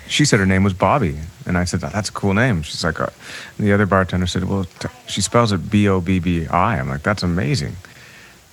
she 0.07 0.24
said 0.24 0.39
her 0.39 0.45
name 0.45 0.64
was 0.64 0.74
Bobbi, 0.74 1.20
and 1.45 1.57
I 1.57 1.66
said 1.66 1.82
that's 1.82 2.07
a 2.07 2.14
cool 2.14 2.34
name. 2.34 2.62
She's 2.62 2.84
like, 2.86 3.01
uh, 3.01 3.07
the 3.59 3.74
other 3.74 3.86
bartender 3.86 4.28
said, 4.28 4.45
well, 4.45 4.64
t- 4.64 4.88
she 5.07 5.20
spells 5.20 5.51
it 5.51 5.70
B 5.70 5.89
O 5.89 5.99
B 5.99 6.20
B 6.20 6.47
I. 6.47 6.80
I'm 6.80 6.88
like, 6.88 7.03
that's 7.03 7.22
amazing, 7.22 7.76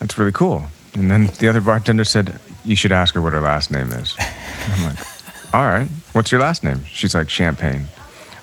that's 0.00 0.18
really 0.18 0.32
cool. 0.32 0.64
And 0.94 1.08
then 1.08 1.26
the 1.38 1.48
other 1.48 1.60
bartender 1.60 2.04
said, 2.04 2.40
you 2.64 2.74
should 2.74 2.90
ask 2.90 3.14
her 3.14 3.22
what 3.22 3.34
her 3.34 3.40
last 3.40 3.70
name 3.70 3.92
is. 3.92 4.16
I'm 4.18 4.84
like, 4.84 4.98
all 5.54 5.66
right, 5.66 5.88
what's 6.14 6.32
your 6.32 6.40
last 6.40 6.64
name? 6.64 6.84
She's 6.84 7.14
like, 7.14 7.30
Champagne. 7.30 7.86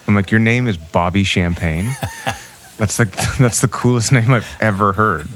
I'm 0.08 0.16
like, 0.16 0.32
your 0.32 0.40
name 0.40 0.68
is 0.68 0.78
Bobbi 0.78 1.26
Champagne. 1.26 1.90
That's 2.78 3.00
like 3.00 3.12
that's 3.40 3.62
the 3.62 3.70
coolest 3.70 4.12
name 4.12 4.32
I've 4.32 4.58
ever 4.60 4.92
heard 4.92 5.30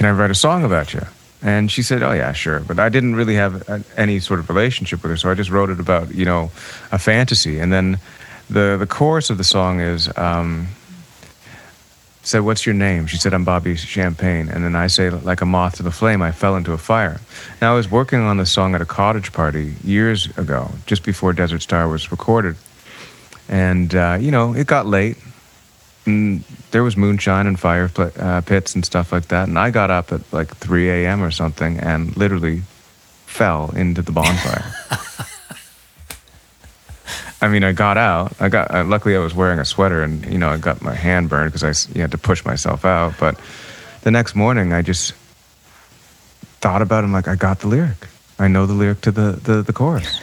can 0.00 0.08
I 0.08 0.12
write 0.12 0.30
a 0.30 0.34
song 0.34 0.64
about 0.64 0.94
you? 0.94 1.02
And 1.42 1.70
she 1.70 1.82
said, 1.82 2.02
oh, 2.02 2.12
yeah, 2.12 2.32
sure. 2.32 2.60
But 2.60 2.78
I 2.78 2.88
didn't 2.88 3.16
really 3.16 3.34
have 3.34 3.68
a, 3.68 3.84
any 3.98 4.18
sort 4.18 4.40
of 4.40 4.48
relationship 4.48 5.02
with 5.02 5.10
her, 5.10 5.16
so 5.18 5.30
I 5.30 5.34
just 5.34 5.50
wrote 5.50 5.68
it 5.68 5.78
about, 5.78 6.14
you 6.14 6.24
know, 6.24 6.50
a 6.90 6.98
fantasy. 6.98 7.58
And 7.58 7.70
then 7.70 7.98
the, 8.48 8.78
the 8.78 8.86
chorus 8.86 9.28
of 9.28 9.36
the 9.36 9.44
song 9.44 9.80
is, 9.80 10.08
um, 10.16 10.68
said, 12.22 12.40
what's 12.40 12.64
your 12.64 12.74
name? 12.74 13.08
She 13.08 13.18
said, 13.18 13.34
I'm 13.34 13.44
Bobbi 13.44 13.76
Champagne. 13.76 14.48
And 14.48 14.64
then 14.64 14.74
I 14.74 14.86
say, 14.86 15.10
like 15.10 15.42
a 15.42 15.46
moth 15.46 15.76
to 15.76 15.82
the 15.82 15.90
flame, 15.90 16.22
I 16.22 16.32
fell 16.32 16.56
into 16.56 16.72
a 16.72 16.78
fire. 16.78 17.20
Now, 17.60 17.74
I 17.74 17.76
was 17.76 17.90
working 17.90 18.20
on 18.20 18.38
this 18.38 18.50
song 18.50 18.74
at 18.74 18.80
a 18.80 18.86
cottage 18.86 19.34
party 19.34 19.74
years 19.84 20.28
ago, 20.38 20.70
just 20.86 21.04
before 21.04 21.34
Desert 21.34 21.60
Star 21.60 21.88
was 21.88 22.10
recorded. 22.10 22.56
And, 23.50 23.94
uh, 23.94 24.16
you 24.18 24.30
know, 24.30 24.54
it 24.54 24.66
got 24.66 24.86
late 24.86 25.18
and 26.06 26.42
there 26.70 26.82
was 26.82 26.96
moonshine 26.96 27.46
and 27.46 27.58
fire 27.58 27.88
pl- 27.88 28.12
uh, 28.18 28.40
pits 28.40 28.74
and 28.74 28.84
stuff 28.84 29.12
like 29.12 29.28
that. 29.28 29.48
And 29.48 29.58
I 29.58 29.70
got 29.70 29.90
up 29.90 30.12
at 30.12 30.20
like 30.32 30.56
3 30.56 30.88
a.m. 30.90 31.22
or 31.22 31.30
something 31.30 31.78
and 31.78 32.16
literally 32.16 32.62
fell 33.26 33.70
into 33.76 34.02
the 34.02 34.12
bonfire. 34.12 34.74
I 37.42 37.48
mean, 37.48 37.64
I 37.64 37.72
got 37.72 37.96
out. 37.96 38.32
I 38.38 38.48
got. 38.50 38.70
Uh, 38.74 38.84
luckily, 38.84 39.16
I 39.16 39.18
was 39.18 39.34
wearing 39.34 39.58
a 39.58 39.64
sweater, 39.64 40.02
and 40.02 40.26
you 40.30 40.36
know, 40.36 40.50
I 40.50 40.58
got 40.58 40.82
my 40.82 40.94
hand 40.94 41.30
burned 41.30 41.52
because 41.52 41.64
I 41.64 41.94
you 41.94 42.02
had 42.02 42.10
to 42.10 42.18
push 42.18 42.44
myself 42.44 42.84
out. 42.84 43.14
But 43.18 43.40
the 44.02 44.10
next 44.10 44.34
morning, 44.34 44.74
I 44.74 44.82
just 44.82 45.14
thought 46.60 46.82
about 46.82 47.02
it. 47.02 47.06
I'm 47.06 47.12
like, 47.12 47.28
I 47.28 47.36
got 47.36 47.60
the 47.60 47.68
lyric. 47.68 48.08
I 48.38 48.48
know 48.48 48.66
the 48.66 48.74
lyric 48.74 49.00
to 49.02 49.10
the, 49.10 49.32
the, 49.32 49.62
the 49.62 49.72
chorus. 49.72 50.20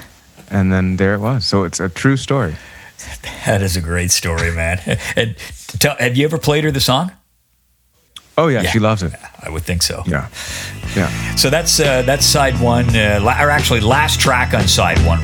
And 0.50 0.72
then 0.72 0.98
there 0.98 1.14
it 1.14 1.20
was. 1.20 1.46
So 1.46 1.64
it's 1.64 1.80
a 1.80 1.90
true 1.90 2.18
story. 2.18 2.56
That 3.46 3.62
is 3.62 3.78
a 3.78 3.82
great 3.82 4.12
story, 4.12 4.52
man. 4.52 4.80
and 5.16 5.36
tell, 5.80 5.96
have 5.98 6.18
you 6.18 6.26
ever 6.26 6.38
played 6.38 6.64
her 6.66 6.72
the 6.72 6.82
song? 6.82 7.12
Oh 8.38 8.48
yeah, 8.50 8.62
Yeah. 8.62 8.72
she 8.72 8.80
loves 8.80 9.02
it. 9.04 9.14
I 9.42 9.50
would 9.50 9.64
think 9.64 9.82
so. 9.82 10.04
Yeah, 10.06 10.28
yeah. 10.96 11.36
So 11.36 11.50
that's 11.50 11.80
uh, 11.80 12.02
that's 12.04 12.26
side 12.26 12.60
one, 12.62 12.90
uh, 12.96 13.20
la- 13.24 13.42
or 13.42 13.50
actually 13.50 13.80
last 13.82 14.20
track 14.20 14.54
on 14.54 14.68
side 14.68 15.00
one. 15.08 15.24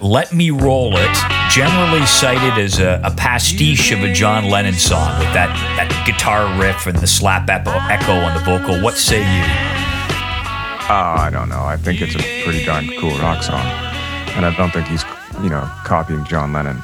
Let 0.00 0.32
Me 0.32 0.50
Roll 0.50 0.92
It, 0.96 1.16
generally 1.56 2.04
cited 2.04 2.62
as 2.62 2.80
a, 2.80 3.00
a 3.02 3.10
pastiche 3.10 3.90
of 3.90 4.02
a 4.02 4.12
John 4.12 4.50
Lennon 4.50 4.74
song 4.74 5.18
with 5.18 5.32
that, 5.32 5.48
that 5.78 5.88
guitar 6.04 6.44
riff 6.60 6.86
and 6.86 6.98
the 6.98 7.06
slap 7.06 7.48
echo, 7.48 7.70
on 7.70 8.34
the 8.34 8.44
vocal. 8.44 8.82
What 8.82 8.92
say 8.92 9.20
you? 9.20 9.42
Oh, 10.90 11.14
I 11.16 11.30
don't 11.32 11.48
know. 11.48 11.62
I 11.62 11.78
think 11.78 12.02
it's 12.02 12.14
a 12.14 12.18
pretty 12.44 12.62
darn 12.62 12.86
cool 13.00 13.16
rock 13.20 13.42
song, 13.42 13.64
and 14.36 14.44
I 14.44 14.54
don't 14.54 14.70
think 14.70 14.86
he's, 14.86 15.02
you 15.42 15.48
know, 15.48 15.62
copying 15.86 16.26
John 16.26 16.52
Lennon. 16.52 16.76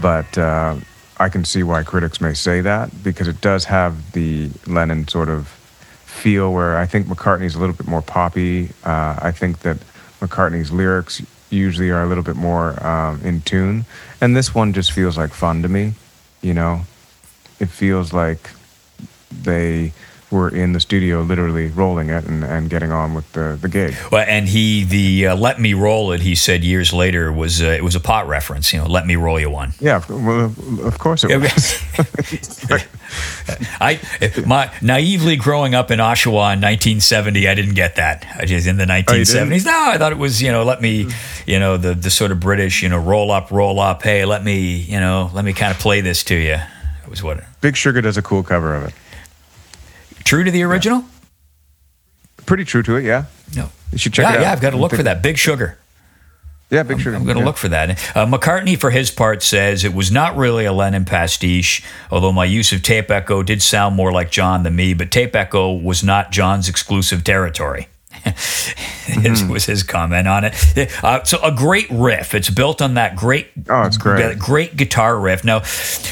But 0.00 0.38
uh, 0.38 0.76
I 1.18 1.28
can 1.28 1.44
see 1.44 1.62
why 1.62 1.82
critics 1.82 2.18
may 2.18 2.32
say 2.32 2.62
that 2.62 2.90
because 3.04 3.28
it 3.28 3.42
does 3.42 3.66
have 3.66 4.12
the 4.12 4.50
Lennon 4.66 5.08
sort 5.08 5.28
of 5.28 5.48
feel 6.06 6.54
where 6.54 6.78
I 6.78 6.86
think 6.86 7.06
McCartney's 7.06 7.54
a 7.54 7.58
little 7.58 7.76
bit 7.76 7.86
more 7.86 8.00
poppy. 8.00 8.70
Uh, 8.82 9.18
I 9.20 9.30
think 9.30 9.58
that 9.58 9.76
McCartney's 10.20 10.72
lyrics 10.72 11.20
usually 11.50 11.90
are 11.90 12.02
a 12.02 12.06
little 12.06 12.24
bit 12.24 12.36
more 12.36 12.84
um, 12.86 13.20
in 13.22 13.40
tune, 13.42 13.84
and 14.20 14.36
this 14.36 14.54
one 14.54 14.72
just 14.72 14.92
feels 14.92 15.16
like 15.16 15.32
fun 15.32 15.62
to 15.62 15.68
me. 15.68 15.94
You 16.42 16.54
know, 16.54 16.82
it 17.60 17.68
feels 17.68 18.12
like 18.12 18.50
they 19.30 19.92
were 20.30 20.48
in 20.48 20.72
the 20.72 20.80
studio 20.80 21.22
literally 21.22 21.68
rolling 21.68 22.10
it 22.10 22.24
and, 22.24 22.42
and 22.44 22.68
getting 22.68 22.90
on 22.90 23.14
with 23.14 23.30
the, 23.32 23.56
the 23.60 23.68
gig. 23.68 23.94
Well, 24.10 24.24
and 24.26 24.48
he 24.48 24.84
the 24.84 25.28
uh, 25.28 25.36
"Let 25.36 25.60
Me 25.60 25.72
Roll 25.74 26.12
It" 26.12 26.20
he 26.20 26.34
said 26.34 26.64
years 26.64 26.92
later 26.92 27.32
was 27.32 27.62
uh, 27.62 27.66
it 27.66 27.84
was 27.84 27.94
a 27.94 28.00
pot 28.00 28.26
reference. 28.26 28.72
You 28.72 28.80
know, 28.80 28.86
"Let 28.86 29.06
me 29.06 29.14
roll 29.16 29.38
you 29.38 29.50
one." 29.50 29.72
Yeah, 29.80 29.96
of- 29.96 30.08
well, 30.10 30.52
of 30.86 30.98
course 30.98 31.24
it 31.24 31.36
was. 31.36 31.80
I 33.80 34.00
my 34.44 34.72
naively 34.82 35.36
growing 35.36 35.74
up 35.74 35.90
in 35.90 36.00
Oshawa 36.00 36.54
in 36.54 36.60
1970, 36.60 37.48
I 37.48 37.54
didn't 37.54 37.74
get 37.74 37.96
that. 37.96 38.26
I 38.36 38.44
just 38.44 38.66
in 38.66 38.76
the 38.76 38.84
1970s. 38.84 39.64
no, 39.64 39.90
I 39.90 39.98
thought 39.98 40.12
it 40.12 40.18
was 40.18 40.42
you 40.42 40.50
know 40.50 40.64
let 40.64 40.82
me 40.82 41.08
you 41.46 41.58
know 41.60 41.76
the 41.76 41.94
the 41.94 42.10
sort 42.10 42.32
of 42.32 42.40
British 42.40 42.82
you 42.82 42.88
know 42.88 42.98
roll 42.98 43.30
up 43.30 43.50
roll 43.50 43.78
up. 43.78 44.02
Hey, 44.02 44.24
let 44.24 44.42
me 44.44 44.76
you 44.76 44.98
know 44.98 45.30
let 45.34 45.44
me 45.44 45.52
kind 45.52 45.72
of 45.72 45.78
play 45.78 46.00
this 46.00 46.24
to 46.24 46.34
you. 46.34 46.54
It 47.04 47.08
was 47.10 47.22
what 47.22 47.44
Big 47.60 47.76
Sugar 47.76 48.00
does 48.00 48.16
a 48.16 48.22
cool 48.22 48.42
cover 48.42 48.74
of 48.74 48.88
it. 48.88 48.94
True 50.26 50.44
to 50.44 50.50
the 50.50 50.62
original. 50.62 51.04
Pretty 52.44 52.64
true 52.64 52.82
to 52.82 52.96
it, 52.96 53.04
yeah. 53.04 53.24
No. 53.54 53.70
You 53.92 53.98
should 53.98 54.12
check 54.12 54.24
yeah, 54.24 54.32
it 54.32 54.36
out. 54.36 54.42
yeah, 54.42 54.52
I've 54.52 54.60
got 54.60 54.70
to 54.70 54.76
look 54.76 54.92
for 54.92 55.02
that. 55.02 55.22
Big 55.22 55.38
Sugar. 55.38 55.78
Yeah, 56.68 56.82
Big 56.82 56.98
Sugar. 57.00 57.16
I'm 57.16 57.24
going 57.24 57.36
to 57.36 57.40
yeah. 57.40 57.46
look 57.46 57.56
for 57.56 57.68
that. 57.68 57.90
Uh, 58.14 58.26
McCartney, 58.26 58.78
for 58.78 58.90
his 58.90 59.10
part, 59.10 59.42
says 59.42 59.84
it 59.84 59.94
was 59.94 60.10
not 60.10 60.36
really 60.36 60.64
a 60.64 60.72
Lennon 60.72 61.04
pastiche, 61.04 61.82
although 62.10 62.32
my 62.32 62.44
use 62.44 62.72
of 62.72 62.82
tape 62.82 63.10
echo 63.10 63.42
did 63.42 63.62
sound 63.62 63.94
more 63.94 64.12
like 64.12 64.30
John 64.30 64.64
than 64.64 64.74
me, 64.74 64.92
but 64.92 65.10
tape 65.10 65.34
echo 65.34 65.72
was 65.72 66.02
not 66.02 66.32
John's 66.32 66.68
exclusive 66.68 67.22
territory. 67.22 67.88
This 68.24 69.40
Hmm. 69.42 69.48
was 69.52 69.64
his 69.64 69.82
comment 69.82 70.26
on 70.28 70.44
it. 70.44 70.54
Uh, 71.02 71.22
so 71.24 71.38
a 71.42 71.52
great 71.52 71.86
riff. 71.90 72.34
It's 72.34 72.50
built 72.50 72.82
on 72.82 72.94
that 72.94 73.16
great, 73.16 73.48
Oh, 73.68 73.82
it's 73.82 73.96
great. 73.96 74.38
great 74.38 74.76
guitar 74.76 75.18
riff. 75.18 75.44
Now, 75.44 75.58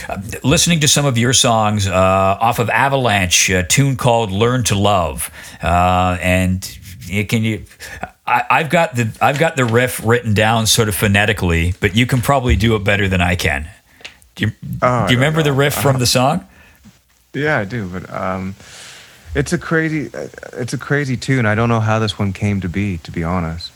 uh, 0.08 0.20
listening 0.42 0.80
to 0.80 0.88
some 0.88 1.04
of 1.04 1.18
your 1.18 1.32
songs 1.32 1.86
uh, 1.86 1.92
off 1.94 2.58
of 2.60 2.70
Avalanche, 2.70 3.50
a 3.50 3.62
tune 3.64 3.96
called 3.96 4.30
"Learn 4.30 4.62
to 4.64 4.74
Love," 4.76 5.30
uh, 5.62 6.16
and 6.22 6.78
you 7.06 7.26
can 7.26 7.42
you. 7.42 7.64
I, 8.26 8.44
I've 8.48 8.70
got 8.70 8.94
the 8.94 9.10
I've 9.20 9.38
got 9.38 9.56
the 9.56 9.64
riff 9.64 10.00
written 10.04 10.32
down 10.34 10.66
sort 10.66 10.88
of 10.88 10.94
phonetically, 10.94 11.74
but 11.80 11.94
you 11.96 12.06
can 12.06 12.20
probably 12.22 12.56
do 12.56 12.74
it 12.76 12.84
better 12.84 13.08
than 13.08 13.20
I 13.20 13.34
can. 13.36 13.68
Do 14.36 14.46
you, 14.46 14.52
Oh, 14.82 15.06
do 15.06 15.12
you 15.12 15.18
remember 15.18 15.42
the 15.42 15.52
riff 15.52 15.74
from 15.74 15.98
the 15.98 16.06
song? 16.18 16.46
Yeah, 17.34 17.58
I 17.58 17.64
do, 17.64 17.88
but 17.88 18.08
um, 18.12 18.54
it's 19.34 19.52
a 19.52 19.58
crazy, 19.58 20.10
it's 20.52 20.72
a 20.72 20.78
crazy 20.78 21.16
tune. 21.16 21.46
I 21.46 21.54
don't 21.54 21.68
know 21.68 21.80
how 21.80 21.98
this 21.98 22.18
one 22.18 22.32
came 22.32 22.60
to 22.60 22.68
be, 22.68 22.98
to 22.98 23.10
be 23.10 23.24
honest. 23.24 23.72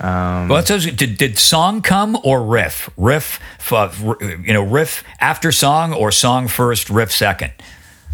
Um, 0.00 0.48
Well, 0.48 0.62
that's 0.62 0.86
did, 0.86 1.16
did 1.18 1.38
song 1.38 1.80
come 1.80 2.18
or 2.24 2.42
riff? 2.42 2.90
Riff, 2.96 3.38
f- 3.70 4.04
you 4.20 4.52
know, 4.52 4.62
riff 4.64 5.04
after 5.20 5.52
song 5.52 5.92
or 5.92 6.10
song 6.10 6.48
first, 6.48 6.90
riff 6.90 7.12
second. 7.12 7.52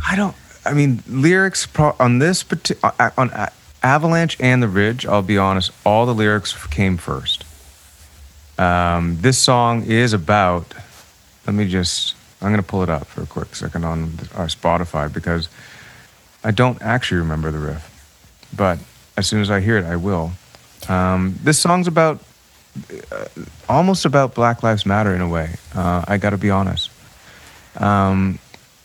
I 0.06 0.14
don't. 0.16 0.36
I 0.64 0.74
mean, 0.74 1.02
lyrics 1.08 1.66
pro- 1.66 1.96
on 1.98 2.18
this 2.18 2.42
parti- 2.42 2.74
uh, 2.82 3.10
on 3.16 3.30
uh, 3.30 3.48
Avalanche 3.82 4.36
and 4.40 4.62
the 4.62 4.68
Ridge. 4.68 5.06
I'll 5.06 5.22
be 5.22 5.38
honest. 5.38 5.70
All 5.86 6.04
the 6.04 6.14
lyrics 6.14 6.52
came 6.66 6.98
first. 6.98 7.44
Um, 8.58 9.16
this 9.20 9.38
song 9.38 9.84
is 9.84 10.12
about. 10.12 10.74
Let 11.46 11.54
me 11.54 11.66
just. 11.68 12.14
I'm 12.42 12.50
gonna 12.50 12.62
pull 12.62 12.82
it 12.82 12.90
up 12.90 13.06
for 13.06 13.22
a 13.22 13.26
quick 13.26 13.54
second 13.54 13.84
on 13.84 14.18
our 14.34 14.46
Spotify 14.48 15.12
because 15.12 15.48
I 16.42 16.50
don't 16.50 16.80
actually 16.80 17.18
remember 17.18 17.50
the 17.50 17.58
riff, 17.58 18.48
but 18.56 18.78
as 19.16 19.26
soon 19.26 19.40
as 19.42 19.50
I 19.50 19.60
hear 19.60 19.76
it, 19.76 19.84
I 19.84 19.96
will. 19.96 20.32
Um, 20.88 21.38
this 21.42 21.58
song's 21.58 21.86
about 21.86 22.20
uh, 23.12 23.26
almost 23.68 24.04
about 24.04 24.34
Black 24.34 24.62
Lives 24.62 24.86
Matter 24.86 25.14
in 25.14 25.20
a 25.20 25.28
way. 25.28 25.56
Uh, 25.74 26.04
I 26.06 26.16
got 26.16 26.30
to 26.30 26.38
be 26.38 26.50
honest. 26.50 26.90
Um, 27.76 28.38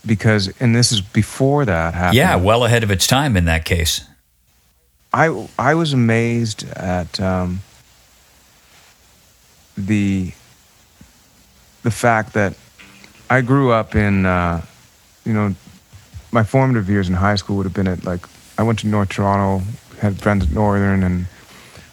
because 0.06 0.54
and 0.60 0.76
this 0.76 0.92
is 0.92 1.02
before 1.02 1.66
that 1.66 1.94
happened. 1.94 2.18
Yeah, 2.18 2.36
well 2.36 2.66
ahead 2.66 2.84
of 2.84 2.92
its 2.92 3.08
time 3.08 3.36
in 3.38 3.46
that 3.46 3.66
case. 3.66 4.06
I 5.14 5.48
I 5.58 5.76
was 5.76 5.94
amazed 5.94 6.70
at 6.72 7.20
um, 7.20 7.62
the 9.78 10.34
the 11.84 11.92
fact 11.92 12.34
that 12.34 12.56
I 13.30 13.42
grew 13.42 13.72
up 13.72 13.96
in 13.96 14.26
uh, 14.26 14.62
you 15.24 15.34
know 15.34 15.56
my 16.36 16.44
formative 16.44 16.90
years 16.90 17.08
in 17.08 17.16
high 17.16 17.36
school 17.36 17.56
would 17.56 17.66
have 17.66 17.74
been 17.74 17.88
at 17.88 18.04
like 18.04 18.28
I 18.58 18.64
went 18.64 18.80
to 18.80 18.88
North 18.88 19.10
Toronto, 19.10 19.66
had 20.02 20.22
friends 20.22 20.46
at 20.46 20.52
Northern 20.52 21.02
and 21.02 21.26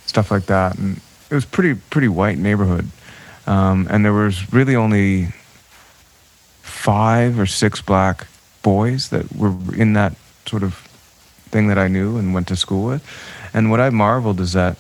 stuff 0.05 0.30
like 0.30 0.47
that, 0.47 0.76
and 0.76 1.01
it 1.30 1.34
was 1.34 1.47
pretty 1.47 1.80
pretty 1.90 2.09
white 2.09 2.36
neighborhood, 2.36 2.90
um, 3.47 3.86
and 3.88 4.05
there 4.05 4.12
was 4.12 4.53
really 4.53 4.76
only 4.76 5.28
five 6.61 7.38
or 7.38 7.47
six 7.47 7.80
black 7.80 8.26
boys 8.62 9.11
that 9.11 9.32
were 9.34 9.55
in 9.74 9.93
that 9.93 10.14
sort 10.45 10.64
of 10.64 10.74
thing 11.51 11.68
that 11.68 11.78
I 11.78 11.86
knew 11.86 12.18
and 12.18 12.34
went 12.34 12.49
to 12.49 12.57
school 12.57 12.84
with. 12.84 13.03
And 13.55 13.70
what 13.70 13.80
I 13.80 13.90
marveled 13.90 14.40
is 14.40 14.55
that 14.55 14.76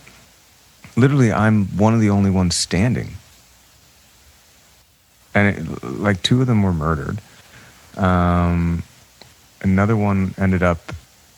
literally 0.96 1.32
I'm 1.32 1.66
one 1.76 1.94
of 1.94 2.00
the 2.00 2.10
only 2.10 2.30
ones 2.30 2.56
standing. 2.56 3.10
And 5.34 5.56
it, 5.56 5.84
like 5.84 6.22
two 6.22 6.40
of 6.40 6.46
them 6.46 6.62
were 6.62 6.72
murdered. 6.72 7.20
Um, 7.96 8.82
another 9.62 9.96
one 9.96 10.34
ended 10.38 10.62
up 10.62 10.92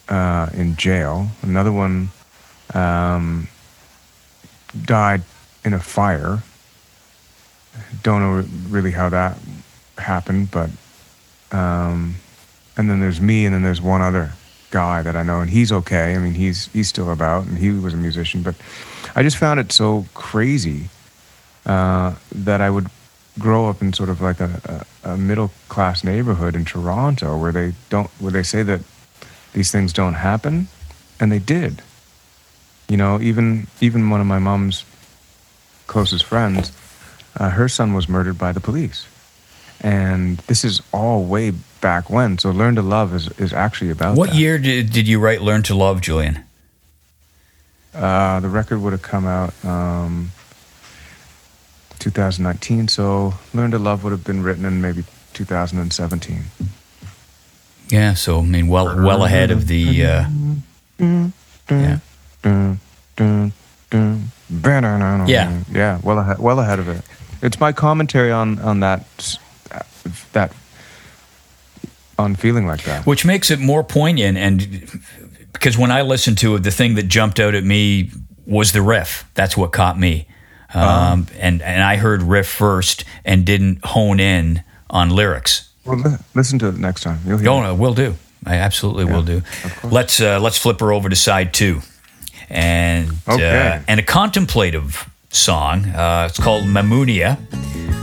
uh, 0.09 0.49
in 0.55 0.77
jail. 0.77 1.29
Another 1.43 1.73
one 1.73 2.11
um, 2.75 3.49
died 4.85 5.23
in 5.65 5.73
a 5.73 5.81
fire. 5.81 6.43
Don't 8.03 8.21
know 8.21 8.45
really 8.69 8.91
how 8.91 9.09
that 9.09 9.39
happened, 9.99 10.51
but 10.51 10.71
um, 11.53 12.17
and 12.77 12.91
then 12.91 13.01
there's 13.01 13.21
me, 13.21 13.47
and 13.47 13.55
then 13.55 13.63
there's 13.63 13.81
one 13.81 14.01
other 14.01 14.33
guy 14.71 15.03
that 15.03 15.17
I 15.17 15.23
know, 15.23 15.41
and 15.41 15.51
he's 15.51 15.71
okay. 15.71 16.15
I 16.15 16.19
mean, 16.19 16.35
he's 16.35 16.67
he's 16.67 16.89
still 16.89 17.11
about, 17.11 17.47
and 17.47 17.59
he 17.59 17.71
was 17.71 17.95
a 17.95 17.97
musician. 17.97 18.43
But 18.43 18.57
I 19.15 19.23
just 19.23 19.37
found 19.37 19.61
it 19.61 19.73
so 19.73 20.07
crazy 20.15 20.89
uh, 21.67 22.15
that 22.33 22.61
I 22.61 22.71
would 22.71 22.89
grow 23.39 23.69
up 23.69 23.83
in 23.83 23.93
sort 23.93 24.09
of 24.09 24.21
like 24.21 24.41
a, 24.41 24.87
a, 25.05 25.11
a 25.13 25.17
middle 25.17 25.51
class 25.69 26.05
neighborhood 26.05 26.55
in 26.55 26.65
Toronto 26.65 27.37
where 27.37 27.53
they 27.53 27.75
don't, 27.91 28.11
where 28.19 28.33
they 28.33 28.43
say 28.43 28.63
that 28.63 28.81
these 29.53 29.71
things 29.71 29.93
don't 29.93 30.15
happen, 30.15 30.69
and 31.21 31.31
they 31.31 31.39
did. 31.39 31.83
You 32.89 32.97
know, 32.97 33.21
even 33.21 33.67
even 33.81 34.11
one 34.11 34.21
of 34.21 34.27
my 34.27 34.39
mom's 34.39 34.85
closest 35.87 36.25
friends, 36.25 36.73
uh, 37.37 37.51
her 37.51 37.69
son 37.69 37.95
was 37.95 38.09
murdered 38.09 38.39
by 38.39 38.53
the 38.53 38.61
police 38.61 39.07
and 39.85 40.39
this 40.47 40.65
is 40.65 40.83
all 40.93 41.25
way 41.25 41.53
back 41.81 42.09
when. 42.09 42.39
So 42.39 42.51
"Learn 42.51 42.75
to 42.77 42.83
Love" 42.83 43.15
is, 43.15 43.29
is 43.39 43.53
actually 43.53 43.91
about 43.91 44.17
What 44.17 44.31
that. 44.31 44.37
year 44.37 44.59
did, 44.59 44.91
did 44.91 45.07
you 45.07 45.21
write 45.21 45.43
"Learn 45.43 45.63
to 45.65 45.75
Love," 45.75 46.01
Julian? 46.01 46.43
Uh, 47.95 48.41
the 48.41 48.49
record 48.49 48.81
would 48.81 48.93
have 48.93 49.03
come 49.03 49.27
out 49.27 49.53
um, 49.65 50.33
2019. 51.99 52.89
So 52.89 53.35
"Learn 53.53 53.71
to 53.71 53.79
Love" 53.79 54.05
would 54.05 54.11
have 54.13 54.25
been 54.25 54.43
written 54.43 54.65
in 54.65 54.81
maybe 54.81 55.05
2017. 55.35 56.45
Yeah, 57.91 58.15
so 58.15 58.39
I 58.39 58.43
mean, 58.43 58.69
well, 58.69 58.87
well 59.03 59.25
ahead 59.25 59.51
of 59.51 59.67
the. 59.69 60.05
Uh, 60.07 60.25
yeah. 61.71 61.99
Yeah. 65.27 65.63
yeah, 65.73 66.01
well 66.03 66.19
ahead, 66.19 66.39
well 66.39 66.61
ahead 66.61 66.79
of 66.79 66.89
it. 66.89 67.03
It's 67.43 67.61
my 67.61 67.73
commentary 67.73 68.31
on 68.33 68.59
on 68.61 68.81
that 68.81 69.39
that 70.33 70.53
on 72.19 72.35
feeling 72.37 72.67
like 72.67 72.83
that. 72.85 73.07
which 73.07 73.25
makes 73.25 73.51
it 73.51 73.59
more 73.59 73.83
poignant 73.83 74.39
and 74.39 75.01
because 75.53 75.77
when 75.77 75.91
i 75.91 76.01
listened 76.03 76.39
to 76.39 76.55
it 76.55 76.63
the 76.63 76.71
thing 76.71 76.95
that 76.95 77.09
jumped 77.09 77.41
out 77.41 77.55
at 77.57 77.65
me 77.65 78.11
was 78.47 78.71
the 78.73 78.81
riff 78.83 79.29
that's 79.35 79.57
what 79.57 79.73
caught 79.73 79.99
me 79.99 80.27
um, 80.75 81.27
and 81.39 81.63
and 81.63 81.83
i 81.83 81.97
heard 81.97 82.23
riff 82.23 82.49
first 82.49 83.05
and 83.25 83.45
didn't 83.47 83.85
hone 83.85 84.21
in 84.21 84.63
on 84.91 85.11
lyrics 85.11 85.69
Well, 85.85 85.99
li- 85.99 86.17
listen 86.35 86.59
to 86.61 86.69
it 86.69 86.77
next 86.77 87.03
time. 87.03 87.19
You'll 87.27 87.39
hear. 87.39 87.49
oh 87.51 87.59
it. 87.59 87.63
no 87.63 87.75
will 87.75 87.95
do 87.95 88.15
i 88.47 88.57
absolutely 88.57 89.05
will 89.07 89.23
do 89.23 89.43
let's 89.83 90.21
uh, 90.21 90.39
let's 90.41 90.59
flip 90.59 90.81
her 90.81 90.93
over 90.93 91.09
to 91.09 91.17
side 91.17 91.55
two 91.55 91.81
and 92.51 93.11
Okay. 93.29 93.79
uh, 93.79 93.81
and 93.89 93.99
a 93.99 94.03
contemplative 94.03 95.09
song. 95.31 95.87
Uh, 95.87 96.27
it's 96.31 96.39
called 96.39 96.65
Mamunia. 96.65 97.39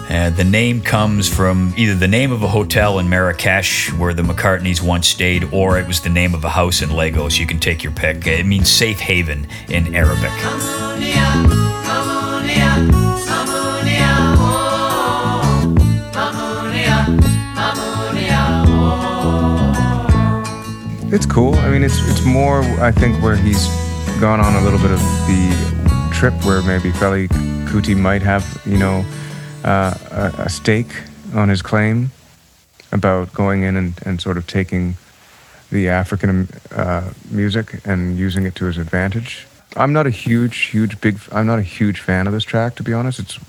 Uh, 0.09 0.29
the 0.31 0.43
name 0.43 0.81
comes 0.81 1.29
from 1.33 1.73
either 1.77 1.95
the 1.95 2.07
name 2.07 2.31
of 2.33 2.41
a 2.43 2.47
hotel 2.47 2.99
in 2.99 3.07
Marrakesh 3.07 3.93
where 3.93 4.13
the 4.13 4.23
McCartneys 4.23 4.81
once 4.81 5.07
stayed, 5.07 5.45
or 5.53 5.77
it 5.79 5.87
was 5.87 6.01
the 6.01 6.09
name 6.09 6.33
of 6.33 6.43
a 6.43 6.49
house 6.49 6.81
in 6.81 6.89
Lagos. 6.89 7.37
You 7.37 7.47
can 7.47 7.59
take 7.59 7.83
your 7.83 7.93
pick. 7.93 8.25
It 8.27 8.45
means 8.45 8.67
safe 8.69 8.99
haven 8.99 9.47
in 9.69 9.95
Arabic. 9.95 10.31
It's 21.13 21.25
cool. 21.25 21.55
I 21.55 21.69
mean, 21.69 21.83
it's 21.83 21.99
it's 22.09 22.23
more. 22.23 22.61
I 22.79 22.91
think 22.91 23.21
where 23.21 23.35
he's 23.35 23.67
gone 24.21 24.39
on 24.39 24.55
a 24.55 24.61
little 24.61 24.79
bit 24.79 24.91
of 24.91 24.99
the 25.27 26.09
trip 26.13 26.33
where 26.45 26.61
maybe 26.61 26.89
Fela 26.91 27.27
Kuti 27.67 27.97
might 27.97 28.21
have, 28.21 28.61
you 28.65 28.77
know, 28.77 29.03
uh, 29.65 29.93
a, 30.11 30.43
a 30.43 30.49
stake 30.49 31.03
on 31.33 31.49
his 31.49 31.61
claim 31.61 32.11
about 32.91 33.33
going 33.33 33.63
in 33.63 33.75
and, 33.75 33.99
and 34.05 34.21
sort 34.21 34.37
of 34.37 34.47
taking 34.47 34.95
the 35.69 35.89
African 35.89 36.47
uh, 36.71 37.11
music 37.29 37.81
and 37.85 38.17
using 38.17 38.45
it 38.45 38.55
to 38.55 38.65
his 38.65 38.77
advantage. 38.77 39.47
I'm 39.75 39.93
not 39.93 40.05
a 40.05 40.09
huge, 40.09 40.57
huge, 40.57 40.99
big. 40.99 41.19
I'm 41.31 41.47
not 41.47 41.59
a 41.59 41.63
huge 41.63 41.99
fan 41.99 42.27
of 42.27 42.33
this 42.33 42.43
track, 42.43 42.75
to 42.75 42.83
be 42.83 42.93
honest. 42.93 43.19
It's 43.19 43.39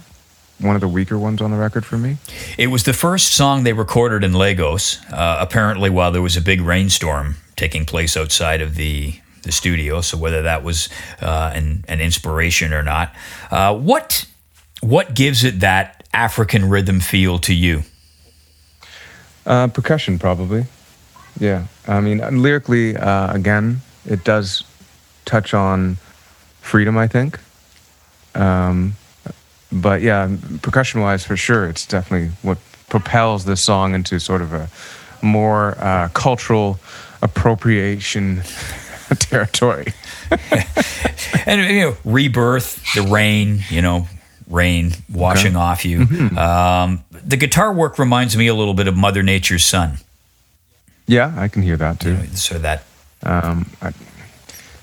one 0.60 0.74
of 0.76 0.80
the 0.80 0.88
weaker 0.88 1.18
ones 1.18 1.42
on 1.42 1.50
the 1.50 1.56
record 1.56 1.84
for 1.84 1.98
me. 1.98 2.18
It 2.56 2.68
was 2.68 2.84
the 2.84 2.92
first 2.92 3.32
song 3.32 3.64
they 3.64 3.72
recorded 3.72 4.22
in 4.22 4.32
Lagos, 4.32 5.04
uh, 5.10 5.38
apparently 5.40 5.90
while 5.90 6.12
there 6.12 6.22
was 6.22 6.36
a 6.36 6.40
big 6.40 6.60
rainstorm 6.60 7.36
taking 7.56 7.84
place 7.84 8.16
outside 8.16 8.60
of 8.60 8.76
the 8.76 9.14
the 9.42 9.50
studio. 9.50 10.00
So 10.00 10.16
whether 10.16 10.42
that 10.42 10.62
was 10.62 10.88
uh, 11.20 11.50
an 11.54 11.84
an 11.88 12.00
inspiration 12.00 12.72
or 12.72 12.82
not, 12.82 13.12
uh, 13.50 13.76
what 13.76 14.26
what 14.80 15.14
gives 15.14 15.42
it 15.42 15.60
that 15.60 16.06
African 16.12 16.68
rhythm 16.68 17.00
feel 17.00 17.38
to 17.40 17.54
you? 17.54 17.82
Uh, 19.44 19.66
percussion, 19.66 20.18
probably. 20.20 20.66
Yeah, 21.40 21.66
I 21.88 22.00
mean, 22.00 22.18
lyrically, 22.42 22.96
uh, 22.96 23.32
again, 23.32 23.80
it 24.04 24.22
does 24.22 24.62
touch 25.24 25.54
on 25.54 25.96
freedom. 26.62 26.96
I 26.96 27.06
think. 27.06 27.38
Um, 28.34 28.94
but 29.70 30.02
yeah, 30.02 30.30
percussion-wise, 30.62 31.24
for 31.24 31.36
sure, 31.36 31.66
it's 31.66 31.86
definitely 31.86 32.30
what 32.42 32.58
propels 32.88 33.44
this 33.44 33.60
song 33.60 33.94
into 33.94 34.18
sort 34.20 34.42
of 34.42 34.52
a 34.52 34.68
more 35.22 35.76
uh, 35.78 36.08
cultural 36.08 36.78
appropriation 37.22 38.42
territory. 39.18 39.94
and 41.46 41.70
you 41.70 41.80
know, 41.80 41.96
rebirth, 42.04 42.82
the 42.94 43.02
rain, 43.02 43.60
you 43.70 43.80
know, 43.80 44.08
rain 44.48 44.92
washing 45.10 45.52
okay. 45.52 45.64
off 45.64 45.84
you. 45.84 46.00
Mm-hmm. 46.00 46.38
Um, 46.38 47.04
the 47.24 47.36
guitar 47.36 47.72
work 47.72 47.98
reminds 47.98 48.36
me 48.36 48.48
a 48.48 48.54
little 48.54 48.74
bit 48.74 48.88
of 48.88 48.96
Mother 48.96 49.22
Nature's 49.22 49.64
Son. 49.64 49.98
Yeah, 51.06 51.32
I 51.36 51.48
can 51.48 51.62
hear 51.62 51.76
that 51.76 52.00
too. 52.00 52.10
You 52.10 52.16
know, 52.16 52.24
so 52.34 52.58
that 52.58 52.84
um, 53.22 53.70
I, 53.80 53.92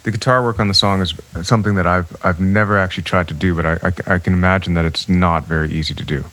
the 0.04 0.12
guitar 0.12 0.44
work 0.44 0.60
on 0.60 0.68
the 0.68 0.74
song 0.74 1.02
is 1.02 1.14
something 1.44 1.76
that 1.76 1.88
I've 1.88 2.16
I've 2.24 2.40
never 2.40 2.78
actually 2.78 3.04
tried 3.04 3.28
to 3.30 3.34
do, 3.34 3.56
but 3.56 3.66
I, 3.66 3.74
I, 3.84 4.16
I 4.16 4.20
can 4.20 4.34
imagine 4.34 4.74
that 4.76 4.86
it's 4.86 5.10
not 5.10 5.46
very 5.46 5.72
easy 5.72 5.94
to 5.94 6.04
do. 6.04 6.26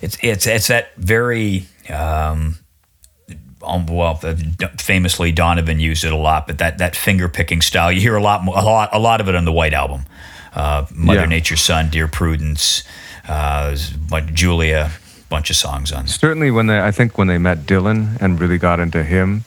It's 0.00 0.18
it's 0.22 0.46
it's 0.46 0.66
that 0.66 0.94
very 0.96 1.66
um, 1.88 2.58
um, 3.64 3.86
well, 3.86 4.16
famously 4.78 5.32
Donovan 5.32 5.80
used 5.80 6.04
it 6.04 6.12
a 6.12 6.16
lot, 6.16 6.46
but 6.46 6.58
that 6.58 6.78
that 6.78 6.96
finger 6.96 7.28
picking 7.28 7.60
style 7.60 7.92
you 7.92 8.00
hear 8.00 8.16
a 8.16 8.22
lot 8.22 8.46
a 8.46 8.50
lot 8.50 8.90
a 8.92 8.98
lot 8.98 9.20
of 9.20 9.28
it 9.28 9.34
on 9.34 9.44
the 9.44 9.52
White 9.52 9.74
Album. 9.74 10.02
Uh, 10.54 10.86
Mother 10.94 11.20
yeah. 11.20 11.26
Nature's 11.26 11.62
Son, 11.62 11.88
Dear 11.88 12.08
Prudence, 12.08 12.82
uh, 13.26 13.74
Julia, 14.34 14.92
bunch 15.30 15.48
of 15.48 15.56
songs 15.56 15.92
on. 15.92 16.06
Certainly, 16.06 16.50
when 16.50 16.66
they 16.66 16.80
I 16.80 16.90
think 16.90 17.16
when 17.16 17.28
they 17.28 17.38
met 17.38 17.58
Dylan 17.60 18.20
and 18.20 18.38
really 18.40 18.58
got 18.58 18.80
into 18.80 19.02
him, 19.02 19.44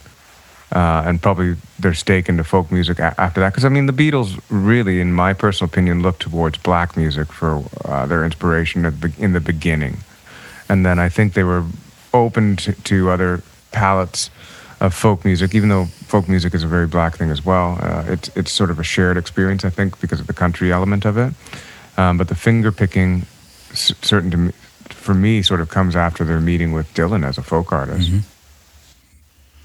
uh, 0.72 1.04
and 1.06 1.22
probably 1.22 1.56
their 1.80 1.94
stake 1.94 2.28
into 2.30 2.44
folk 2.44 2.72
music 2.72 3.00
a- 3.00 3.20
after 3.20 3.40
that. 3.42 3.52
Because 3.52 3.66
I 3.66 3.70
mean, 3.70 3.86
the 3.86 3.94
Beatles 3.94 4.40
really, 4.50 5.00
in 5.00 5.14
my 5.14 5.34
personal 5.34 5.70
opinion, 5.70 6.02
looked 6.02 6.22
towards 6.22 6.58
black 6.58 6.98
music 6.98 7.32
for 7.32 7.64
uh, 7.86 8.06
their 8.06 8.26
inspiration 8.26 8.86
in 9.18 9.34
the 9.34 9.40
beginning, 9.40 9.98
and 10.70 10.86
then 10.86 11.00
I 11.00 11.10
think 11.10 11.34
they 11.34 11.44
were 11.44 11.64
open 12.14 12.56
to, 12.56 13.10
other 13.10 13.42
palettes 13.72 14.30
of 14.80 14.94
folk 14.94 15.26
music, 15.26 15.54
even 15.54 15.70
though 15.70 15.86
folk 15.86 16.30
music 16.30 16.54
is 16.54 16.64
a 16.64 16.68
very 16.68 16.88
black 16.88 17.18
thing 17.18 17.30
as 17.30 17.46
well. 17.46 17.78
Uh, 17.82 18.04
it's 18.08 18.30
it's 18.36 18.52
sort 18.52 18.70
of 18.72 18.80
a 18.80 18.84
shared 18.84 19.18
experience, 19.18 19.66
I 19.66 19.70
think, 19.70 20.00
because 20.00 20.20
of 20.20 20.28
the 20.28 20.34
country 20.34 20.72
element 20.72 21.06
of 21.06 21.18
it. 21.18 21.34
Um, 21.98 22.18
but 22.18 22.28
the 22.28 22.36
finger 22.36 22.72
picking, 22.72 23.26
certain 23.74 24.48
me, 24.48 24.52
for 24.90 25.14
me, 25.14 25.42
sort 25.42 25.62
of 25.62 25.70
comes 25.70 25.96
after 25.96 26.26
their 26.26 26.42
meeting 26.42 26.74
with 26.74 26.94
Dylan 26.94 27.26
as 27.26 27.38
a 27.38 27.42
folk 27.44 27.72
artist. 27.72 28.10
Mm-hmm. 28.10 28.35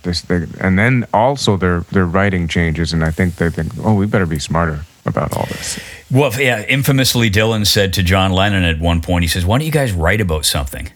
This, 0.02 0.22
they, 0.22 0.46
and 0.60 0.78
then 0.78 1.06
also 1.12 1.56
their 1.56 1.80
their 1.92 2.06
writing 2.06 2.48
changes, 2.48 2.92
and 2.92 3.04
I 3.04 3.10
think 3.10 3.36
they 3.36 3.50
think, 3.50 3.72
oh, 3.84 3.94
we 3.94 4.06
better 4.06 4.26
be 4.26 4.38
smarter 4.38 4.80
about 5.04 5.36
all 5.36 5.46
this. 5.46 5.78
Well, 6.10 6.32
yeah, 6.40 6.64
infamously, 6.66 7.30
Dylan 7.30 7.66
said 7.66 7.92
to 7.94 8.02
John 8.02 8.32
Lennon 8.32 8.64
at 8.64 8.80
one 8.80 9.00
point, 9.00 9.24
he 9.24 9.28
says, 9.28 9.44
"Why 9.44 9.58
don't 9.58 9.66
you 9.66 9.72
guys 9.72 9.92
write 9.92 10.20
about 10.20 10.44
something?" 10.44 10.90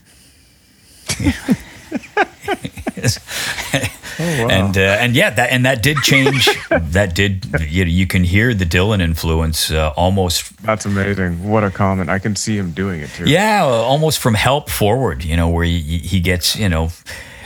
Oh, 4.18 4.44
wow. 4.44 4.48
And 4.48 4.78
uh, 4.78 4.96
and 5.00 5.16
yeah, 5.16 5.30
that 5.30 5.50
and 5.50 5.64
that 5.64 5.82
did 5.82 5.98
change. 5.98 6.48
that 6.70 7.14
did 7.14 7.46
you, 7.68 7.84
know, 7.84 7.90
you 7.90 8.06
can 8.06 8.22
hear 8.22 8.54
the 8.54 8.64
Dylan 8.64 9.00
influence 9.00 9.70
uh, 9.70 9.92
almost. 9.96 10.56
That's 10.62 10.86
amazing. 10.86 11.48
What 11.48 11.64
a 11.64 11.70
comment! 11.70 12.08
I 12.08 12.18
can 12.18 12.36
see 12.36 12.56
him 12.56 12.70
doing 12.70 13.00
it 13.00 13.10
too. 13.10 13.28
Yeah, 13.28 13.64
almost 13.64 14.20
from 14.20 14.34
help 14.34 14.70
forward. 14.70 15.24
You 15.24 15.36
know, 15.36 15.48
where 15.48 15.64
he, 15.64 15.80
he 15.80 16.20
gets 16.20 16.56
you 16.56 16.68
know, 16.68 16.90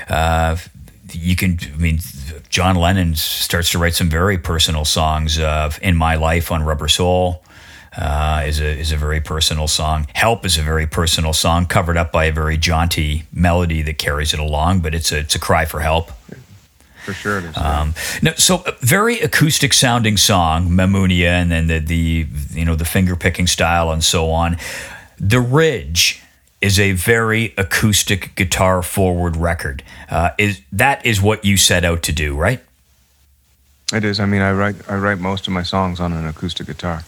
uh, 0.09 0.57
you 1.13 1.37
can. 1.37 1.59
I 1.75 1.77
mean, 1.77 1.99
John 2.49 2.77
Lennon 2.77 3.15
starts 3.15 3.71
to 3.73 3.79
write 3.79 3.95
some 3.95 4.11
very 4.11 4.39
personal 4.39 4.85
songs. 4.85 5.39
of 5.39 5.79
in 5.83 5.97
my 5.97 6.17
life 6.17 6.51
on 6.51 6.63
Rubber 6.63 6.89
Soul 6.89 7.43
uh, 7.97 8.45
is 8.47 8.61
a 8.61 8.79
is 8.79 8.93
a 8.93 8.97
very 8.97 9.21
personal 9.21 9.69
song. 9.69 10.07
Help 10.15 10.45
is 10.45 10.57
a 10.59 10.63
very 10.63 10.87
personal 10.87 11.33
song, 11.33 11.67
covered 11.67 11.97
up 11.97 12.13
by 12.13 12.27
a 12.27 12.33
very 12.33 12.57
jaunty 12.57 13.25
melody 13.33 13.83
that 13.83 13.99
carries 13.99 14.33
it 14.33 14.41
along. 14.41 14.81
But 14.81 14.95
it's 14.95 15.13
a 15.13 15.19
it's 15.19 15.35
a 15.35 15.39
cry 15.39 15.65
for 15.65 15.81
help. 15.81 16.11
For 17.05 17.13
sure, 17.13 17.39
it 17.39 17.45
is. 17.45 17.57
Um, 17.57 17.95
no, 18.23 18.33
so 18.35 18.63
very 18.81 19.21
acoustic 19.21 19.73
sounding 19.73 20.17
song, 20.17 20.69
Mamunia, 20.69 21.31
and 21.31 21.51
then 21.51 21.67
the 21.67 21.79
the 21.79 22.27
you 22.51 22.65
know 22.65 22.75
the 22.75 22.85
finger 22.85 23.17
picking 23.17 23.47
style 23.47 23.91
and 23.91 24.05
so 24.05 24.31
on. 24.31 24.59
The 25.19 25.41
Ridge 25.41 26.23
is 26.61 26.79
a 26.79 26.93
very 26.93 27.55
acoustic 27.57 28.35
guitar 28.35 28.83
forward 28.83 29.37
record. 29.37 29.83
Uh, 30.11 30.31
is 30.39 30.61
that 30.73 31.05
is 31.07 31.21
what 31.21 31.45
you 31.45 31.57
set 31.57 31.85
out 31.85 32.03
to 32.05 32.13
do, 32.13 32.37
right? 32.37 32.61
It 33.93 34.05
is. 34.05 34.21
I 34.21 34.27
mean, 34.27 34.43
I 34.43 34.53
write 34.53 34.77
I 34.89 34.97
write 34.97 35.19
most 35.19 35.47
of 35.47 35.53
my 35.53 35.63
songs 35.63 36.01
on 36.01 36.13
an 36.13 36.27
acoustic 36.27 36.67
guitar. 36.67 37.05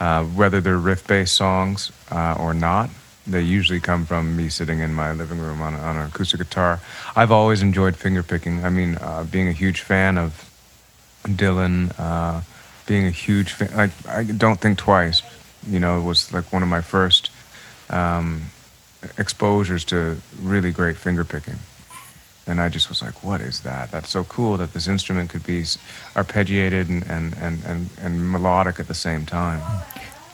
Uh, 0.00 0.24
whether 0.24 0.60
they're 0.62 0.78
riff 0.78 1.06
based 1.06 1.34
songs 1.34 1.92
uh, 2.10 2.34
or 2.40 2.54
not, 2.54 2.88
they 3.26 3.42
usually 3.42 3.80
come 3.80 4.06
from 4.06 4.34
me 4.34 4.48
sitting 4.48 4.78
in 4.78 4.94
my 4.94 5.12
living 5.12 5.38
room 5.38 5.60
on, 5.60 5.74
on 5.74 5.96
an 5.96 6.06
acoustic 6.08 6.38
guitar. 6.38 6.80
I've 7.14 7.30
always 7.30 7.60
enjoyed 7.60 7.96
finger 7.96 8.22
picking. 8.22 8.64
I 8.64 8.70
mean, 8.70 8.96
uh, 8.96 9.24
being 9.30 9.48
a 9.48 9.52
huge 9.52 9.82
fan 9.82 10.16
of 10.16 10.50
Dylan, 11.24 11.92
uh, 11.98 12.40
being 12.86 13.06
a 13.06 13.10
huge 13.10 13.52
fan, 13.52 13.68
I, 13.78 14.18
I 14.20 14.24
don't 14.24 14.58
think 14.58 14.78
twice. 14.78 15.22
You 15.68 15.78
know, 15.78 16.00
it 16.00 16.02
was 16.02 16.32
like 16.32 16.50
one 16.50 16.62
of 16.62 16.68
my 16.70 16.80
first 16.80 17.30
um, 17.90 18.42
exposures 19.18 19.84
to 19.86 20.16
really 20.40 20.72
great 20.72 20.96
finger 20.96 21.24
picking. 21.24 21.58
And 22.46 22.60
I 22.60 22.68
just 22.68 22.88
was 22.88 23.02
like, 23.02 23.22
what 23.22 23.40
is 23.40 23.60
that? 23.60 23.90
That's 23.90 24.10
so 24.10 24.24
cool 24.24 24.56
that 24.56 24.72
this 24.72 24.88
instrument 24.88 25.30
could 25.30 25.46
be 25.46 25.62
arpeggiated 25.62 26.88
and, 26.88 27.02
and, 27.04 27.34
and, 27.34 27.64
and, 27.64 27.90
and 28.00 28.32
melodic 28.32 28.80
at 28.80 28.88
the 28.88 28.94
same 28.94 29.24
time, 29.24 29.60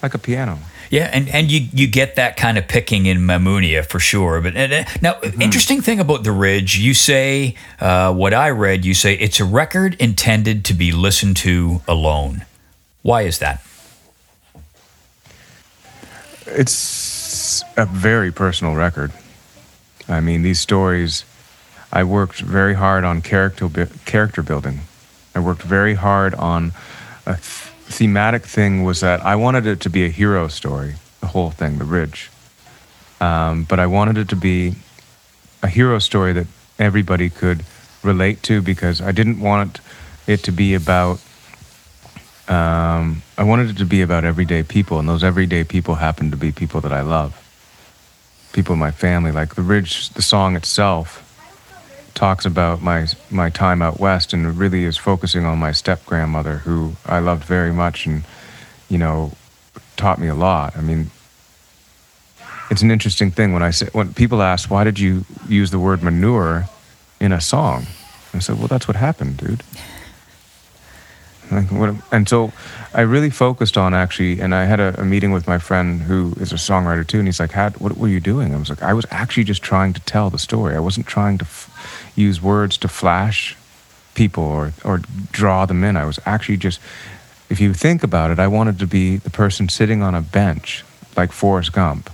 like 0.03 0.15
a 0.15 0.19
piano. 0.19 0.59
Yeah, 0.89 1.11
and, 1.13 1.29
and 1.29 1.51
you, 1.51 1.69
you 1.73 1.89
get 1.89 2.15
that 2.15 2.37
kind 2.37 2.59
of 2.59 2.69
picking 2.69 3.07
in 3.07 3.19
Mamunia 3.19 3.85
for 3.85 3.99
sure. 3.99 4.41
But 4.41 4.57
uh, 4.57 4.85
now, 5.03 5.15
mm-hmm. 5.15 5.43
interesting 5.43 5.83
thing 5.83 5.99
about 5.99 6.23
the 6.23 6.33
Ridge, 6.33 6.79
you 6.79 6.95
say 6.95 7.57
uh, 7.81 8.15
what 8.15 8.33
I 8.33 8.51
read. 8.51 8.85
You 8.85 8.95
say 8.95 9.15
it's 9.15 9.41
a 9.41 9.45
record 9.45 9.97
intended 9.99 10.65
to 10.67 10.75
be 10.75 10.93
listened 10.93 11.37
to 11.39 11.83
alone. 11.89 12.47
Why 13.03 13.23
is 13.23 13.41
that? 13.41 13.63
It's 16.47 17.16
a 17.77 17.87
very 17.87 18.33
personal 18.33 18.75
record. 18.75 19.13
I 20.09 20.21
mean, 20.21 20.43
these 20.43 20.61
stories 20.61 21.25
I 21.93 22.05
worked 22.05 22.41
very 22.41 22.75
hard 22.75 23.05
on 23.05 23.23
character 23.23 23.69
character 24.05 24.43
building. 24.43 24.81
I 25.35 25.41
worked 25.41 25.63
very 25.63 25.95
hard 25.95 26.35
on 26.35 26.73
a 27.25 27.35
th- 27.35 27.73
thematic 27.89 28.45
thing 28.45 28.85
was 28.85 29.01
that 29.01 29.21
I 29.25 29.37
wanted 29.37 29.67
it 29.67 29.81
to 29.81 29.91
be 29.91 30.05
a 30.05 30.09
hero 30.09 30.49
story, 30.49 30.95
the 31.21 31.29
whole 31.29 31.51
thing, 31.51 31.79
the 31.79 31.85
Ridge. 31.85 32.31
Um, 33.21 33.65
but 33.65 33.79
I 33.79 33.87
wanted 33.87 34.19
it 34.19 34.29
to 34.29 34.37
be 34.37 34.75
a 35.63 35.69
hero 35.69 35.99
story 35.99 36.33
that 36.35 36.47
everybody 36.79 37.31
could 37.31 37.65
relate 38.03 38.43
to 38.43 38.61
because 38.63 39.01
I 39.01 39.13
didn't 39.13 39.41
want 39.41 39.81
it 40.27 40.43
to 40.45 40.53
be 40.53 40.75
about 40.75 41.21
Um, 42.49 43.23
I 43.37 43.43
wanted 43.43 43.71
it 43.71 43.79
to 43.79 43.85
be 43.85 44.03
about 44.03 44.25
everyday 44.25 44.63
people, 44.63 45.01
and 45.01 45.09
those 45.09 45.25
everyday 45.25 45.65
people 45.65 45.97
happen 45.97 46.31
to 46.31 46.37
be 46.37 46.53
people 46.53 46.81
that 46.83 46.93
I 46.93 47.03
love. 47.03 47.33
People 48.57 48.73
in 48.73 48.79
my 48.79 48.91
family. 48.91 49.31
Like 49.31 49.55
the 49.55 49.63
Ridge, 49.63 50.09
the 50.11 50.23
song 50.23 50.57
itself 50.57 51.23
talks 52.15 52.47
about 52.47 52.81
my 52.81 53.07
my 53.31 53.51
time 53.51 53.83
out 53.83 54.01
west, 54.01 54.33
and 54.33 54.59
really 54.59 54.85
is 54.85 54.97
focusing 54.97 55.45
on 55.45 55.59
my 55.59 55.73
step 55.73 56.05
grandmother, 56.07 56.57
who 56.65 56.97
I 57.05 57.19
loved 57.19 57.45
very 57.45 57.73
much, 57.73 58.07
and 58.07 58.25
you 58.89 58.97
know, 58.97 59.33
taught 59.97 60.19
me 60.19 60.29
a 60.29 60.35
lot. 60.35 60.75
I 60.75 60.81
mean, 60.81 61.11
it's 62.71 62.81
an 62.81 62.91
interesting 62.91 63.31
thing 63.31 63.53
when 63.53 63.63
I 63.63 63.73
say 63.73 63.89
when 63.93 64.15
people 64.15 64.41
ask 64.41 64.71
why 64.71 64.85
did 64.85 64.99
you 64.99 65.27
use 65.49 65.71
the 65.71 65.79
word 65.79 66.03
manure 66.03 66.65
in 67.21 67.33
a 67.33 67.41
song, 67.41 67.87
I 68.33 68.39
said, 68.41 68.59
well, 68.59 68.69
that's 68.69 68.87
what 68.89 68.97
happened, 68.97 69.37
dude. 69.39 69.63
Like, 71.51 71.71
what, 71.71 71.95
and 72.11 72.29
so 72.29 72.53
I 72.93 73.03
really 73.03 73.31
focused 73.31 73.77
on 73.77 73.95
actually, 73.95 74.41
and 74.41 74.55
I 74.55 74.65
had 74.65 74.81
a, 74.81 75.01
a, 75.01 75.05
meeting 75.05 75.31
with 75.31 75.47
my 75.47 75.59
friend 75.59 76.03
who 76.03 76.35
is 76.41 76.53
a 76.53 76.57
songwriter 76.57 77.07
too, 77.07 77.19
and 77.19 77.29
he's 77.29 77.39
like, 77.39 77.53
what 77.81 77.97
were 77.97 78.09
you 78.09 78.21
doing? 78.21 78.55
I 78.55 78.59
was 78.59 78.69
like, 78.69 78.83
I 78.83 78.93
was 78.93 79.07
actually 79.11 79.45
just 79.45 79.63
trying 79.63 79.93
to 79.93 80.01
tell 80.01 80.31
the 80.31 80.39
story. 80.39 80.75
I 80.75 80.81
wasn't 80.81 81.07
trying 81.07 81.39
to 81.39 81.45
f- 81.45 82.13
use 82.17 82.43
words 82.43 82.77
to 82.79 82.89
flash 82.89 83.57
people 84.15 84.43
or, 84.43 84.73
or 84.85 85.03
draw 85.31 85.67
them 85.67 85.85
in. 85.85 85.97
I 85.97 86.05
was 86.05 86.19
actually 86.27 86.57
just, 86.57 86.81
if 87.49 87.61
you 87.61 87.73
think 87.75 88.03
about 88.03 88.31
it, 88.31 88.39
I 88.41 88.49
wanted 88.49 88.79
to 88.81 88.87
be 88.87 89.19
the 89.19 89.31
person 89.31 89.69
sitting 89.69 90.03
on 90.03 90.15
a 90.15 90.23
bench, 90.23 90.85
like 91.17 91.31
Forrest 91.31 91.73
Gump, 91.73 92.11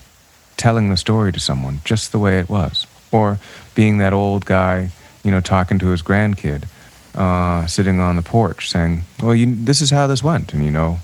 telling 0.59 0.91
the 0.91 0.97
story 0.97 1.33
to 1.33 1.41
someone 1.41 1.80
just 1.85 2.12
the 2.12 2.18
way 2.18 2.39
it 2.39 2.51
was. 2.51 2.87
Or 3.11 3.39
being 3.74 3.99
that 3.99 4.12
old 4.12 4.45
guy, 4.45 4.91
you 5.24 5.30
know, 5.30 5.41
talking 5.41 5.78
to 5.78 5.87
his 5.89 6.03
grandkid 6.03 6.64
uh, 7.14 7.66
sitting 7.66 8.00
on 8.00 8.16
the 8.16 8.22
porch 8.22 8.70
saying, 8.70 9.04
"Well, 9.22 9.34
you, 9.34 9.54
this 9.54 9.80
is 9.80 9.90
how 9.90 10.06
this 10.06 10.22
went," 10.22 10.54
and 10.54 10.64
you 10.64 10.70
know, 10.70 10.98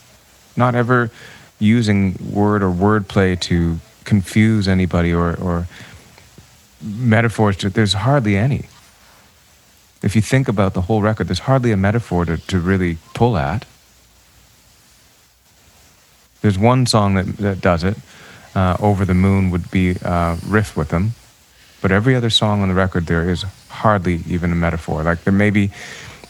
not 0.56 0.74
ever 0.74 1.10
using 1.58 2.16
word 2.32 2.62
or 2.62 2.70
wordplay 2.70 3.38
to 3.40 3.78
confuse 4.04 4.68
anybody 4.68 5.12
or, 5.12 5.36
or 5.36 5.66
metaphors. 6.82 7.56
To, 7.58 7.70
there's 7.70 7.94
hardly 7.94 8.36
any. 8.36 8.66
If 10.02 10.14
you 10.14 10.22
think 10.22 10.48
about 10.48 10.74
the 10.74 10.82
whole 10.82 11.02
record, 11.02 11.26
there's 11.28 11.40
hardly 11.40 11.72
a 11.72 11.76
metaphor 11.76 12.24
to, 12.24 12.36
to 12.36 12.60
really 12.60 12.98
pull 13.14 13.36
at. 13.36 13.64
There's 16.40 16.58
one 16.58 16.86
song 16.86 17.14
that, 17.14 17.36
that 17.38 17.60
does 17.60 17.82
it. 17.82 17.96
Uh, 18.54 18.76
Over 18.80 19.04
the 19.04 19.14
Moon 19.14 19.50
would 19.50 19.70
be 19.70 19.96
uh, 20.04 20.36
riff 20.46 20.76
with 20.76 20.88
them. 20.90 21.14
But 21.82 21.90
every 21.90 22.14
other 22.14 22.30
song 22.30 22.62
on 22.62 22.68
the 22.68 22.74
record, 22.74 23.06
there 23.06 23.28
is 23.28 23.44
hardly 23.78 24.20
even 24.28 24.52
a 24.52 24.56
metaphor. 24.56 25.02
Like 25.02 25.24
there 25.24 25.32
may 25.32 25.50
be 25.50 25.70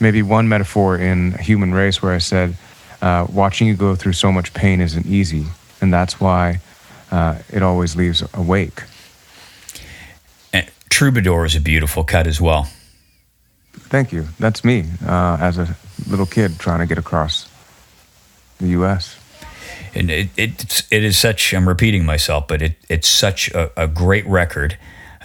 maybe 0.01 0.23
one 0.23 0.49
metaphor 0.49 0.97
in 0.97 1.33
Human 1.39 1.73
Race 1.73 2.03
where 2.03 2.13
I 2.13 2.19
said, 2.19 2.57
uh, 3.01 3.27
watching 3.33 3.69
you 3.69 3.75
go 3.75 3.95
through 3.95 4.15
so 4.15 4.33
much 4.33 4.53
pain 4.55 4.81
isn't 4.81 5.07
easy. 5.07 5.47
And 5.81 5.93
that's 5.93 6.21
why 6.21 6.61
uh, 7.11 7.39
it 7.53 7.63
always 7.63 7.97
leaves 7.97 8.23
a 8.35 8.43
wake. 8.43 8.83
And 10.53 10.69
Troubadour 10.91 11.45
is 11.45 11.55
a 11.55 11.61
beautiful 11.61 12.05
cut 12.05 12.27
as 12.27 12.41
well. 12.41 12.69
Thank 13.73 14.13
you. 14.13 14.29
That's 14.39 14.65
me 14.65 14.85
uh, 15.07 15.39
as 15.41 15.59
a 15.59 15.77
little 16.09 16.27
kid 16.27 16.59
trying 16.59 16.81
to 16.81 16.87
get 16.87 16.99
across 16.99 17.49
the 18.59 18.69
U.S. 18.69 19.17
And 19.95 20.11
it, 20.11 20.29
it, 20.37 20.87
it 20.91 21.05
is 21.05 21.19
such, 21.19 21.55
I'm 21.55 21.69
repeating 21.69 22.05
myself, 22.05 22.49
but 22.49 22.61
it, 22.61 22.77
it's 22.89 23.09
such 23.09 23.51
a, 23.53 23.71
a 23.81 23.87
great 23.87 24.27
record. 24.27 24.77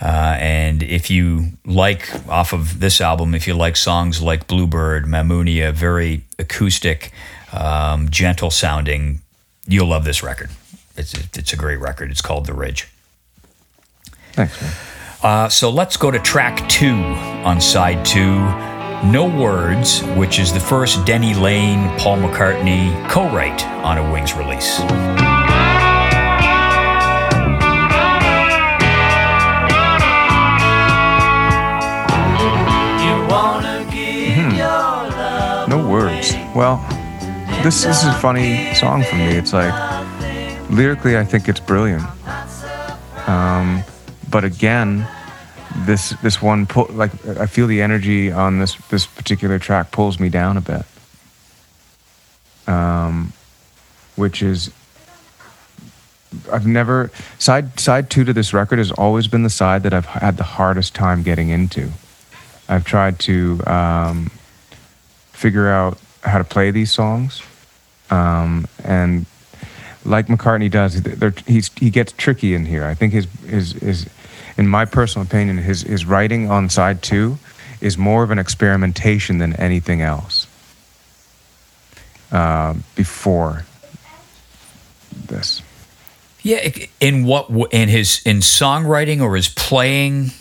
Uh, 0.03 0.35
and 0.37 0.83
if 0.83 1.09
you 1.09 1.45
like 1.65 2.09
off 2.27 2.51
of 2.51 2.81
this 2.81 2.99
album, 2.99 3.33
if 3.33 3.47
you 3.47 3.53
like 3.53 3.77
songs 3.77 4.21
like 4.21 4.47
Bluebird, 4.47 5.05
Mamunia, 5.05 5.71
very 5.71 6.23
acoustic, 6.37 7.13
um, 7.53 8.09
gentle 8.09 8.51
sounding, 8.51 9.21
you'll 9.65 9.87
love 9.87 10.03
this 10.03 10.21
record. 10.21 10.49
It's 10.97 11.13
it's 11.37 11.53
a 11.53 11.55
great 11.55 11.79
record. 11.79 12.11
It's 12.11 12.21
called 12.21 12.47
The 12.47 12.53
Ridge. 12.53 12.89
Thanks, 14.33 14.61
man. 14.61 14.73
Uh, 15.23 15.47
so 15.47 15.69
let's 15.69 15.95
go 15.95 16.11
to 16.11 16.19
track 16.19 16.67
two 16.67 16.95
on 17.45 17.61
side 17.61 18.03
two. 18.05 18.41
No 19.09 19.25
Words, 19.25 20.01
which 20.17 20.37
is 20.37 20.51
the 20.51 20.59
first 20.59 21.05
Denny 21.05 21.33
Laine, 21.33 21.97
Paul 21.97 22.17
McCartney 22.17 23.09
co 23.09 23.23
write 23.33 23.65
on 23.85 23.97
a 23.97 24.11
Wings 24.11 24.33
release. 24.33 24.81
No 35.73 35.89
words. 35.89 36.35
Well, 36.55 36.77
this, 37.63 37.83
this 37.83 38.03
is 38.03 38.07
a 38.07 38.13
funny 38.19 38.75
song 38.75 39.01
for 39.01 39.15
me. 39.15 39.29
It's 39.29 39.53
like 39.53 39.73
lyrically, 40.69 41.17
I 41.17 41.25
think 41.25 41.49
it's 41.49 41.59
brilliant. 41.59 42.03
Um, 43.27 43.83
but 44.29 44.43
again, 44.43 45.07
this 45.77 46.11
this 46.21 46.43
one 46.43 46.67
pull, 46.67 46.85
like 46.91 47.09
I 47.25 47.47
feel 47.47 47.65
the 47.65 47.81
energy 47.81 48.31
on 48.31 48.59
this 48.59 48.75
this 48.91 49.07
particular 49.07 49.57
track 49.57 49.91
pulls 49.91 50.19
me 50.19 50.29
down 50.29 50.57
a 50.57 50.61
bit. 50.61 50.85
Um, 52.67 53.33
which 54.15 54.43
is 54.43 54.71
I've 56.51 56.67
never 56.67 57.09
side 57.39 57.79
side 57.79 58.11
two 58.11 58.23
to 58.25 58.31
this 58.33 58.53
record 58.53 58.77
has 58.77 58.91
always 58.91 59.27
been 59.27 59.41
the 59.41 59.49
side 59.49 59.81
that 59.81 59.93
I've 59.95 60.05
had 60.05 60.37
the 60.37 60.43
hardest 60.43 60.93
time 60.93 61.23
getting 61.23 61.49
into. 61.49 61.89
I've 62.69 62.85
tried 62.85 63.17
to 63.21 63.59
um, 63.65 64.29
figure 65.43 65.67
out 65.67 65.97
how 66.23 66.37
to 66.37 66.43
play 66.45 66.71
these 66.71 66.89
songs. 66.89 67.41
Um, 68.09 68.65
and 68.85 69.25
like 70.05 70.27
McCartney 70.27 70.71
does, 70.71 71.01
he 71.45 71.89
gets 71.89 72.13
tricky 72.13 72.53
in 72.53 72.65
here. 72.65 72.85
I 72.85 72.93
think 72.93 73.11
his, 73.11 73.27
his, 73.45 73.73
his, 73.73 74.09
in 74.57 74.69
my 74.69 74.85
personal 74.85 75.27
opinion, 75.27 75.57
his, 75.57 75.81
his 75.81 76.05
writing 76.05 76.49
on 76.49 76.69
side 76.69 77.01
two 77.01 77.39
is 77.81 77.97
more 77.97 78.23
of 78.23 78.31
an 78.31 78.39
experimentation 78.39 79.39
than 79.39 79.53
anything 79.57 80.01
else 80.01 80.47
uh, 82.31 82.73
before 82.95 83.65
this. 85.27 85.61
Yeah, 86.41 86.69
in 87.01 87.25
what 87.25 87.49
in 87.71 87.87
his 87.87 88.21
in 88.25 88.37
songwriting 88.39 89.21
or 89.21 89.35
his 89.37 89.47
playing 89.47 90.31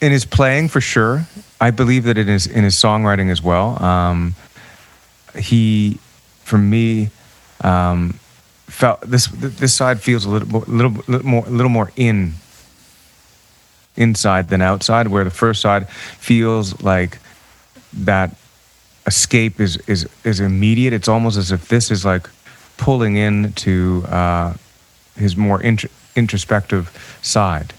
in 0.00 0.12
his 0.12 0.24
playing 0.24 0.68
for 0.68 0.80
sure. 0.80 1.26
I 1.60 1.70
believe 1.70 2.04
that 2.04 2.18
it 2.18 2.28
is 2.28 2.46
in 2.46 2.64
his 2.64 2.74
songwriting 2.74 3.30
as 3.30 3.42
well. 3.42 3.82
Um, 3.82 4.34
he, 5.36 5.98
for 6.44 6.58
me, 6.58 7.10
um, 7.62 8.18
felt 8.66 9.00
this 9.00 9.26
this 9.32 9.74
side 9.74 10.00
feels 10.00 10.24
a 10.24 10.30
little 10.30 10.60
little 10.60 10.92
little 11.08 11.26
more 11.26 11.44
a 11.46 11.50
little 11.50 11.70
more 11.70 11.90
in 11.96 12.34
inside 13.96 14.48
than 14.48 14.62
outside. 14.62 15.08
Where 15.08 15.24
the 15.24 15.30
first 15.30 15.60
side 15.60 15.88
feels 15.88 16.80
like 16.82 17.18
that 17.92 18.36
escape 19.06 19.60
is 19.60 19.76
is 19.88 20.08
is 20.24 20.40
immediate. 20.40 20.92
It's 20.92 21.08
almost 21.08 21.36
as 21.36 21.50
if 21.50 21.68
this 21.68 21.90
is 21.90 22.04
like 22.04 22.28
pulling 22.76 23.16
into 23.16 24.04
uh, 24.08 24.54
his 25.16 25.36
more 25.36 25.60
int- 25.60 25.90
introspective 26.14 27.18
side. 27.22 27.74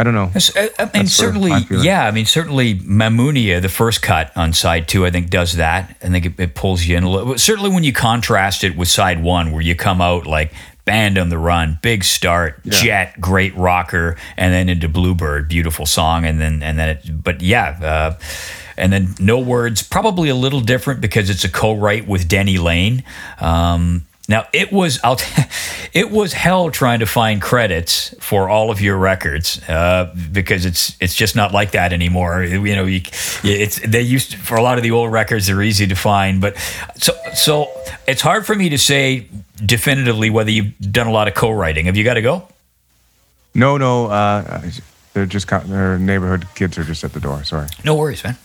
I 0.00 0.02
don't 0.02 0.14
know. 0.14 0.30
I, 0.34 0.70
I 0.78 0.90
mean, 0.96 1.06
certainly, 1.06 1.52
yeah. 1.70 2.06
I 2.06 2.10
mean, 2.10 2.24
certainly, 2.24 2.74
Mamunia, 2.76 3.60
the 3.60 3.68
first 3.68 4.00
cut 4.00 4.34
on 4.34 4.54
side 4.54 4.88
two, 4.88 5.04
I 5.04 5.10
think 5.10 5.28
does 5.28 5.56
that. 5.56 5.94
I 6.02 6.08
think 6.08 6.24
it, 6.24 6.40
it 6.40 6.54
pulls 6.54 6.86
you 6.86 6.96
in 6.96 7.04
a 7.04 7.10
little. 7.10 7.36
Certainly, 7.36 7.68
when 7.68 7.84
you 7.84 7.92
contrast 7.92 8.64
it 8.64 8.78
with 8.78 8.88
side 8.88 9.22
one, 9.22 9.52
where 9.52 9.60
you 9.60 9.74
come 9.74 10.00
out 10.00 10.26
like 10.26 10.54
band 10.86 11.18
on 11.18 11.28
the 11.28 11.36
run, 11.36 11.78
big 11.82 12.02
start, 12.02 12.62
yeah. 12.64 12.72
jet, 12.72 13.20
great 13.20 13.54
rocker, 13.56 14.16
and 14.38 14.54
then 14.54 14.70
into 14.70 14.88
Bluebird, 14.88 15.50
beautiful 15.50 15.84
song, 15.84 16.24
and 16.24 16.40
then 16.40 16.62
and 16.62 16.78
then 16.78 16.88
it. 16.88 17.22
But 17.22 17.42
yeah. 17.42 17.78
Uh, 17.82 18.18
and 18.78 18.90
then 18.90 19.14
no 19.18 19.38
words, 19.38 19.82
probably 19.82 20.30
a 20.30 20.34
little 20.34 20.62
different 20.62 21.02
because 21.02 21.28
it's 21.28 21.44
a 21.44 21.50
co-write 21.50 22.08
with 22.08 22.26
Denny 22.26 22.56
Laine 22.56 23.04
Um, 23.38 24.06
now 24.30 24.46
it 24.52 24.72
was 24.72 25.00
I'll 25.02 25.16
t- 25.16 25.42
it 25.92 26.10
was 26.10 26.32
hell 26.32 26.70
trying 26.70 27.00
to 27.00 27.06
find 27.06 27.42
credits 27.42 28.14
for 28.20 28.48
all 28.48 28.70
of 28.70 28.80
your 28.80 28.96
records 28.96 29.60
uh, 29.68 30.14
because 30.32 30.64
it's 30.64 30.96
it's 31.00 31.16
just 31.16 31.34
not 31.34 31.52
like 31.52 31.72
that 31.72 31.92
anymore. 31.92 32.44
You 32.44 32.76
know, 32.76 32.86
you, 32.86 33.02
it's 33.42 33.80
they 33.80 34.00
used 34.00 34.30
to, 34.30 34.38
for 34.38 34.54
a 34.54 34.62
lot 34.62 34.78
of 34.78 34.84
the 34.84 34.92
old 34.92 35.12
records 35.12 35.48
they're 35.48 35.62
easy 35.62 35.88
to 35.88 35.96
find, 35.96 36.40
but 36.40 36.56
so 36.96 37.12
so 37.34 37.68
it's 38.06 38.22
hard 38.22 38.46
for 38.46 38.54
me 38.54 38.68
to 38.68 38.78
say 38.78 39.26
definitively 39.66 40.30
whether 40.30 40.50
you've 40.50 40.78
done 40.78 41.08
a 41.08 41.12
lot 41.12 41.26
of 41.26 41.34
co-writing. 41.34 41.86
Have 41.86 41.96
you 41.96 42.04
got 42.04 42.14
to 42.14 42.22
go? 42.22 42.46
No, 43.52 43.76
no. 43.76 44.06
Uh, 44.06 44.62
they're 45.12 45.26
just 45.26 45.48
their 45.48 45.98
neighborhood 45.98 46.46
kids 46.54 46.78
are 46.78 46.84
just 46.84 47.02
at 47.02 47.12
the 47.12 47.20
door. 47.20 47.42
Sorry. 47.42 47.66
No 47.84 47.96
worries, 47.96 48.22
man. 48.22 48.38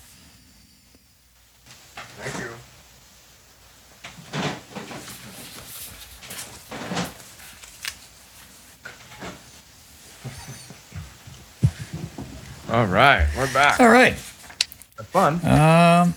All 12.75 12.87
right, 12.87 13.25
we're 13.37 13.53
back. 13.53 13.79
All 13.79 13.87
right. 13.87 14.15
fun. 14.15 15.39
Um. 15.45 16.13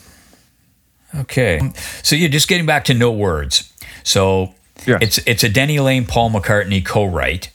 Okay. 1.21 1.61
So 2.03 2.17
you're 2.17 2.29
just 2.29 2.49
getting 2.49 2.67
back 2.67 2.85
to 2.87 2.95
no 2.95 3.13
words. 3.13 3.73
So 4.03 4.55
it's 4.85 5.19
it's 5.19 5.45
a 5.45 5.49
Denny 5.49 5.79
Laine 5.79 6.05
Paul 6.05 6.31
McCartney 6.31 6.85
co-write, 6.85 7.53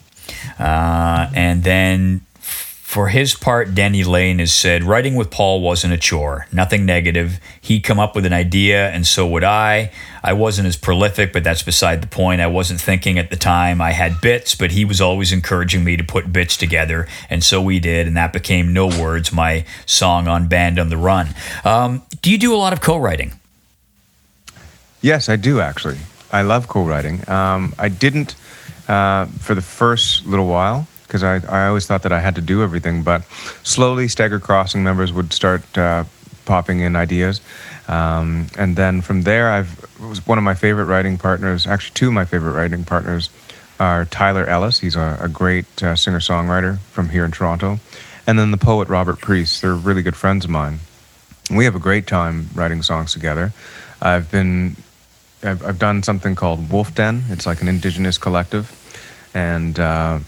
uh, 0.58 1.30
and 1.36 1.66
then 1.66 2.22
for 2.94 3.08
his 3.08 3.34
part, 3.34 3.74
Denny 3.74 4.04
Laine 4.04 4.38
has 4.38 4.54
said 4.54 4.84
writing 4.84 5.16
with 5.16 5.32
Paul 5.32 5.62
wasn't 5.62 5.96
a 5.96 5.98
chore. 5.98 6.46
Nothing 6.52 6.86
negative. 6.86 7.40
He'd 7.60 7.80
come 7.80 8.00
up 8.00 8.14
with 8.14 8.24
an 8.24 8.34
idea, 8.34 8.88
and 8.92 9.08
so 9.08 9.26
would 9.30 9.44
I. 9.44 9.92
I 10.24 10.34
wasn't 10.34 10.68
as 10.68 10.78
prolific, 10.78 11.34
but 11.34 11.44
that's 11.44 11.64
beside 11.64 12.04
the 12.04 12.08
point. 12.08 12.40
I 12.40 12.46
wasn't 12.46 12.80
thinking 12.80 13.18
at 13.18 13.32
the 13.32 13.36
time. 13.36 13.82
I 13.82 13.94
had 13.94 14.22
bits, 14.22 14.54
but 14.54 14.74
he 14.74 14.86
was 14.86 15.02
always 15.02 15.32
encouraging 15.32 15.84
me 15.84 15.98
to 15.98 16.04
put 16.04 16.32
bits 16.32 16.56
together, 16.56 17.08
and 17.32 17.44
so 17.44 17.64
we 17.64 17.80
did, 17.80 18.06
and 18.06 18.16
that 18.16 18.32
became 18.32 18.74
No 18.74 18.86
Words, 18.86 19.34
my 19.34 19.66
song 19.88 20.28
on 20.28 20.48
Band 20.48 20.78
on 20.78 20.90
the 20.90 20.98
Run. 20.98 21.30
Um, 21.66 22.04
do 22.22 22.30
you 22.30 22.38
do 22.38 22.54
a 22.54 22.58
lot 22.58 22.74
of 22.74 22.82
co-writing? 22.82 23.34
Yes, 25.02 25.30
I 25.30 25.36
do 25.36 25.60
actually. 25.62 25.98
I 26.32 26.44
love 26.44 26.68
co-writing. 26.68 27.28
Um, 27.28 27.74
I 27.80 27.90
didn't 27.90 28.36
uh, 28.88 29.26
for 29.26 29.56
the 29.56 29.64
first 29.64 30.28
little 30.28 30.46
while 30.46 30.88
because 31.04 31.24
I, 31.24 31.36
I 31.48 31.68
always 31.68 31.86
thought 31.86 32.04
that 32.04 32.12
I 32.12 32.20
had 32.20 32.36
to 32.36 32.42
do 32.42 32.64
everything, 32.64 33.04
but 33.04 33.24
slowly 33.64 34.08
Staggered 34.08 34.42
Crossing 34.42 34.84
members 34.84 35.14
would 35.14 35.34
start 35.34 35.78
uh, 35.78 36.06
popping 36.46 36.80
in 36.82 36.96
ideas. 36.96 37.42
Um, 37.88 38.48
and 38.58 38.76
then 38.76 39.02
from 39.02 39.24
there, 39.24 39.50
I've 39.52 39.84
was 40.00 40.26
one 40.28 40.38
of 40.38 40.44
my 40.44 40.54
favorite 40.54 40.86
writing 40.86 41.18
partners. 41.18 41.68
Actually, 41.68 41.94
two 41.94 42.08
of 42.08 42.14
my 42.14 42.26
favorite 42.26 42.52
writing 42.54 42.84
partners 42.84 43.30
are 43.80 44.06
Tyler 44.06 44.46
Ellis. 44.46 44.80
He's 44.80 44.96
a, 44.96 45.18
a 45.22 45.30
great 45.30 45.82
uh, 45.82 45.96
singer-songwriter 45.96 46.80
from 46.92 47.10
here 47.10 47.26
in 47.26 47.32
Toronto, 47.32 47.80
and 48.28 48.38
then 48.38 48.52
the 48.52 48.58
poet 48.58 48.88
Robert 48.90 49.20
Priest. 49.20 49.62
They're 49.62 49.76
really 49.76 50.02
good 50.02 50.16
friends 50.16 50.46
of 50.46 50.52
mine. 50.52 50.80
We 51.50 51.66
have 51.66 51.76
a 51.76 51.80
great 51.80 52.08
time 52.08 52.50
writing 52.56 52.82
songs 52.84 53.14
together. 53.14 53.54
I've 54.02 54.32
been 54.32 54.76
I've, 55.44 55.66
I've 55.66 55.80
done 55.80 56.04
something 56.04 56.36
called 56.36 56.72
Wolf 56.72 56.96
Den. 56.96 57.24
It's 57.30 57.46
like 57.46 57.62
an 57.62 57.68
indigenous 57.68 58.18
collective, 58.18 58.72
and 59.34 59.80
uh, 59.80 60.20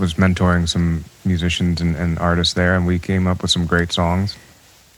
was 0.00 0.14
mentoring 0.14 0.68
some 0.68 1.04
musicians 1.24 1.80
and, 1.80 1.94
and 1.94 2.18
artists 2.18 2.54
there, 2.54 2.74
and 2.74 2.86
we 2.86 2.98
came 2.98 3.26
up 3.26 3.42
with 3.42 3.50
some 3.50 3.66
great 3.66 3.92
songs. 3.92 4.36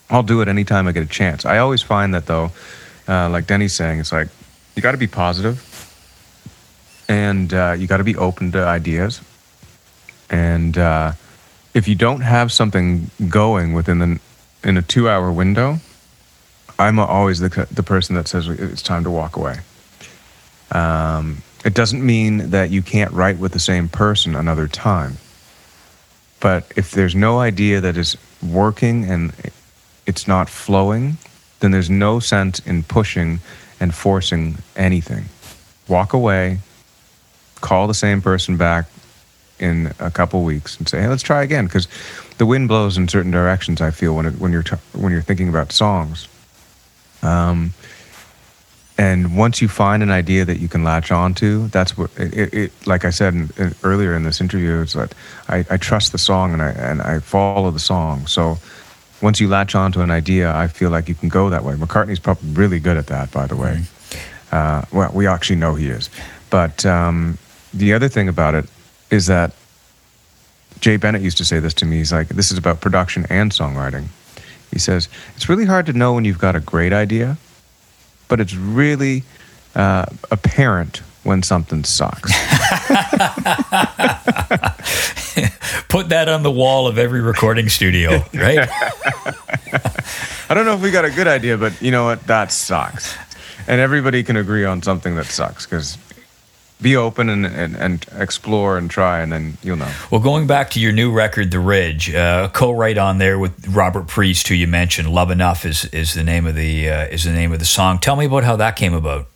I'll 0.09 0.22
do 0.22 0.40
it 0.40 0.48
anytime 0.48 0.86
I 0.86 0.92
get 0.92 1.03
a 1.03 1.07
chance. 1.07 1.44
I 1.44 1.59
always 1.59 1.82
find 1.82 2.14
that 2.14 2.26
though, 2.26 2.53
uh, 3.09 3.28
like 3.28 3.46
Denny's 3.46 3.74
saying, 3.74 4.00
it's 4.00 4.12
like 4.12 4.28
you 4.76 4.82
got 4.82 4.92
to 4.92 4.98
be 4.98 5.07
positive, 5.07 5.59
and 7.09 7.53
uh, 7.53 7.74
you 7.76 7.86
got 7.86 7.98
to 7.98 8.05
be 8.05 8.16
open 8.16 8.53
to 8.53 8.64
ideas, 8.64 9.20
and 10.30 10.78
uh, 10.78 11.12
if 11.74 11.88
you 11.88 11.94
don't 11.94 12.20
have 12.20 12.53
something 12.53 13.11
going 13.28 13.72
within 13.72 13.98
the 13.98 14.20
in 14.64 14.76
a 14.76 14.82
two-hour 14.82 15.32
window, 15.32 15.78
I'm 16.78 16.98
always 16.98 17.40
the 17.40 17.66
the 17.70 17.82
person 17.82 18.14
that 18.16 18.28
says 18.28 18.48
it's 18.48 18.82
time 18.82 19.05
to 19.05 19.11
walk 19.11 19.36
away. 19.36 19.57
Um, 20.70 21.42
it 21.64 21.74
doesn't 21.74 22.04
mean 22.04 22.50
that 22.50 22.70
you 22.70 22.82
can't 22.82 23.12
write 23.12 23.38
with 23.38 23.52
the 23.52 23.58
same 23.58 23.88
person 23.88 24.34
another 24.34 24.68
time. 24.68 25.18
But 26.40 26.72
if 26.76 26.90
there's 26.90 27.14
no 27.14 27.38
idea 27.38 27.80
that 27.80 27.96
is 27.96 28.16
working 28.42 29.04
and 29.04 29.32
it's 30.06 30.26
not 30.26 30.48
flowing, 30.48 31.18
then 31.60 31.70
there's 31.70 31.90
no 31.90 32.18
sense 32.18 32.58
in 32.60 32.82
pushing 32.82 33.40
and 33.78 33.94
forcing 33.94 34.58
anything. 34.74 35.26
Walk 35.86 36.12
away, 36.12 36.58
call 37.60 37.86
the 37.86 37.94
same 37.94 38.20
person 38.20 38.56
back 38.56 38.86
in 39.60 39.92
a 40.00 40.10
couple 40.10 40.42
weeks 40.42 40.76
and 40.78 40.88
say, 40.88 41.00
"Hey, 41.00 41.08
let's 41.08 41.22
try 41.22 41.42
again." 41.42 41.66
Because 41.66 41.86
the 42.38 42.46
wind 42.46 42.66
blows 42.66 42.98
in 42.98 43.06
certain 43.06 43.30
directions. 43.30 43.80
I 43.80 43.92
feel 43.92 44.14
when 44.16 44.26
it, 44.26 44.38
when 44.40 44.50
you're 44.50 44.64
t- 44.64 44.76
when 44.92 45.12
you're 45.12 45.22
thinking 45.22 45.48
about 45.48 45.70
songs. 45.70 46.26
Um, 47.22 47.72
and 48.99 49.36
once 49.36 49.62
you 49.62 49.68
find 49.68 50.03
an 50.03 50.11
idea 50.11 50.45
that 50.45 50.59
you 50.59 50.68
can 50.68 50.84
latch 50.84 51.11
onto, 51.11 51.68
that's 51.68 51.97
what 51.97 52.11
it. 52.18 52.53
it, 52.53 52.86
like 52.86 53.05
I 53.05 53.11
said 53.11 53.34
in, 53.34 53.51
in, 53.57 53.74
earlier 53.82 54.14
in 54.14 54.22
this 54.22 54.40
interview, 54.40 54.82
it's 54.82 54.93
that 54.93 55.14
I, 55.49 55.64
I 55.70 55.76
trust 55.76 56.12
the 56.12 56.18
song 56.18 56.53
and 56.53 56.62
I 56.62 56.70
and 56.70 57.01
I 57.01 57.20
follow 57.20 57.70
the 57.70 57.78
song. 57.78 58.26
So 58.26 58.59
once 59.22 59.40
you 59.40 59.49
latch 59.49 59.74
onto 59.74 60.01
an 60.03 60.11
idea, 60.11 60.55
I 60.55 60.66
feel 60.66 60.90
like 60.90 61.09
you 61.09 61.14
can 61.14 61.28
go 61.28 61.49
that 61.49 61.64
way. 61.64 61.74
McCartney's 61.74 62.18
probably 62.18 62.51
really 62.51 62.80
good 62.80 62.97
at 62.97 63.07
that, 63.07 63.30
by 63.30 63.47
the 63.47 63.57
way. 63.57 63.82
Uh, 64.51 64.82
well, 64.93 65.11
we 65.14 65.26
actually 65.26 65.57
know 65.57 65.74
he 65.74 65.88
is. 65.88 66.11
But 66.51 66.84
um, 66.84 67.38
the 67.72 67.95
other 67.95 68.09
thing 68.09 68.28
about 68.28 68.55
it 68.55 68.66
is 69.11 69.26
that 69.26 69.55
Jay 70.80 70.97
Bennett 70.97 71.22
used 71.22 71.38
to 71.38 71.45
say 71.45 71.61
this 71.61 71.72
to 71.74 71.86
me. 71.86 71.97
He's 71.99 72.12
like, 72.12 72.28
"This 72.28 72.51
is 72.51 72.59
about 72.59 72.80
production 72.82 73.24
and 73.30 73.51
songwriting." 73.53 74.09
He 74.72 74.78
says, 74.78 75.09
It's 75.36 75.49
really 75.49 75.66
hard 75.66 75.86
to 75.86 75.93
know 75.93 76.14
when 76.14 76.24
you've 76.24 76.38
got 76.38 76.57
a 76.57 76.61
great 76.61 76.93
idea, 76.93 77.36
but 78.33 78.41
it's 78.41 78.55
really 78.55 79.24
uh, 79.74 80.07
apparent 80.30 81.03
when 81.22 81.43
something 81.43 81.85
sucks. 81.85 82.33
Put 85.91 86.09
that 86.09 86.30
on 86.30 86.43
the 86.43 86.51
wall 86.51 86.87
of 86.87 86.97
every 86.97 87.20
recording 87.20 87.68
studio, 87.68 88.24
right? 88.33 88.70
I 90.49 90.55
don't 90.55 90.64
know 90.64 90.72
if 90.72 90.80
we 90.80 90.91
got 90.91 91.05
a 91.05 91.11
good 91.11 91.28
idea, 91.28 91.59
but 91.59 91.83
you 91.83 91.91
know 91.91 92.07
what? 92.07 92.26
That 92.26 92.51
sucks. 92.51 93.14
And 93.68 93.83
everybody 93.83 94.22
can 94.22 94.39
agree 94.39 94.64
on 94.64 94.80
something 94.80 95.14
that 95.16 95.26
sucks 95.26 95.66
because 95.66 95.99
be 96.83 96.97
open 96.97 97.28
and, 97.28 97.47
and, 97.47 97.76
and 97.76 98.05
explore 98.18 98.76
and 98.76 98.91
try, 98.91 99.20
and 99.20 99.33
then 99.33 99.57
you'll 99.62 99.76
know. 99.76 99.91
Well, 100.11 100.20
going 100.20 100.47
back 100.47 100.70
to 100.70 100.80
your 100.80 100.93
new 100.93 101.12
record, 101.12 101.51
The 101.51 101.61
Ridge, 101.61 102.12
uh, 102.12 102.49
co-write 102.49 102.99
on 102.99 103.18
there 103.18 103.39
with 103.39 103.68
Robert 103.68 104.09
Priest, 104.09 104.49
who 104.49 104.55
you 104.55 104.66
mentioned. 104.66 105.09
Love 105.09 105.30
Enough 105.30 105.64
is, 105.64 105.85
is 105.87 106.14
the 106.14 106.24
name 106.24 106.47
of 106.47 106.55
the 106.55 106.91
uh, 106.91 107.07
is 107.07 107.24
the 107.24 107.33
name 107.33 107.53
of 107.53 107.61
the 107.61 107.64
song. 107.64 107.99
Tell 107.99 108.16
me 108.16 108.26
about 108.26 108.45
how 108.45 108.57
that 108.57 108.76
came 108.76 108.95
about. 108.95 109.26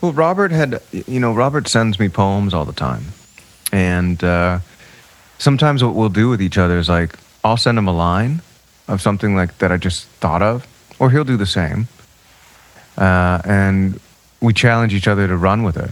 Well, 0.00 0.12
Robert 0.12 0.50
had, 0.50 0.82
you 0.92 1.20
know, 1.20 1.32
Robert 1.32 1.68
sends 1.68 1.98
me 1.98 2.08
poems 2.08 2.52
all 2.52 2.64
the 2.64 2.72
time, 2.72 3.04
and 3.72 4.22
uh, 4.22 4.58
sometimes 5.38 5.82
what 5.84 5.94
we'll 5.94 6.08
do 6.08 6.28
with 6.28 6.42
each 6.42 6.58
other 6.58 6.78
is 6.78 6.88
like 6.88 7.16
I'll 7.44 7.56
send 7.56 7.78
him 7.78 7.88
a 7.88 7.92
line 7.92 8.42
of 8.88 9.00
something 9.00 9.36
like 9.36 9.58
that 9.58 9.70
I 9.70 9.76
just 9.76 10.06
thought 10.20 10.42
of, 10.42 10.66
or 10.98 11.10
he'll 11.10 11.24
do 11.24 11.36
the 11.36 11.46
same, 11.46 11.88
uh, 12.96 13.40
and 13.44 14.00
we 14.40 14.52
challenge 14.52 14.94
each 14.94 15.08
other 15.08 15.28
to 15.28 15.36
run 15.36 15.62
with 15.62 15.76
it. 15.76 15.90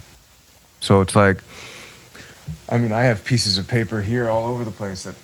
So 0.86 1.00
it's 1.00 1.16
like, 1.16 1.38
I 2.68 2.78
mean, 2.78 2.92
I 2.92 3.02
have 3.02 3.24
pieces 3.24 3.58
of 3.58 3.66
paper 3.66 4.00
here 4.00 4.30
all 4.30 4.46
over 4.46 4.62
the 4.62 4.70
place 4.70 5.02
that 5.02 5.16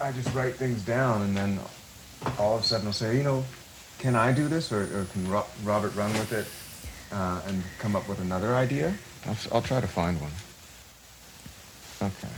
I 0.00 0.10
just 0.10 0.34
write 0.34 0.56
things 0.56 0.82
down, 0.82 1.22
and 1.22 1.36
then 1.36 1.60
all 2.36 2.56
of 2.56 2.62
a 2.62 2.64
sudden 2.64 2.88
I'll 2.88 2.92
say, 2.92 3.16
you 3.16 3.22
know, 3.22 3.44
can 4.00 4.16
I 4.16 4.32
do 4.32 4.48
this, 4.48 4.72
or, 4.72 4.82
or 4.82 5.04
can 5.12 5.30
Ro- 5.30 5.46
Robert 5.62 5.94
run 5.94 6.12
with 6.14 6.32
it 6.32 6.48
uh, 7.16 7.42
and 7.46 7.62
come 7.78 7.94
up 7.94 8.08
with 8.08 8.18
another 8.22 8.56
idea? 8.56 8.92
I'll, 9.24 9.36
I'll 9.52 9.62
try 9.62 9.80
to 9.80 9.86
find 9.86 10.20
one. 10.20 10.32
Okay. 12.02 12.34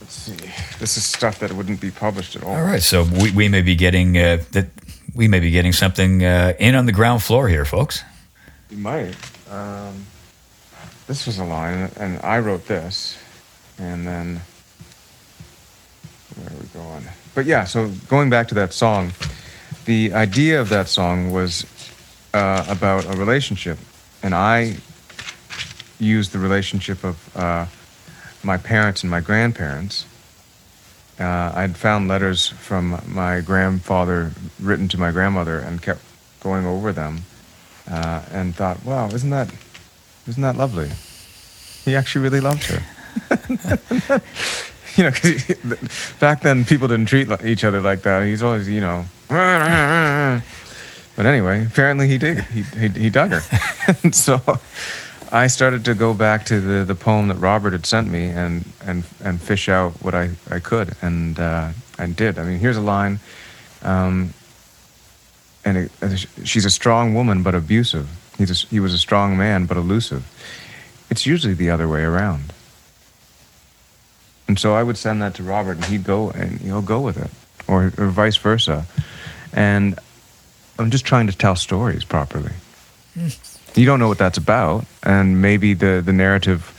Let's 0.00 0.14
see. 0.14 0.34
This 0.80 0.96
is 0.96 1.04
stuff 1.04 1.38
that 1.38 1.52
wouldn't 1.52 1.80
be 1.80 1.92
published 1.92 2.34
at 2.34 2.42
all. 2.42 2.56
All 2.56 2.64
right, 2.64 2.82
so 2.82 3.04
we, 3.04 3.30
we 3.30 3.48
may 3.48 3.62
be 3.62 3.76
getting 3.76 4.18
uh, 4.18 4.38
that 4.50 4.66
we 5.14 5.28
may 5.28 5.38
be 5.38 5.52
getting 5.52 5.72
something 5.72 6.24
uh, 6.24 6.54
in 6.58 6.74
on 6.74 6.86
the 6.86 6.92
ground 6.92 7.22
floor 7.22 7.46
here, 7.46 7.64
folks. 7.64 8.02
You 8.68 8.78
might. 8.78 9.14
Um, 9.48 10.06
this 11.12 11.26
was 11.26 11.38
a 11.38 11.44
line, 11.44 11.90
and 11.98 12.18
I 12.22 12.38
wrote 12.38 12.66
this, 12.66 13.18
and 13.76 14.06
then 14.06 14.40
where 16.36 16.46
are 16.46 16.58
we 16.58 16.66
going? 16.68 17.04
But 17.34 17.44
yeah, 17.44 17.64
so 17.64 17.90
going 18.08 18.30
back 18.30 18.48
to 18.48 18.54
that 18.54 18.72
song, 18.72 19.12
the 19.84 20.14
idea 20.14 20.58
of 20.58 20.70
that 20.70 20.88
song 20.88 21.30
was 21.30 21.66
uh, 22.32 22.64
about 22.66 23.04
a 23.04 23.18
relationship, 23.18 23.76
and 24.22 24.34
I 24.34 24.76
used 25.98 26.32
the 26.32 26.38
relationship 26.38 27.04
of 27.04 27.36
uh, 27.36 27.66
my 28.42 28.56
parents 28.56 29.02
and 29.02 29.10
my 29.10 29.20
grandparents. 29.20 30.06
Uh, 31.20 31.52
I'd 31.54 31.76
found 31.76 32.08
letters 32.08 32.48
from 32.48 33.02
my 33.06 33.42
grandfather 33.42 34.30
written 34.58 34.88
to 34.88 34.98
my 34.98 35.12
grandmother 35.12 35.58
and 35.58 35.82
kept 35.82 36.00
going 36.40 36.64
over 36.64 36.90
them 36.90 37.24
uh, 37.90 38.22
and 38.32 38.56
thought, 38.56 38.82
wow, 38.82 39.08
isn't 39.08 39.28
that, 39.28 39.50
isn't 40.28 40.42
that 40.42 40.56
lovely? 40.56 40.90
He 41.84 41.96
actually 41.96 42.22
really 42.22 42.40
loved 42.40 42.64
her. 42.64 42.82
you 44.96 45.04
know, 45.04 45.10
'cause 45.10 45.42
he- 45.42 45.54
back 46.20 46.40
then 46.42 46.64
people 46.64 46.88
didn't 46.88 47.06
treat 47.06 47.28
each 47.44 47.64
other 47.64 47.80
like 47.80 48.02
that. 48.02 48.24
He's 48.24 48.42
always, 48.42 48.68
you 48.68 48.80
know. 48.80 49.04
But 51.14 51.26
anyway, 51.26 51.66
apparently 51.66 52.08
he 52.08 52.16
did. 52.16 52.38
He, 52.44 52.62
he, 52.62 52.88
he 52.88 53.10
dug 53.10 53.32
her. 53.32 53.42
and 54.02 54.14
so 54.14 54.40
I 55.30 55.46
started 55.46 55.84
to 55.84 55.94
go 55.94 56.14
back 56.14 56.46
to 56.46 56.58
the, 56.58 56.84
the 56.86 56.94
poem 56.94 57.28
that 57.28 57.34
Robert 57.36 57.72
had 57.74 57.84
sent 57.84 58.08
me 58.08 58.28
and, 58.30 58.64
and, 58.86 59.04
and 59.22 59.38
fish 59.40 59.68
out 59.68 59.92
what 60.02 60.14
I, 60.14 60.30
I 60.50 60.58
could. 60.58 60.96
And 61.02 61.38
uh, 61.38 61.72
I 61.98 62.06
did. 62.06 62.38
I 62.38 62.44
mean, 62.44 62.58
here's 62.58 62.78
a 62.78 62.80
line. 62.80 63.20
Um, 63.82 64.32
and 65.66 65.76
it, 65.76 66.26
she's 66.44 66.64
a 66.64 66.70
strong 66.70 67.12
woman, 67.14 67.42
but 67.42 67.54
abusive. 67.54 68.08
He's 68.38 68.64
a, 68.64 68.66
he 68.68 68.80
was 68.80 68.94
a 68.94 68.98
strong 68.98 69.36
man, 69.36 69.66
but 69.66 69.76
elusive. 69.76 70.24
It's 71.10 71.26
usually 71.26 71.54
the 71.54 71.70
other 71.70 71.86
way 71.88 72.02
around. 72.02 72.52
And 74.48 74.58
so 74.58 74.74
I 74.74 74.82
would 74.82 74.96
send 74.96 75.22
that 75.22 75.34
to 75.34 75.42
Robert, 75.42 75.76
and 75.76 75.84
he'd 75.86 76.04
go 76.04 76.30
and 76.30 76.60
he'll 76.60 76.82
go 76.82 77.00
with 77.00 77.16
it, 77.16 77.30
or, 77.68 77.92
or 77.98 78.06
vice 78.08 78.36
versa. 78.36 78.86
And 79.52 79.98
I'm 80.78 80.90
just 80.90 81.04
trying 81.04 81.26
to 81.28 81.36
tell 81.36 81.56
stories 81.56 82.04
properly. 82.04 82.52
You 83.74 83.86
don't 83.86 83.98
know 83.98 84.08
what 84.08 84.18
that's 84.18 84.36
about, 84.36 84.84
and 85.02 85.40
maybe 85.40 85.72
the 85.72 86.02
the 86.04 86.12
narrative. 86.12 86.78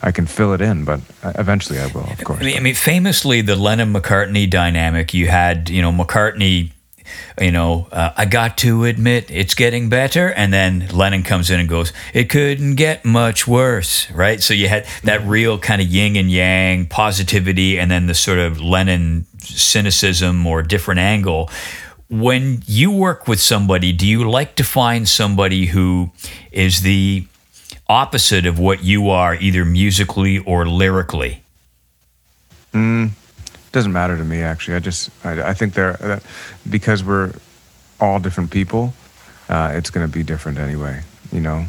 I 0.00 0.10
can 0.10 0.24
fill 0.24 0.54
it 0.54 0.62
in, 0.62 0.86
but 0.86 1.00
uh, 1.22 1.34
eventually 1.34 1.78
I 1.78 1.86
will, 1.88 2.10
of 2.10 2.24
course. 2.24 2.40
I 2.40 2.44
mean, 2.44 2.56
I 2.56 2.60
mean, 2.60 2.74
famously, 2.74 3.42
the 3.42 3.56
Lennon 3.56 3.92
McCartney 3.92 4.48
dynamic. 4.48 5.12
You 5.12 5.26
had, 5.26 5.68
you 5.68 5.82
know, 5.82 5.92
McCartney. 5.92 6.70
You 7.40 7.52
know, 7.52 7.88
uh, 7.92 8.10
I 8.16 8.26
got 8.26 8.58
to 8.58 8.84
admit 8.84 9.30
it's 9.30 9.54
getting 9.54 9.88
better, 9.88 10.32
and 10.32 10.52
then 10.52 10.88
Lennon 10.92 11.22
comes 11.22 11.50
in 11.50 11.60
and 11.60 11.68
goes, 11.68 11.92
"It 12.12 12.28
couldn't 12.28 12.74
get 12.74 13.04
much 13.04 13.46
worse," 13.46 14.10
right? 14.10 14.42
So 14.42 14.54
you 14.54 14.68
had 14.68 14.86
that 15.04 15.24
real 15.26 15.58
kind 15.58 15.80
of 15.80 15.88
yin 15.88 16.16
and 16.16 16.30
yang 16.30 16.86
positivity, 16.86 17.78
and 17.78 17.90
then 17.90 18.06
the 18.06 18.14
sort 18.14 18.38
of 18.38 18.60
Lennon 18.60 19.26
cynicism 19.38 20.46
or 20.46 20.62
different 20.62 21.00
angle. 21.00 21.50
When 22.08 22.62
you 22.66 22.90
work 22.90 23.28
with 23.28 23.40
somebody, 23.40 23.92
do 23.92 24.06
you 24.06 24.28
like 24.28 24.56
to 24.56 24.64
find 24.64 25.08
somebody 25.08 25.66
who 25.66 26.10
is 26.50 26.82
the 26.82 27.26
opposite 27.88 28.46
of 28.46 28.58
what 28.58 28.82
you 28.82 29.10
are, 29.10 29.34
either 29.34 29.64
musically 29.64 30.38
or 30.38 30.66
lyrically? 30.66 31.42
Doesn't 33.72 33.92
matter 33.92 34.16
to 34.16 34.24
me 34.24 34.42
actually. 34.42 34.76
I 34.76 34.80
just 34.80 35.10
I, 35.24 35.50
I 35.50 35.54
think 35.54 35.74
they're 35.74 35.96
uh, 36.02 36.20
because 36.68 37.04
we're 37.04 37.32
all 38.00 38.18
different 38.18 38.50
people. 38.50 38.92
Uh, 39.48 39.72
it's 39.74 39.90
going 39.90 40.06
to 40.06 40.12
be 40.12 40.22
different 40.22 40.58
anyway. 40.58 41.02
You 41.32 41.40
know, 41.40 41.66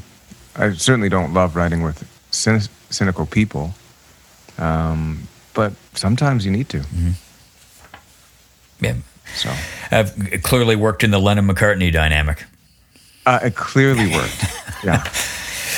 I 0.55 0.73
certainly 0.73 1.09
don't 1.09 1.33
love 1.33 1.55
writing 1.55 1.81
with 1.81 2.03
cyn- 2.31 2.69
cynical 2.89 3.25
people, 3.25 3.73
um, 4.57 5.27
but 5.53 5.73
sometimes 5.93 6.45
you 6.45 6.51
need 6.51 6.69
to. 6.69 6.83
Yeah. 8.79 8.95
So 9.35 9.49
I've 9.91 10.41
clearly 10.43 10.75
worked 10.75 11.03
in 11.03 11.11
the 11.11 11.19
Lennon 11.19 11.47
McCartney 11.47 11.91
dynamic. 11.91 12.43
uh, 13.25 13.39
it 13.43 13.55
clearly 13.55 14.11
worked. 14.11 14.45
yeah. 14.83 15.03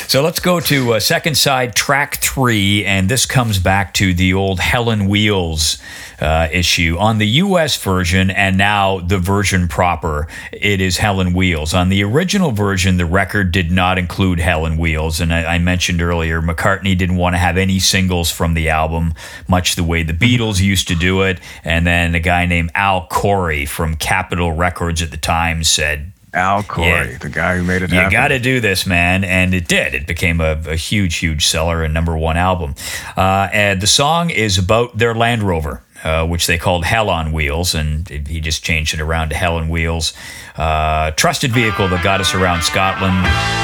So 0.07 0.21
let's 0.21 0.39
go 0.39 0.59
to 0.59 0.93
uh, 0.93 0.99
second 0.99 1.35
side, 1.35 1.75
track 1.75 2.17
three, 2.17 2.85
and 2.85 3.09
this 3.09 3.25
comes 3.25 3.57
back 3.57 3.93
to 3.95 4.13
the 4.13 4.33
old 4.33 4.59
Helen 4.59 5.07
Wheels 5.07 5.79
uh, 6.19 6.47
issue. 6.51 6.97
On 6.99 7.17
the 7.17 7.27
US 7.27 7.81
version, 7.81 8.29
and 8.29 8.57
now 8.57 8.99
the 8.99 9.17
version 9.17 9.67
proper, 9.67 10.27
it 10.51 10.79
is 10.79 10.97
Helen 10.97 11.33
Wheels. 11.33 11.73
On 11.73 11.89
the 11.89 12.03
original 12.03 12.51
version, 12.51 12.97
the 12.97 13.05
record 13.05 13.51
did 13.51 13.71
not 13.71 13.97
include 13.97 14.39
Helen 14.39 14.77
Wheels, 14.77 15.19
and 15.19 15.33
I, 15.33 15.55
I 15.55 15.57
mentioned 15.57 16.01
earlier, 16.01 16.41
McCartney 16.41 16.97
didn't 16.97 17.17
want 17.17 17.33
to 17.33 17.39
have 17.39 17.57
any 17.57 17.79
singles 17.79 18.29
from 18.29 18.53
the 18.53 18.69
album, 18.69 19.13
much 19.47 19.75
the 19.75 19.83
way 19.83 20.03
the 20.03 20.13
Beatles 20.13 20.61
used 20.61 20.87
to 20.89 20.95
do 20.95 21.23
it. 21.23 21.39
And 21.63 21.87
then 21.87 22.13
a 22.13 22.19
guy 22.19 22.45
named 22.45 22.71
Al 22.75 23.07
Coury 23.07 23.65
from 23.65 23.95
Capitol 23.95 24.51
Records 24.51 25.01
at 25.01 25.11
the 25.11 25.17
time 25.17 25.63
said, 25.63 26.12
Al 26.33 26.63
Coury, 26.63 27.11
Yeah. 27.11 27.17
the 27.19 27.29
guy 27.29 27.57
who 27.57 27.63
made 27.63 27.81
it 27.83 27.91
you 27.91 27.97
happen. 27.97 28.11
got 28.11 28.27
to 28.29 28.39
do 28.39 28.59
this, 28.59 28.85
man. 28.87 29.23
And 29.23 29.53
it 29.53 29.67
did. 29.67 29.93
It 29.93 30.07
became 30.07 30.41
a, 30.41 30.57
a 30.67 30.75
huge, 30.75 31.17
huge 31.17 31.45
seller 31.45 31.83
and 31.83 31.93
number 31.93 32.17
one 32.17 32.37
album. 32.37 32.75
Uh, 33.15 33.49
and 33.53 33.79
the 33.81 33.87
song 33.87 34.29
is 34.31 34.57
about 34.57 34.97
their 34.97 35.13
Land 35.13 35.43
Rover. 35.43 35.81
Uh, 36.03 36.25
which 36.27 36.47
they 36.47 36.57
called 36.57 36.83
Hell 36.83 37.09
on 37.09 37.31
Wheels, 37.31 37.73
and 37.73 38.11
it- 38.11 38.27
he 38.27 38.41
just 38.41 38.61
changed 38.61 38.93
it 38.93 38.99
around 38.99 39.29
to 39.29 39.35
Hell 39.37 39.55
on 39.55 39.69
Wheels. 39.69 40.11
Uh, 40.57 41.11
trusted 41.11 41.53
vehicle 41.53 41.87
that 41.87 42.03
got 42.03 42.19
us 42.19 42.35
around 42.35 42.61
Scotland, 42.61 43.15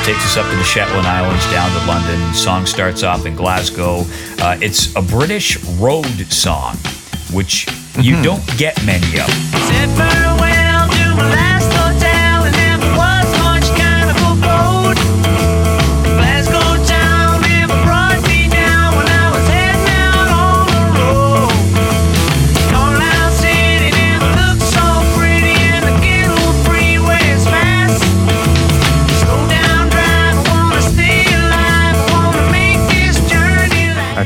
takes 0.05 0.23
us 0.23 0.37
up 0.37 0.49
to 0.49 0.55
the 0.55 0.63
Shetland 0.63 1.05
Islands, 1.05 1.43
down 1.51 1.69
to 1.77 1.85
London. 1.85 2.33
Song 2.33 2.65
starts 2.65 3.03
off 3.03 3.25
in 3.25 3.35
Glasgow. 3.35 4.05
Uh, 4.41 4.57
it's 4.61 4.95
a 4.95 5.01
British 5.01 5.61
road 5.81 6.05
song, 6.31 6.77
which 7.33 7.67
you 7.99 8.21
don't 8.23 8.45
get 8.57 8.81
many 8.85 9.19
of. 9.19 9.27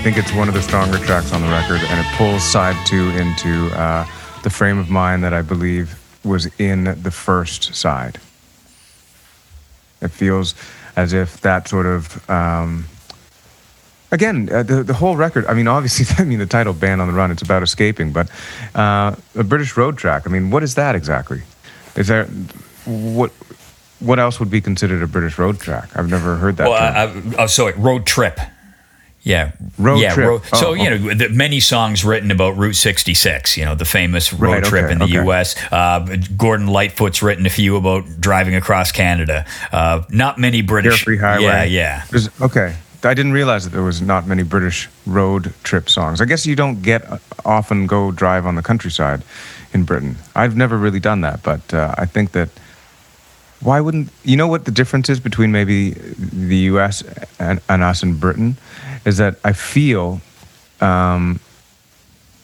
Think 0.03 0.17
it's 0.17 0.33
one 0.33 0.49
of 0.49 0.53
the 0.53 0.61
stronger 0.61 0.97
tracks 0.97 1.31
on 1.31 1.41
the 1.41 1.47
record, 1.47 1.79
and 1.79 1.97
it 1.97 2.05
pulls 2.17 2.43
side 2.43 2.75
two 2.85 3.11
into 3.11 3.67
uh, 3.67 4.05
the 4.43 4.49
frame 4.49 4.77
of 4.77 4.89
mind 4.89 5.23
that 5.23 5.33
I 5.33 5.41
believe 5.41 5.97
was 6.25 6.47
in 6.59 7.01
the 7.01 7.09
first 7.09 7.73
side. 7.73 8.19
It 10.01 10.09
feels 10.09 10.55
as 10.97 11.13
if 11.13 11.39
that 11.39 11.69
sort 11.69 11.85
of, 11.85 12.29
um, 12.29 12.83
again, 14.11 14.49
uh, 14.51 14.63
the 14.63 14.83
the 14.83 14.93
whole 14.93 15.15
record. 15.15 15.45
I 15.45 15.53
mean, 15.53 15.69
obviously, 15.69 16.05
I 16.21 16.27
mean 16.27 16.39
the 16.39 16.47
title 16.47 16.73
"Band 16.73 16.99
on 16.99 17.07
the 17.07 17.13
Run." 17.13 17.31
It's 17.31 17.41
about 17.41 17.63
escaping, 17.63 18.11
but 18.11 18.29
uh, 18.75 19.15
a 19.35 19.43
British 19.45 19.77
road 19.77 19.97
track. 19.97 20.23
I 20.25 20.29
mean, 20.29 20.51
what 20.51 20.63
is 20.63 20.75
that 20.75 20.95
exactly? 20.95 21.43
Is 21.95 22.09
there 22.09 22.25
what? 22.83 23.31
What 23.99 24.19
else 24.19 24.37
would 24.41 24.51
be 24.51 24.59
considered 24.59 25.01
a 25.01 25.07
British 25.07 25.37
road 25.37 25.61
track? 25.61 25.95
I've 25.95 26.09
never 26.09 26.35
heard 26.35 26.57
that. 26.57 26.67
Well, 26.67 26.73
uh, 26.73 27.35
uh, 27.37 27.43
oh, 27.43 27.47
sorry, 27.47 27.71
road 27.75 28.05
trip. 28.05 28.37
Yeah, 29.25 29.53
Road 29.77 29.99
yeah, 29.99 30.13
trip. 30.13 30.27
road- 30.27 30.45
so 30.53 30.69
Oh, 30.71 30.73
you 30.73 30.89
know, 30.89 31.13
the, 31.13 31.29
many 31.29 31.61
songs 31.61 32.03
written 32.03 32.29
about 32.29 32.57
Route 32.57 32.75
66. 32.75 33.55
You 33.57 33.63
know, 33.63 33.73
the 33.73 33.85
famous 33.85 34.33
road 34.33 34.51
Right, 34.51 34.63
trip 34.65 34.83
okay, 34.83 34.91
in 34.93 34.99
the 34.99 35.05
okay. 35.05 35.13
U.S. 35.13 35.55
Uh, 35.71 36.17
Gordon 36.35 36.67
Lightfoot's 36.67 37.23
written 37.23 37.45
a 37.45 37.49
few 37.49 37.77
about 37.77 38.03
driving 38.19 38.53
across 38.55 38.91
Canada. 38.91 39.45
Uh, 39.71 40.03
not 40.09 40.39
many 40.39 40.61
British. 40.61 40.97
Carefree 41.05 41.17
Highway. 41.19 41.43
Yeah, 41.43 41.63
yeah. 41.63 42.03
There's, 42.09 42.41
okay. 42.41 42.75
I 43.05 43.13
didn't 43.13 43.31
realize 43.33 43.63
that 43.63 43.71
there 43.71 43.83
was 43.83 44.01
not 44.01 44.27
many 44.27 44.43
British 44.43 44.89
road 45.05 45.53
trip 45.63 45.89
songs. 45.89 46.19
I 46.19 46.25
guess 46.25 46.45
you 46.45 46.55
don't 46.55 46.81
get 46.81 47.09
uh, 47.09 47.17
often 47.45 47.87
go 47.87 48.11
drive 48.11 48.45
on 48.45 48.55
the 48.55 48.61
countryside 48.61 49.23
in 49.73 49.83
Britain. 49.85 50.17
I've 50.35 50.55
never 50.57 50.77
really 50.77 50.99
done 51.01 51.21
that, 51.21 51.43
but 51.43 51.73
uh, 51.73 51.95
I 51.97 52.05
think 52.05 52.31
that 52.33 52.49
why 53.61 53.79
wouldn't 53.79 54.09
you 54.23 54.35
know 54.37 54.47
what 54.47 54.65
the 54.65 54.71
difference 54.71 55.09
is 55.09 55.19
between 55.21 55.51
maybe 55.51 55.91
the 55.91 56.57
U.S. 56.71 57.03
and, 57.39 57.61
and 57.69 57.83
us 57.83 58.03
in 58.03 58.17
Britain 58.17 58.57
is 59.05 59.17
that 59.17 59.37
I 59.43 59.53
feel 59.53 60.21
um, 60.81 61.39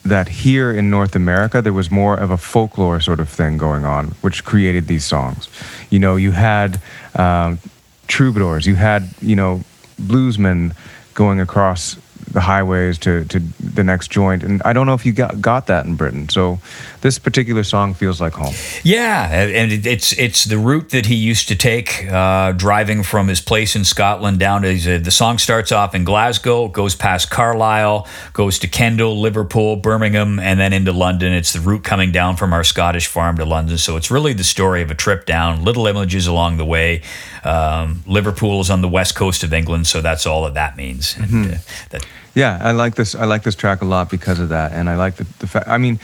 that 0.04 0.28
here 0.28 0.72
in 0.72 0.90
North 0.90 1.14
America 1.14 1.60
there 1.60 1.72
was 1.72 1.90
more 1.90 2.16
of 2.16 2.30
a 2.30 2.36
folklore 2.36 3.00
sort 3.00 3.20
of 3.20 3.28
thing 3.28 3.58
going 3.58 3.84
on, 3.84 4.08
which 4.22 4.44
created 4.44 4.86
these 4.86 5.04
songs. 5.04 5.48
You 5.90 5.98
know, 5.98 6.16
you 6.16 6.32
had 6.32 6.80
um, 7.14 7.58
troubadours, 8.06 8.66
you 8.66 8.76
had 8.76 9.08
you 9.20 9.36
know 9.36 9.62
bluesmen 10.00 10.74
going 11.14 11.40
across 11.40 11.96
the 12.30 12.40
highways 12.40 12.98
to, 12.98 13.24
to 13.26 13.40
the 13.58 13.82
next 13.84 14.10
joint, 14.10 14.42
and 14.42 14.62
I 14.62 14.72
don't 14.72 14.86
know 14.86 14.94
if 14.94 15.04
you 15.04 15.12
got 15.12 15.40
got 15.40 15.66
that 15.66 15.86
in 15.86 15.96
Britain. 15.96 16.28
So 16.28 16.60
this 17.00 17.18
particular 17.18 17.64
song 17.64 17.94
feels 17.94 18.20
like 18.20 18.34
home. 18.34 18.54
Yeah, 18.82 19.28
and 19.30 19.72
it's 19.86 20.12
it's 20.18 20.44
the 20.44 20.58
route 20.58 20.90
that 20.90 21.06
he 21.06 21.14
used 21.14 21.48
to 21.48 21.56
take, 21.56 22.06
uh, 22.10 22.52
driving 22.52 23.02
from 23.02 23.28
his 23.28 23.40
place 23.40 23.74
in 23.74 23.84
Scotland 23.84 24.38
down 24.38 24.62
to 24.62 24.70
uh, 24.70 24.98
the 24.98 25.10
song 25.10 25.38
starts 25.38 25.72
off 25.72 25.94
in 25.94 26.04
Glasgow, 26.04 26.68
goes 26.68 26.94
past 26.94 27.30
Carlisle, 27.30 28.06
goes 28.32 28.58
to 28.60 28.68
Kendal, 28.68 29.20
Liverpool, 29.20 29.76
Birmingham, 29.76 30.38
and 30.38 30.60
then 30.60 30.72
into 30.72 30.92
London. 30.92 31.32
It's 31.32 31.52
the 31.52 31.60
route 31.60 31.84
coming 31.84 32.12
down 32.12 32.36
from 32.36 32.52
our 32.52 32.64
Scottish 32.64 33.06
farm 33.06 33.36
to 33.38 33.44
London. 33.44 33.78
So 33.78 33.96
it's 33.96 34.10
really 34.10 34.32
the 34.32 34.44
story 34.44 34.82
of 34.82 34.90
a 34.90 34.94
trip 34.94 35.26
down, 35.26 35.64
little 35.64 35.86
images 35.86 36.26
along 36.26 36.58
the 36.58 36.64
way. 36.64 37.02
Um, 37.44 38.02
Liverpool 38.06 38.60
is 38.60 38.70
on 38.70 38.82
the 38.82 38.88
west 38.88 39.14
coast 39.14 39.42
of 39.42 39.52
England, 39.52 39.86
so 39.86 40.00
that's 40.00 40.26
all 40.26 40.44
that 40.44 40.54
that 40.54 40.76
means. 40.76 41.16
And, 41.16 41.54
uh, 41.54 41.58
that, 41.90 42.06
Yeah, 42.34 42.58
I 42.62 42.72
like 42.72 42.94
this. 42.94 43.14
I 43.14 43.24
like 43.24 43.42
this 43.42 43.54
track 43.54 43.82
a 43.82 43.84
lot 43.84 44.10
because 44.10 44.38
of 44.38 44.50
that, 44.50 44.72
and 44.72 44.88
I 44.88 44.96
like 44.96 45.16
the, 45.16 45.24
the 45.38 45.46
fact. 45.46 45.68
I 45.68 45.78
mean, 45.78 45.98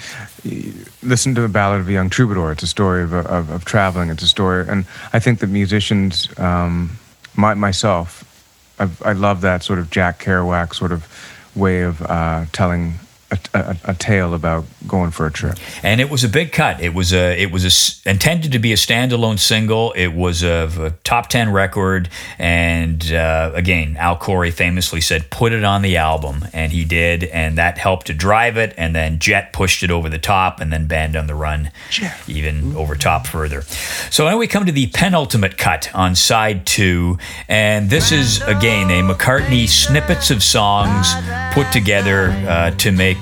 listen 1.03 1.35
to 1.35 1.41
the 1.41 1.49
Ballad 1.49 1.81
of 1.81 1.89
a 1.89 1.93
Young 1.93 2.11
Troubadour. 2.11 2.53
It's 2.53 2.63
a 2.63 2.67
story 2.67 3.03
of, 3.03 3.13
of, 3.13 3.51
of 3.51 3.65
traveling. 3.65 4.11
It's 4.11 4.23
a 4.23 4.29
story, 4.29 4.67
and 4.69 4.87
I 5.13 5.19
think 5.19 5.41
that 5.41 5.49
musicians, 5.49 6.29
um, 6.39 6.99
my, 7.37 7.55
myself, 7.55 8.25
I've, 8.79 9.01
I 9.03 9.13
love 9.13 9.41
that 9.43 9.63
sort 9.63 9.79
of 9.79 9.91
Jack 9.91 10.23
Kerouac 10.23 10.75
sort 10.75 10.93
of 10.93 11.07
way 11.55 11.83
of 11.83 12.03
uh, 12.03 12.47
telling 12.53 12.95
a, 13.31 13.39
a, 13.55 13.77
a 13.85 13.95
tale 13.95 14.35
about 14.35 14.65
going 14.87 15.11
for 15.11 15.27
a 15.27 15.33
trip. 15.33 15.59
and 15.83 16.01
it 16.01 16.11
was 16.11 16.23
a 16.23 16.29
big 16.29 16.53
cut. 16.53 16.81
It 16.81 16.95
was 16.95 17.13
a 17.13 17.41
it 17.41 17.51
was 17.51 17.65
a 17.65 18.11
intended 18.11 18.53
to 18.53 18.59
be 18.59 18.73
a 18.73 18.77
standalone 18.77 19.39
single. 19.39 19.93
It 19.93 20.09
was 20.09 20.43
a, 20.43 20.71
a 20.79 20.91
top 21.03 21.29
ten 21.29 21.53
record, 21.53 22.09
and 22.39 23.13
uh, 23.13 23.51
again, 23.55 23.97
Al 23.99 24.17
Coury 24.17 24.51
famously 24.51 25.01
said, 25.01 25.31
"Put 25.31 25.53
it 25.53 25.65
on 25.65 25.83
the 25.83 25.97
album," 25.97 26.45
and 26.53 26.73
he 26.73 26.85
did, 26.85 27.25
and 27.25 27.59
that 27.59 27.79
helped 27.79 28.07
to 28.07 28.15
drive 28.15 28.57
it. 28.57 28.75
And 28.77 28.95
then 28.95 29.19
Jet 29.19 29.53
pushed 29.53 29.83
it 29.83 29.91
over 29.91 30.09
the 30.09 30.19
top, 30.19 30.61
and 30.61 30.73
then 30.73 30.87
Band 30.87 31.17
on 31.17 31.27
the 31.27 31.35
Run 31.35 31.71
even 32.29 32.77
over 32.77 32.95
top 32.95 33.27
further. 33.27 33.63
So 34.11 34.25
now 34.29 34.39
we 34.39 34.47
come 34.47 34.67
to 34.67 34.73
the 34.73 34.87
penultimate 34.89 35.59
cut 35.59 35.93
on 35.95 36.15
side 36.15 36.65
two, 36.65 37.19
and 37.49 37.91
this 37.91 38.13
is 38.13 38.41
again 38.43 38.91
a 38.91 39.03
McCartney 39.03 39.69
snippets 39.69 40.31
of 40.31 40.43
songs 40.43 41.13
put 41.53 41.73
together 41.73 42.31
uh, 42.49 42.71
to 42.73 42.93
make 42.93 43.17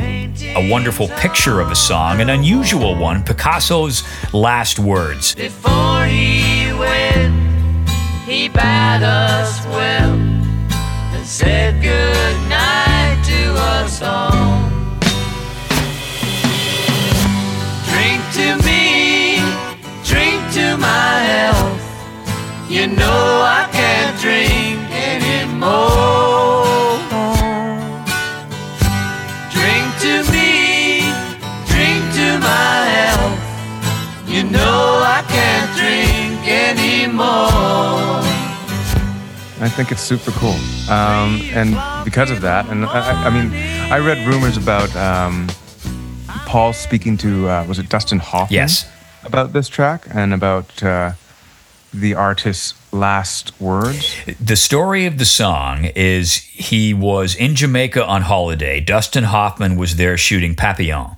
a 0.00 0.68
wonderful 0.70 1.08
picture 1.08 1.60
of 1.60 1.70
a 1.70 1.74
song, 1.74 2.20
an 2.20 2.30
unusual 2.30 2.94
one 2.96 3.22
Picasso's 3.22 4.02
last 4.32 4.78
words. 4.78 5.34
Before 5.34 6.04
he 6.04 6.72
went, 6.72 7.88
he 8.26 8.48
bade 8.48 9.02
us 9.02 9.64
well 9.66 10.12
and 10.14 11.26
said 11.26 11.82
good 11.82 12.36
night 12.48 13.22
to 13.24 13.54
us 13.76 14.02
all. 14.02 14.68
Drink 17.90 18.22
to 18.38 18.56
me, 18.66 19.38
drink 20.04 20.52
to 20.54 20.76
my 20.76 21.20
health. 21.20 22.70
You 22.70 22.86
know 22.86 23.42
I 23.42 23.57
I 39.60 39.68
think 39.68 39.90
it's 39.92 40.00
super 40.02 40.30
cool. 40.32 40.56
Um, 40.88 41.40
and 41.52 42.04
because 42.04 42.30
of 42.30 42.40
that, 42.42 42.68
and 42.68 42.84
I, 42.86 43.26
I- 43.26 43.30
mean, 43.30 43.52
I 43.92 43.98
read 43.98 44.26
rumors 44.26 44.56
about 44.56 44.94
um, 44.96 45.48
Paul 46.46 46.72
speaking 46.72 47.16
to, 47.18 47.48
uh, 47.48 47.64
was 47.66 47.78
it 47.78 47.88
Dustin 47.88 48.18
Hoffman? 48.20 48.54
Yes. 48.54 48.88
About 49.24 49.52
this 49.52 49.68
track 49.68 50.06
and 50.14 50.32
about 50.32 50.82
uh, 50.82 51.12
the 51.92 52.14
artist's 52.14 52.74
last 52.92 53.60
words. 53.60 54.14
The 54.40 54.56
story 54.56 55.06
of 55.06 55.18
the 55.18 55.24
song 55.26 55.86
is 55.96 56.36
he 56.36 56.94
was 56.94 57.34
in 57.34 57.54
Jamaica 57.54 58.04
on 58.06 58.22
holiday. 58.22 58.80
Dustin 58.80 59.24
Hoffman 59.24 59.76
was 59.76 59.96
there 59.96 60.16
shooting 60.16 60.54
Papillon. 60.54 61.16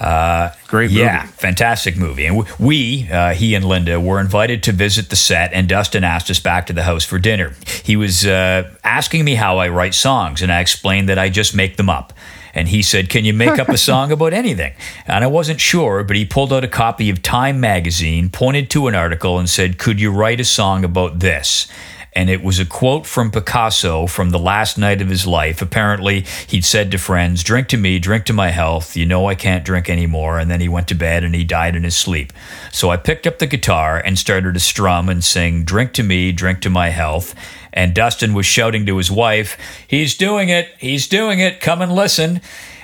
Uh, 0.00 0.50
Great 0.66 0.90
movie. 0.90 1.02
Yeah, 1.02 1.26
fantastic 1.26 1.96
movie. 1.96 2.24
And 2.24 2.48
we, 2.58 3.08
uh, 3.10 3.34
he 3.34 3.54
and 3.54 3.64
Linda, 3.64 4.00
were 4.00 4.18
invited 4.18 4.62
to 4.64 4.72
visit 4.72 5.10
the 5.10 5.16
set, 5.16 5.52
and 5.52 5.68
Dustin 5.68 6.04
asked 6.04 6.30
us 6.30 6.40
back 6.40 6.66
to 6.68 6.72
the 6.72 6.84
house 6.84 7.04
for 7.04 7.18
dinner. 7.18 7.54
He 7.84 7.96
was 7.96 8.26
uh, 8.26 8.74
asking 8.82 9.24
me 9.26 9.34
how 9.34 9.58
I 9.58 9.68
write 9.68 9.94
songs, 9.94 10.40
and 10.40 10.50
I 10.50 10.60
explained 10.60 11.10
that 11.10 11.18
I 11.18 11.28
just 11.28 11.54
make 11.54 11.76
them 11.76 11.90
up. 11.90 12.14
And 12.54 12.68
he 12.68 12.82
said, 12.82 13.10
Can 13.10 13.24
you 13.24 13.34
make 13.34 13.58
up 13.58 13.68
a 13.68 13.78
song 13.78 14.10
about 14.12 14.32
anything? 14.32 14.72
And 15.06 15.22
I 15.22 15.28
wasn't 15.28 15.60
sure, 15.60 16.02
but 16.02 16.16
he 16.16 16.24
pulled 16.24 16.52
out 16.52 16.64
a 16.64 16.68
copy 16.68 17.10
of 17.10 17.22
Time 17.22 17.60
magazine, 17.60 18.30
pointed 18.30 18.70
to 18.70 18.88
an 18.88 18.94
article, 18.94 19.38
and 19.38 19.48
said, 19.48 19.78
Could 19.78 20.00
you 20.00 20.10
write 20.10 20.40
a 20.40 20.44
song 20.44 20.82
about 20.82 21.20
this? 21.20 21.68
And 22.12 22.28
it 22.28 22.42
was 22.42 22.58
a 22.58 22.64
quote 22.64 23.06
from 23.06 23.30
Picasso 23.30 24.06
from 24.06 24.30
the 24.30 24.38
last 24.38 24.76
night 24.76 25.00
of 25.00 25.08
his 25.08 25.26
life. 25.26 25.62
Apparently, 25.62 26.24
he'd 26.48 26.64
said 26.64 26.90
to 26.90 26.98
friends, 26.98 27.44
Drink 27.44 27.68
to 27.68 27.76
me, 27.76 27.98
drink 27.98 28.24
to 28.26 28.32
my 28.32 28.50
health. 28.50 28.96
You 28.96 29.06
know 29.06 29.26
I 29.26 29.34
can't 29.34 29.64
drink 29.64 29.88
anymore. 29.88 30.38
And 30.38 30.50
then 30.50 30.60
he 30.60 30.68
went 30.68 30.88
to 30.88 30.94
bed 30.94 31.22
and 31.22 31.34
he 31.34 31.44
died 31.44 31.76
in 31.76 31.84
his 31.84 31.96
sleep. 31.96 32.32
So 32.72 32.90
I 32.90 32.96
picked 32.96 33.26
up 33.26 33.38
the 33.38 33.46
guitar 33.46 33.98
and 33.98 34.18
started 34.18 34.54
to 34.54 34.60
strum 34.60 35.08
and 35.08 35.22
sing, 35.22 35.64
Drink 35.64 35.92
to 35.94 36.02
me, 36.02 36.32
drink 36.32 36.60
to 36.62 36.70
my 36.70 36.88
health. 36.88 37.34
And 37.72 37.94
Dustin 37.94 38.34
was 38.34 38.46
shouting 38.46 38.84
to 38.86 38.96
his 38.96 39.10
wife, 39.10 39.56
He's 39.86 40.16
doing 40.16 40.48
it, 40.48 40.74
he's 40.78 41.06
doing 41.06 41.38
it, 41.38 41.60
come 41.60 41.80
and 41.80 41.92
listen. 41.92 42.40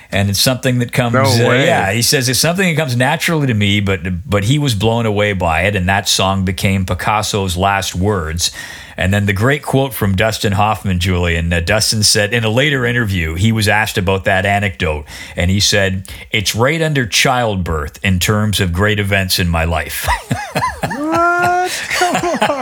And 0.09 0.29
it's 0.29 0.39
something 0.39 0.79
that 0.79 0.93
comes, 0.93 1.13
No 1.13 1.51
uh, 1.51 1.53
yeah, 1.53 1.91
he 1.91 2.01
says 2.01 2.29
it's 2.29 2.39
something 2.39 2.67
that 2.67 2.79
comes 2.79 2.95
naturally 2.95 3.47
to 3.47 3.53
me, 3.53 3.81
but 3.81 4.29
but 4.29 4.45
he 4.45 4.57
was 4.57 4.73
blown 4.73 5.05
away 5.05 5.33
by 5.33 5.61
it, 5.63 5.75
and 5.75 5.87
that 5.89 6.07
song 6.07 6.45
became 6.45 6.85
Picasso's 6.85 7.57
last 7.57 7.93
words. 7.93 8.51
And 8.95 9.13
then 9.13 9.27
the 9.27 9.33
great 9.33 9.61
quote 9.61 9.93
from 9.93 10.15
Dustin 10.15 10.53
Hoffman, 10.53 10.99
Julian. 10.99 11.53
Uh, 11.53 11.59
Dustin 11.59 12.01
said 12.01 12.33
in 12.33 12.43
a 12.43 12.49
later 12.49 12.83
interview, 12.83 13.35
he 13.35 13.51
was 13.51 13.67
asked 13.67 13.97
about 13.97 14.23
that 14.23 14.45
anecdote, 14.45 15.05
and 15.35 15.51
he 15.51 15.59
said, 15.59 16.09
"It's 16.31 16.55
right 16.55 16.81
under 16.81 17.05
childbirth 17.05 18.03
in 18.03 18.19
terms 18.19 18.59
of 18.59 18.73
great 18.73 18.99
events 18.99 19.39
in 19.39 19.49
my 19.49 19.65
life." 19.65 20.07
What? 21.07 21.71
Come 21.89 22.15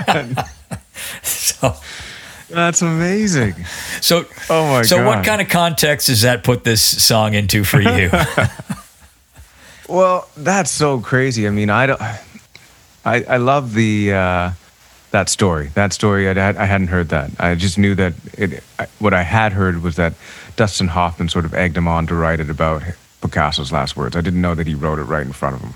on. 0.08 0.46
so, 1.24 1.76
That's 2.50 2.82
amazing. 2.82 3.56
so, 4.02 4.26
Oh 4.50 4.68
my 4.72 4.82
so, 4.84 5.06
what 5.06 5.26
kind 5.26 5.42
of 5.42 5.50
context 5.50 6.08
does 6.08 6.22
that 6.22 6.44
put 6.44 6.64
this 6.64 6.82
song 7.04 7.34
into 7.34 7.64
for 7.64 7.82
you? 7.82 8.10
Well, 9.88 10.28
that's 10.36 10.72
so 10.72 11.00
crazy. 11.00 11.48
I 11.48 11.52
mean, 11.52 11.70
I 11.70 11.86
don't. 11.86 12.02
I, 12.02 13.24
I 13.24 13.38
love 13.38 13.74
the 13.76 14.14
uh, 14.14 14.52
that 15.12 15.30
story. 15.30 15.68
That 15.76 15.94
story, 15.94 16.28
I, 16.28 16.34
had- 16.34 16.58
I 16.58 16.66
hadn't 16.66 16.88
heard 16.88 17.10
that. 17.10 17.30
I 17.40 17.54
just 17.54 17.78
knew 17.78 17.94
that 17.96 18.14
it. 18.34 18.64
I, 18.80 18.88
what 18.98 19.14
I 19.14 19.22
had 19.22 19.54
heard 19.54 19.84
was 19.84 19.96
that 19.98 20.14
Dustin 20.56 20.88
Hoffman 20.88 21.30
sort 21.30 21.46
of 21.46 21.54
egged 21.54 21.78
him 21.78 21.88
on 21.88 22.08
to 22.08 22.16
write 22.16 22.40
it 22.40 22.50
about 22.50 22.82
Picasso's 23.22 23.72
last 23.72 23.96
words. 23.96 24.16
I 24.16 24.22
didn't 24.22 24.42
know 24.42 24.56
that 24.56 24.66
he 24.66 24.74
wrote 24.74 24.98
it 24.98 25.04
right 25.04 25.26
in 25.26 25.34
front 25.34 25.58
of 25.58 25.62
him. 25.62 25.74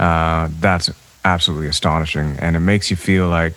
Uh, 0.00 0.48
that's 0.58 0.90
absolutely 1.24 1.68
astonishing, 1.68 2.36
and 2.40 2.56
it 2.56 2.60
makes 2.60 2.90
you 2.90 2.96
feel 2.96 3.28
like. 3.28 3.54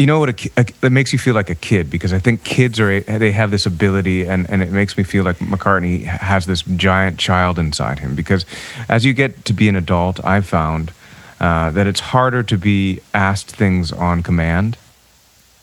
You 0.00 0.06
know 0.06 0.18
what? 0.18 0.30
A, 0.30 0.50
a, 0.56 0.86
it 0.86 0.92
makes 0.92 1.12
you 1.12 1.18
feel 1.18 1.34
like 1.34 1.50
a 1.50 1.54
kid 1.54 1.90
because 1.90 2.14
I 2.14 2.18
think 2.18 2.42
kids 2.42 2.80
are 2.80 3.00
they 3.00 3.32
have 3.32 3.50
this 3.50 3.66
ability, 3.66 4.26
and, 4.26 4.48
and 4.48 4.62
it 4.62 4.72
makes 4.72 4.96
me 4.96 5.04
feel 5.04 5.24
like 5.24 5.36
McCartney 5.40 6.04
has 6.04 6.46
this 6.46 6.62
giant 6.62 7.18
child 7.18 7.58
inside 7.58 7.98
him. 7.98 8.14
Because 8.14 8.46
as 8.88 9.04
you 9.04 9.12
get 9.12 9.44
to 9.44 9.52
be 9.52 9.68
an 9.68 9.76
adult, 9.76 10.24
I've 10.24 10.46
found 10.46 10.92
uh, 11.38 11.68
that 11.72 11.86
it's 11.86 12.00
harder 12.00 12.42
to 12.44 12.56
be 12.56 13.00
asked 13.12 13.54
things 13.54 13.92
on 13.92 14.22
command. 14.22 14.78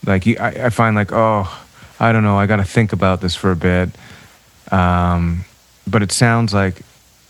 Like 0.06 0.28
you, 0.28 0.38
I, 0.40 0.66
I 0.66 0.70
find 0.70 0.96
like, 0.96 1.12
oh, 1.12 1.66
I 2.00 2.12
don't 2.12 2.24
know, 2.24 2.38
I 2.38 2.46
got 2.46 2.58
to 2.58 2.64
think 2.64 2.94
about 2.94 3.22
this 3.22 3.36
for 3.36 3.50
a 3.50 3.56
bit. 3.56 3.90
Um, 4.72 5.46
but 5.88 6.04
it 6.04 6.12
sounds 6.12 6.54
like 6.54 6.84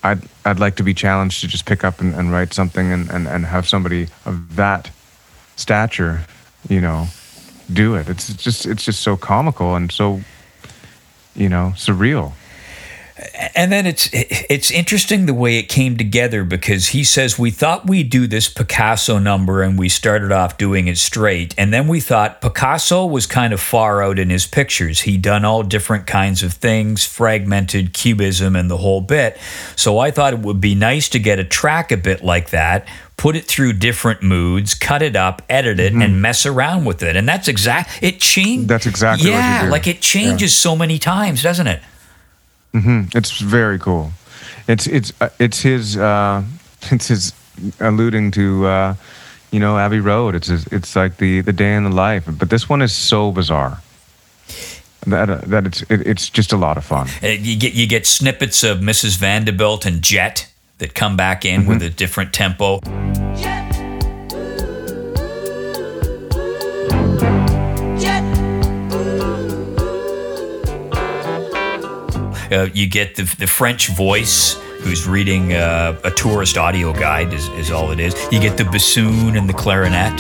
I'd 0.04 0.24
I'd 0.44 0.60
like 0.60 0.76
to 0.76 0.84
be 0.84 0.94
challenged 0.94 1.40
to 1.40 1.48
just 1.48 1.66
pick 1.66 1.86
up 1.86 2.02
and, 2.02 2.14
and 2.14 2.34
write 2.34 2.54
something 2.54 2.92
and, 2.92 3.10
and, 3.10 3.30
and 3.30 3.46
have 3.46 3.66
somebody 3.66 4.08
of 4.26 4.58
that 4.58 4.92
stature, 5.56 6.26
you 6.70 6.82
know, 6.82 7.08
do 7.72 7.96
it. 7.96 8.10
It's 8.10 8.34
just 8.34 8.66
it's 8.66 8.84
just 8.84 9.02
so 9.02 9.18
comical 9.18 9.76
and 9.76 9.92
so 9.92 10.22
you 11.36 11.50
know, 11.50 11.74
surreal. 11.76 12.34
And 13.56 13.72
then 13.72 13.88
it's 13.88 14.10
it's 14.14 14.70
interesting 14.70 15.26
the 15.26 15.34
way 15.34 15.58
it 15.58 15.64
came 15.64 15.98
together 15.98 16.44
because 16.44 16.90
he 16.90 17.04
says 17.04 17.40
we 17.40 17.50
thought 17.50 17.88
we'd 17.88 18.10
do 18.10 18.28
this 18.28 18.48
Picasso 18.48 19.18
number 19.18 19.64
and 19.64 19.78
we 19.78 19.90
started 19.90 20.32
off 20.32 20.58
doing 20.58 20.88
it 20.88 20.98
straight. 20.98 21.56
And 21.58 21.74
then 21.74 21.88
we 21.88 22.00
thought 22.00 22.42
Picasso 22.42 23.06
was 23.06 23.26
kind 23.26 23.54
of 23.54 23.60
far 23.60 24.04
out 24.04 24.20
in 24.20 24.30
his 24.30 24.46
pictures. 24.46 25.02
He'd 25.02 25.24
done 25.24 25.46
all 25.46 25.64
different 25.64 26.06
kinds 26.06 26.44
of 26.44 26.54
things 26.54 27.06
fragmented 27.06 27.94
cubism 27.94 28.56
and 28.56 28.70
the 28.70 28.78
whole 28.78 29.02
bit. 29.02 29.38
So 29.76 29.98
I 29.98 30.12
thought 30.12 30.34
it 30.34 30.40
would 30.40 30.62
be 30.62 30.76
nice 30.76 31.10
to 31.10 31.20
get 31.20 31.40
a 31.40 31.44
track 31.44 31.92
a 31.92 31.98
bit 31.98 32.24
like 32.24 32.52
that 32.52 32.88
put 33.18 33.36
it 33.36 33.46
through 33.46 33.74
different 33.74 34.22
moods 34.22 34.76
cut 34.76 35.02
it 35.02 35.16
up 35.16 35.42
edit 35.50 35.80
it 35.80 35.92
and 35.92 36.22
mess 36.22 36.46
around 36.46 36.86
with 36.86 37.02
it. 37.02 37.16
And 37.16 37.28
that's 37.28 37.48
exact 37.48 38.04
it 38.04 38.20
changed 38.20 38.58
Mm-hmm. 38.58 38.68
That's 38.68 38.86
exactly 38.86 39.32
what 39.32 39.36
you 39.36 39.42
yeah 39.42 39.66
do. 39.66 39.72
like 39.72 39.88
it 39.88 40.02
changes 40.02 40.56
so 40.56 40.76
many 40.76 41.00
times 41.00 41.42
doesn't 41.42 41.66
it 41.66 41.82
It's 43.16 43.40
very 43.42 43.80
cool. 43.80 44.12
It's 44.68 44.88
it's 44.88 45.14
uh, 45.22 45.30
it's 45.40 45.62
his 45.62 45.96
uh, 45.98 46.44
it's 46.92 47.08
his 47.08 47.34
alluding 47.80 48.32
to 48.32 48.66
uh, 48.68 48.96
you 49.52 49.60
know 49.60 49.78
Abbey 49.78 50.00
Road. 50.00 50.36
It's 50.36 50.48
his, 50.48 50.66
it's 50.68 50.96
like 50.96 51.18
the 51.18 51.42
the 51.42 51.54
day 51.54 51.76
in 51.76 51.84
the 51.84 51.90
life. 51.90 52.26
But 52.28 52.50
this 52.50 52.70
one 52.70 52.82
is 52.84 52.94
so 52.94 53.32
bizarre 53.32 53.82
that 55.08 55.30
uh, 55.30 55.42
that 55.48 55.66
it's 55.66 55.82
it, 55.84 56.06
it's 56.08 56.30
just 56.30 56.54
a 56.54 56.58
lot 56.58 56.78
of 56.78 56.84
fun. 56.86 57.08
Uh, 57.24 57.28
you 57.28 57.56
get 57.58 57.74
you 57.74 57.88
get 57.88 58.06
snippets 58.06 58.64
of 58.64 58.80
Mrs. 58.80 59.18
Vanderbilt 59.18 59.86
and 59.86 60.02
Jet 60.02 60.48
that 60.78 60.94
come 60.94 61.16
back 61.18 61.46
in 61.46 61.66
with 61.66 61.78
Mm-hmm. 61.80 61.86
a 61.88 61.90
different 61.90 62.34
tempo. 62.34 62.80
Uh, 72.52 72.70
you 72.74 72.88
get 72.88 73.16
the, 73.16 73.24
the 73.40 73.48
French 73.48 73.90
voice 73.90 74.54
who's 74.82 75.08
reading 75.08 75.54
uh, 75.54 76.00
a 76.04 76.12
tourist 76.12 76.58
audio 76.58 76.94
guide 76.94 77.34
is, 77.34 77.48
is 77.50 77.72
all 77.72 77.92
it 77.92 78.00
is. 78.00 78.16
You 78.32 78.40
get 78.40 78.58
the 78.58 78.64
bassoon 78.66 79.36
and 79.36 79.50
the 79.50 79.54
clarinet. 79.54 80.16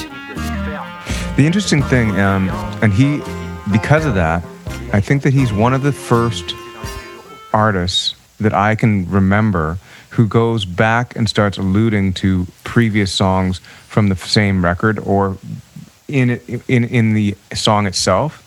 The 1.38 1.46
interesting 1.46 1.84
thing, 1.84 2.20
um, 2.20 2.50
and 2.82 2.92
he, 2.92 3.22
because 3.72 4.06
of 4.06 4.16
that, 4.16 4.44
I 4.92 5.00
think 5.00 5.22
that 5.24 5.34
he's 5.34 5.54
one 5.54 5.74
of 5.74 5.84
the 5.84 5.92
first 5.92 6.56
artists 7.54 8.16
that 8.40 8.54
I 8.54 8.76
can 8.76 9.10
remember 9.10 9.78
who 10.10 10.28
goes 10.28 10.66
back 10.66 11.16
and 11.16 11.30
starts 11.30 11.58
alluding 11.58 12.14
to 12.14 12.48
previous 12.64 13.12
songs 13.12 13.60
from 13.88 14.10
the 14.10 14.16
same 14.16 14.64
record 14.64 15.00
or 15.00 15.38
in 16.08 16.40
in 16.68 16.86
in 16.86 17.14
the 17.14 17.36
song 17.54 17.86
itself. 17.86 18.44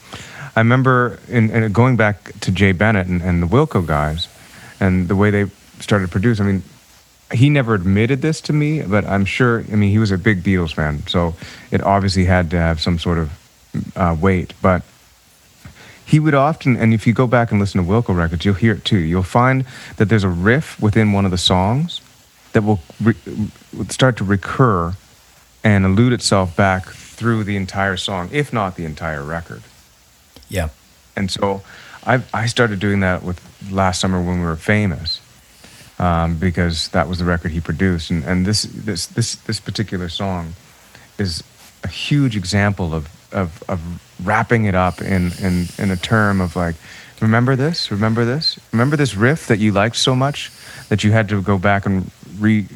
I 0.57 0.61
remember 0.61 1.19
in, 1.29 1.51
in 1.51 1.73
going 1.73 1.97
back 1.97 2.39
to 2.41 2.51
Jay 2.51 2.73
Bennett 2.73 3.07
and, 3.07 3.23
and 3.23 3.43
the 3.43 3.47
Wilco 3.47 3.87
guys, 3.87 4.29
and 4.81 5.09
the 5.09 5.17
way 5.17 5.31
they 5.31 5.47
started 5.79 6.07
to 6.07 6.11
produce. 6.11 6.41
I 6.41 6.45
mean, 6.45 6.63
he 7.33 7.49
never 7.49 7.75
admitted 7.75 8.23
this 8.23 8.41
to 8.43 8.53
me, 8.53 8.83
but 8.83 9.05
I'm 9.05 9.25
sure. 9.25 9.65
I 9.73 9.77
mean, 9.77 9.91
he 9.91 9.99
was 9.99 10.11
a 10.11 10.19
big 10.19 10.43
Beatles 10.43 10.75
fan, 10.75 11.07
so 11.07 11.35
it 11.71 11.83
obviously 11.83 12.25
had 12.25 12.51
to 12.51 12.59
have 12.59 12.81
some 12.81 12.99
sort 12.99 13.19
of 13.19 13.93
uh, 13.97 14.17
weight. 14.21 14.55
But 14.61 14.83
he 16.05 16.19
would 16.19 16.35
often, 16.35 16.77
and 16.77 16.93
if 16.93 17.07
you 17.07 17.13
go 17.13 17.29
back 17.29 17.53
and 17.53 17.61
listen 17.61 17.85
to 17.85 17.89
Wilco 17.89 18.17
records, 18.17 18.45
you'll 18.45 18.55
hear 18.55 18.75
it 18.75 18.85
too. 18.85 18.99
You'll 18.99 19.23
find 19.23 19.65
that 19.97 20.09
there's 20.09 20.25
a 20.25 20.29
riff 20.29 20.81
within 20.83 21.13
one 21.13 21.25
of 21.25 21.31
the 21.31 21.39
songs 21.39 22.01
that 22.53 22.63
will 22.63 22.81
re- 23.01 23.15
start 23.89 24.17
to 24.17 24.25
recur 24.25 24.95
and 25.63 25.85
elude 25.85 26.13
itself 26.13 26.57
back 26.57 26.87
through 26.87 27.45
the 27.45 27.57
entire 27.57 27.97
song, 27.97 28.29
if 28.33 28.53
not 28.53 28.75
the 28.75 28.85
entire 28.85 29.23
record. 29.23 29.63
Yeah. 30.51 30.69
And 31.17 31.31
so 31.31 31.63
I, 32.05 32.23
I 32.35 32.47
started 32.47 32.79
doing 32.79 33.01
that 33.01 33.23
with 33.23 33.41
last 33.71 34.01
summer 34.01 34.21
when 34.21 34.41
we 34.41 34.47
were 34.47 34.57
famous. 34.57 35.23
Um, 35.99 36.37
because 36.37 36.89
that 36.89 37.09
was 37.09 37.19
the 37.19 37.27
record 37.27 37.51
he 37.51 37.61
produced, 37.61 38.11
and, 38.11 38.25
and 38.25 38.47
this 38.47 38.63
this 38.63 39.05
this 39.05 39.35
this 39.35 39.61
particular 39.61 40.09
song 40.09 40.55
is 41.19 41.45
a 41.85 41.89
huge 41.89 42.37
example 42.37 42.95
of 42.95 43.07
of, 43.33 43.63
of 43.69 43.81
wrapping 44.25 44.65
it 44.65 44.75
up 44.75 45.03
in, 45.03 45.31
in 45.43 45.67
in 45.77 45.91
a 45.91 45.97
term 45.97 46.41
of 46.41 46.57
like, 46.57 46.75
remember 47.21 47.55
this, 47.55 47.91
remember 47.91 48.25
this, 48.25 48.59
remember 48.73 48.97
this 48.97 49.15
riff 49.15 49.47
that 49.49 49.59
you 49.59 49.73
liked 49.73 49.97
so 49.97 50.15
much 50.15 50.51
that 50.89 51.05
you 51.05 51.13
had 51.13 51.29
to 51.29 51.43
go 51.43 51.59
back 51.59 51.85
and 51.85 52.11
re 52.39 52.67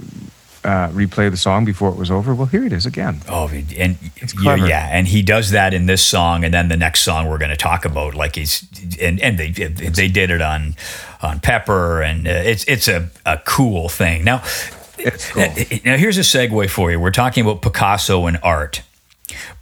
uh, 0.64 0.88
replay 0.88 1.30
the 1.30 1.36
song 1.36 1.64
before 1.64 1.90
it 1.90 1.96
was 1.96 2.10
over. 2.10 2.34
Well, 2.34 2.46
here 2.46 2.64
it 2.64 2.72
is 2.72 2.86
again. 2.86 3.20
Oh, 3.28 3.48
and 3.48 3.98
yeah, 4.42 4.54
yeah, 4.56 4.88
and 4.90 5.06
he 5.06 5.22
does 5.22 5.50
that 5.50 5.74
in 5.74 5.86
this 5.86 6.04
song, 6.04 6.42
and 6.44 6.52
then 6.54 6.68
the 6.68 6.76
next 6.76 7.00
song 7.02 7.28
we're 7.28 7.38
going 7.38 7.50
to 7.50 7.56
talk 7.56 7.84
about, 7.84 8.14
like 8.14 8.36
he's 8.36 8.66
and 9.00 9.20
and 9.20 9.38
they 9.38 9.50
they 9.50 10.08
did 10.08 10.30
it 10.30 10.40
on 10.40 10.74
on 11.22 11.40
Pepper, 11.40 12.02
and 12.02 12.26
uh, 12.26 12.30
it's 12.30 12.64
it's 12.64 12.88
a, 12.88 13.10
a 13.26 13.38
cool 13.44 13.88
thing. 13.88 14.24
Now, 14.24 14.42
It's 14.98 15.30
cool. 15.30 15.42
now 15.84 15.96
here's 15.96 16.16
a 16.18 16.22
segue 16.22 16.70
for 16.70 16.90
you. 16.90 16.98
We're 16.98 17.10
talking 17.10 17.44
about 17.44 17.60
Picasso 17.62 18.26
and 18.26 18.38
art, 18.42 18.82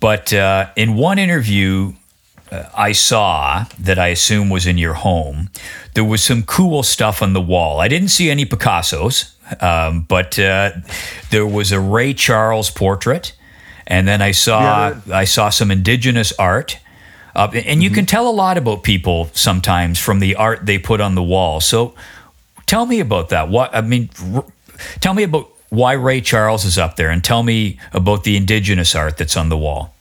but 0.01 0.33
uh, 0.33 0.69
in 0.77 0.95
one 0.95 1.19
interview 1.19 1.95
uh, 2.53 2.65
I 2.77 2.93
saw 2.93 3.65
that 3.81 3.99
I 3.99 4.09
assume 4.09 4.51
was 4.51 4.66
in 4.66 4.79
your 4.79 4.95
home, 4.95 5.49
there 5.95 6.05
was 6.05 6.23
some 6.23 6.43
cool 6.43 6.83
stuff 6.83 7.23
on 7.23 7.33
the 7.33 7.41
wall. 7.41 7.81
I 7.81 7.89
didn't 7.89 8.09
see 8.09 8.31
any 8.31 8.45
Picassos, 8.45 9.31
um, 9.60 10.02
but 10.02 10.39
uh, 10.39 10.73
there 11.31 11.47
was 11.47 11.73
a 11.73 11.81
Ray 11.81 12.14
Charles 12.14 12.70
portrait, 12.70 13.35
and 13.86 14.06
then 14.06 14.23
I 14.23 14.32
saw 14.32 14.60
Yeah, 14.60 15.01
I 15.12 15.24
saw 15.24 15.51
some 15.51 15.70
indigenous 15.70 16.32
art. 16.39 16.78
Uh, 17.35 17.51
and 17.64 17.82
you 17.82 17.89
can 17.89 18.05
tell 18.05 18.28
a 18.28 18.31
lot 18.31 18.59
about 18.59 18.82
people 18.82 19.31
sometimes 19.32 19.98
from 19.98 20.20
the 20.20 20.36
art 20.36 20.66
they 20.66 20.78
put 20.78 21.01
on 21.01 21.14
the 21.14 21.23
wall. 21.23 21.60
So, 21.60 21.94
tell 22.66 22.85
me 22.85 23.01
about 23.01 23.31
that. 23.31 23.48
What 23.48 23.74
I 23.74 23.81
mean, 23.81 24.10
r- 24.35 24.44
tell 25.01 25.14
me 25.14 25.23
about 25.23 25.51
why 25.70 25.94
Ray 25.94 26.20
Charles 26.20 26.66
is 26.66 26.77
up 26.77 26.97
there, 26.97 27.09
and 27.09 27.24
tell 27.24 27.43
me 27.43 27.78
about 27.94 28.24
the 28.24 28.36
indigenous 28.36 28.94
art 28.94 29.16
that's 29.16 29.36
on 29.36 29.48
the 29.48 29.56
wall. 29.56 29.94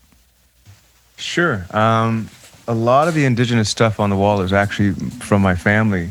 Sure. 1.16 1.66
Um, 1.72 2.30
a 2.68 2.74
lot 2.74 3.08
of 3.08 3.14
the 3.14 3.26
indigenous 3.26 3.70
stuff 3.70 4.00
on 4.00 4.10
the 4.10 4.16
wall 4.16 4.42
is 4.42 4.52
actually 4.52 4.94
from 5.20 5.42
my 5.42 5.56
family. 5.56 6.10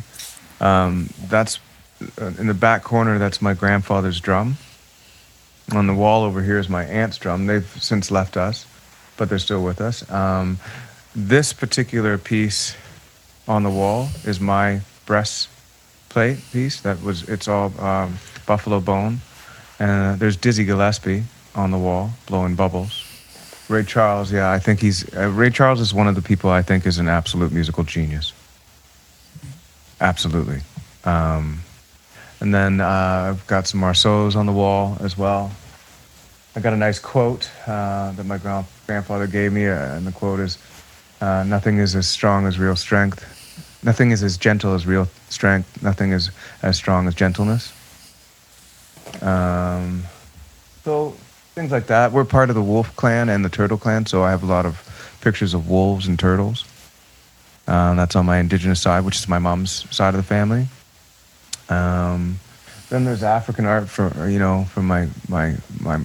Um, 0.60 1.10
that's 1.28 1.58
in 2.38 2.46
the 2.46 2.54
back 2.54 2.82
corner. 2.82 3.18
That's 3.18 3.42
my 3.42 3.54
grandfather's 3.54 4.20
drum. 4.20 4.56
On 5.72 5.86
the 5.86 5.94
wall 5.94 6.24
over 6.24 6.42
here 6.42 6.58
is 6.58 6.68
my 6.68 6.84
aunt's 6.84 7.18
drum. 7.18 7.46
They've 7.46 7.68
since 7.80 8.10
left 8.10 8.36
us, 8.36 8.66
but 9.16 9.28
they're 9.28 9.38
still 9.38 9.62
with 9.62 9.80
us. 9.80 10.08
Um, 10.10 10.58
this 11.14 11.52
particular 11.52 12.18
piece 12.18 12.76
on 13.46 13.62
the 13.62 13.70
wall 13.70 14.08
is 14.24 14.40
my 14.40 14.80
breastplate 15.06 16.38
piece. 16.52 16.80
That 16.80 17.02
was 17.02 17.28
it's 17.28 17.48
all 17.48 17.72
um, 17.80 18.18
buffalo 18.46 18.80
bone. 18.80 19.20
And 19.78 20.18
there's 20.20 20.36
Dizzy 20.36 20.64
Gillespie 20.64 21.24
on 21.54 21.70
the 21.70 21.78
wall 21.78 22.10
blowing 22.26 22.54
bubbles. 22.54 23.04
Ray 23.68 23.84
Charles, 23.84 24.32
yeah, 24.32 24.50
I 24.50 24.58
think 24.58 24.80
he's 24.80 25.14
uh, 25.16 25.28
Ray 25.30 25.50
Charles 25.50 25.80
is 25.80 25.94
one 25.94 26.08
of 26.08 26.16
the 26.16 26.22
people 26.22 26.50
I 26.50 26.62
think 26.62 26.86
is 26.86 26.98
an 26.98 27.08
absolute 27.08 27.52
musical 27.52 27.84
genius. 27.84 28.32
Absolutely. 30.00 30.60
Um, 31.04 31.60
and 32.40 32.54
then 32.54 32.80
uh, 32.80 33.30
I've 33.30 33.46
got 33.46 33.66
some 33.66 33.80
Morrisseaus 33.80 34.36
on 34.36 34.46
the 34.46 34.52
wall 34.52 34.96
as 35.00 35.16
well. 35.16 35.50
I 36.56 36.60
got 36.60 36.72
a 36.72 36.76
nice 36.76 36.98
quote 36.98 37.48
uh, 37.66 38.12
that 38.12 38.24
my 38.24 38.38
grand- 38.38 38.66
grandfather 38.86 39.26
gave 39.26 39.52
me, 39.52 39.66
uh, 39.68 39.96
and 39.96 40.06
the 40.06 40.12
quote 40.12 40.40
is, 40.40 40.58
uh, 41.20 41.44
"Nothing 41.46 41.78
is 41.78 41.94
as 41.94 42.08
strong 42.08 42.46
as 42.46 42.58
real 42.58 42.76
strength. 42.76 43.24
Nothing 43.82 44.10
is 44.10 44.22
as 44.22 44.36
gentle 44.36 44.74
as 44.74 44.86
real 44.86 45.08
strength. 45.28 45.82
Nothing 45.82 46.12
is 46.12 46.30
as 46.62 46.76
strong 46.76 47.06
as 47.06 47.14
gentleness." 47.14 47.72
Um, 49.22 50.04
so 50.84 51.14
things 51.54 51.70
like 51.70 51.86
that. 51.86 52.12
We're 52.12 52.24
part 52.24 52.48
of 52.48 52.56
the 52.56 52.62
Wolf 52.62 52.94
Clan 52.96 53.28
and 53.28 53.44
the 53.44 53.48
Turtle 53.48 53.78
Clan, 53.78 54.06
so 54.06 54.22
I 54.22 54.30
have 54.30 54.42
a 54.42 54.46
lot 54.46 54.66
of 54.66 54.82
pictures 55.20 55.54
of 55.54 55.68
wolves 55.68 56.06
and 56.06 56.18
turtles. 56.18 56.64
Um, 57.68 57.96
that's 57.96 58.16
on 58.16 58.26
my 58.26 58.38
indigenous 58.38 58.80
side, 58.80 59.04
which 59.04 59.16
is 59.16 59.28
my 59.28 59.38
mom's 59.38 59.86
side 59.94 60.14
of 60.14 60.16
the 60.16 60.26
family. 60.26 60.66
Um, 61.70 62.38
then 62.90 63.04
there's 63.04 63.22
African 63.22 63.64
art 63.64 63.88
for 63.88 64.28
you 64.28 64.38
know 64.38 64.64
from 64.64 64.86
my 64.86 65.08
my 65.28 65.56
my 65.80 66.00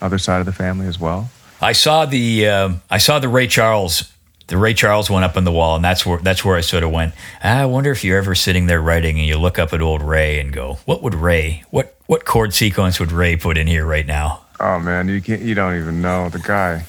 other 0.00 0.18
side 0.18 0.40
of 0.40 0.46
the 0.46 0.52
family 0.52 0.86
as 0.86 0.98
well. 0.98 1.30
I 1.60 1.72
saw 1.72 2.06
the 2.06 2.48
um 2.48 2.82
I 2.90 2.98
saw 2.98 3.18
the 3.18 3.28
Ray 3.28 3.46
Charles 3.48 4.08
the 4.48 4.56
Ray 4.56 4.74
Charles 4.74 5.08
one 5.08 5.22
up 5.24 5.36
on 5.36 5.44
the 5.44 5.52
wall, 5.52 5.76
and 5.76 5.84
that's 5.84 6.04
where 6.06 6.18
that's 6.18 6.44
where 6.44 6.56
I 6.56 6.60
sort 6.60 6.84
of 6.84 6.90
went. 6.90 7.14
"Ah, 7.42 7.60
I 7.60 7.64
wonder 7.66 7.90
if 7.90 8.04
you're 8.04 8.18
ever 8.18 8.34
sitting 8.34 8.66
there 8.66 8.80
writing 8.80 9.18
and 9.18 9.26
you 9.26 9.38
look 9.38 9.58
up 9.58 9.72
at 9.72 9.80
old 9.80 10.02
Ray 10.02 10.38
and 10.40 10.52
go, 10.52 10.78
"What 10.84 11.02
would 11.02 11.14
Ray? 11.14 11.64
What 11.70 11.96
what 12.06 12.24
chord 12.24 12.54
sequence 12.54 13.00
would 13.00 13.12
Ray 13.12 13.36
put 13.36 13.56
in 13.58 13.66
here 13.66 13.84
right 13.86 14.06
now?" 14.06 14.40
Oh 14.60 14.78
man, 14.78 15.08
you 15.08 15.20
can't 15.20 15.42
you 15.42 15.54
don't 15.54 15.76
even 15.76 16.00
know 16.02 16.28
the 16.28 16.38
guy. 16.38 16.84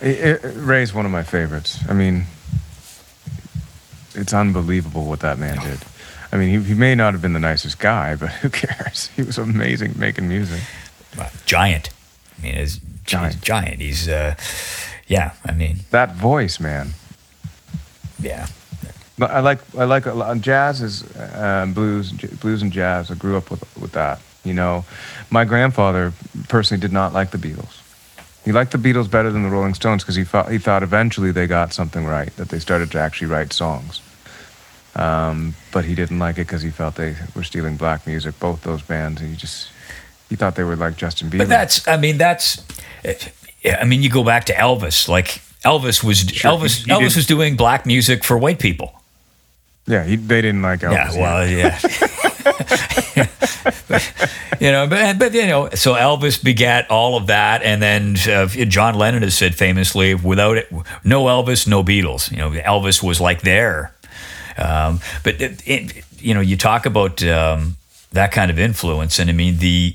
I- 0.00 0.38
I- 0.44 0.46
Ray's 0.54 0.94
one 0.94 1.04
of 1.04 1.10
my 1.12 1.22
favorites. 1.24 1.78
I 1.88 1.92
mean, 1.92 2.24
it's 4.14 4.32
unbelievable 4.32 5.04
what 5.06 5.20
that 5.20 5.38
man 5.38 5.58
did. 5.58 5.80
I 6.32 6.36
mean, 6.36 6.60
he, 6.60 6.68
he 6.68 6.74
may 6.74 6.94
not 6.94 7.14
have 7.14 7.22
been 7.22 7.32
the 7.32 7.40
nicest 7.40 7.78
guy, 7.78 8.14
but 8.16 8.28
who 8.30 8.50
cares? 8.50 9.08
He 9.16 9.22
was 9.22 9.38
amazing 9.38 9.94
making 9.98 10.28
music. 10.28 10.60
Uh, 11.18 11.28
Giant. 11.46 11.90
I 12.38 12.42
mean, 12.42 12.54
he's 12.56 12.78
Giant. 13.04 13.40
Giant. 13.40 13.80
He's 13.80 14.08
uh, 14.08 14.34
yeah. 15.06 15.32
I 15.46 15.52
mean, 15.52 15.78
That 15.90 16.14
voice, 16.14 16.60
man. 16.60 16.90
yeah. 18.20 18.46
But 19.16 19.32
I 19.32 19.40
like 19.40 19.58
I 19.76 19.82
like 19.84 20.06
a 20.06 20.12
lot. 20.14 20.40
Jazz 20.40 20.80
is 20.80 21.02
uh, 21.16 21.66
blues, 21.74 22.12
j- 22.12 22.28
blues 22.40 22.62
and 22.62 22.70
jazz. 22.70 23.10
I 23.10 23.14
grew 23.14 23.36
up 23.36 23.50
with 23.50 23.64
with 23.76 23.92
that. 23.92 24.20
You 24.44 24.54
know, 24.54 24.84
my 25.30 25.44
grandfather 25.44 26.12
personally 26.48 26.80
did 26.80 26.92
not 26.92 27.12
like 27.12 27.32
the 27.32 27.38
Beatles. 27.38 27.80
He 28.44 28.52
liked 28.52 28.70
the 28.70 28.78
Beatles 28.78 29.10
better 29.10 29.32
than 29.32 29.42
the 29.42 29.48
Rolling 29.50 29.74
Stones 29.74 30.04
because 30.04 30.14
he 30.14 30.22
thought 30.24 30.52
he 30.52 30.58
thought 30.58 30.84
eventually 30.84 31.32
they 31.32 31.48
got 31.48 31.72
something 31.72 32.04
right 32.06 32.34
that 32.36 32.50
they 32.50 32.60
started 32.60 32.92
to 32.92 33.00
actually 33.00 33.26
write 33.26 33.52
songs. 33.52 34.00
Um, 34.96 35.54
but 35.72 35.84
he 35.84 35.94
didn't 35.94 36.18
like 36.18 36.36
it 36.38 36.46
because 36.46 36.62
he 36.62 36.70
felt 36.70 36.96
they 36.96 37.14
were 37.36 37.44
stealing 37.44 37.76
black 37.76 38.06
music. 38.06 38.38
Both 38.40 38.62
those 38.62 38.82
bands, 38.82 39.20
and 39.20 39.30
he 39.30 39.36
just 39.36 39.68
he 40.28 40.36
thought 40.36 40.54
they 40.56 40.64
were 40.64 40.76
like 40.76 40.96
Justin 40.96 41.30
Bieber. 41.30 41.38
But 41.38 41.48
that's, 41.48 41.86
I 41.88 41.96
mean, 41.96 42.18
that's, 42.18 42.62
I 43.64 43.84
mean, 43.84 44.02
you 44.02 44.10
go 44.10 44.24
back 44.24 44.44
to 44.46 44.54
Elvis. 44.54 45.08
Like 45.08 45.40
Elvis 45.64 46.02
was 46.02 46.18
Sure, 46.20 46.52
Elvis. 46.52 46.78
he- 46.78 46.84
he 46.84 46.90
Elvis 46.90 47.16
was 47.16 47.26
doing 47.26 47.56
black 47.56 47.86
music 47.86 48.24
for 48.24 48.36
white 48.38 48.58
people. 48.58 49.00
yeah, 49.86 50.04
he, 50.04 50.16
they 50.16 50.42
didn't 50.42 50.62
like 50.62 50.80
Elvis. 50.80 51.14
Yeah, 51.14 51.20
well, 51.20 51.46
yeah. 51.46 51.78
you 54.60 54.70
know, 54.70 54.86
but, 54.86 55.18
but 55.18 55.34
you 55.34 55.46
know, 55.46 55.68
so 55.70 55.94
Elvis 55.94 56.42
begat 56.42 56.90
all 56.90 57.16
of 57.16 57.26
that, 57.28 57.62
and 57.62 57.80
then 57.82 58.16
uh, 58.28 58.46
John 58.48 58.94
Lennon 58.94 59.22
has 59.22 59.34
said 59.36 59.54
famously, 59.54 60.14
"Without 60.14 60.56
it, 60.56 60.70
no 61.04 61.24
Elvis, 61.24 61.66
no 61.66 61.82
Beatles." 61.82 62.30
You 62.30 62.38
know, 62.38 62.50
Elvis 62.50 63.02
was 63.02 63.20
like 63.20 63.42
there. 63.42 63.94
Um, 64.58 65.00
but 65.24 65.40
it, 65.40 65.62
it, 65.66 66.04
you 66.18 66.34
know, 66.34 66.40
you 66.40 66.56
talk 66.56 66.84
about 66.86 67.22
um, 67.24 67.76
that 68.12 68.32
kind 68.32 68.50
of 68.50 68.58
influence, 68.58 69.18
and 69.18 69.30
I 69.30 69.32
mean 69.32 69.58
the 69.58 69.94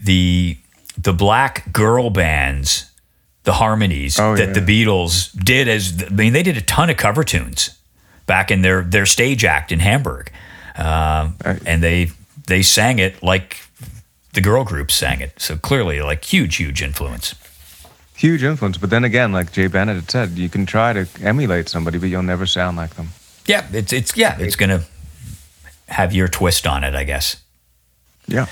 the 0.00 0.56
the 0.98 1.12
black 1.12 1.72
girl 1.72 2.10
bands, 2.10 2.90
the 3.44 3.52
harmonies 3.54 4.18
Oh, 4.18 4.36
that 4.36 4.48
yeah. 4.48 4.60
the 4.60 4.84
Beatles 4.84 5.32
did 5.44 5.68
as 5.68 6.02
I 6.04 6.08
mean, 6.12 6.32
they 6.32 6.42
did 6.42 6.56
a 6.56 6.60
ton 6.62 6.90
of 6.90 6.96
cover 6.96 7.24
tunes 7.24 7.78
back 8.26 8.50
in 8.50 8.62
their 8.62 8.82
their 8.82 9.06
stage 9.06 9.44
act 9.44 9.70
in 9.72 9.78
Hamburg, 9.80 10.32
um, 10.76 11.36
Right. 11.44 11.62
and 11.66 11.82
they 11.82 12.10
they 12.48 12.62
sang 12.62 12.98
it 12.98 13.22
like 13.22 13.58
the 14.32 14.40
girl 14.40 14.64
groups 14.64 14.94
sang 14.94 15.20
it. 15.20 15.32
So 15.40 15.56
clearly, 15.56 16.00
like 16.02 16.24
huge, 16.24 16.56
huge 16.56 16.82
influence. 16.82 17.34
huge 18.16 18.42
influence. 18.42 18.78
But 18.78 18.90
then 18.90 19.04
again, 19.04 19.32
like 19.32 19.52
Jay 19.52 19.66
Bennett 19.68 19.96
had 19.96 20.10
said, 20.10 20.30
you 20.38 20.48
can 20.48 20.64
try 20.66 20.92
to 20.92 21.06
emulate 21.22 21.68
somebody, 21.68 21.98
but 21.98 22.08
you'll 22.08 22.22
never 22.22 22.46
sound 22.46 22.76
like 22.76 22.94
them. 22.96 23.08
Yeah, 23.46 23.66
it's 23.72 23.92
it's 23.92 24.16
yeah, 24.16 24.36
it's 24.38 24.56
gonna 24.56 24.82
have 25.88 26.14
your 26.14 26.28
twist 26.28 26.66
on 26.66 26.84
it, 26.84 26.94
I 26.94 27.04
guess. 27.04 27.36
Yeah, 28.26 28.46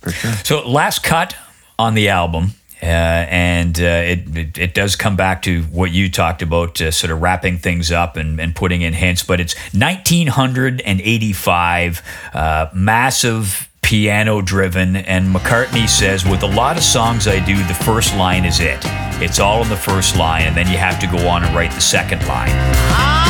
for 0.00 0.10
sure. 0.10 0.32
So 0.44 0.68
last 0.68 1.02
cut 1.02 1.34
on 1.78 1.94
the 1.94 2.10
album, 2.10 2.52
uh, 2.82 2.86
and 2.86 3.78
uh, 3.80 3.82
it, 3.82 4.36
it 4.36 4.58
it 4.58 4.74
does 4.74 4.96
come 4.96 5.16
back 5.16 5.42
to 5.42 5.62
what 5.64 5.90
you 5.92 6.10
talked 6.10 6.42
about, 6.42 6.80
uh, 6.80 6.90
sort 6.90 7.10
of 7.10 7.22
wrapping 7.22 7.58
things 7.58 7.90
up 7.90 8.16
and, 8.16 8.38
and 8.40 8.54
putting 8.54 8.82
in 8.82 8.92
hints. 8.92 9.22
But 9.22 9.40
it's 9.40 9.54
1985, 9.72 12.02
uh, 12.34 12.66
massive 12.74 13.68
piano 13.82 14.40
driven, 14.40 14.96
and 14.96 15.34
McCartney 15.34 15.88
says, 15.88 16.24
with 16.24 16.42
a 16.42 16.46
lot 16.46 16.76
of 16.76 16.82
songs 16.82 17.28
I 17.28 17.44
do, 17.44 17.56
the 17.64 17.74
first 17.74 18.16
line 18.16 18.44
is 18.44 18.60
it. 18.60 18.78
It's 19.22 19.38
all 19.38 19.62
in 19.62 19.68
the 19.68 19.76
first 19.76 20.16
line, 20.16 20.42
and 20.42 20.56
then 20.56 20.68
you 20.68 20.76
have 20.78 20.98
to 21.00 21.06
go 21.06 21.28
on 21.28 21.44
and 21.44 21.54
write 21.54 21.70
the 21.72 21.80
second 21.80 22.26
line. 22.26 23.23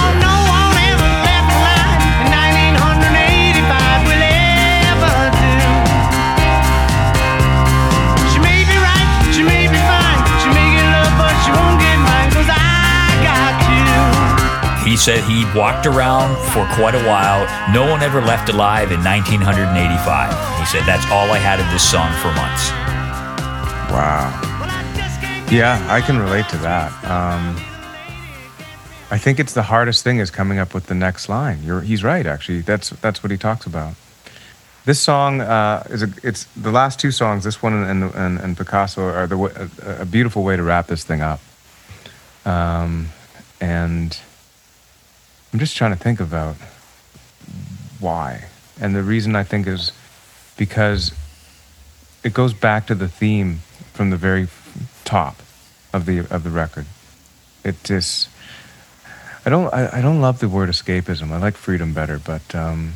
Said 14.97 15.25
he 15.25 15.45
walked 15.57 15.87
around 15.87 16.37
for 16.53 16.67
quite 16.75 16.95
a 16.95 17.05
while. 17.07 17.47
No 17.73 17.91
one 17.91 18.03
ever 18.03 18.21
left 18.21 18.49
alive 18.49 18.93
in 18.93 19.03
1985. 19.03 20.61
He 20.61 20.67
said, 20.67 20.85
That's 20.87 21.05
all 21.11 21.31
I 21.31 21.39
had 21.39 21.61
of 21.61 21.71
this 21.73 21.83
song 21.83 22.13
for 22.21 22.29
months. 22.35 22.71
Wow. 23.91 24.31
Yeah, 25.51 25.85
I 25.91 26.01
can 26.01 26.19
relate 26.19 26.49
to 26.49 26.57
that. 26.59 26.93
Um, 27.05 27.57
I 29.11 29.19
think 29.19 29.39
it's 29.39 29.55
the 29.55 29.63
hardest 29.63 30.03
thing 30.03 30.19
is 30.19 30.31
coming 30.31 30.59
up 30.59 30.75
with 30.75 30.87
the 30.87 30.95
next 30.95 31.29
line. 31.29 31.63
You're, 31.63 31.83
he's 31.83 32.03
right, 32.03 32.27
actually. 32.27 32.63
That's 32.63 32.91
that's 32.91 33.23
what 33.23 33.31
he 33.31 33.37
talks 33.37 33.67
about. 33.67 33.95
This 34.85 35.01
song 35.01 35.41
uh, 35.41 35.87
is 35.89 36.03
a, 36.03 36.09
it's 36.23 36.45
the 36.57 36.71
last 36.71 36.99
two 36.99 37.11
songs. 37.11 37.45
This 37.45 37.63
one 37.63 37.75
and 37.75 38.13
and, 38.15 38.41
and 38.41 38.57
Picasso 38.57 39.03
are 39.03 39.27
the 39.27 39.71
a, 39.87 40.03
a 40.03 40.05
beautiful 40.05 40.43
way 40.43 40.57
to 40.57 40.63
wrap 40.63 40.89
this 40.89 41.05
thing 41.05 41.21
up. 41.21 41.41
Um, 42.45 43.11
and 43.61 44.19
I'm 45.55 45.61
just 45.61 45.77
trying 45.77 45.93
to 45.93 45.97
think 45.97 46.19
about 46.19 46.57
why. 48.01 48.47
And 48.81 48.93
the 48.93 49.05
reason 49.05 49.37
I 49.37 49.45
think 49.45 49.69
is 49.69 49.93
because 50.57 51.15
it 52.25 52.35
goes 52.35 52.53
back 52.53 52.89
to 52.89 52.95
the 52.97 53.07
theme 53.07 53.61
from 53.93 54.11
the 54.11 54.17
very 54.17 54.49
top 55.05 55.37
of 55.93 56.07
the 56.07 56.27
of 56.29 56.43
the 56.43 56.51
record. 56.51 56.87
It 57.63 57.77
just 57.85 58.29
I 59.47 59.51
don't 59.51 59.73
I, 59.73 59.99
I 59.99 60.03
don't 60.03 60.21
love 60.21 60.41
the 60.41 60.49
word 60.49 60.71
escapism. 60.71 61.31
I 61.31 61.39
like 61.39 61.55
freedom 61.55 61.95
better, 61.95 62.19
but 62.19 62.53
um, 62.53 62.95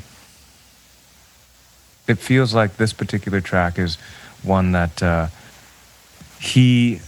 it 2.09 2.19
feels 2.19 2.55
like 2.55 2.77
this 2.77 2.93
particular 2.93 3.41
track 3.41 3.79
is 3.79 3.99
one 4.43 4.73
that 4.73 5.01
uh, 5.01 5.29
he 6.41 7.03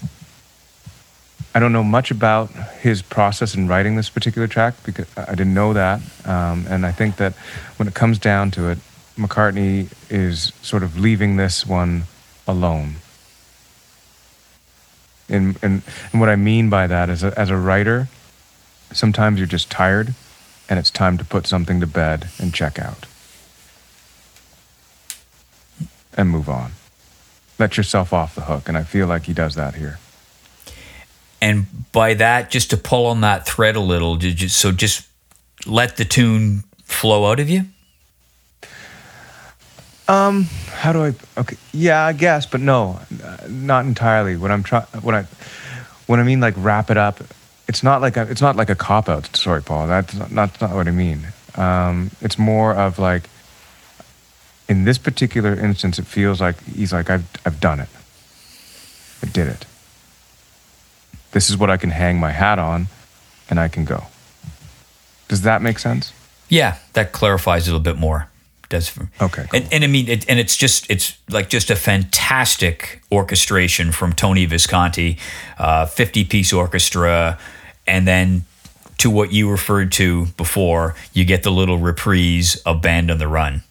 I 1.54 1.58
don't 1.58 1.72
know 1.72 1.82
much 1.82 2.10
about 2.10 2.50
his 2.80 3.02
process 3.02 3.54
in 3.54 3.66
writing 3.66 3.96
this 3.96 4.08
particular 4.08 4.46
track 4.46 4.74
because 4.84 5.06
I 5.16 5.34
didn't 5.34 5.54
know 5.54 5.72
that. 5.72 6.00
Um, 6.24 6.66
and 6.68 6.86
I 6.86 6.92
think 6.92 7.16
that 7.16 7.32
when 7.76 7.88
it 7.88 7.94
comes 7.94 8.18
down 8.18 8.52
to 8.52 8.68
it, 8.68 8.78
McCartney 9.16 9.92
is 10.08 10.52
sort 10.62 10.82
of 10.82 10.98
leaving 10.98 11.36
this 11.36 11.66
one 11.66 12.04
alone. 12.46 12.96
And, 15.28 15.58
and, 15.62 15.82
and 16.12 16.20
what 16.20 16.28
I 16.28 16.36
mean 16.36 16.70
by 16.70 16.86
that 16.86 17.08
is, 17.08 17.22
as 17.24 17.50
a 17.50 17.56
writer, 17.56 18.08
sometimes 18.92 19.38
you're 19.38 19.46
just 19.46 19.70
tired 19.70 20.14
and 20.68 20.78
it's 20.78 20.90
time 20.90 21.18
to 21.18 21.24
put 21.24 21.46
something 21.46 21.80
to 21.80 21.86
bed 21.86 22.28
and 22.38 22.54
check 22.54 22.78
out 22.78 23.06
and 26.14 26.28
move 26.28 26.48
on. 26.48 26.72
Let 27.58 27.76
yourself 27.76 28.12
off 28.12 28.34
the 28.34 28.42
hook. 28.42 28.68
And 28.68 28.76
I 28.76 28.84
feel 28.84 29.06
like 29.06 29.24
he 29.24 29.32
does 29.32 29.54
that 29.56 29.74
here. 29.74 29.98
And 31.42 31.66
by 31.92 32.14
that, 32.14 32.50
just 32.50 32.70
to 32.70 32.76
pull 32.76 33.06
on 33.06 33.22
that 33.22 33.46
thread 33.46 33.76
a 33.76 33.80
little, 33.80 34.22
you, 34.22 34.48
so 34.48 34.72
just 34.72 35.08
let 35.66 35.96
the 35.96 36.04
tune 36.04 36.64
flow 36.84 37.30
out 37.30 37.40
of 37.40 37.48
you? 37.48 37.64
Um, 40.08 40.44
how 40.72 40.92
do 40.92 41.04
I? 41.04 41.14
Okay, 41.38 41.56
yeah, 41.72 42.04
I 42.04 42.12
guess, 42.12 42.44
but 42.44 42.60
no, 42.60 43.00
not 43.48 43.84
entirely. 43.84 44.36
When 44.36 44.50
I'm 44.50 44.64
trying, 44.64 44.86
when 45.02 45.14
I, 45.14 45.22
when 46.06 46.18
I 46.18 46.24
mean 46.24 46.40
like 46.40 46.54
wrap 46.56 46.90
it 46.90 46.96
up, 46.96 47.20
it's 47.68 47.84
not 47.84 48.00
like 48.00 48.16
a, 48.16 48.22
it's 48.28 48.40
not 48.42 48.56
like 48.56 48.70
a 48.70 48.74
cop 48.74 49.08
out. 49.08 49.34
Sorry, 49.36 49.62
Paul. 49.62 49.86
That's 49.86 50.14
not, 50.14 50.30
that's 50.30 50.60
not 50.60 50.74
what 50.74 50.88
I 50.88 50.90
mean. 50.90 51.28
Um, 51.54 52.10
it's 52.20 52.38
more 52.38 52.74
of 52.74 52.98
like, 52.98 53.30
in 54.68 54.84
this 54.84 54.98
particular 54.98 55.54
instance, 55.54 55.98
it 56.00 56.06
feels 56.06 56.40
like 56.40 56.60
he's 56.64 56.92
like 56.92 57.08
I've 57.08 57.28
I've 57.46 57.60
done 57.60 57.78
it. 57.78 57.88
I 59.22 59.26
did 59.26 59.46
it. 59.46 59.64
This 61.32 61.48
is 61.50 61.56
what 61.56 61.70
I 61.70 61.76
can 61.76 61.90
hang 61.90 62.18
my 62.18 62.32
hat 62.32 62.58
on, 62.58 62.88
and 63.48 63.58
I 63.60 63.68
can 63.68 63.84
go. 63.84 64.04
Does 65.28 65.42
that 65.42 65.62
make 65.62 65.78
sense? 65.78 66.12
Yeah, 66.48 66.76
that 66.94 67.12
clarifies 67.12 67.68
it 67.68 67.70
a 67.70 67.74
little 67.74 67.84
bit 67.84 67.98
more. 68.00 68.28
Does 68.68 68.88
for, 68.88 69.08
Okay, 69.20 69.46
and, 69.52 69.68
and 69.72 69.82
I 69.84 69.86
mean, 69.88 70.08
it, 70.08 70.28
and 70.28 70.38
it's 70.38 70.56
just 70.56 70.88
it's 70.90 71.16
like 71.28 71.48
just 71.48 71.70
a 71.70 71.76
fantastic 71.76 73.02
orchestration 73.10 73.90
from 73.92 74.12
Tony 74.12 74.46
Visconti, 74.46 75.18
uh, 75.58 75.86
fifty 75.86 76.24
piece 76.24 76.52
orchestra, 76.52 77.36
and 77.86 78.06
then 78.06 78.44
to 78.98 79.10
what 79.10 79.32
you 79.32 79.50
referred 79.50 79.90
to 79.92 80.26
before, 80.36 80.94
you 81.12 81.24
get 81.24 81.42
the 81.42 81.50
little 81.50 81.78
reprise 81.78 82.56
of 82.66 82.80
Band 82.82 83.10
on 83.10 83.18
the 83.18 83.26
Run 83.26 83.62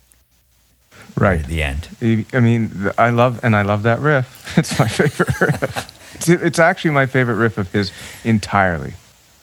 Right. 1.15 1.39
at 1.41 1.45
the 1.47 1.61
end. 1.63 1.87
I 2.33 2.39
mean, 2.39 2.89
I 2.97 3.09
love 3.11 3.39
and 3.43 3.55
I 3.55 3.61
love 3.61 3.83
that 3.83 3.99
riff. 3.99 4.53
It's 4.57 4.77
my 4.79 4.87
favorite 4.87 5.39
riff. 5.39 5.98
It's, 6.19 6.29
it's 6.29 6.59
actually 6.59 6.91
my 6.91 7.05
favorite 7.05 7.35
riff 7.35 7.57
of 7.57 7.71
his 7.71 7.91
entirely. 8.23 8.93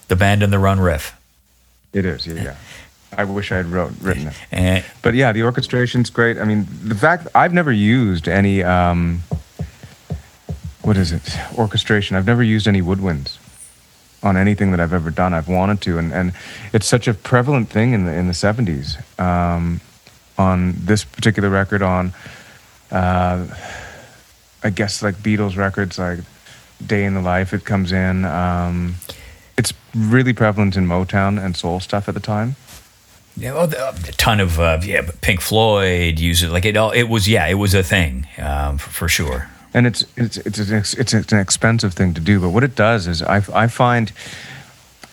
The 0.09 0.17
Band 0.17 0.43
and 0.43 0.53
the 0.53 0.59
Run 0.59 0.79
riff. 0.79 1.19
It 1.93 2.05
is, 2.05 2.27
yeah, 2.27 2.43
yeah. 2.43 2.57
I 3.17 3.25
wish 3.25 3.51
I 3.51 3.57
had 3.57 3.67
wrote, 3.67 3.93
written 4.01 4.33
it. 4.53 4.85
But 5.03 5.15
yeah, 5.15 5.33
the 5.33 5.41
orchestration's 5.41 6.11
great. 6.11 6.39
I 6.39 6.45
mean, 6.45 6.67
the 6.83 6.95
fact 6.95 7.27
I've 7.35 7.55
never 7.55 7.73
used 7.73 8.29
any 8.29 8.63
um, 8.63 9.23
what 10.83 10.97
is 10.97 11.13
it? 11.13 11.37
Orchestration. 11.59 12.17
I've 12.17 12.27
never 12.27 12.43
used 12.43 12.69
any 12.69 12.83
woodwinds 12.83 13.39
on 14.23 14.37
anything 14.37 14.71
that 14.71 14.81
I've 14.81 14.93
ever 14.93 15.11
done. 15.11 15.35
I've 15.35 15.49
wanted 15.49 15.81
to, 15.83 15.99
and, 15.99 16.13
and 16.13 16.33
it's 16.73 16.87
such 16.87 17.09
a 17.09 17.15
prevalent 17.15 17.71
thing 17.71 17.93
in 17.93 18.05
the 18.05 18.13
in 18.13 18.29
the 18.29 18.35
seventies. 18.35 18.97
Um, 19.19 19.81
on 20.39 20.75
this 20.77 21.03
particular 21.03 21.49
record, 21.49 21.83
on 21.83 22.13
uh, 22.91 23.47
I 24.63 24.71
guess 24.71 25.03
like 25.03 25.17
Beatles 25.17 25.57
records, 25.57 25.99
like 25.99 26.21
Day 26.85 27.05
in 27.05 27.15
the 27.15 27.21
Life, 27.21 27.53
it 27.53 27.65
comes 27.65 27.93
in. 27.93 28.25
Um, 28.25 28.97
it's 29.59 29.73
really 29.95 30.33
prevalent 30.33 30.77
in 30.77 30.87
Motown 30.87 31.43
and 31.43 31.57
soul 31.57 31.81
stuff 31.81 32.09
at 32.09 32.15
the 32.15 32.21
time. 32.21 32.57
Yeah, 33.37 33.53
well, 33.55 33.67
the- 33.67 33.89
a 33.89 34.13
ton 34.13 34.41
of 34.41 34.59
uh, 34.59 34.81
yeah, 34.83 35.03
but 35.03 35.21
Pink 35.21 35.41
Floyd 35.41 36.19
use 36.19 36.43
it 36.43 36.51
like 36.51 36.65
it 36.65 36.77
all. 36.77 36.91
It 36.91 37.05
was 37.09 37.29
yeah, 37.29 37.47
it 37.47 37.55
was 37.55 37.75
a 37.75 37.83
thing 37.83 38.27
um, 38.39 38.79
for, 38.79 38.91
for 38.91 39.09
sure. 39.09 39.49
and 39.75 39.87
it's 39.87 40.05
it's 40.17 40.37
it's 40.39 40.59
an, 40.59 40.75
ex- 40.79 40.95
it's 40.95 41.13
an 41.13 41.39
expensive 41.39 41.93
thing 41.95 42.15
to 42.15 42.21
do. 42.21 42.41
But 42.41 42.51
what 42.51 42.65
it 42.65 42.75
does 42.75 43.07
is 43.07 43.23
I 43.23 43.43
I 43.55 43.67
find. 43.69 44.11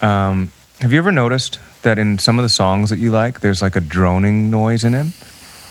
Um, 0.02 0.52
have 0.82 0.92
you 0.92 1.00
ever 1.00 1.12
noticed 1.12 1.60
that 1.84 1.98
in 1.98 2.18
some 2.20 2.40
of 2.40 2.44
the 2.44 2.50
songs 2.50 2.90
that 2.90 3.00
you 3.00 3.12
like, 3.12 3.40
there's 3.40 3.62
like 3.62 3.76
a 3.76 3.82
droning 3.82 4.50
noise 4.50 4.84
in 4.84 4.92
them? 4.94 5.14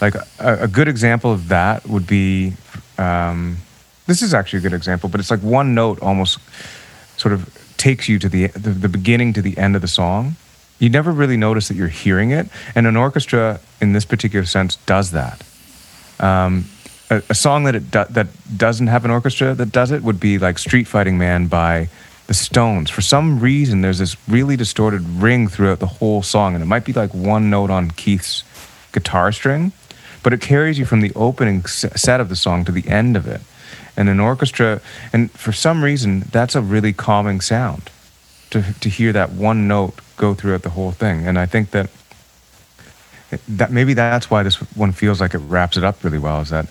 Like 0.00 0.14
a, 0.14 0.64
a 0.64 0.68
good 0.68 0.88
example 0.88 1.32
of 1.32 1.48
that 1.48 1.86
would 1.86 2.06
be. 2.06 2.54
Um, 2.98 3.58
this 4.06 4.22
is 4.22 4.34
actually 4.34 4.60
a 4.60 4.62
good 4.62 4.72
example, 4.72 5.08
but 5.08 5.20
it's 5.20 5.30
like 5.30 5.40
one 5.40 5.74
note 5.74 6.00
almost 6.00 6.38
sort 7.16 7.32
of 7.32 7.48
takes 7.76 8.08
you 8.08 8.18
to 8.18 8.28
the, 8.28 8.46
the 8.48 8.70
the 8.70 8.88
beginning 8.88 9.32
to 9.32 9.42
the 9.42 9.56
end 9.58 9.76
of 9.76 9.82
the 9.82 9.88
song. 9.88 10.36
You 10.78 10.90
never 10.90 11.12
really 11.12 11.36
notice 11.36 11.68
that 11.68 11.74
you're 11.74 11.88
hearing 11.88 12.32
it, 12.32 12.48
and 12.74 12.86
an 12.86 12.96
orchestra, 12.96 13.60
in 13.80 13.92
this 13.92 14.04
particular 14.04 14.44
sense, 14.44 14.76
does 14.76 15.12
that 15.12 15.44
um, 16.22 16.64
a, 17.10 17.22
a 17.28 17.34
song 17.34 17.64
that 17.64 17.74
it 17.74 17.90
do, 17.90 18.04
that 18.08 18.28
doesn't 18.56 18.86
have 18.86 19.04
an 19.04 19.10
orchestra 19.10 19.54
that 19.54 19.72
does 19.72 19.90
it 19.90 20.02
would 20.02 20.20
be 20.20 20.38
like 20.38 20.58
Street 20.58 20.86
Fighting 20.86 21.18
Man 21.18 21.48
by 21.48 21.88
the 22.28 22.34
Stones. 22.34 22.88
For 22.88 23.02
some 23.02 23.40
reason, 23.40 23.82
there's 23.82 23.98
this 23.98 24.16
really 24.28 24.56
distorted 24.56 25.02
ring 25.02 25.48
throughout 25.48 25.80
the 25.80 25.86
whole 25.86 26.22
song, 26.22 26.54
and 26.54 26.62
it 26.62 26.66
might 26.66 26.84
be 26.84 26.92
like 26.92 27.12
one 27.12 27.50
note 27.50 27.70
on 27.70 27.90
Keith's 27.90 28.44
guitar 28.92 29.32
string, 29.32 29.72
but 30.22 30.32
it 30.32 30.40
carries 30.40 30.78
you 30.78 30.86
from 30.86 31.00
the 31.00 31.12
opening 31.14 31.66
set 31.66 32.20
of 32.20 32.28
the 32.28 32.36
song 32.36 32.64
to 32.64 32.72
the 32.72 32.88
end 32.88 33.16
of 33.16 33.26
it. 33.26 33.40
And 33.96 34.08
an 34.08 34.20
orchestra, 34.20 34.80
and 35.12 35.30
for 35.32 35.52
some 35.52 35.84
reason, 35.84 36.20
that's 36.30 36.54
a 36.54 36.62
really 36.62 36.92
calming 36.92 37.40
sound 37.40 37.90
to 38.50 38.62
to 38.80 38.88
hear 38.88 39.12
that 39.12 39.30
one 39.32 39.68
note 39.68 40.00
go 40.16 40.34
throughout 40.34 40.62
the 40.62 40.70
whole 40.70 40.92
thing. 40.92 41.26
And 41.26 41.38
I 41.38 41.46
think 41.46 41.70
that 41.70 41.90
that 43.48 43.70
maybe 43.70 43.94
that's 43.94 44.30
why 44.30 44.42
this 44.42 44.56
one 44.76 44.92
feels 44.92 45.20
like 45.20 45.34
it 45.34 45.38
wraps 45.38 45.76
it 45.76 45.84
up 45.84 46.02
really 46.04 46.18
well 46.18 46.40
is 46.40 46.50
that 46.50 46.66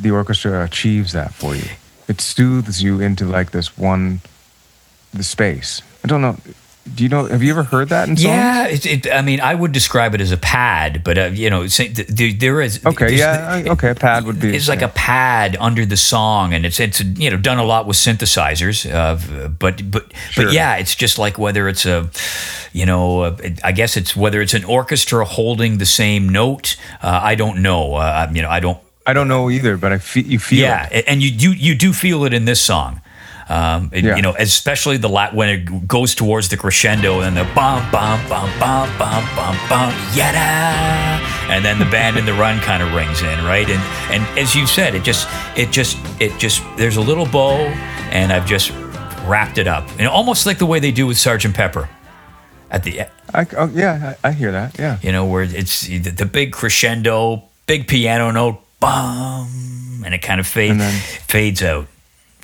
the 0.00 0.10
orchestra 0.10 0.64
achieves 0.64 1.12
that 1.12 1.32
for 1.32 1.54
you. 1.54 1.70
It 2.08 2.20
soothes 2.20 2.82
you 2.82 3.00
into 3.00 3.24
like 3.24 3.50
this 3.50 3.78
one 3.78 4.20
the 5.12 5.22
space. 5.22 5.82
I 6.04 6.08
don't 6.08 6.22
know 6.22 6.36
do 6.94 7.02
you 7.02 7.08
know 7.08 7.24
have 7.26 7.42
you 7.42 7.50
ever 7.50 7.62
heard 7.62 7.88
that 7.90 8.08
in 8.08 8.16
songs 8.16 8.24
Yeah, 8.24 8.66
it, 8.68 8.86
it, 8.86 9.12
I 9.12 9.22
mean, 9.22 9.40
I 9.40 9.54
would 9.54 9.72
describe 9.72 10.14
it 10.14 10.20
as 10.20 10.32
a 10.32 10.36
pad, 10.36 11.02
but 11.04 11.16
uh, 11.18 11.24
you 11.32 11.50
know, 11.50 11.66
say- 11.66 11.88
th- 11.92 12.08
there, 12.08 12.32
there 12.32 12.60
is 12.60 12.84
okay 12.84 13.16
yeah 13.16 13.46
I- 13.66 13.68
okay 13.70 13.90
a 13.90 13.94
pad 13.94 14.24
would 14.26 14.40
be 14.40 14.54
It's 14.56 14.68
like 14.68 14.80
yeah. 14.80 14.86
a 14.86 14.90
pad 14.90 15.56
under 15.60 15.84
the 15.86 15.96
song, 15.96 16.52
and 16.54 16.64
it's 16.66 16.80
it's 16.80 17.00
you 17.00 17.30
know 17.30 17.36
done 17.36 17.58
a 17.58 17.64
lot 17.64 17.86
with 17.86 17.96
synthesizers, 17.96 18.84
uh, 18.92 19.48
but 19.48 19.90
but 19.90 20.12
Sure. 20.30 20.44
but 20.46 20.52
yeah, 20.54 20.76
it's 20.76 20.94
just 20.94 21.18
like 21.18 21.38
whether 21.38 21.68
it's 21.68 21.86
a, 21.86 22.08
you 22.72 22.86
know, 22.86 23.22
uh, 23.22 23.36
I 23.64 23.72
guess 23.72 23.96
it's 23.96 24.14
whether 24.16 24.40
it's 24.40 24.54
an 24.54 24.64
orchestra 24.64 25.24
holding 25.24 25.78
the 25.78 25.86
same 25.86 26.28
note. 26.28 26.76
Uh, 27.02 27.20
I 27.22 27.34
don't 27.34 27.62
know. 27.62 27.94
Uh, 27.94 28.30
you 28.32 28.42
know, 28.42 28.50
I 28.50 28.60
don't. 28.60 28.78
i 29.06 29.14
don't 29.14 29.28
know 29.28 29.48
either 29.50 29.78
but 29.78 29.90
i 29.92 29.98
feel 29.98 30.26
you 30.26 30.38
feel 30.38 30.60
Yeah, 30.68 30.88
it. 30.92 31.04
and 31.08 31.22
you 31.22 31.30
do 31.30 31.50
you 31.52 31.74
do 31.74 31.92
feel 31.92 32.24
it 32.26 32.32
in 32.34 32.44
this 32.44 32.60
song. 32.60 33.00
Um, 33.48 33.90
it- 33.92 34.04
Yeah. 34.04 34.16
You 34.16 34.22
know, 34.22 34.34
especially 34.38 34.98
the 34.98 35.08
la- 35.08 35.30
when 35.30 35.48
it 35.48 35.88
goes 35.88 36.14
towards 36.14 36.48
the 36.48 36.56
crescendo 36.56 37.20
and 37.20 37.36
the 37.36 37.44
bum 37.54 37.80
bum 37.90 38.20
bum 38.28 38.50
bum 38.60 38.88
bum 38.98 39.24
bum 39.34 39.56
bum 39.68 39.94
yada, 40.14 41.20
and 41.50 41.64
then 41.64 41.78
the 41.78 41.86
band 41.86 42.16
in 42.18 42.26
the 42.26 42.34
run 42.34 42.60
kind 42.60 42.82
of 42.82 42.92
rings 42.92 43.22
in, 43.22 43.44
right? 43.44 43.68
And 43.68 43.82
and 44.12 44.38
as 44.38 44.54
you 44.54 44.66
said, 44.66 44.94
it 44.94 45.02
just 45.02 45.26
it 45.56 45.70
just 45.70 45.96
it 46.20 46.38
just 46.38 46.62
there's 46.76 46.96
a 46.96 47.00
little 47.00 47.26
bow, 47.26 47.56
and 48.10 48.32
I've 48.32 48.46
just 48.46 48.70
wrapped 49.26 49.58
it 49.58 49.66
up, 49.66 49.88
and 49.98 50.06
almost 50.08 50.44
like 50.46 50.58
the 50.58 50.66
way 50.66 50.78
they 50.80 50.90
do 50.92 51.06
with 51.06 51.18
Sergeant 51.18 51.54
Pepper 51.54 51.88
at 52.70 52.82
the 52.84 53.00
I, 53.34 53.46
oh, 53.58 53.70
yeah, 53.74 54.14
I, 54.24 54.28
I 54.28 54.32
hear 54.32 54.52
that. 54.52 54.78
Yeah. 54.78 54.98
You 55.02 55.12
know, 55.12 55.26
where 55.26 55.42
it's 55.42 55.82
the, 55.82 55.98
the 55.98 56.24
big 56.24 56.52
crescendo, 56.52 57.42
big 57.66 57.86
piano 57.86 58.30
note, 58.30 58.60
bum, 58.80 60.02
and 60.04 60.14
it 60.14 60.22
kind 60.22 60.40
of 60.40 60.46
fades 60.46 60.78
then- 60.78 60.92
fades 61.26 61.62
out. 61.62 61.86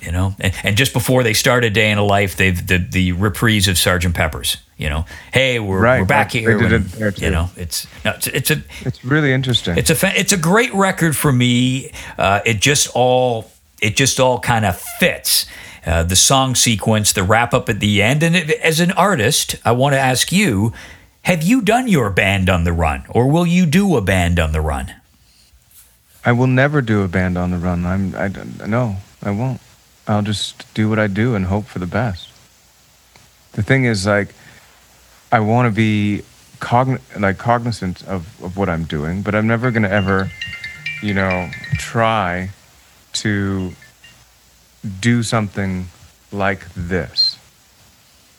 You 0.05 0.11
know, 0.11 0.35
and, 0.39 0.53
and 0.63 0.77
just 0.77 0.93
before 0.93 1.23
they 1.23 1.33
start 1.33 1.63
a 1.63 1.69
day 1.71 1.89
in 1.89 1.97
a 1.97 2.03
life, 2.03 2.35
they've 2.37 2.65
the, 2.67 2.77
the 2.77 3.11
reprise 3.13 3.67
of 3.67 3.77
Sergeant 3.77 4.13
Pepper's. 4.15 4.57
You 4.77 4.89
know, 4.89 5.05
hey, 5.33 5.59
we're, 5.59 5.79
Right, 5.81 5.99
we're 6.01 6.05
back 6.05 6.31
here. 6.31 6.57
And, 6.59 7.17
you 7.17 7.29
know, 7.31 7.49
it's 7.57 7.87
no, 8.03 8.11
it's, 8.11 8.27
it's 8.27 8.51
a 8.51 8.61
It's 8.81 9.03
really 9.03 9.33
interesting. 9.33 9.77
it's 9.77 9.89
a 9.89 9.95
fa- 9.95 10.13
it's 10.19 10.31
a 10.33 10.37
great 10.37 10.73
record 10.73 11.15
for 11.15 11.31
me. 11.31 11.91
Uh, 12.17 12.41
it 12.45 12.61
just 12.61 12.89
all 12.93 13.49
it 13.81 13.95
just 13.95 14.19
all 14.19 14.39
kind 14.39 14.63
of 14.65 14.77
fits. 14.77 15.45
Uh, 15.85 16.01
the 16.03 16.15
song 16.15 16.55
sequence, 16.55 17.13
the 17.13 17.23
wrap 17.23 17.53
up 17.53 17.69
at 17.69 17.79
the 17.79 18.01
end, 18.01 18.21
and 18.23 18.35
it, 18.35 18.49
as 18.61 18.79
an 18.79 18.91
artist, 18.93 19.55
I 19.63 19.71
want 19.71 19.93
to 19.93 19.99
ask 19.99 20.31
you: 20.31 20.73
Have 21.23 21.41
you 21.43 21.61
done 21.61 21.87
your 21.87 22.09
band 22.09 22.49
on 22.49 22.63
the 22.63 22.73
run, 22.73 23.05
or 23.09 23.27
will 23.31 23.45
you 23.47 23.65
do 23.65 23.95
a 23.95 24.01
band 24.01 24.39
on 24.39 24.51
the 24.51 24.61
run? 24.61 24.93
I 26.25 26.31
will 26.31 26.47
never 26.47 26.81
do 26.81 27.03
a 27.03 27.07
band 27.07 27.37
on 27.37 27.51
the 27.51 27.57
run. 27.57 27.85
I'm. 27.85 28.15
I 28.15 28.27
don't- 28.29 28.67
no, 28.67 28.97
I 29.23 29.31
won't. 29.31 29.61
I'll 30.07 30.21
just 30.21 30.71
do 30.73 30.89
what 30.89 30.99
I 30.99 31.07
do 31.07 31.35
and 31.35 31.45
hope 31.45 31.65
for 31.65 31.79
the 31.79 31.87
best. 31.87 32.29
The 33.53 33.63
thing 33.63 33.85
is, 33.85 34.05
like, 34.05 34.33
I 35.31 35.39
want 35.39 35.67
to 35.67 35.75
be 35.75 36.23
cogn- 36.59 37.01
like 37.19 37.37
cognizant 37.37 38.03
of, 38.07 38.41
of 38.43 38.57
what 38.57 38.69
I'm 38.69 38.83
doing, 38.83 39.21
but 39.21 39.35
I'm 39.35 39.47
never 39.47 39.71
gonna 39.71 39.89
ever, 39.89 40.31
you 41.01 41.13
know, 41.13 41.49
try 41.77 42.49
to 43.13 43.71
do 44.99 45.23
something 45.23 45.87
like 46.31 46.65
this. 46.75 47.39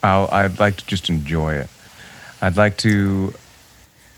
I'll, 0.03 0.29
I'd 0.31 0.61
like 0.61 0.77
to 0.77 0.87
just 0.87 1.09
enjoy 1.09 1.55
it. 1.55 1.69
I'd 2.41 2.57
like 2.57 2.77
to 2.79 3.35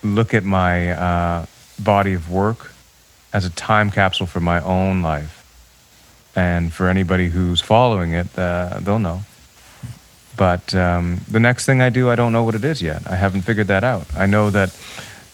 look 0.02 0.34
at 0.34 0.44
my 0.44 0.90
uh, 0.90 1.46
body 1.78 2.12
of 2.14 2.30
work 2.30 2.72
as 3.32 3.44
a 3.44 3.50
time 3.50 3.90
capsule 3.90 4.26
for 4.26 4.40
my 4.40 4.60
own 4.62 5.02
life. 5.02 5.37
And 6.38 6.72
for 6.72 6.88
anybody 6.88 7.30
who's 7.30 7.60
following 7.60 8.12
it, 8.12 8.28
uh, 8.38 8.78
they'll 8.80 9.00
know. 9.00 9.22
But 10.36 10.72
um, 10.72 11.20
the 11.28 11.40
next 11.40 11.66
thing 11.66 11.82
I 11.82 11.90
do, 11.90 12.10
I 12.10 12.14
don't 12.14 12.32
know 12.32 12.44
what 12.44 12.54
it 12.54 12.64
is 12.64 12.80
yet. 12.80 13.02
I 13.10 13.16
haven't 13.16 13.42
figured 13.42 13.66
that 13.66 13.82
out. 13.82 14.06
I 14.16 14.26
know 14.26 14.48
that 14.50 14.68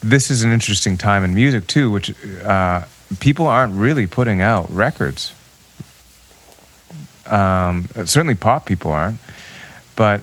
this 0.00 0.30
is 0.30 0.44
an 0.44 0.50
interesting 0.50 0.96
time 0.96 1.22
in 1.22 1.34
music, 1.34 1.66
too, 1.66 1.90
which 1.90 2.14
uh, 2.42 2.84
people 3.20 3.46
aren't 3.46 3.74
really 3.74 4.06
putting 4.06 4.40
out 4.40 4.70
records. 4.70 5.34
Um, 7.26 7.86
certainly, 8.06 8.34
pop 8.34 8.64
people 8.64 8.90
aren't. 8.90 9.20
But 9.96 10.22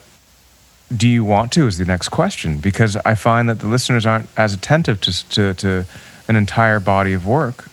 do 0.89 1.07
you 1.07 1.23
want 1.23 1.51
to 1.51 1.67
is 1.67 1.77
the 1.77 1.85
next 1.85 2.09
question 2.09 2.57
because 2.57 2.95
I 3.05 3.13
find 3.13 3.47
that 3.49 3.59
the 3.59 3.67
listeners 3.67 4.07
aren't 4.07 4.29
as 4.35 4.51
attentive 4.55 4.99
to 5.01 5.29
to, 5.29 5.53
to 5.53 5.85
an 6.27 6.35
entire 6.35 6.79
body 6.79 7.13
of 7.13 7.27
work, 7.27 7.69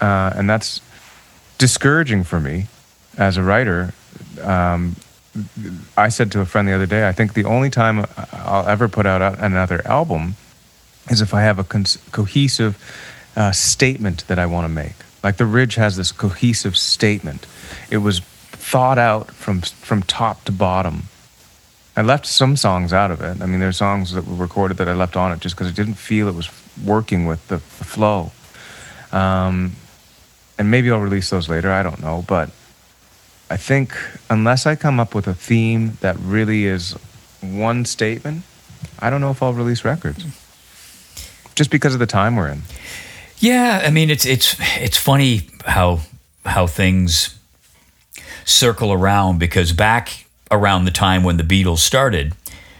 uh, 0.00 0.32
and 0.34 0.48
that's 0.48 0.80
discouraging 1.62 2.24
for 2.24 2.40
me 2.40 2.66
as 3.16 3.36
a 3.36 3.42
writer. 3.42 3.94
Um, 4.42 4.96
I 5.96 6.08
said 6.08 6.32
to 6.32 6.40
a 6.40 6.44
friend 6.44 6.66
the 6.66 6.72
other 6.72 6.86
day, 6.86 7.06
I 7.06 7.12
think 7.12 7.34
the 7.34 7.44
only 7.44 7.70
time 7.70 8.04
I'll 8.32 8.66
ever 8.66 8.88
put 8.88 9.06
out 9.06 9.38
another 9.38 9.80
album 9.86 10.34
is 11.08 11.20
if 11.20 11.32
I 11.32 11.42
have 11.42 11.60
a 11.60 11.64
cohesive 12.10 12.74
uh, 13.36 13.52
statement 13.52 14.26
that 14.26 14.40
I 14.40 14.46
want 14.46 14.64
to 14.64 14.68
make. 14.68 14.96
Like 15.22 15.36
the 15.36 15.46
Ridge 15.46 15.76
has 15.76 15.96
this 15.96 16.10
cohesive 16.10 16.76
statement. 16.76 17.46
It 17.90 17.98
was 17.98 18.18
thought 18.72 18.98
out 18.98 19.30
from 19.30 19.60
from 19.60 20.02
top 20.02 20.42
to 20.46 20.52
bottom. 20.52 21.04
I 21.96 22.02
left 22.02 22.26
some 22.26 22.56
songs 22.56 22.92
out 22.92 23.12
of 23.12 23.20
it. 23.20 23.40
I 23.40 23.46
mean, 23.46 23.60
there's 23.60 23.76
songs 23.76 24.12
that 24.14 24.26
were 24.26 24.34
recorded 24.34 24.78
that 24.78 24.88
I 24.88 24.94
left 24.94 25.16
on 25.16 25.30
it 25.30 25.38
just 25.38 25.54
because 25.54 25.68
I 25.68 25.74
didn't 25.74 25.94
feel 25.94 26.26
it 26.26 26.34
was 26.34 26.50
working 26.84 27.26
with 27.26 27.46
the, 27.46 27.56
the 27.78 27.84
flow. 27.84 28.32
Um, 29.12 29.76
and 30.58 30.70
maybe 30.70 30.90
I'll 30.90 31.00
release 31.00 31.30
those 31.30 31.48
later. 31.48 31.70
I 31.70 31.82
don't 31.82 32.00
know, 32.00 32.24
but 32.26 32.50
I 33.50 33.56
think 33.56 33.94
unless 34.30 34.66
I 34.66 34.76
come 34.76 34.98
up 35.00 35.14
with 35.14 35.26
a 35.26 35.34
theme 35.34 35.98
that 36.00 36.16
really 36.18 36.64
is 36.66 36.92
one 37.40 37.84
statement, 37.84 38.44
I 38.98 39.10
don't 39.10 39.20
know 39.20 39.30
if 39.30 39.42
I'll 39.42 39.52
release 39.52 39.84
records. 39.84 40.24
Just 41.54 41.70
because 41.70 41.92
of 41.94 42.00
the 42.00 42.06
time 42.06 42.36
we're 42.36 42.48
in. 42.48 42.62
Yeah, 43.38 43.82
I 43.84 43.90
mean 43.90 44.08
it's 44.10 44.24
it's 44.24 44.56
it's 44.80 44.96
funny 44.96 45.48
how 45.66 46.00
how 46.46 46.66
things 46.66 47.38
circle 48.44 48.92
around 48.92 49.38
because 49.38 49.72
back 49.72 50.26
around 50.50 50.84
the 50.84 50.90
time 50.90 51.24
when 51.24 51.36
the 51.36 51.42
Beatles 51.44 51.78
started, 51.78 52.34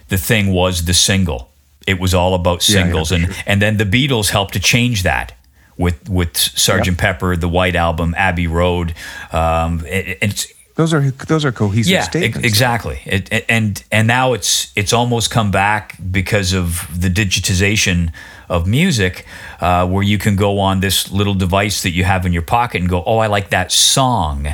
the 0.09 0.17
thing 0.19 0.53
was 0.53 0.85
the 0.85 0.95
single. 0.95 1.51
It 1.87 1.99
was 1.99 2.15
all 2.15 2.35
about 2.35 2.67
Yeah, 2.69 2.77
yeah, 2.79 2.83
singles, 2.85 3.13
and 3.13 3.27
sure. 3.27 3.35
and 3.47 3.61
then 3.61 3.77
the 3.77 3.85
Beatles 3.85 4.31
helped 4.31 4.53
to 4.55 4.61
change 4.61 5.03
that 5.03 5.33
with 5.77 6.09
with 6.09 6.37
Sergeant 6.37 6.99
Pepper, 6.99 7.37
the 7.37 7.49
White 7.49 7.77
Album, 7.77 8.15
Abbey 8.17 8.47
Road. 8.47 8.95
Um, 9.33 9.85
it, 9.87 10.19
it's 10.23 10.53
Those 10.75 10.95
are 10.95 11.11
those 11.27 11.45
are 11.45 11.53
cohesive 11.53 11.93
yeah, 11.93 12.03
statements. 12.03 12.47
exactly. 12.47 13.01
It, 13.05 13.33
it- 13.33 13.45
and 13.49 13.83
and 13.91 14.07
now 14.09 14.33
it's 14.35 14.73
it's 14.77 14.93
almost 14.93 15.31
come 15.31 15.51
back 15.51 15.97
because 16.11 16.53
of 16.53 16.87
the 16.99 17.09
digitization 17.09 18.11
of 18.49 18.67
music, 18.67 19.25
uh, 19.61 19.87
where 19.87 20.03
you 20.03 20.19
can 20.19 20.37
go 20.37 20.59
on 20.59 20.81
this 20.81 21.11
little 21.11 21.35
device 21.35 21.83
that 21.83 21.91
you 21.93 22.05
have 22.05 22.27
in 22.27 22.33
your 22.35 22.43
pocket 22.43 22.81
and 22.83 22.91
go, 22.91 23.03
oh, 23.07 23.19
I 23.19 23.27
like 23.27 23.49
that 23.51 23.73
song. 23.73 24.47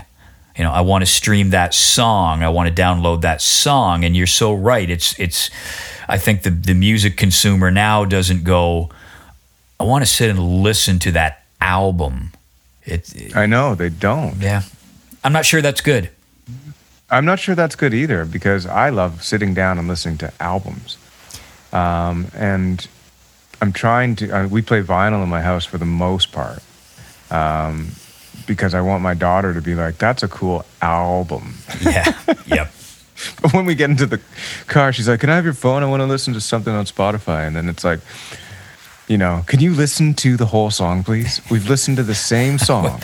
You 0.56 0.64
know, 0.64 0.72
I 0.72 0.80
want 0.80 1.02
to 1.02 1.06
stream 1.06 1.50
that 1.50 1.72
song. 1.74 2.42
I 2.42 2.48
want 2.48 2.68
to 2.74 2.82
download 2.82 3.20
that 3.22 3.40
song. 3.40 4.04
And 4.04 4.16
you're 4.16 4.26
so 4.26 4.52
right. 4.54 4.90
It's 4.90 5.18
it's. 5.18 5.50
I 6.08 6.18
think 6.18 6.42
the 6.42 6.50
the 6.50 6.74
music 6.74 7.16
consumer 7.16 7.70
now 7.70 8.04
doesn't 8.04 8.42
go. 8.44 8.90
I 9.80 9.84
want 9.84 10.02
to 10.04 10.10
sit 10.10 10.30
and 10.30 10.62
listen 10.62 10.98
to 11.00 11.12
that 11.12 11.44
album. 11.60 12.32
It, 12.84 13.14
it- 13.14 13.36
I 13.36 13.46
know 13.46 13.74
they 13.74 13.88
don't. 13.90 14.36
yeah. 14.40 14.62
I'm 15.24 15.32
not 15.32 15.44
sure 15.44 15.60
that's 15.60 15.80
good. 15.80 16.10
I'm 17.10 17.24
not 17.24 17.38
sure 17.40 17.54
that's 17.54 17.74
good 17.74 17.92
either 17.94 18.24
because 18.24 18.66
I 18.66 18.90
love 18.90 19.22
sitting 19.24 19.52
down 19.54 19.78
and 19.78 19.88
listening 19.88 20.18
to 20.18 20.32
albums. 20.40 20.96
Um, 21.72 22.28
and 22.34 22.86
I'm 23.60 23.72
trying 23.72 24.14
to, 24.16 24.30
uh, 24.30 24.46
we 24.46 24.62
play 24.62 24.82
vinyl 24.82 25.22
in 25.22 25.28
my 25.28 25.40
house 25.42 25.64
for 25.64 25.76
the 25.78 25.84
most 25.86 26.30
part 26.32 26.62
um, 27.30 27.88
because 28.46 28.74
I 28.74 28.80
want 28.80 29.02
my 29.02 29.14
daughter 29.14 29.52
to 29.54 29.60
be 29.60 29.74
like, 29.74 29.98
that's 29.98 30.22
a 30.22 30.28
cool 30.28 30.64
album. 30.80 31.54
Yeah. 31.82 32.16
yep. 32.46 32.70
But 33.42 33.52
when 33.52 33.64
we 33.66 33.74
get 33.74 33.90
into 33.90 34.06
the 34.06 34.20
car, 34.68 34.92
she's 34.92 35.08
like, 35.08 35.20
can 35.20 35.30
I 35.30 35.34
have 35.36 35.44
your 35.44 35.54
phone? 35.54 35.82
I 35.82 35.86
want 35.86 36.00
to 36.00 36.06
listen 36.06 36.32
to 36.34 36.40
something 36.40 36.72
on 36.72 36.84
Spotify. 36.84 37.46
And 37.46 37.56
then 37.56 37.68
it's 37.68 37.82
like, 37.84 38.00
you 39.08 39.18
know, 39.18 39.42
can 39.46 39.60
you 39.60 39.74
listen 39.74 40.14
to 40.14 40.36
the 40.36 40.46
whole 40.46 40.70
song, 40.70 41.02
please? 41.02 41.40
We've 41.50 41.68
listened 41.68 41.96
to 41.96 42.02
the 42.02 42.14
same 42.14 42.58
song 42.70 43.00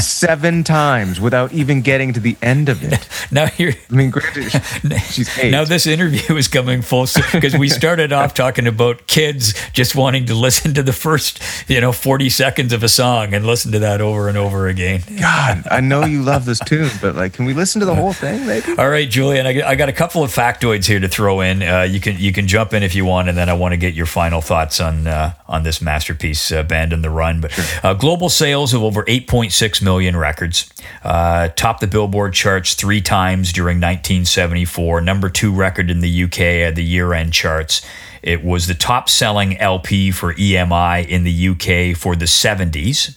seven 0.00 0.64
times 0.64 1.20
without 1.20 1.52
even 1.52 1.82
getting 1.82 2.12
to 2.12 2.20
the 2.20 2.36
end 2.42 2.68
of 2.68 2.82
it. 2.82 3.08
Now 3.30 3.48
you're. 3.56 3.72
I 3.90 3.94
mean, 3.94 4.10
granted, 4.10 4.50
she's 5.10 5.38
eight. 5.38 5.50
Now 5.50 5.64
this 5.64 5.86
interview 5.86 6.36
is 6.36 6.46
coming 6.46 6.82
full 6.82 7.06
because 7.32 7.56
we 7.56 7.68
started 7.68 8.12
off 8.12 8.34
talking 8.34 8.66
about 8.66 9.06
kids 9.06 9.54
just 9.72 9.96
wanting 9.96 10.26
to 10.26 10.34
listen 10.34 10.74
to 10.74 10.82
the 10.82 10.92
first, 10.92 11.40
you 11.68 11.80
know, 11.80 11.90
40 11.90 12.28
seconds 12.30 12.72
of 12.72 12.82
a 12.82 12.88
song 12.88 13.34
and 13.34 13.44
listen 13.46 13.72
to 13.72 13.78
that 13.80 14.00
over 14.00 14.28
and 14.28 14.38
over 14.38 14.68
again. 14.68 15.02
God, 15.18 15.64
I 15.70 15.80
know 15.80 16.04
you 16.04 16.22
love 16.22 16.44
this 16.44 16.60
tune, 16.60 16.90
but 17.00 17.16
like, 17.16 17.32
can 17.32 17.44
we 17.44 17.54
listen 17.54 17.80
to 17.80 17.86
the 17.86 17.94
whole 17.94 18.12
thing, 18.12 18.46
maybe? 18.46 18.76
All 18.78 18.88
right, 18.88 19.08
Julian, 19.08 19.46
I 19.46 19.52
got, 19.54 19.64
I 19.64 19.74
got 19.74 19.88
a 19.88 19.92
couple 19.92 20.22
of 20.22 20.30
factoids 20.32 20.86
here 20.86 21.00
to 21.00 21.08
throw 21.08 21.40
in. 21.40 21.62
Uh, 21.62 21.82
you 21.82 22.00
can 22.00 22.16
you 22.18 22.32
can 22.32 22.46
jump 22.46 22.72
in 22.72 22.82
if 22.82 22.94
you 22.94 23.04
want, 23.04 23.28
and 23.28 23.36
then 23.36 23.48
I 23.48 23.54
want 23.54 23.72
to 23.72 23.76
get 23.76 23.94
your 23.94 24.06
final 24.06 24.40
thoughts 24.40 24.80
on 24.80 25.06
uh, 25.06 25.34
on 25.48 25.62
this 25.62 25.80
masterpiece, 25.80 26.52
uh, 26.52 26.62
Band 26.62 26.92
on 26.92 27.02
the 27.02 27.10
Run. 27.10 27.40
But 27.40 27.52
uh, 27.82 27.94
global 27.94 28.28
sales 28.28 28.74
of 28.74 28.82
over 28.82 29.02
8.6 29.04 29.82
million 29.84 30.16
records, 30.16 30.68
uh, 31.04 31.48
topped 31.48 31.80
the 31.80 31.86
Billboard 31.86 32.32
charts 32.32 32.74
three 32.74 33.00
times 33.00 33.52
during 33.52 33.76
1974. 33.76 35.00
Number 35.02 35.28
two 35.28 35.52
record 35.52 35.90
in 35.90 36.00
the 36.00 36.24
UK 36.24 36.40
at 36.40 36.74
the 36.74 36.84
year 36.84 37.12
end 37.12 37.32
charts. 37.32 37.82
It 38.22 38.42
was 38.42 38.66
the 38.66 38.74
top 38.74 39.08
selling 39.08 39.58
LP 39.58 40.10
for 40.10 40.34
EMI 40.34 41.06
in 41.06 41.24
the 41.24 41.48
UK 41.48 41.96
for 41.96 42.16
the 42.16 42.24
70s 42.24 43.16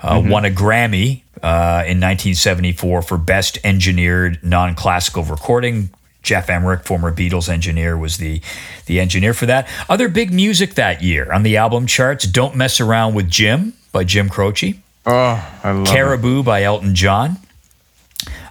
uh, 0.00 0.22
won 0.24 0.44
a 0.44 0.50
Grammy 0.50 1.22
uh, 1.42 1.82
in 1.86 2.00
1974 2.00 3.02
for 3.02 3.18
Best 3.18 3.58
Engineered 3.64 4.38
Non 4.42 4.74
Classical 4.74 5.24
Recording. 5.24 5.90
Geoff 6.22 6.50
Emerick, 6.50 6.84
former 6.84 7.12
Beatles 7.12 7.48
engineer, 7.48 7.96
was 7.96 8.16
the, 8.16 8.40
the 8.86 8.98
engineer 8.98 9.32
for 9.32 9.46
that. 9.46 9.68
Other 9.88 10.08
big 10.08 10.32
music 10.32 10.74
that 10.74 11.00
year 11.00 11.30
on 11.32 11.44
the 11.44 11.56
album 11.56 11.86
charts 11.86 12.24
Don't 12.24 12.56
Mess 12.56 12.80
Around 12.80 13.14
with 13.14 13.30
Jim 13.30 13.74
by 13.92 14.02
Jim 14.02 14.28
Croce, 14.28 14.74
Oh, 15.06 15.58
I 15.62 15.70
love 15.70 15.86
it. 15.86 15.90
Caribou 15.90 16.42
by 16.42 16.62
Elton 16.64 16.94
John, 16.94 17.36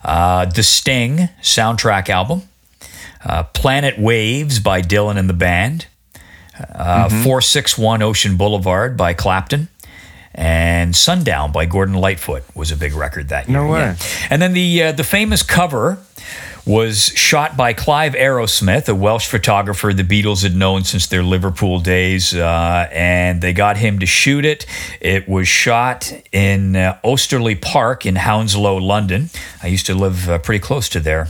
uh, 0.04 0.46
The 0.46 0.64
Sting 0.64 1.30
soundtrack 1.42 2.10
album, 2.10 2.44
uh, 3.24 3.44
Planet 3.44 4.00
Waves 4.00 4.60
by 4.60 4.82
Dylan 4.82 5.18
and 5.18 5.28
the 5.30 5.34
Band, 5.34 5.88
uh, 6.74 7.10
461 7.10 8.02
Ocean 8.02 8.38
Boulevard 8.38 8.96
by 8.96 9.14
Clapton, 9.14 9.68
and 10.34 10.96
Sundown 10.96 11.52
by 11.52 11.66
Gordon 11.66 11.96
Lightfoot 11.96 12.44
was 12.56 12.72
a 12.72 12.78
big 12.78 12.94
record 12.94 13.30
that 13.30 13.48
year. 13.50 13.58
No 13.62 13.72
way. 13.72 13.80
Yeah. 13.80 13.96
And 14.30 14.42
then 14.42 14.54
the 14.54 14.84
uh, 14.84 14.92
the 14.92 15.04
famous 15.04 15.44
cover 15.44 15.98
was 16.66 17.10
shot 17.16 17.56
by 17.56 17.74
Clive 17.74 18.14
Arrowsmith, 18.14 18.90
a 18.90 18.96
Welsh 18.96 19.28
photographer 19.28 19.94
the 19.94 20.04
Beatles 20.04 20.42
had 20.42 20.56
known 20.56 20.84
since 20.84 21.06
their 21.06 21.22
Liverpool 21.22 21.80
days, 21.80 22.34
uh, 22.34 22.90
and 22.92 23.42
they 23.42 23.54
got 23.54 23.78
him 23.78 24.00
to 24.00 24.06
shoot 24.06 24.46
it. 24.46 24.66
It 25.00 25.28
was 25.28 25.48
shot 25.48 26.12
in 26.32 26.76
uh, 26.76 26.98
Osterley 27.04 27.56
Park 27.56 28.06
in 28.06 28.16
Hounslow, 28.16 28.78
London. 28.78 29.30
I 29.62 29.68
used 29.68 29.86
to 29.86 29.96
live 29.96 30.28
uh, 30.28 30.40
pretty 30.40 30.62
close 30.62 30.90
to 30.90 31.00
there. 31.00 31.28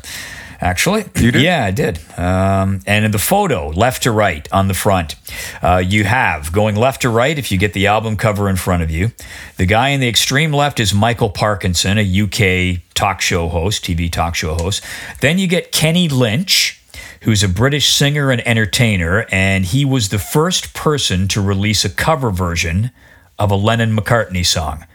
Actually, 0.61 1.05
You 1.19 1.31
did? 1.31 1.41
Yeah, 1.41 1.65
I 1.65 1.71
did. 1.71 1.99
Um, 2.17 2.81
and 2.85 3.05
in 3.05 3.11
the 3.11 3.19
photo, 3.19 3.69
left 3.69 4.03
to 4.03 4.11
right 4.11 4.47
on 4.51 4.67
the 4.67 4.73
front, 4.73 5.15
uh, 5.61 5.83
you 5.85 6.03
have 6.03 6.51
going 6.51 6.75
left 6.75 7.01
to 7.01 7.09
right. 7.09 7.37
If 7.37 7.51
you 7.51 7.57
get 7.57 7.73
the 7.73 7.87
album 7.87 8.17
cover 8.17 8.49
in 8.49 8.55
front 8.55 8.83
of 8.83 8.91
you, 8.91 9.11
the 9.57 9.65
guy 9.65 9.89
in 9.89 9.99
the 9.99 10.07
extreme 10.07 10.51
left 10.53 10.79
is 10.79 10.93
Michael 10.93 11.29
Parkinson, 11.29 11.97
a 11.97 12.21
UK 12.21 12.81
talk 12.93 13.21
show 13.21 13.47
host, 13.49 13.83
TV 13.83 14.11
talk 14.11 14.35
show 14.35 14.55
host. 14.55 14.83
Then 15.21 15.37
you 15.37 15.47
get 15.47 15.71
Kenny 15.71 16.07
Lynch, 16.09 16.81
who's 17.21 17.43
a 17.43 17.49
British 17.49 17.93
singer 17.93 18.31
and 18.31 18.45
entertainer, 18.47 19.25
and 19.31 19.65
he 19.65 19.83
was 19.83 20.09
the 20.09 20.19
first 20.19 20.73
person 20.73 21.27
to 21.29 21.41
release 21.41 21.83
a 21.83 21.89
cover 21.89 22.29
version 22.29 22.91
of 23.37 23.51
a 23.51 23.55
Lennon 23.55 23.95
McCartney 23.95 24.45
song. 24.45 24.85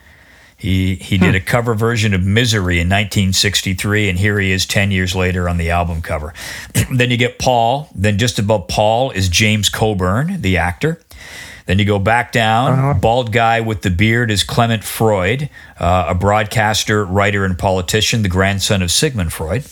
He 0.60 0.96
he 0.96 1.16
did 1.16 1.34
a 1.34 1.40
cover 1.40 1.74
version 1.74 2.12
of 2.12 2.22
Misery 2.22 2.80
in 2.80 2.88
1963, 2.88 4.10
and 4.10 4.18
here 4.18 4.38
he 4.38 4.52
is 4.52 4.66
10 4.66 4.90
years 4.90 5.16
later 5.16 5.48
on 5.48 5.56
the 5.56 5.70
album 5.70 6.02
cover. 6.02 6.34
then 6.94 7.10
you 7.10 7.16
get 7.16 7.38
Paul. 7.38 7.88
Then 7.94 8.18
just 8.18 8.38
above 8.38 8.68
Paul 8.68 9.10
is 9.10 9.30
James 9.30 9.70
Coburn, 9.70 10.42
the 10.42 10.58
actor. 10.58 11.00
Then 11.64 11.78
you 11.78 11.86
go 11.86 11.98
back 11.98 12.30
down. 12.30 13.00
Bald 13.00 13.32
guy 13.32 13.62
with 13.62 13.80
the 13.80 13.90
beard 13.90 14.30
is 14.30 14.44
Clement 14.44 14.84
Freud, 14.84 15.48
uh, 15.78 16.06
a 16.08 16.14
broadcaster, 16.14 17.06
writer, 17.06 17.46
and 17.46 17.58
politician, 17.58 18.20
the 18.20 18.28
grandson 18.28 18.82
of 18.82 18.90
Sigmund 18.90 19.32
Freud. 19.32 19.64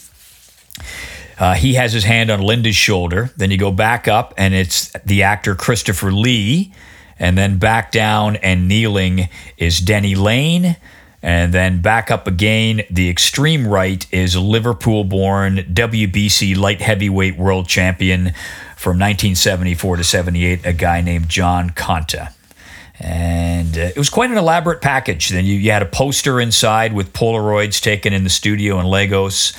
Uh, 1.37 1.53
he 1.53 1.75
has 1.75 1.93
his 1.93 2.03
hand 2.03 2.31
on 2.31 2.41
Linda's 2.41 2.75
shoulder. 2.75 3.29
Then 3.37 3.51
you 3.51 3.57
go 3.57 3.71
back 3.71 4.07
up, 4.07 4.33
and 4.37 4.55
it's 4.55 4.91
the 5.05 5.21
actor 5.21 5.53
Christopher 5.53 6.11
Lee. 6.11 6.73
And 7.19 7.37
then 7.37 7.59
back 7.59 7.91
down 7.91 8.37
and 8.37 8.67
kneeling 8.67 9.29
is 9.57 9.79
Denny 9.79 10.15
Laine. 10.15 10.77
And 11.21 11.53
then 11.53 11.81
back 11.81 12.09
up 12.09 12.27
again, 12.27 12.83
the 12.89 13.09
extreme 13.09 13.67
right 13.67 14.05
is 14.11 14.37
Liverpool 14.37 15.03
born 15.03 15.57
WBC 15.57 16.55
light 16.55 16.81
heavyweight 16.81 17.37
world 17.37 17.67
champion 17.67 18.33
from 18.77 18.91
1974 18.91 19.97
to 19.97 20.03
78, 20.05 20.65
a 20.65 20.71
guy 20.71 21.01
named 21.01 21.27
John 21.27 21.71
Conteh. 21.71 22.31
And 23.01 23.77
uh, 23.77 23.81
it 23.81 23.97
was 23.97 24.09
quite 24.09 24.31
an 24.31 24.37
elaborate 24.37 24.81
package. 24.81 25.29
Then 25.29 25.43
you, 25.45 25.55
you 25.55 25.71
had 25.71 25.81
a 25.81 25.85
poster 25.85 26.39
inside 26.39 26.93
with 26.93 27.11
Polaroids 27.11 27.81
taken 27.81 28.13
in 28.13 28.23
the 28.23 28.29
studio 28.29 28.79
in 28.79 28.85
Lagos. 28.85 29.53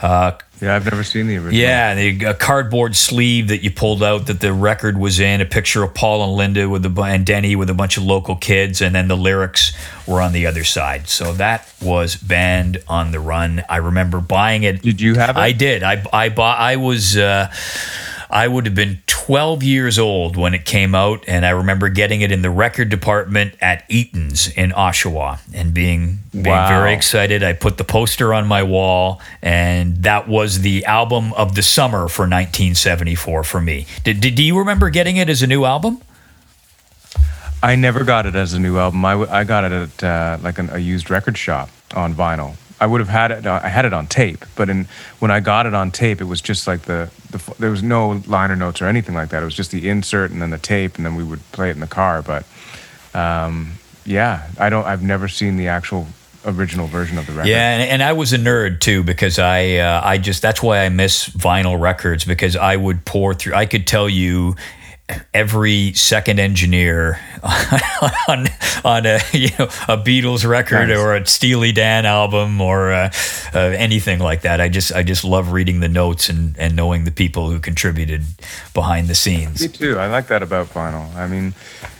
Uh, 0.00 0.32
Yeah, 0.60 0.74
I've 0.74 0.84
never 0.84 1.04
seen 1.04 1.26
the 1.26 1.36
original. 1.36 1.54
yeah, 1.54 1.94
the, 1.94 2.24
a 2.24 2.34
cardboard 2.34 2.96
sleeve 2.96 3.48
that 3.48 3.62
you 3.62 3.70
pulled 3.70 4.02
out 4.02 4.26
that 4.26 4.40
the 4.40 4.52
record 4.52 4.96
was 4.98 5.20
in, 5.20 5.40
a 5.40 5.44
picture 5.44 5.82
of 5.82 5.92
Paul 5.94 6.24
and 6.24 6.32
Linda 6.34 6.68
with 6.68 6.82
the 6.82 7.02
and 7.02 7.24
Denny 7.26 7.56
with 7.56 7.68
a 7.70 7.74
bunch 7.74 7.96
of 7.98 8.02
local 8.04 8.36
kids, 8.36 8.80
and 8.80 8.94
then 8.94 9.08
the 9.08 9.16
lyrics 9.16 9.72
were 10.06 10.20
on 10.22 10.32
the 10.32 10.46
other 10.46 10.64
side. 10.64 11.08
So 11.08 11.32
that 11.34 11.70
was 11.82 12.16
Band 12.16 12.82
on 12.88 13.10
the 13.12 13.20
Run. 13.20 13.62
I 13.68 13.76
remember 13.78 14.20
buying 14.20 14.62
it. 14.62 14.80
Did 14.82 15.00
you 15.00 15.14
have 15.16 15.36
it? 15.36 15.40
I 15.40 15.52
did. 15.52 15.82
I 15.82 16.02
I 16.12 16.28
bought. 16.30 16.58
I 16.58 16.76
was. 16.76 17.16
Uh, 17.16 17.52
I 18.30 18.48
would 18.48 18.66
have 18.66 18.74
been 18.74 18.98
12 19.06 19.62
years 19.62 19.98
old 19.98 20.36
when 20.36 20.54
it 20.54 20.64
came 20.64 20.94
out, 20.94 21.24
and 21.28 21.44
I 21.46 21.50
remember 21.50 21.88
getting 21.88 22.20
it 22.20 22.30
in 22.32 22.42
the 22.42 22.50
record 22.50 22.88
department 22.88 23.54
at 23.60 23.84
Eaton's 23.88 24.48
in 24.48 24.70
Oshawa 24.72 25.38
and 25.54 25.72
being 25.74 26.18
being 26.32 26.46
Wow. 26.46 26.68
very 26.68 26.92
excited. 26.94 27.42
I 27.42 27.52
put 27.54 27.78
the 27.78 27.84
poster 27.84 28.34
on 28.34 28.46
my 28.46 28.62
wall, 28.62 29.20
and 29.42 30.02
that 30.02 30.28
was 30.28 30.60
the 30.60 30.84
album 30.84 31.32
of 31.34 31.54
the 31.54 31.62
summer 31.62 32.08
for 32.08 32.22
1974 32.22 33.42
for 33.44 33.60
me. 33.60 33.86
Did, 34.04 34.20
did 34.20 34.34
do 34.34 34.42
you 34.42 34.58
remember 34.58 34.90
getting 34.90 35.16
it 35.16 35.28
as 35.28 35.42
a 35.42 35.46
new 35.46 35.64
album? 35.64 36.00
I 37.62 37.74
never 37.74 38.04
got 38.04 38.26
it 38.26 38.34
as 38.34 38.52
a 38.52 38.60
new 38.60 38.78
album. 38.78 39.04
I, 39.04 39.14
I 39.14 39.44
got 39.44 39.64
it 39.64 39.72
at 39.72 40.04
uh, 40.04 40.38
like 40.42 40.58
an, 40.58 40.68
a 40.70 40.78
used 40.78 41.10
record 41.10 41.38
shop 41.38 41.70
on 41.94 42.14
vinyl. 42.14 42.54
I 42.78 42.86
would 42.86 43.00
have 43.00 43.08
had 43.08 43.30
it. 43.30 43.46
Uh, 43.46 43.60
I 43.62 43.68
had 43.68 43.84
it 43.84 43.92
on 43.92 44.06
tape, 44.06 44.44
but 44.54 44.68
in 44.68 44.86
when 45.18 45.30
I 45.30 45.40
got 45.40 45.66
it 45.66 45.74
on 45.74 45.90
tape, 45.90 46.20
it 46.20 46.24
was 46.24 46.40
just 46.40 46.66
like 46.66 46.82
the, 46.82 47.10
the 47.30 47.54
there 47.58 47.70
was 47.70 47.82
no 47.82 48.22
liner 48.26 48.56
notes 48.56 48.82
or 48.82 48.86
anything 48.86 49.14
like 49.14 49.30
that. 49.30 49.42
It 49.42 49.46
was 49.46 49.54
just 49.54 49.70
the 49.70 49.88
insert 49.88 50.30
and 50.30 50.42
then 50.42 50.50
the 50.50 50.58
tape, 50.58 50.96
and 50.96 51.06
then 51.06 51.14
we 51.14 51.24
would 51.24 51.40
play 51.52 51.70
it 51.70 51.72
in 51.72 51.80
the 51.80 51.86
car. 51.86 52.22
But 52.22 52.44
um, 53.14 53.72
yeah, 54.04 54.48
I 54.58 54.68
don't. 54.68 54.84
I've 54.84 55.02
never 55.02 55.28
seen 55.28 55.56
the 55.56 55.68
actual 55.68 56.06
original 56.46 56.86
version 56.86 57.18
of 57.18 57.26
the 57.26 57.32
record. 57.32 57.48
Yeah, 57.48 57.76
and, 57.76 57.90
and 57.90 58.02
I 58.02 58.12
was 58.12 58.32
a 58.32 58.38
nerd 58.38 58.80
too 58.80 59.02
because 59.02 59.38
I 59.38 59.76
uh, 59.76 60.00
I 60.04 60.18
just 60.18 60.42
that's 60.42 60.62
why 60.62 60.84
I 60.84 60.88
miss 60.88 61.28
vinyl 61.28 61.80
records 61.80 62.24
because 62.24 62.56
I 62.56 62.76
would 62.76 63.04
pour 63.04 63.34
through. 63.34 63.54
I 63.54 63.66
could 63.66 63.86
tell 63.86 64.08
you 64.08 64.54
every 65.32 65.92
second 65.92 66.40
engineer 66.40 67.20
on 68.28 68.46
on 68.84 69.06
a 69.06 69.20
you 69.32 69.48
know 69.58 69.66
a 69.88 69.96
Beatles 69.96 70.46
record 70.48 70.88
Nice. 70.88 70.98
or 70.98 71.14
a 71.14 71.26
Steely 71.26 71.72
Dan 71.72 72.06
album 72.06 72.60
or 72.60 72.92
uh, 72.92 73.10
uh, 73.54 73.58
anything 73.58 74.18
like 74.18 74.42
that. 74.42 74.60
I 74.60 74.68
just 74.68 74.92
I 74.92 75.02
just 75.02 75.24
love 75.24 75.52
reading 75.52 75.80
the 75.80 75.88
notes 75.88 76.28
and 76.28 76.56
and 76.58 76.74
knowing 76.74 77.04
the 77.04 77.10
people 77.12 77.50
who 77.50 77.60
contributed 77.60 78.24
behind 78.74 79.08
the 79.08 79.14
scenes. 79.14 79.60
Me 79.62 79.68
too. 79.68 79.98
I 79.98 80.08
like 80.08 80.26
that 80.28 80.42
about 80.42 80.68
vinyl. 80.68 81.14
I 81.14 81.28
mean, 81.28 81.54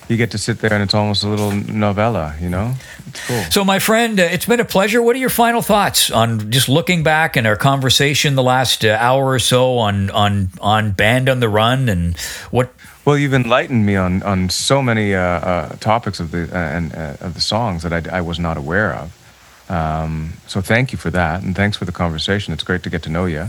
you 0.09 0.17
get 0.17 0.33
to 0.33 0.39
sit 0.39 0.59
there 0.59 0.73
and 0.73 0.83
it's 0.83 0.95
almost 0.95 1.23
a 1.23 1.29
little 1.29 1.53
novella. 1.53 2.35
You 2.41 2.49
know, 2.49 2.75
it's 3.07 3.27
cool. 3.29 3.43
So, 3.51 3.65
my 3.65 3.79
friend, 3.79 4.19
uh, 4.19 4.25
it's 4.25 4.47
been 4.47 4.61
a 4.61 4.65
pleasure. 4.65 5.01
What 5.01 5.15
are 5.15 5.21
your 5.21 5.31
final 5.31 5.63
thoughts 5.63 6.11
on 6.11 6.51
just 6.51 6.69
looking 6.69 7.05
back 7.05 7.37
and 7.37 7.47
our 7.47 7.57
conversation 7.57 8.35
the 8.35 8.43
last 8.43 8.85
uh, 8.85 8.97
hour 9.01 9.27
or 9.27 9.39
so 9.39 9.79
on 9.79 10.11
on 10.11 10.49
on 10.61 10.91
Band 10.91 11.29
on 11.29 11.39
the 11.39 11.49
Run 11.49 11.89
and 11.89 12.17
what? 12.51 12.73
Well, 13.07 13.17
you've 13.17 13.35
enlightened 13.35 13.87
me 13.87 13.95
on, 13.95 14.25
on 14.25 14.51
so 14.51 14.83
many 14.83 15.15
uh, 15.15 15.21
uh, 15.21 15.69
topics 15.77 16.19
of 16.19 16.33
the 16.33 16.51
uh, 16.53 16.59
and 16.59 16.93
uh, 16.93 17.15
of 17.21 17.35
the 17.35 17.41
songs 17.41 17.85
that 17.85 17.93
I, 17.93 18.19
I 18.19 18.21
was 18.21 18.41
not 18.41 18.57
aware 18.57 18.93
of. 18.95 19.71
Um, 19.71 20.33
so 20.49 20.61
thank 20.61 20.91
you 20.91 20.99
for 20.99 21.11
that, 21.11 21.45
and 21.45 21.55
thanks 21.55 21.77
for 21.77 21.85
the 21.85 21.93
conversation. 21.93 22.53
It's 22.53 22.65
great 22.65 22.83
to 22.83 22.91
get 22.91 23.05
to 23.05 23.11
know 23.11 23.27
you. 23.27 23.47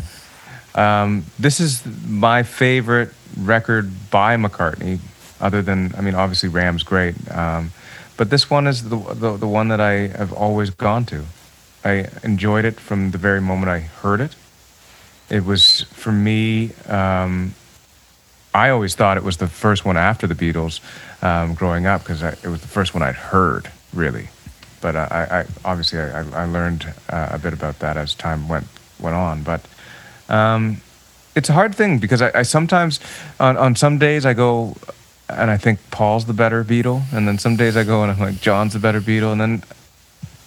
Um, 0.75 1.25
this 1.39 1.59
is 1.59 1.83
my 2.07 2.43
favorite 2.43 3.09
record 3.35 3.91
by 4.11 4.37
McCartney, 4.37 4.99
other 5.41 5.63
than 5.63 5.91
I 5.97 6.01
mean, 6.01 6.13
obviously 6.13 6.49
Ram's 6.49 6.83
great, 6.83 7.15
um, 7.31 7.71
but 8.15 8.29
this 8.29 8.51
one 8.51 8.67
is 8.67 8.89
the, 8.89 8.97
the 9.15 9.37
the 9.37 9.47
one 9.47 9.69
that 9.69 9.81
I 9.81 10.09
have 10.19 10.33
always 10.33 10.69
gone 10.69 11.05
to. 11.05 11.25
I 11.83 12.09
enjoyed 12.21 12.63
it 12.63 12.79
from 12.79 13.09
the 13.09 13.17
very 13.17 13.41
moment 13.41 13.71
I 13.71 13.79
heard 13.79 14.21
it. 14.21 14.35
It 15.31 15.45
was 15.45 15.81
for 15.93 16.11
me. 16.11 16.73
Um, 16.85 17.55
I 18.53 18.69
always 18.69 18.95
thought 18.95 19.17
it 19.17 19.23
was 19.23 19.37
the 19.37 19.47
first 19.47 19.85
one 19.85 19.97
after 19.97 20.27
the 20.27 20.35
Beatles 20.35 20.79
um, 21.23 21.53
growing 21.53 21.85
up 21.85 22.01
because 22.01 22.23
it 22.23 22.47
was 22.47 22.61
the 22.61 22.67
first 22.67 22.93
one 22.93 23.03
I'd 23.03 23.15
heard, 23.15 23.71
really. 23.93 24.29
But 24.81 24.95
I, 24.95 25.45
I 25.63 25.69
obviously 25.69 25.99
I, 25.99 26.21
I 26.31 26.45
learned 26.45 26.91
uh, 27.09 27.29
a 27.31 27.39
bit 27.39 27.53
about 27.53 27.79
that 27.79 27.97
as 27.97 28.13
time 28.13 28.47
went 28.47 28.67
went 28.99 29.15
on. 29.15 29.43
But 29.43 29.61
um, 30.29 30.81
it's 31.35 31.49
a 31.49 31.53
hard 31.53 31.75
thing 31.75 31.99
because 31.99 32.21
I, 32.21 32.31
I 32.33 32.41
sometimes 32.43 32.99
on, 33.39 33.57
on 33.57 33.75
some 33.75 33.97
days 33.97 34.25
I 34.25 34.33
go 34.33 34.75
and 35.29 35.51
I 35.51 35.57
think 35.57 35.79
Paul's 35.91 36.25
the 36.25 36.33
better 36.33 36.63
Beatle, 36.63 37.01
and 37.11 37.27
then 37.27 37.37
some 37.37 37.57
days 37.57 37.75
I 37.75 37.83
go 37.83 38.03
and 38.03 38.11
I'm 38.11 38.19
like 38.19 38.39
John's 38.39 38.73
the 38.73 38.79
better 38.79 39.01
Beatle, 39.01 39.31
and 39.31 39.41
then 39.41 39.63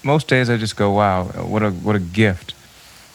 most 0.02 0.26
days 0.26 0.48
I 0.48 0.56
just 0.56 0.76
go, 0.76 0.92
wow, 0.92 1.24
what 1.24 1.62
a 1.62 1.70
what 1.70 1.96
a 1.96 2.00
gift 2.00 2.54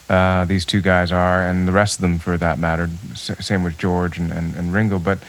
uh, 0.10 0.46
these 0.46 0.66
two 0.66 0.82
guys 0.82 1.12
are, 1.12 1.48
and 1.48 1.68
the 1.68 1.72
rest 1.72 1.98
of 1.98 2.02
them 2.02 2.20
for 2.20 2.38
that 2.38 2.60
matter. 2.60 2.90
S- 3.12 3.46
same 3.46 3.64
with 3.64 3.78
George 3.78 4.18
and, 4.18 4.32
and, 4.32 4.56
and 4.56 4.74
Ringo. 4.74 5.00
But 5.00 5.20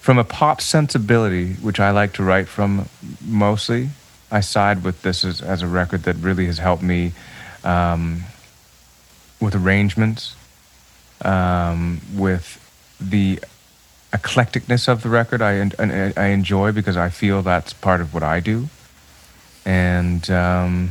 from 0.00 0.18
a 0.18 0.24
pop 0.24 0.60
sensibility, 0.60 1.54
which 1.54 1.80
I 1.80 1.90
like 1.90 2.12
to 2.14 2.22
write 2.22 2.46
from 2.46 2.88
mostly, 3.24 3.88
I 4.30 4.40
side 4.40 4.84
with 4.84 5.02
this 5.02 5.24
as, 5.24 5.40
as 5.40 5.62
a 5.62 5.66
record 5.66 6.02
that 6.02 6.16
really 6.16 6.46
has 6.46 6.58
helped 6.58 6.82
me 6.82 7.12
um, 7.62 8.24
with 9.40 9.54
arrangements, 9.54 10.36
um, 11.24 12.00
with 12.14 12.60
the 13.00 13.40
eclecticness 14.12 14.86
of 14.86 15.02
the 15.02 15.08
record. 15.08 15.40
I, 15.40 15.70
I 16.16 16.26
enjoy 16.26 16.72
because 16.72 16.96
I 16.96 17.08
feel 17.08 17.40
that's 17.42 17.72
part 17.72 18.00
of 18.00 18.12
what 18.12 18.22
I 18.22 18.40
do. 18.40 18.68
And. 19.64 20.28
Um, 20.30 20.90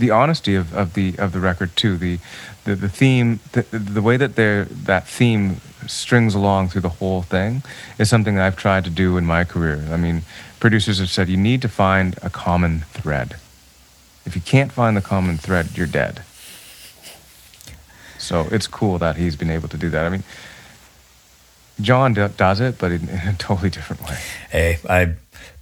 the 0.00 0.10
honesty 0.10 0.54
of, 0.54 0.74
of 0.74 0.94
the 0.94 1.14
of 1.18 1.32
the 1.32 1.40
record 1.40 1.76
too. 1.76 1.96
The 1.96 2.18
the, 2.64 2.74
the 2.74 2.88
theme, 2.88 3.40
the, 3.52 3.62
the 3.62 4.02
way 4.02 4.16
that 4.16 4.36
they 4.36 4.66
that 4.68 5.06
theme 5.06 5.60
strings 5.86 6.34
along 6.34 6.68
through 6.68 6.82
the 6.82 6.96
whole 7.00 7.22
thing 7.22 7.62
is 7.98 8.10
something 8.10 8.34
that 8.34 8.46
I've 8.46 8.56
tried 8.56 8.84
to 8.84 8.90
do 8.90 9.16
in 9.16 9.24
my 9.24 9.44
career. 9.44 9.86
I 9.90 9.96
mean, 9.96 10.22
producers 10.58 10.98
have 10.98 11.10
said 11.10 11.28
you 11.28 11.36
need 11.36 11.62
to 11.62 11.68
find 11.68 12.18
a 12.22 12.30
common 12.30 12.80
thread. 12.92 13.36
If 14.26 14.34
you 14.34 14.42
can't 14.42 14.72
find 14.72 14.96
the 14.96 15.00
common 15.00 15.38
thread, 15.38 15.76
you're 15.76 15.86
dead. 15.86 16.22
So 18.18 18.46
it's 18.50 18.66
cool 18.66 18.98
that 18.98 19.16
he's 19.16 19.36
been 19.36 19.50
able 19.50 19.68
to 19.68 19.78
do 19.78 19.88
that. 19.90 20.04
I 20.04 20.08
mean, 20.10 20.24
John 21.80 22.12
do, 22.12 22.28
does 22.28 22.60
it, 22.60 22.78
but 22.78 22.92
in, 22.92 23.08
in 23.08 23.28
a 23.28 23.34
totally 23.38 23.70
different 23.70 24.02
way. 24.02 24.18
Hey, 24.50 24.78
I 24.88 25.14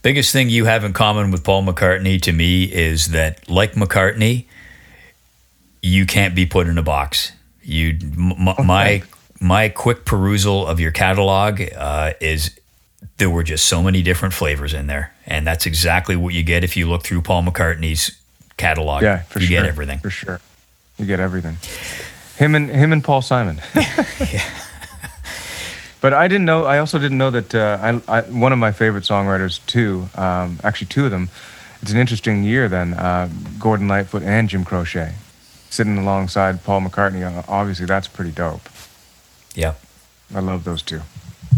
biggest 0.08 0.32
thing 0.32 0.48
you 0.48 0.64
have 0.64 0.84
in 0.84 0.94
common 0.94 1.30
with 1.30 1.44
Paul 1.44 1.62
McCartney 1.62 2.18
to 2.22 2.32
me 2.32 2.64
is 2.64 3.08
that, 3.08 3.46
like 3.50 3.74
McCartney, 3.74 4.46
you 5.82 6.06
can't 6.06 6.34
be 6.34 6.46
put 6.46 6.66
in 6.66 6.78
a 6.78 6.82
box. 6.82 7.32
You, 7.62 7.90
m- 8.00 8.48
m- 8.48 8.66
my 8.66 9.02
my 9.38 9.68
quick 9.68 10.06
perusal 10.06 10.66
of 10.66 10.80
your 10.80 10.92
catalog 10.92 11.60
uh, 11.76 12.14
is 12.22 12.58
there 13.18 13.28
were 13.28 13.42
just 13.42 13.66
so 13.66 13.82
many 13.82 14.00
different 14.00 14.32
flavors 14.32 14.72
in 14.72 14.86
there, 14.86 15.12
and 15.26 15.46
that's 15.46 15.66
exactly 15.66 16.16
what 16.16 16.32
you 16.32 16.42
get 16.42 16.64
if 16.64 16.74
you 16.74 16.88
look 16.88 17.02
through 17.02 17.20
Paul 17.20 17.42
McCartney's 17.42 18.18
catalog. 18.56 19.02
Yeah, 19.02 19.24
for 19.24 19.40
you 19.40 19.46
sure. 19.48 19.60
get 19.60 19.68
everything. 19.68 19.98
For 19.98 20.08
sure. 20.08 20.40
You 20.96 21.04
get 21.04 21.20
everything. 21.20 21.58
Him 22.42 22.54
and 22.54 22.70
him 22.70 22.94
and 22.94 23.04
Paul 23.04 23.20
Simon. 23.20 23.60
But 26.00 26.14
I 26.14 26.28
didn't 26.28 26.44
know. 26.44 26.64
I 26.64 26.78
also 26.78 26.98
didn't 26.98 27.18
know 27.18 27.30
that 27.30 27.54
uh, 27.54 28.00
I, 28.08 28.18
I, 28.18 28.20
one 28.22 28.52
of 28.52 28.58
my 28.58 28.72
favorite 28.72 29.04
songwriters 29.04 29.64
too. 29.66 30.08
Um, 30.14 30.60
actually, 30.62 30.88
two 30.88 31.04
of 31.04 31.10
them. 31.10 31.28
It's 31.82 31.92
an 31.92 31.98
interesting 31.98 32.44
year 32.44 32.68
then. 32.68 32.94
Uh, 32.94 33.28
Gordon 33.58 33.88
Lightfoot 33.88 34.22
and 34.22 34.48
Jim 34.48 34.64
Croce, 34.64 35.14
sitting 35.70 35.98
alongside 35.98 36.64
Paul 36.64 36.82
McCartney. 36.82 37.22
Uh, 37.22 37.42
obviously, 37.48 37.86
that's 37.86 38.08
pretty 38.08 38.30
dope. 38.30 38.68
Yeah. 39.54 39.74
I 40.34 40.40
love 40.40 40.64
those 40.64 40.82
two. 40.82 41.00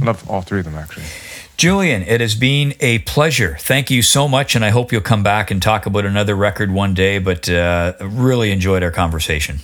I 0.00 0.04
love 0.04 0.28
all 0.28 0.42
three 0.42 0.60
of 0.60 0.64
them 0.64 0.76
actually. 0.76 1.06
Julian, 1.56 2.02
it 2.04 2.22
has 2.22 2.34
been 2.34 2.74
a 2.80 3.00
pleasure. 3.00 3.58
Thank 3.60 3.90
you 3.90 4.00
so 4.00 4.26
much, 4.26 4.54
and 4.54 4.64
I 4.64 4.70
hope 4.70 4.92
you'll 4.92 5.02
come 5.02 5.22
back 5.22 5.50
and 5.50 5.60
talk 5.60 5.84
about 5.84 6.06
another 6.06 6.34
record 6.34 6.70
one 6.70 6.94
day. 6.94 7.18
But 7.18 7.50
uh, 7.50 7.92
really 8.00 8.50
enjoyed 8.50 8.82
our 8.82 8.90
conversation. 8.90 9.58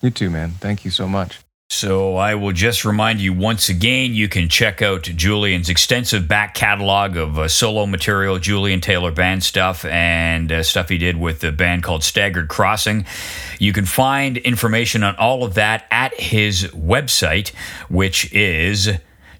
You 0.00 0.10
too, 0.10 0.30
man. 0.30 0.52
Thank 0.58 0.84
you 0.84 0.90
so 0.90 1.06
much. 1.06 1.38
So 1.72 2.16
I 2.16 2.34
will 2.34 2.52
just 2.52 2.84
remind 2.84 3.18
you 3.18 3.32
once 3.32 3.70
again, 3.70 4.14
you 4.14 4.28
can 4.28 4.50
check 4.50 4.82
out 4.82 5.04
Julian's 5.04 5.70
extensive 5.70 6.28
back 6.28 6.54
catalog 6.54 7.16
of 7.16 7.38
uh, 7.38 7.48
solo 7.48 7.86
material, 7.86 8.38
Julian 8.38 8.82
Taylor 8.82 9.10
band 9.10 9.42
stuff, 9.42 9.86
and 9.86 10.52
uh, 10.52 10.62
stuff 10.62 10.90
he 10.90 10.98
did 10.98 11.18
with 11.18 11.40
the 11.40 11.50
band 11.50 11.82
called 11.82 12.04
Staggered 12.04 12.48
Crossing. 12.48 13.06
You 13.58 13.72
can 13.72 13.86
find 13.86 14.36
information 14.36 15.02
on 15.02 15.16
all 15.16 15.44
of 15.44 15.54
that 15.54 15.86
at 15.90 16.12
his 16.20 16.64
website, 16.72 17.54
which 17.88 18.30
is 18.34 18.90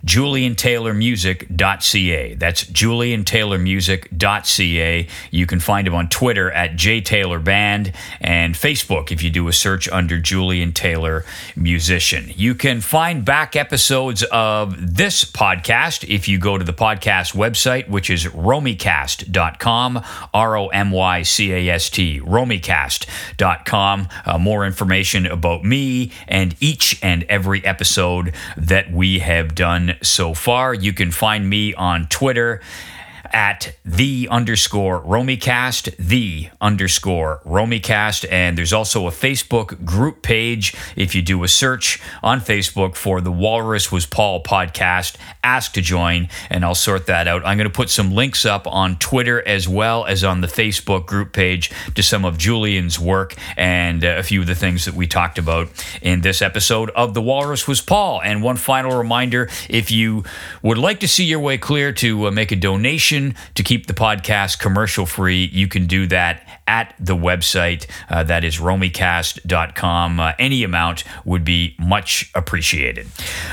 juliantaylormusic.ca. 0.05 2.35
That's 2.35 2.65
juliantaylormusic.ca. 2.65 5.07
You 5.31 5.47
can 5.47 5.61
find 5.61 5.87
him 5.87 5.95
on 5.95 6.09
Twitter 6.09 6.51
at 6.51 6.73
jtaylorband 6.73 7.95
and 8.21 8.55
Facebook 8.55 9.13
if 9.13 9.23
you 9.23 9.31
do 9.31 9.47
a 9.49 9.53
search 9.53 9.89
under 9.91 10.19
Julian 10.19 10.73
Taylor 10.73 11.25
Musician. 11.55 12.33
You 12.35 12.57
can 12.57 12.81
find 12.81 13.25
back 13.25 13.55
episodes 13.55 14.25
of 14.25 14.97
this 14.97 15.25
podcast 15.25 16.09
if 16.09 16.27
you 16.29 16.39
go 16.39 16.59
to 16.59 16.65
the 16.65 16.73
podcast 16.73 17.35
website, 17.35 17.89
which 17.89 18.11
is 18.11 18.25
romycast.com, 18.25 20.03
R 20.35 20.57
O 20.57 20.67
M 20.69 20.91
Y 20.91 21.23
C 21.23 21.53
A 21.53 21.69
S 21.69 21.89
T, 21.91 22.21
romycast.com. 22.21 24.09
Uh, 24.27 24.39
more 24.39 24.67
information 24.67 25.27
about 25.27 25.65
me 25.65 26.11
and 26.27 26.57
each 26.61 26.99
and 27.03 27.23
every 27.25 27.63
episode 27.65 28.35
that 28.57 28.91
we 28.91 29.19
have 29.21 29.55
done 29.55 29.92
so 30.03 30.35
far. 30.35 30.75
You 30.75 30.93
can 30.93 31.11
find 31.11 31.49
me 31.49 31.75
on 31.75 32.07
Twitter 32.07 32.61
at 33.33 33.77
the 33.85 34.29
underscore 34.31 35.03
Romycast, 35.03 35.95
the 35.99 36.49
underscore 36.61 37.41
Romycast. 37.45 38.27
And 38.31 38.57
there's 38.59 38.73
also 38.73 39.07
a 39.07 39.11
Facebook 39.11 39.85
group 39.85 40.23
page. 40.23 40.75
If 40.97 41.15
you 41.15 41.23
do 41.23 41.43
a 41.43 41.49
search 41.49 42.01
on 42.23 42.41
Facebook 42.41 42.97
for 42.97 43.21
the 43.21 43.33
Walrus 43.33 43.91
Was 43.91 44.07
Paul 44.07 44.43
podcast, 44.43 45.17
ask 45.43 45.73
to 45.75 45.81
join, 45.81 46.29
and 46.51 46.65
I'll 46.65 46.75
sort 46.75 47.07
that 47.07 47.27
out. 47.29 47.45
I'm 47.45 47.57
going 47.57 47.69
to 47.69 47.75
put 47.75 47.91
some 47.91 48.13
links 48.13 48.45
up 48.45 48.67
on 48.67 48.97
Twitter 48.99 49.47
as 49.47 49.69
well 49.69 50.05
as 50.05 50.25
on 50.25 50.41
the 50.41 50.47
Facebook 50.47 51.07
group 51.07 51.33
page 51.33 51.71
to 51.95 52.03
some 52.03 52.25
of 52.25 52.39
Julian's 52.39 52.99
work 52.99 53.35
and 53.57 54.05
uh, 54.05 54.17
a 54.19 54.23
few 54.23 54.41
of 54.41 54.47
the 54.47 54.55
things 54.55 54.85
that 54.85 54.95
we 54.95 55.07
talked 55.07 55.39
about 55.39 55.69
in 56.01 56.21
this 56.21 56.43
episode 56.43 56.91
of 56.91 57.15
The 57.15 57.23
Walrus 57.23 57.67
Was 57.67 57.81
Paul. 57.81 58.21
And 58.23 58.43
one 58.43 58.57
final 58.57 58.97
reminder 58.97 59.49
if 59.69 59.91
you 59.91 60.25
would 60.63 60.79
like 60.79 61.01
to 61.01 61.09
see 61.09 61.25
your 61.25 61.41
way 61.41 61.59
clear 61.59 61.93
to 61.93 62.29
uh, 62.29 62.31
make 62.31 62.53
a 62.53 62.57
donation, 62.57 63.22
to 63.55 63.63
keep 63.63 63.87
the 63.87 63.95
podcast 63.95 64.59
commercial 64.59 65.07
free, 65.07 65.49
you 65.53 65.69
can 65.69 65.87
do 65.87 66.07
that 66.09 66.47
at 66.67 66.95
the 66.99 67.17
website. 67.17 67.87
Uh, 68.09 68.23
that 68.23 68.45
is 68.45 68.59
romycast.com. 68.59 70.21
Uh, 70.21 70.33
any 70.39 70.65
amount 70.65 71.05
would 71.25 71.45
be 71.45 71.77
much 71.79 72.31
appreciated. 72.35 73.07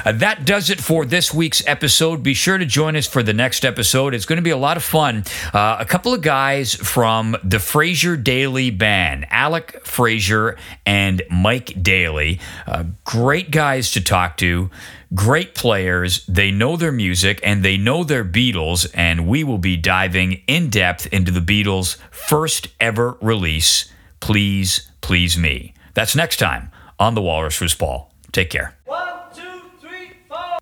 Uh, 0.05 0.11
that 0.11 0.45
does 0.45 0.69
it 0.69 0.79
for 0.79 1.05
this 1.05 1.33
week's 1.33 1.65
episode. 1.67 2.23
Be 2.23 2.33
sure 2.33 2.57
to 2.57 2.65
join 2.65 2.95
us 2.95 3.07
for 3.07 3.23
the 3.23 3.33
next 3.33 3.65
episode. 3.65 4.13
It's 4.13 4.25
going 4.25 4.37
to 4.37 4.43
be 4.43 4.49
a 4.49 4.57
lot 4.57 4.77
of 4.77 4.83
fun. 4.83 5.23
Uh, 5.53 5.77
a 5.79 5.85
couple 5.85 6.13
of 6.13 6.21
guys 6.21 6.75
from 6.75 7.35
the 7.43 7.59
Fraser 7.59 8.15
Daly 8.15 8.69
Band, 8.69 9.25
Alec 9.29 9.85
Fraser 9.85 10.57
and 10.85 11.21
Mike 11.29 11.81
Daly. 11.81 12.39
Uh, 12.65 12.85
great 13.03 13.51
guys 13.51 13.91
to 13.91 14.01
talk 14.01 14.37
to 14.37 14.69
great 15.13 15.55
players. 15.55 16.25
They 16.27 16.51
know 16.51 16.75
their 16.75 16.91
music 16.91 17.39
and 17.43 17.63
they 17.63 17.77
know 17.77 18.03
their 18.03 18.25
Beatles, 18.25 18.89
and 18.93 19.27
we 19.27 19.43
will 19.43 19.57
be 19.57 19.77
diving 19.77 20.43
in 20.47 20.69
depth 20.69 21.07
into 21.07 21.31
the 21.31 21.39
Beatles' 21.39 21.97
first 22.11 22.67
ever 22.79 23.17
release, 23.21 23.91
Please 24.19 24.89
Please 25.01 25.37
Me. 25.37 25.73
That's 25.93 26.15
next 26.15 26.37
time 26.37 26.71
on 26.99 27.15
The 27.15 27.21
Walrus 27.21 27.59
Was 27.59 27.73
Paul. 27.73 28.13
Take 28.31 28.49
care. 28.49 28.75
One, 28.85 29.07
two, 29.33 29.61
three, 29.79 30.11
four. 30.27 30.57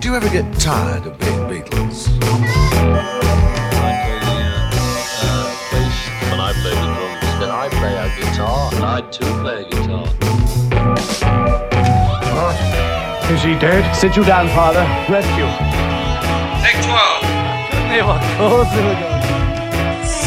Do 0.00 0.08
you 0.08 0.16
ever 0.16 0.28
get 0.28 0.58
tired 0.58 1.06
of 1.06 1.18
being 1.18 1.38
Beatles? 1.48 1.73
And 8.84 8.92
I 8.92 9.00
too 9.10 9.24
play 9.40 9.64
guitar. 9.64 10.04
Is 13.32 13.42
he 13.42 13.56
dead? 13.58 13.82
Sit 13.96 14.16
you 14.16 14.24
down, 14.24 14.48
father. 14.48 14.84
Rescue. 15.08 15.48
you. 15.48 15.48
Take 16.60 16.78
12. 16.84 17.24
Hey, 17.88 18.02
what 18.04 18.20
goes 18.36 18.68
in 18.76 18.84
the 18.84 18.96
gun? 19.00 19.20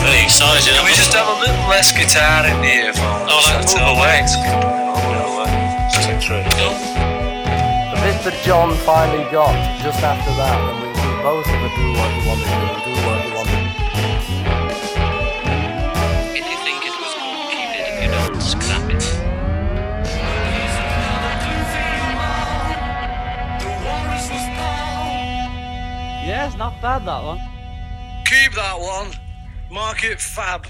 Very 0.01 0.23
excited. 0.23 0.73
Can 0.73 0.85
we 0.85 0.91
just 0.97 1.13
have 1.13 1.27
a 1.29 1.37
little 1.39 1.67
less 1.69 1.91
guitar 1.93 2.45
in 2.49 2.57
the 2.61 2.71
earphones? 2.89 3.29
Oh, 3.29 3.45
That's 3.53 3.73
move 3.75 3.83
all. 3.83 3.97
away. 4.01 4.25
Move 4.25 5.37
away. 5.37 5.49
Take 5.93 6.21
three. 6.21 6.41
The 6.41 7.97
bit 8.01 8.17
that 8.25 8.37
John 8.43 8.73
finally 8.81 9.25
got 9.31 9.53
just 9.83 10.01
after 10.01 10.31
that, 10.41 10.57
and 10.57 10.77
we, 10.81 10.89
we 10.89 11.09
both 11.21 11.45
of 11.45 11.59
it 11.61 11.73
do 11.77 11.87
what 11.93 12.09
we 12.15 12.21
wanted 12.25 12.49
to 12.49 12.57
do, 12.57 12.89
do 12.89 12.93
what 13.05 13.17
we 13.25 13.36
Not 26.55 26.81
bad 26.81 27.05
that 27.05 27.23
one. 27.23 27.39
Keep 28.25 28.53
that 28.53 28.79
one. 28.79 29.11
Mark 29.69 30.03
it 30.03 30.21
fab. 30.21 30.65